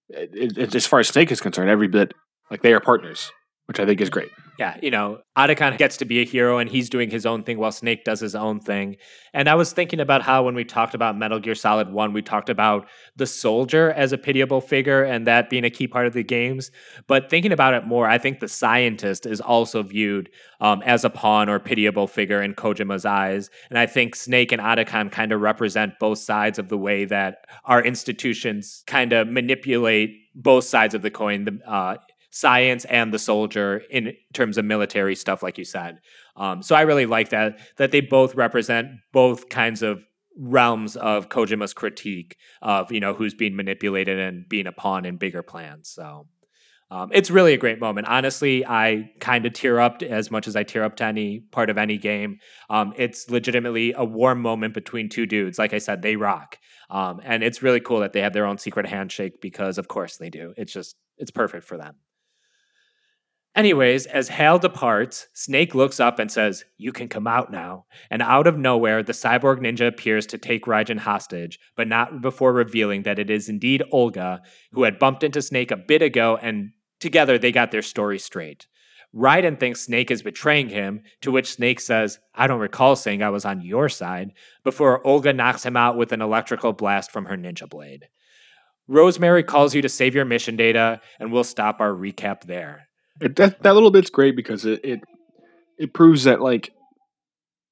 It, 0.09 0.57
it, 0.57 0.75
as 0.75 0.87
far 0.87 1.01
as 1.01 1.09
Snake 1.09 1.33
is 1.33 1.41
concerned, 1.41 1.69
every 1.69 1.89
bit 1.89 2.13
like 2.51 2.63
they 2.63 2.73
are 2.73 2.81
partners, 2.81 3.33
which 3.67 3.81
I 3.81 3.87
think 3.87 4.01
is 4.01 4.11
great 4.11 4.31
yeah, 4.59 4.77
you 4.81 4.91
know, 4.91 5.21
Otacon 5.37 5.77
gets 5.77 5.99
to 5.99 6.05
be 6.07 6.21
a 6.21 6.25
hero 6.25 6.59
and 6.59 6.71
he's 6.71 6.89
doing 6.89 7.11
his 7.11 7.27
own 7.27 7.43
thing 7.43 7.59
while 7.59 7.73
Snake 7.73 8.05
does 8.05 8.21
his 8.21 8.35
own 8.35 8.59
thing. 8.59 8.97
And 9.35 9.49
I 9.49 9.55
was 9.55 9.73
thinking 9.73 10.01
about 10.01 10.23
how 10.23 10.45
when 10.45 10.55
we 10.55 10.65
talked 10.65 10.95
about 10.95 11.17
Metal 11.17 11.39
Gear 11.39 11.55
Solid 11.55 11.93
1, 11.93 12.13
we 12.15 12.23
talked 12.23 12.49
about 12.49 12.89
the 13.17 13.27
soldier 13.27 13.93
as 13.93 14.13
a 14.13 14.19
pitiable 14.19 14.63
figure 14.63 15.05
and 15.05 15.27
that 15.27 15.51
being 15.51 15.65
a 15.65 15.71
key 15.71 15.87
part 15.87 16.07
of 16.07 16.15
the 16.15 16.23
games. 16.23 16.71
But 17.07 17.29
thinking 17.29 17.53
about 17.53 17.75
it 17.75 17.87
more, 17.87 18.09
I 18.09 18.17
think 18.17 18.41
the 18.41 18.49
scientist 18.49 19.27
is 19.27 19.43
also 19.43 19.83
viewed 19.83 20.31
um, 20.61 20.83
as 20.87 21.05
a 21.05 21.11
pawn 21.11 21.51
or 21.51 21.59
pitiable 21.59 22.07
figure 22.07 22.43
in 22.43 22.55
Kojima's 22.55 23.05
eyes. 23.05 23.51
And 23.69 23.79
I 23.79 23.85
think 23.85 24.17
Snake 24.17 24.53
and 24.53 24.63
Otacon 24.63 25.13
kind 25.13 25.33
of 25.33 25.43
represent 25.43 25.99
both 26.01 26.19
sides 26.19 26.59
of 26.59 26.71
the 26.71 26.79
way 26.79 27.05
that 27.05 27.45
our 27.67 27.83
institutions 27.83 28.85
kind 28.87 29.13
of 29.13 29.29
manipulate 29.29 30.17
both 30.35 30.65
sides 30.65 30.95
of 30.95 31.03
the 31.03 31.11
coin. 31.11 31.45
The, 31.45 31.61
uh, 31.71 31.97
science 32.31 32.85
and 32.87 33.13
the 33.13 33.19
soldier 33.19 33.83
in 33.91 34.15
terms 34.33 34.59
of 34.59 34.65
military 34.65 35.15
stuff, 35.15 35.43
like 35.43 35.59
you 35.59 35.65
said. 35.65 36.01
Um, 36.37 36.63
so 36.63 36.75
I 36.75 36.83
really 36.83 37.07
like 37.07 37.31
that 37.31 37.59
that 37.77 37.91
they 37.91 38.01
both 38.01 38.35
represent 38.35 38.89
both 39.13 39.49
kinds 39.49 39.83
of 39.83 40.05
realms 40.39 40.97
of 40.97 41.29
Kojima's 41.29 41.73
critique 41.73 42.37
of 42.61 42.93
you 42.93 43.01
know 43.01 43.15
who's 43.15 43.35
being 43.35 43.57
manipulated 43.57 44.19
and 44.19 44.49
being 44.49 44.67
a 44.67 44.73
pawn 44.73 45.05
in 45.05 45.17
bigger 45.17 45.43
plans. 45.43 45.89
So. 45.89 46.27
Um, 46.89 47.11
it's 47.13 47.33
really 47.33 47.53
a 47.53 47.57
great 47.59 47.81
moment. 47.81 48.07
Honestly, 48.07 48.65
I 48.65 49.11
kind 49.19 49.45
of 49.45 49.53
tear 49.53 49.81
up 49.81 50.03
as 50.03 50.31
much 50.31 50.47
as 50.47 50.55
I 50.55 50.63
tear 50.63 50.85
up 50.85 50.95
to 50.99 51.05
any 51.05 51.41
part 51.41 51.69
of 51.69 51.79
any 51.79 51.99
game. 51.99 52.39
Um, 52.71 52.95
it's 52.97 53.29
legitimately 53.29 53.93
a 53.97 54.05
warm 54.05 54.41
moment 54.41 54.73
between 54.73 55.09
two 55.09 55.27
dudes. 55.27 55.59
Like 55.59 55.75
I 55.75 55.79
said, 55.79 56.03
they 56.03 56.15
rock. 56.15 56.59
Um, 56.89 57.21
and 57.25 57.43
it's 57.43 57.61
really 57.61 57.81
cool 57.81 57.99
that 58.01 58.13
they 58.13 58.21
have 58.21 58.33
their 58.33 58.47
own 58.47 58.59
secret 58.59 58.87
handshake 58.87 59.41
because, 59.41 59.79
of 59.79 59.89
course, 59.89 60.17
they 60.17 60.31
do. 60.31 60.55
It's 60.57 60.73
just, 60.73 60.95
it's 61.19 61.33
perfect 61.33 61.65
for 61.65 61.77
them. 61.77 61.97
Anyways, 63.57 64.05
as 64.05 64.29
Hal 64.29 64.59
departs, 64.59 65.29
Snake 65.33 65.75
looks 65.75 65.99
up 65.99 66.19
and 66.19 66.31
says, 66.31 66.67
You 66.77 66.93
can 66.93 67.09
come 67.09 67.27
out 67.27 67.51
now. 67.51 67.87
And 68.11 68.21
out 68.21 68.47
of 68.47 68.59
nowhere, 68.59 69.03
the 69.03 69.15
cyborg 69.15 69.61
ninja 69.61 69.89
appears 69.89 70.27
to 70.27 70.39
take 70.39 70.67
Raiden 70.67 70.99
hostage, 70.99 71.59
but 71.75 71.89
not 71.89 72.21
before 72.21 72.53
revealing 72.53 73.05
that 73.05 73.19
it 73.19 73.31
is 73.31 73.49
indeed 73.49 73.83
Olga, 73.91 74.43
who 74.73 74.83
had 74.83 74.99
bumped 74.99 75.23
into 75.23 75.41
Snake 75.41 75.71
a 75.71 75.77
bit 75.77 76.03
ago, 76.03 76.39
and 76.43 76.73
together 77.01 77.39
they 77.39 77.51
got 77.51 77.71
their 77.71 77.81
story 77.81 78.19
straight. 78.19 78.67
Raiden 79.15 79.59
thinks 79.59 79.81
Snake 79.81 80.11
is 80.11 80.23
betraying 80.23 80.69
him, 80.69 81.01
to 81.23 81.31
which 81.31 81.55
Snake 81.55 81.81
says, 81.81 82.19
I 82.35 82.47
don't 82.49 82.61
recall 82.61 82.95
saying 82.95 83.23
I 83.23 83.31
was 83.31 83.47
on 83.47 83.63
your 83.63 83.89
side, 83.89 84.33
before 84.65 85.07
Olga 85.07 85.33
knocks 85.33 85.65
him 85.65 85.79
out 85.79 85.97
with 85.97 86.13
an 86.13 86.21
electrical 86.21 86.75
blast 86.75 87.11
from 87.11 87.25
her 87.25 87.39
ninja 87.39 87.67
blade. 87.67 88.09
Rosemary 88.87 89.43
calls 89.43 89.75
you 89.75 89.81
to 89.81 89.89
save 89.89 90.15
your 90.15 90.27
mission 90.27 90.57
data, 90.57 91.01
and 91.19 91.33
we'll 91.33 91.43
stop 91.43 91.81
our 91.81 91.93
recap 91.93 92.43
there. 92.43 92.86
It, 93.21 93.37
that 93.37 93.63
that 93.63 93.75
little 93.75 93.91
bit's 93.91 94.11
great 94.11 94.37
because 94.37 94.65
it, 94.65 94.85
it 94.85 95.01
it 95.79 95.93
proves 95.95 96.25
that 96.25 96.41
like 96.41 96.73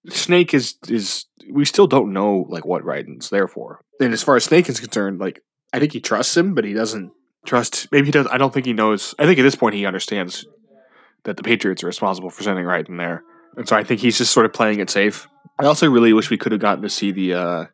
Snake 0.09 0.55
is 0.55 0.77
is 0.89 1.27
we 1.51 1.65
still 1.65 1.87
don't 1.87 2.13
know 2.13 2.47
like 2.49 2.65
what 2.65 2.83
Raiden's 2.83 3.31
there 3.31 3.49
for. 3.49 3.81
And 4.01 4.13
as 4.13 4.23
far 4.23 4.37
as 4.37 4.45
Snake 4.45 4.69
is 4.69 4.81
concerned, 4.81 5.21
like 5.21 5.41
I 5.73 5.79
think 5.79 5.93
he 5.93 6.01
trusts 6.01 6.37
him, 6.37 6.55
but 6.55 6.65
he 6.65 6.73
doesn't 6.73 7.11
trust. 7.47 7.89
Maybe 7.93 8.07
he 8.07 8.13
does. 8.13 8.27
I 8.31 8.39
don't 8.39 8.53
think 8.53 8.67
he 8.67 8.73
knows. 8.73 9.15
I 9.19 9.27
think 9.27 9.39
at 9.39 9.43
this 9.43 9.55
point 9.55 9.75
he 9.75 9.87
understands 9.87 10.47
that 11.25 11.37
the 11.37 11.43
Patriots 11.43 11.83
are 11.83 11.87
responsible 11.87 12.31
for 12.31 12.43
sending 12.43 12.65
Raiden 12.65 12.99
there, 12.99 13.23
and 13.57 13.69
so 13.69 13.77
I 13.77 13.85
think 13.85 14.01
he's 14.01 14.19
just 14.19 14.33
sort 14.33 14.47
of 14.47 14.53
playing 14.53 14.81
it 14.81 14.91
safe. 14.91 15.27
I 15.59 15.67
also 15.67 15.89
really 15.89 16.13
wish 16.13 16.31
we 16.31 16.37
could 16.37 16.53
have 16.53 16.61
gotten 16.61 16.83
to 16.83 16.91
see 16.91 17.13
the 17.13 17.35
uh, 17.35 17.65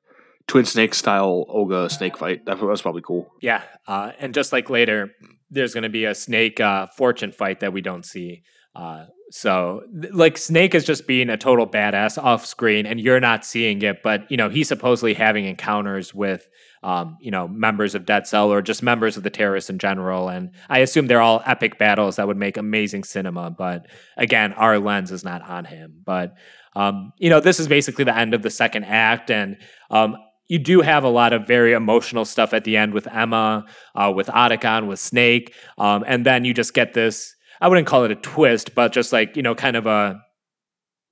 Twin 0.46 0.66
Snake 0.66 0.94
style 0.94 1.46
Olga 1.48 1.88
Snake 1.90 2.16
fight. 2.16 2.44
That 2.46 2.60
was 2.60 2.82
probably 2.82 3.02
cool. 3.02 3.30
Yeah, 3.40 3.62
uh, 3.86 4.12
and 4.18 4.34
just 4.34 4.52
like 4.52 4.70
later, 4.70 5.12
there's 5.50 5.74
going 5.74 5.82
to 5.82 5.88
be 5.90 6.04
a 6.04 6.14
snake 6.14 6.60
uh, 6.60 6.86
Fortune 6.88 7.32
fight 7.32 7.60
that 7.60 7.72
we 7.72 7.80
don't 7.80 8.04
see. 8.04 8.42
Uh, 8.74 9.06
so, 9.32 9.82
like, 10.12 10.36
Snake 10.36 10.74
is 10.74 10.84
just 10.84 11.06
being 11.06 11.30
a 11.30 11.36
total 11.36 11.66
badass 11.66 12.22
off 12.22 12.44
screen, 12.46 12.84
and 12.84 13.00
you're 13.00 13.20
not 13.20 13.44
seeing 13.44 13.82
it. 13.82 14.02
But 14.02 14.30
you 14.30 14.36
know, 14.36 14.48
he's 14.48 14.68
supposedly 14.68 15.14
having 15.14 15.44
encounters 15.44 16.12
with, 16.12 16.48
um, 16.82 17.16
you 17.20 17.30
know, 17.30 17.46
members 17.46 17.94
of 17.94 18.06
Dead 18.06 18.26
Cell 18.26 18.52
or 18.52 18.60
just 18.60 18.82
members 18.82 19.16
of 19.16 19.22
the 19.22 19.30
terrorists 19.30 19.70
in 19.70 19.78
general. 19.78 20.28
And 20.28 20.50
I 20.68 20.80
assume 20.80 21.06
they're 21.06 21.20
all 21.20 21.42
epic 21.46 21.78
battles 21.78 22.16
that 22.16 22.26
would 22.26 22.36
make 22.36 22.56
amazing 22.56 23.04
cinema. 23.04 23.50
But 23.50 23.86
again, 24.16 24.52
our 24.54 24.78
lens 24.78 25.12
is 25.12 25.24
not 25.24 25.42
on 25.42 25.64
him. 25.64 26.02
But 26.04 26.34
um, 26.74 27.12
you 27.18 27.30
know, 27.30 27.40
this 27.40 27.60
is 27.60 27.68
basically 27.68 28.04
the 28.04 28.16
end 28.16 28.34
of 28.34 28.42
the 28.42 28.50
second 28.50 28.84
act, 28.84 29.30
and 29.30 29.56
um, 29.90 30.16
you 30.50 30.58
do 30.58 30.80
have 30.80 31.04
a 31.04 31.08
lot 31.08 31.32
of 31.32 31.46
very 31.46 31.72
emotional 31.74 32.24
stuff 32.24 32.52
at 32.52 32.64
the 32.64 32.76
end 32.76 32.92
with 32.92 33.06
Emma, 33.06 33.64
uh, 33.94 34.12
with 34.14 34.26
Otacon, 34.26 34.88
with 34.88 34.98
Snake, 34.98 35.54
um, 35.78 36.04
and 36.08 36.26
then 36.26 36.44
you 36.44 36.52
just 36.52 36.74
get 36.74 36.92
this. 36.92 37.36
I 37.60 37.68
wouldn't 37.68 37.86
call 37.86 38.02
it 38.04 38.10
a 38.10 38.16
twist, 38.16 38.74
but 38.74 38.92
just 38.92 39.12
like 39.12 39.36
you 39.36 39.42
know, 39.42 39.54
kind 39.54 39.76
of 39.76 39.86
a 39.86 40.20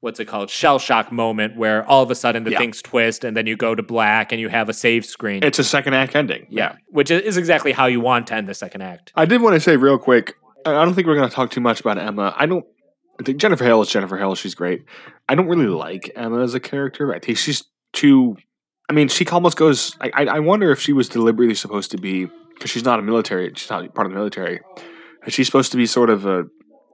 what's 0.00 0.18
it 0.18 0.24
called 0.24 0.50
shell 0.50 0.80
shock 0.80 1.12
moment 1.12 1.56
where 1.56 1.84
all 1.88 2.02
of 2.02 2.10
a 2.10 2.16
sudden 2.16 2.42
the 2.42 2.50
yeah. 2.50 2.58
things 2.58 2.82
twist 2.82 3.24
and 3.24 3.36
then 3.36 3.46
you 3.46 3.56
go 3.56 3.74
to 3.74 3.82
black 3.82 4.30
and 4.32 4.40
you 4.40 4.48
have 4.48 4.68
a 4.68 4.72
save 4.72 5.04
screen. 5.04 5.42
It's 5.44 5.58
a 5.58 5.64
second 5.64 5.94
act 5.94 6.16
ending. 6.16 6.48
Yeah, 6.50 6.74
which 6.88 7.10
is 7.10 7.36
exactly 7.36 7.70
how 7.70 7.86
you 7.86 8.00
want 8.00 8.26
to 8.28 8.34
end 8.34 8.48
the 8.48 8.54
second 8.54 8.82
act. 8.82 9.12
I 9.14 9.24
did 9.24 9.40
want 9.40 9.54
to 9.54 9.60
say 9.60 9.76
real 9.76 9.98
quick. 9.98 10.34
I 10.66 10.84
don't 10.84 10.94
think 10.94 11.06
we're 11.06 11.16
going 11.16 11.28
to 11.28 11.34
talk 11.34 11.52
too 11.52 11.60
much 11.60 11.78
about 11.80 11.96
Emma. 11.96 12.34
I 12.36 12.46
don't. 12.46 12.66
I 13.20 13.22
think 13.22 13.38
Jennifer 13.38 13.64
Hale 13.64 13.82
is 13.82 13.88
Jennifer 13.88 14.18
Hale. 14.18 14.34
She's 14.34 14.56
great. 14.56 14.84
I 15.28 15.36
don't 15.36 15.46
really 15.46 15.66
like 15.66 16.10
Emma 16.16 16.42
as 16.42 16.54
a 16.54 16.60
character. 16.60 17.14
I 17.14 17.20
think 17.20 17.38
she's 17.38 17.62
too 17.92 18.36
I 18.88 18.94
mean, 18.94 19.08
she 19.08 19.26
almost 19.26 19.56
goes. 19.56 19.96
I, 20.00 20.24
I 20.24 20.38
wonder 20.40 20.70
if 20.70 20.80
she 20.80 20.92
was 20.92 21.08
deliberately 21.08 21.54
supposed 21.54 21.90
to 21.90 21.98
be 21.98 22.26
because 22.54 22.70
she's 22.70 22.84
not 22.84 22.98
a 22.98 23.02
military. 23.02 23.52
She's 23.54 23.70
not 23.70 23.94
part 23.94 24.06
of 24.06 24.12
the 24.12 24.18
military. 24.18 24.60
Is 25.26 25.34
she 25.34 25.44
supposed 25.44 25.70
to 25.72 25.76
be 25.76 25.86
sort 25.86 26.10
of 26.10 26.26
a 26.26 26.44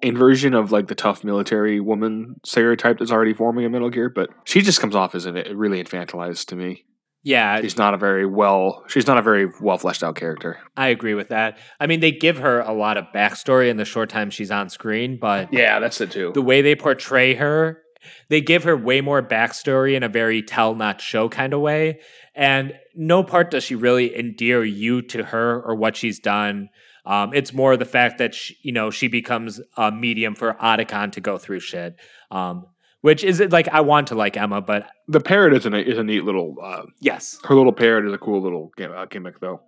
inversion 0.03 0.55
of 0.55 0.73
like 0.73 0.89
the 0.89 0.95
tough 0.95 1.25
military 1.25 1.81
woman 1.81 2.37
stereotype 2.45 2.99
that's 2.99 3.13
already 3.13 3.33
forming 3.33 3.65
in 3.65 3.73
Metal 3.73 3.91
Gear? 3.91 4.09
But 4.09 4.31
she 4.45 4.61
just 4.61 4.81
comes 4.81 4.97
off 4.97 5.15
as 5.15 5.27
a, 5.27 5.33
really 5.55 5.83
infantilized 5.83 6.47
to 6.47 6.57
me. 6.57 6.85
Yeah, 7.23 7.63
she's 7.63 7.79
not 7.79 7.95
a 7.95 7.97
very 7.97 8.27
well. 8.27 8.85
She's 8.89 9.07
not 9.07 9.17
a 9.17 9.23
very 9.23 9.49
well 9.61 9.79
fleshed 9.79 10.03
out 10.03 10.15
character. 10.15 10.59
I 10.77 10.89
agree 10.89 11.15
with 11.15 11.29
that. 11.29 11.59
I 11.81 11.87
mean, 11.87 12.01
they 12.01 12.13
give 12.13 12.37
her 12.39 12.61
a 12.61 12.73
lot 12.73 12.99
of 12.99 13.07
backstory 13.15 13.71
in 13.71 13.79
the 13.79 13.87
short 13.87 14.11
time 14.11 14.29
she's 14.29 14.51
on 14.51 14.69
screen, 14.69 15.19
but 15.19 15.51
yeah, 15.51 15.81
that's 15.81 16.01
it 16.03 16.11
too. 16.11 16.33
The 16.35 16.43
way 16.43 16.61
they 16.61 16.75
portray 16.75 17.35
her 17.35 17.81
they 18.29 18.41
give 18.41 18.65
her 18.65 18.77
way 18.77 19.01
more 19.01 19.23
backstory 19.23 19.95
in 19.95 20.03
a 20.03 20.09
very 20.09 20.43
tell 20.43 20.75
not 20.75 21.01
show 21.01 21.29
kind 21.29 21.53
of 21.53 21.61
way. 21.61 22.01
And 22.35 22.75
no 22.95 23.23
part 23.23 23.51
does 23.51 23.65
she 23.65 23.75
really 23.75 24.17
endear 24.17 24.65
you 24.65 25.03
to 25.03 25.25
her 25.25 25.63
or 25.63 25.75
what 25.75 25.97
she's 25.97 26.19
done. 26.19 26.69
Um, 27.07 27.35
it's 27.35 27.53
more 27.53 27.77
the 27.77 27.85
fact 27.85 28.19
that 28.19 28.35
she, 28.35 28.57
you 28.63 28.73
know 28.73 28.91
she 28.91 29.09
becomes 29.09 29.61
a 29.77 29.93
medium 29.93 30.35
for 30.35 30.55
Otacon 30.55 31.13
to 31.13 31.21
go 31.21 31.39
through 31.39 31.61
shit. 31.61 31.97
Um, 32.31 32.67
which 33.05 33.23
is 33.23 33.39
like 33.51 33.69
I 33.69 33.83
want 33.83 34.07
to 34.09 34.15
like 34.15 34.35
Emma, 34.35 34.63
but 34.63 34.89
the 35.09 35.21
parrot 35.21 35.53
is 35.53 35.67
a 35.67 35.77
is 35.77 35.99
a 35.99 36.03
neat 36.03 36.25
little 36.25 36.57
uh, 36.63 36.85
yes. 37.01 37.39
Her 37.45 37.55
little 37.55 37.75
parrot 37.75 38.07
is 38.07 38.15
a 38.15 38.19
cool 38.19 38.41
little 38.41 38.73
uh, 38.81 39.05
gimmick 39.05 39.41
though, 39.41 39.61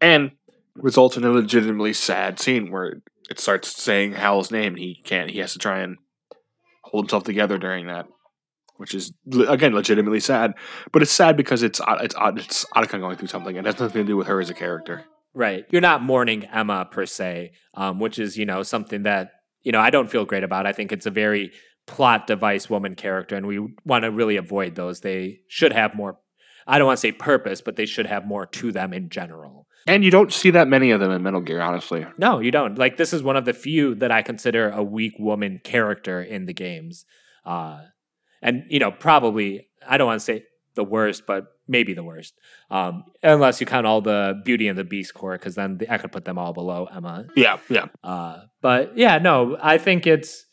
and 0.00 0.32
results 0.74 1.16
in 1.16 1.22
a 1.22 1.30
legitimately 1.30 1.92
sad 1.92 2.40
scene 2.40 2.72
where 2.72 3.00
it 3.30 3.38
starts 3.38 3.80
saying 3.80 4.14
Hal's 4.14 4.50
name. 4.50 4.72
And 4.72 4.78
he 4.78 5.00
can't. 5.04 5.30
He 5.30 5.38
has 5.38 5.52
to 5.52 5.60
try 5.60 5.82
and 5.82 5.98
hold 6.90 7.04
himself 7.04 7.24
together 7.24 7.58
during 7.58 7.86
that, 7.86 8.06
which 8.76 8.94
is 8.94 9.12
again 9.48 9.74
legitimately 9.74 10.20
sad. 10.20 10.54
But 10.92 11.02
it's 11.02 11.12
sad 11.12 11.36
because 11.36 11.62
it's 11.62 11.80
uh, 11.80 11.98
it's 12.00 12.14
uh, 12.16 12.32
it's 12.36 12.64
Otacon 12.76 13.00
going 13.00 13.16
through 13.16 13.28
something, 13.28 13.56
and 13.56 13.66
it 13.66 13.72
has 13.72 13.80
nothing 13.80 14.02
to 14.02 14.06
do 14.06 14.16
with 14.16 14.26
her 14.26 14.40
as 14.40 14.50
a 14.50 14.54
character. 14.54 15.04
Right. 15.32 15.64
You're 15.70 15.80
not 15.80 16.02
mourning 16.02 16.44
Emma 16.44 16.88
per 16.90 17.06
se, 17.06 17.52
um, 17.74 18.00
which 18.00 18.18
is 18.18 18.36
you 18.36 18.46
know 18.46 18.62
something 18.62 19.04
that 19.04 19.30
you 19.62 19.72
know 19.72 19.80
I 19.80 19.90
don't 19.90 20.10
feel 20.10 20.24
great 20.24 20.44
about. 20.44 20.66
I 20.66 20.72
think 20.72 20.92
it's 20.92 21.06
a 21.06 21.10
very 21.10 21.52
plot 21.86 22.26
device 22.26 22.68
woman 22.68 22.94
character, 22.94 23.36
and 23.36 23.46
we 23.46 23.58
want 23.84 24.04
to 24.04 24.10
really 24.10 24.36
avoid 24.36 24.74
those. 24.74 25.00
They 25.00 25.40
should 25.48 25.72
have 25.72 25.94
more. 25.94 26.18
I 26.70 26.78
don't 26.78 26.86
want 26.86 26.98
to 26.98 27.00
say 27.00 27.10
purpose, 27.10 27.60
but 27.60 27.74
they 27.74 27.84
should 27.84 28.06
have 28.06 28.24
more 28.24 28.46
to 28.46 28.70
them 28.70 28.92
in 28.92 29.08
general. 29.08 29.66
And 29.88 30.04
you 30.04 30.10
don't 30.12 30.32
see 30.32 30.50
that 30.52 30.68
many 30.68 30.92
of 30.92 31.00
them 31.00 31.10
in 31.10 31.22
Metal 31.22 31.40
Gear, 31.40 31.60
honestly. 31.60 32.06
No, 32.16 32.38
you 32.38 32.52
don't. 32.52 32.78
Like 32.78 32.96
this 32.96 33.12
is 33.12 33.24
one 33.24 33.36
of 33.36 33.44
the 33.44 33.52
few 33.52 33.96
that 33.96 34.12
I 34.12 34.22
consider 34.22 34.70
a 34.70 34.82
weak 34.82 35.14
woman 35.18 35.60
character 35.64 36.22
in 36.22 36.46
the 36.46 36.52
games. 36.52 37.06
Uh, 37.44 37.80
and 38.40 38.64
you 38.68 38.78
know, 38.78 38.92
probably 38.92 39.68
I 39.86 39.96
don't 39.96 40.06
want 40.06 40.20
to 40.20 40.24
say 40.24 40.44
the 40.74 40.84
worst, 40.84 41.26
but 41.26 41.46
maybe 41.66 41.92
the 41.92 42.04
worst. 42.04 42.34
Um, 42.70 43.04
unless 43.22 43.60
you 43.60 43.66
count 43.66 43.86
all 43.86 44.00
the 44.00 44.40
Beauty 44.44 44.68
and 44.68 44.78
the 44.78 44.84
Beast 44.84 45.12
Corps, 45.12 45.38
because 45.38 45.56
then 45.56 45.78
the, 45.78 45.92
I 45.92 45.98
could 45.98 46.12
put 46.12 46.24
them 46.24 46.38
all 46.38 46.52
below 46.52 46.86
Emma. 46.94 47.26
Yeah, 47.34 47.58
yeah. 47.68 47.86
Uh, 48.04 48.42
but 48.60 48.96
yeah, 48.96 49.18
no, 49.18 49.58
I 49.60 49.78
think 49.78 50.06
it's 50.06 50.46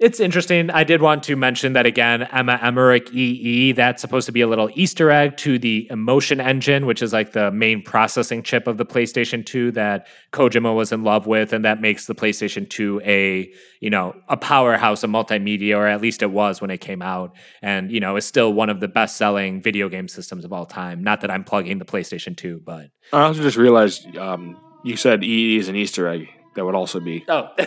it's 0.00 0.18
interesting. 0.18 0.70
I 0.70 0.82
did 0.82 1.02
want 1.02 1.22
to 1.24 1.36
mention 1.36 1.74
that 1.74 1.84
again, 1.84 2.22
Emma 2.32 2.58
Emmerich 2.62 3.12
EE, 3.12 3.72
that's 3.72 4.00
supposed 4.00 4.24
to 4.26 4.32
be 4.32 4.40
a 4.40 4.46
little 4.46 4.70
Easter 4.74 5.10
egg 5.10 5.36
to 5.36 5.58
the 5.58 5.86
emotion 5.90 6.40
engine, 6.40 6.86
which 6.86 7.02
is 7.02 7.12
like 7.12 7.32
the 7.32 7.50
main 7.50 7.82
processing 7.82 8.42
chip 8.42 8.66
of 8.66 8.78
the 8.78 8.86
PlayStation 8.86 9.44
2 9.44 9.72
that 9.72 10.06
Kojima 10.32 10.74
was 10.74 10.90
in 10.90 11.04
love 11.04 11.26
with, 11.26 11.52
and 11.52 11.66
that 11.66 11.82
makes 11.82 12.06
the 12.06 12.14
PlayStation 12.14 12.68
2 12.68 13.02
a, 13.04 13.52
you 13.80 13.90
know, 13.90 14.16
a 14.28 14.38
powerhouse 14.38 15.02
of 15.02 15.10
multimedia, 15.10 15.76
or 15.76 15.86
at 15.86 16.00
least 16.00 16.22
it 16.22 16.30
was 16.30 16.62
when 16.62 16.70
it 16.70 16.78
came 16.78 17.02
out. 17.02 17.36
And, 17.60 17.92
you 17.92 18.00
know, 18.00 18.16
is 18.16 18.24
still 18.24 18.54
one 18.54 18.70
of 18.70 18.80
the 18.80 18.88
best 18.88 19.18
selling 19.18 19.60
video 19.60 19.90
game 19.90 20.08
systems 20.08 20.46
of 20.46 20.52
all 20.54 20.64
time. 20.64 21.04
Not 21.04 21.20
that 21.20 21.30
I'm 21.30 21.44
plugging 21.44 21.78
the 21.78 21.84
PlayStation 21.84 22.34
2, 22.34 22.62
but 22.64 22.86
I 23.12 23.24
also 23.24 23.42
just 23.42 23.58
realized 23.58 24.16
um, 24.16 24.56
you 24.82 24.96
said 24.96 25.22
EE 25.22 25.58
is 25.58 25.68
an 25.68 25.76
Easter 25.76 26.08
egg. 26.08 26.26
That 26.54 26.64
would 26.64 26.74
also 26.74 27.00
be. 27.00 27.24
Oh, 27.28 27.50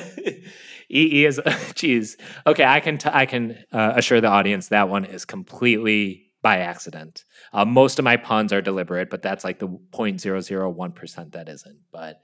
EE 0.90 1.26
is 1.26 1.40
geez. 1.76 2.18
Okay, 2.46 2.66
I 2.66 2.80
can 2.80 2.98
t- 2.98 3.10
I 3.12 3.26
can 3.26 3.58
uh, 3.72 3.94
assure 3.96 4.22
the 4.22 4.28
audience 4.28 4.70
that 4.70 4.90
one 4.90 5.06
is 5.06 5.26
completely 5.26 6.24
by 6.42 6.58
accident. 6.58 7.24
Uh, 7.54 7.66
most 7.66 7.98
of 7.98 8.06
my 8.06 8.18
puns 8.18 8.54
are 8.54 8.62
deliberate, 8.62 9.10
but 9.10 9.22
that's 9.22 9.44
like 9.44 9.60
the 9.60 9.68
0.001% 9.68 11.32
that 11.32 11.48
isn't. 11.48 11.80
But 11.92 12.20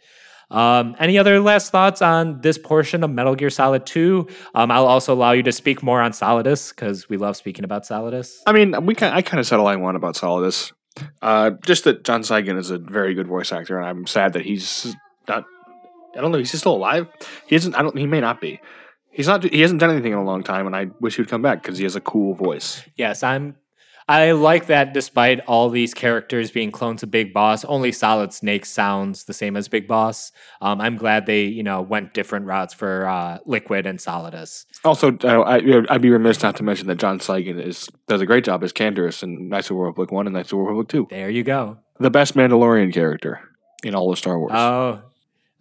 um, 0.51 0.95
any 0.99 1.18
other 1.18 1.39
last 1.39 1.72
thoughts 1.72 2.01
on 2.01 2.41
this 2.41 2.57
portion 2.57 3.03
of 3.03 3.10
Metal 3.10 3.34
Gear 3.36 3.49
Solid 3.49 3.86
2? 3.86 4.28
Um, 4.53 4.72
I'll 4.72 4.88
also 4.88 5.14
allow 5.14 5.32
you 5.32 5.43
to 5.43 5.51
speak 5.51 5.82
more 5.82 6.01
on 6.01 6.12
Solidus 6.12 6.70
because 6.70 7.07
we 7.07 7.18
love 7.18 7.38
speaking 7.38 7.64
about 7.64 7.84
Solidus. 7.84 8.36
I 8.45 8.51
mean, 8.51 8.86
we 8.86 8.93
can, 8.93 9.14
I 9.14 9.22
kind 9.22 9.39
of 9.39 9.47
said 9.47 9.60
all 9.60 9.68
I 9.68 9.78
want 9.78 9.95
about 9.95 10.16
Solidus. 10.16 10.74
Uh, 11.22 11.51
just 11.66 11.86
that 11.86 12.03
John 12.03 12.22
Cygan 12.22 12.57
is 12.57 12.72
a 12.72 12.78
very 12.78 13.14
good 13.14 13.28
voice 13.28 13.51
actor, 13.53 13.78
and 13.78 13.88
I'm 13.88 14.05
sad 14.05 14.34
that 14.34 14.43
he's 14.43 14.93
not 15.28 15.45
I 16.16 16.22
don't 16.22 16.32
know. 16.32 16.38
He's 16.38 16.57
still 16.57 16.76
alive. 16.76 17.07
He 17.47 17.55
isn't. 17.55 17.76
I 17.76 17.82
don't. 17.82 17.97
He 17.97 18.07
may 18.07 18.22
not 18.22 18.41
be. 18.41 18.60
He's 19.12 19.28
not. 19.28 19.43
He 19.43 19.62
hasn't 19.62 19.80
done 19.80 19.91
anything 19.91 20.14
in 20.14 20.18
a 20.18 20.24
long 20.24 20.43
time, 20.43 20.66
and 20.66 20.76
I 20.76 20.88
wish 20.99 21.16
he 21.16 21.22
would 21.22 21.30
come 21.30 21.41
back 21.41 21.62
because 21.62 21.78
he 21.78 21.84
has 21.84 21.95
a 21.95 22.01
cool 22.01 22.34
voice. 22.34 22.84
Yes, 22.95 23.24
I'm. 23.24 23.55
I 24.10 24.32
like 24.32 24.66
that 24.68 24.91
despite 24.91 25.39
all 25.41 25.70
these 25.70 25.93
characters 25.93 26.49
being 26.49 26.72
clones 26.72 27.03
of 27.03 27.12
Big 27.12 27.32
Boss, 27.32 27.64
only 27.66 27.91
Solid 27.91 28.34
Snake 28.34 28.66
sounds 28.66 29.26
the 29.26 29.34
same 29.34 29.55
as 29.55 29.68
Big 29.68 29.88
Boss. 29.88 30.32
Um, 30.62 30.82
I'm 30.82 30.97
glad 30.97 31.28
they, 31.28 31.43
you 31.43 31.62
know, 31.62 31.84
went 31.84 32.16
different 32.16 32.47
routes 32.47 32.74
for 32.74 33.07
uh, 33.07 33.38
Liquid 33.45 33.86
and 33.86 33.99
Solidus. 33.99 34.66
Also, 34.84 35.16
I, 35.24 35.60
would 35.60 36.01
be 36.01 36.10
remiss 36.10 36.41
not 36.41 36.55
to 36.55 36.64
mention 36.64 36.88
that 36.88 36.97
John 36.97 37.20
Cygan 37.20 37.64
is 37.64 37.88
does 38.07 38.20
a 38.20 38.26
great 38.26 38.45
job 38.45 38.64
as 38.64 38.74
Canderous 38.74 39.22
in 39.22 39.47
Knights 39.47 39.70
of 39.70 39.76
the 39.76 39.82
Republic 39.84 40.12
One 40.12 40.26
and 40.26 40.34
Knights 40.34 40.47
of 40.47 40.57
the 40.57 40.64
Republic 40.64 40.88
Two. 40.88 41.05
There 41.12 41.30
you 41.30 41.43
go. 41.43 41.78
The 41.99 42.10
best 42.10 42.34
Mandalorian 42.34 42.91
character 42.91 43.41
in 43.84 43.93
all 43.93 44.12
of 44.12 44.18
Star 44.18 44.39
Wars. 44.39 44.53
Oh, 44.55 45.03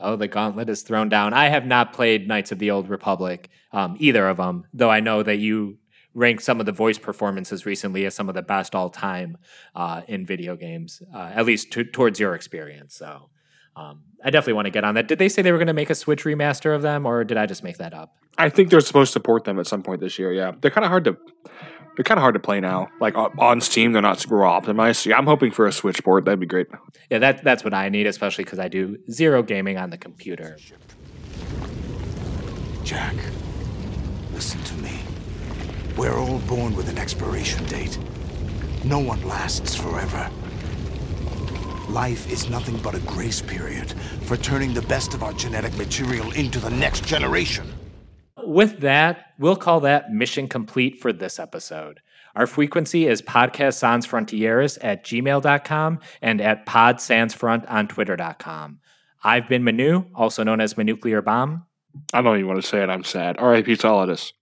Oh, 0.00 0.16
the 0.16 0.28
gauntlet 0.28 0.68
is 0.68 0.82
thrown 0.82 1.08
down. 1.08 1.34
I 1.34 1.48
have 1.48 1.66
not 1.66 1.92
played 1.92 2.28
Knights 2.28 2.52
of 2.52 2.58
the 2.58 2.70
Old 2.70 2.88
Republic, 2.88 3.48
um, 3.72 3.96
either 3.98 4.28
of 4.28 4.36
them, 4.36 4.64
though 4.72 4.90
I 4.90 5.00
know 5.00 5.22
that 5.22 5.38
you 5.38 5.78
rank 6.14 6.40
some 6.40 6.60
of 6.60 6.66
the 6.66 6.72
voice 6.72 6.98
performances 6.98 7.66
recently 7.66 8.06
as 8.06 8.14
some 8.14 8.28
of 8.28 8.34
the 8.34 8.42
best 8.42 8.74
all 8.74 8.90
time 8.90 9.38
uh, 9.74 10.02
in 10.08 10.24
video 10.24 10.56
games, 10.56 11.02
uh, 11.14 11.30
at 11.34 11.46
least 11.46 11.72
t- 11.72 11.84
towards 11.84 12.18
your 12.18 12.34
experience. 12.34 12.94
So 12.94 13.28
um, 13.76 14.02
I 14.24 14.30
definitely 14.30 14.54
want 14.54 14.66
to 14.66 14.70
get 14.70 14.84
on 14.84 14.94
that. 14.94 15.08
Did 15.08 15.18
they 15.18 15.28
say 15.28 15.42
they 15.42 15.52
were 15.52 15.58
going 15.58 15.68
to 15.68 15.72
make 15.72 15.90
a 15.90 15.94
Switch 15.94 16.24
remaster 16.24 16.74
of 16.74 16.82
them, 16.82 17.06
or 17.06 17.24
did 17.24 17.36
I 17.36 17.46
just 17.46 17.62
make 17.62 17.78
that 17.78 17.94
up? 17.94 18.16
I 18.36 18.48
think 18.48 18.70
they're 18.70 18.80
supposed 18.80 19.12
to 19.14 19.20
port 19.20 19.44
them 19.44 19.58
at 19.58 19.66
some 19.66 19.82
point 19.82 20.00
this 20.00 20.18
year. 20.18 20.32
Yeah, 20.32 20.52
they're 20.60 20.70
kind 20.70 20.84
of 20.84 20.90
hard 20.90 21.04
to 21.04 21.16
they're 21.98 22.04
kind 22.04 22.18
of 22.18 22.22
hard 22.22 22.34
to 22.34 22.40
play 22.40 22.60
now. 22.60 22.88
Like 23.00 23.16
on 23.16 23.60
Steam, 23.60 23.90
they're 23.90 24.00
not 24.00 24.20
super 24.20 24.36
optimized. 24.36 25.02
So 25.02 25.10
yeah, 25.10 25.18
I'm 25.18 25.26
hoping 25.26 25.50
for 25.50 25.66
a 25.66 25.72
Switch 25.72 26.04
port. 26.04 26.24
That'd 26.24 26.38
be 26.38 26.46
great. 26.46 26.68
Yeah, 27.10 27.18
that 27.18 27.42
that's 27.42 27.64
what 27.64 27.74
I 27.74 27.88
need, 27.88 28.06
especially 28.06 28.44
because 28.44 28.60
I 28.60 28.68
do 28.68 28.98
zero 29.10 29.42
gaming 29.42 29.78
on 29.78 29.90
the 29.90 29.98
computer. 29.98 30.58
Jack, 32.84 33.16
listen 34.32 34.62
to 34.62 34.74
me. 34.74 35.00
We're 35.96 36.16
all 36.16 36.38
born 36.46 36.76
with 36.76 36.88
an 36.88 36.98
expiration 36.98 37.64
date. 37.64 37.98
No 38.84 39.00
one 39.00 39.20
lasts 39.26 39.74
forever. 39.74 40.30
Life 41.88 42.30
is 42.30 42.48
nothing 42.48 42.76
but 42.76 42.94
a 42.94 43.00
grace 43.00 43.42
period 43.42 43.92
for 44.22 44.36
turning 44.36 44.72
the 44.72 44.82
best 44.82 45.14
of 45.14 45.24
our 45.24 45.32
genetic 45.32 45.76
material 45.76 46.30
into 46.30 46.60
the 46.60 46.70
next 46.70 47.04
generation 47.04 47.66
with 48.48 48.80
that, 48.80 49.32
we'll 49.38 49.56
call 49.56 49.80
that 49.80 50.12
mission 50.12 50.48
complete 50.48 51.00
for 51.00 51.12
this 51.12 51.38
episode. 51.38 52.00
Our 52.34 52.46
frequency 52.46 53.06
is 53.06 53.20
podcast 53.20 53.74
sans 53.74 54.06
frontieres 54.06 54.78
at 54.80 55.04
gmail.com 55.04 56.00
and 56.22 56.40
at 56.40 56.66
pod 56.66 57.00
sans 57.00 57.34
front 57.34 57.66
on 57.66 57.88
twitter.com. 57.88 58.78
I've 59.24 59.48
been 59.48 59.64
Manu, 59.64 60.04
also 60.14 60.44
known 60.44 60.60
as 60.60 60.74
Manuclear 60.74 61.24
Bomb. 61.24 61.66
I 62.12 62.22
don't 62.22 62.36
even 62.36 62.48
want 62.48 62.62
to 62.62 62.66
say 62.66 62.82
it. 62.82 62.90
I'm 62.90 63.02
sad. 63.02 63.36
R.I.P. 63.38 63.72
Solidus. 63.76 64.32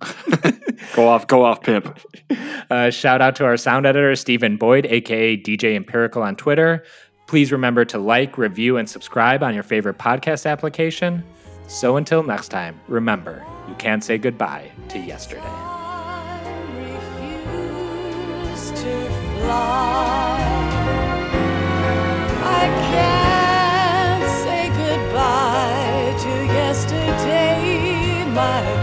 go 0.94 1.08
off, 1.08 1.26
go 1.26 1.44
off, 1.44 1.62
pimp. 1.62 1.98
Uh, 2.70 2.90
shout 2.90 3.22
out 3.22 3.34
to 3.34 3.46
our 3.46 3.56
sound 3.56 3.86
editor, 3.86 4.14
Stephen 4.14 4.58
Boyd, 4.58 4.84
aka 4.84 5.38
DJ 5.38 5.74
Empirical 5.74 6.22
on 6.22 6.36
Twitter. 6.36 6.84
Please 7.26 7.50
remember 7.50 7.82
to 7.86 7.98
like, 7.98 8.36
review, 8.36 8.76
and 8.76 8.86
subscribe 8.86 9.42
on 9.42 9.54
your 9.54 9.62
favorite 9.62 9.96
podcast 9.96 10.44
application. 10.44 11.24
So 11.68 11.98
until 11.98 12.22
next 12.22 12.48
time, 12.48 12.80
remember, 12.88 13.44
you 13.68 13.74
can't 13.74 14.02
say 14.02 14.16
goodbye 14.16 14.72
to 14.88 14.98
yesterday. 14.98 15.42
I 28.40 28.77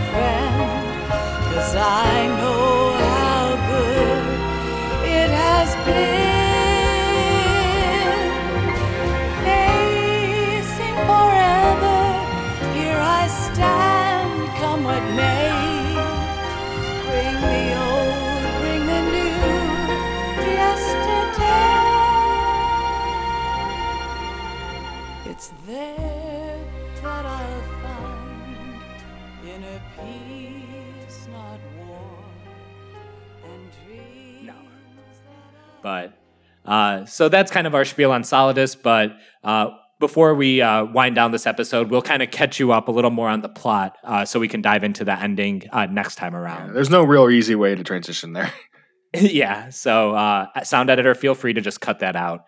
But 35.86 36.18
uh, 36.66 37.06
so 37.06 37.30
that's 37.30 37.52
kind 37.52 37.68
of 37.68 37.76
our 37.76 37.86
spiel 37.86 38.12
on 38.12 38.24
Solidus. 38.24 38.76
But 38.82 39.16
uh, 39.44 39.70
before 40.00 40.34
we 40.34 40.60
uh, 40.60 40.86
wind 40.86 41.14
down 41.14 41.32
this 41.32 41.46
episode, 41.46 41.92
we'll 41.92 42.02
kind 42.02 42.24
of 42.24 42.32
catch 42.32 42.60
you 42.60 42.72
up 42.72 42.88
a 42.88 42.92
little 42.92 43.12
more 43.12 43.30
on 43.30 43.42
the 43.42 43.50
plot 43.50 43.96
uh, 44.04 44.26
so 44.26 44.40
we 44.40 44.48
can 44.48 44.64
dive 44.64 44.84
into 44.84 45.06
the 45.06 45.14
ending 45.14 45.62
uh, 45.72 45.86
next 45.86 46.16
time 46.16 46.36
around. 46.36 46.70
Yeah, 46.70 46.74
there's 46.74 46.90
no 46.90 47.04
real 47.04 47.30
easy 47.30 47.54
way 47.54 47.76
to 47.76 47.84
transition 47.84 48.34
there. 48.34 48.52
yeah. 49.14 49.70
So, 49.70 50.16
uh, 50.16 50.64
sound 50.64 50.90
editor, 50.90 51.14
feel 51.14 51.36
free 51.36 51.54
to 51.54 51.62
just 51.62 51.82
cut 51.82 52.00
that 52.00 52.16
out. 52.16 52.46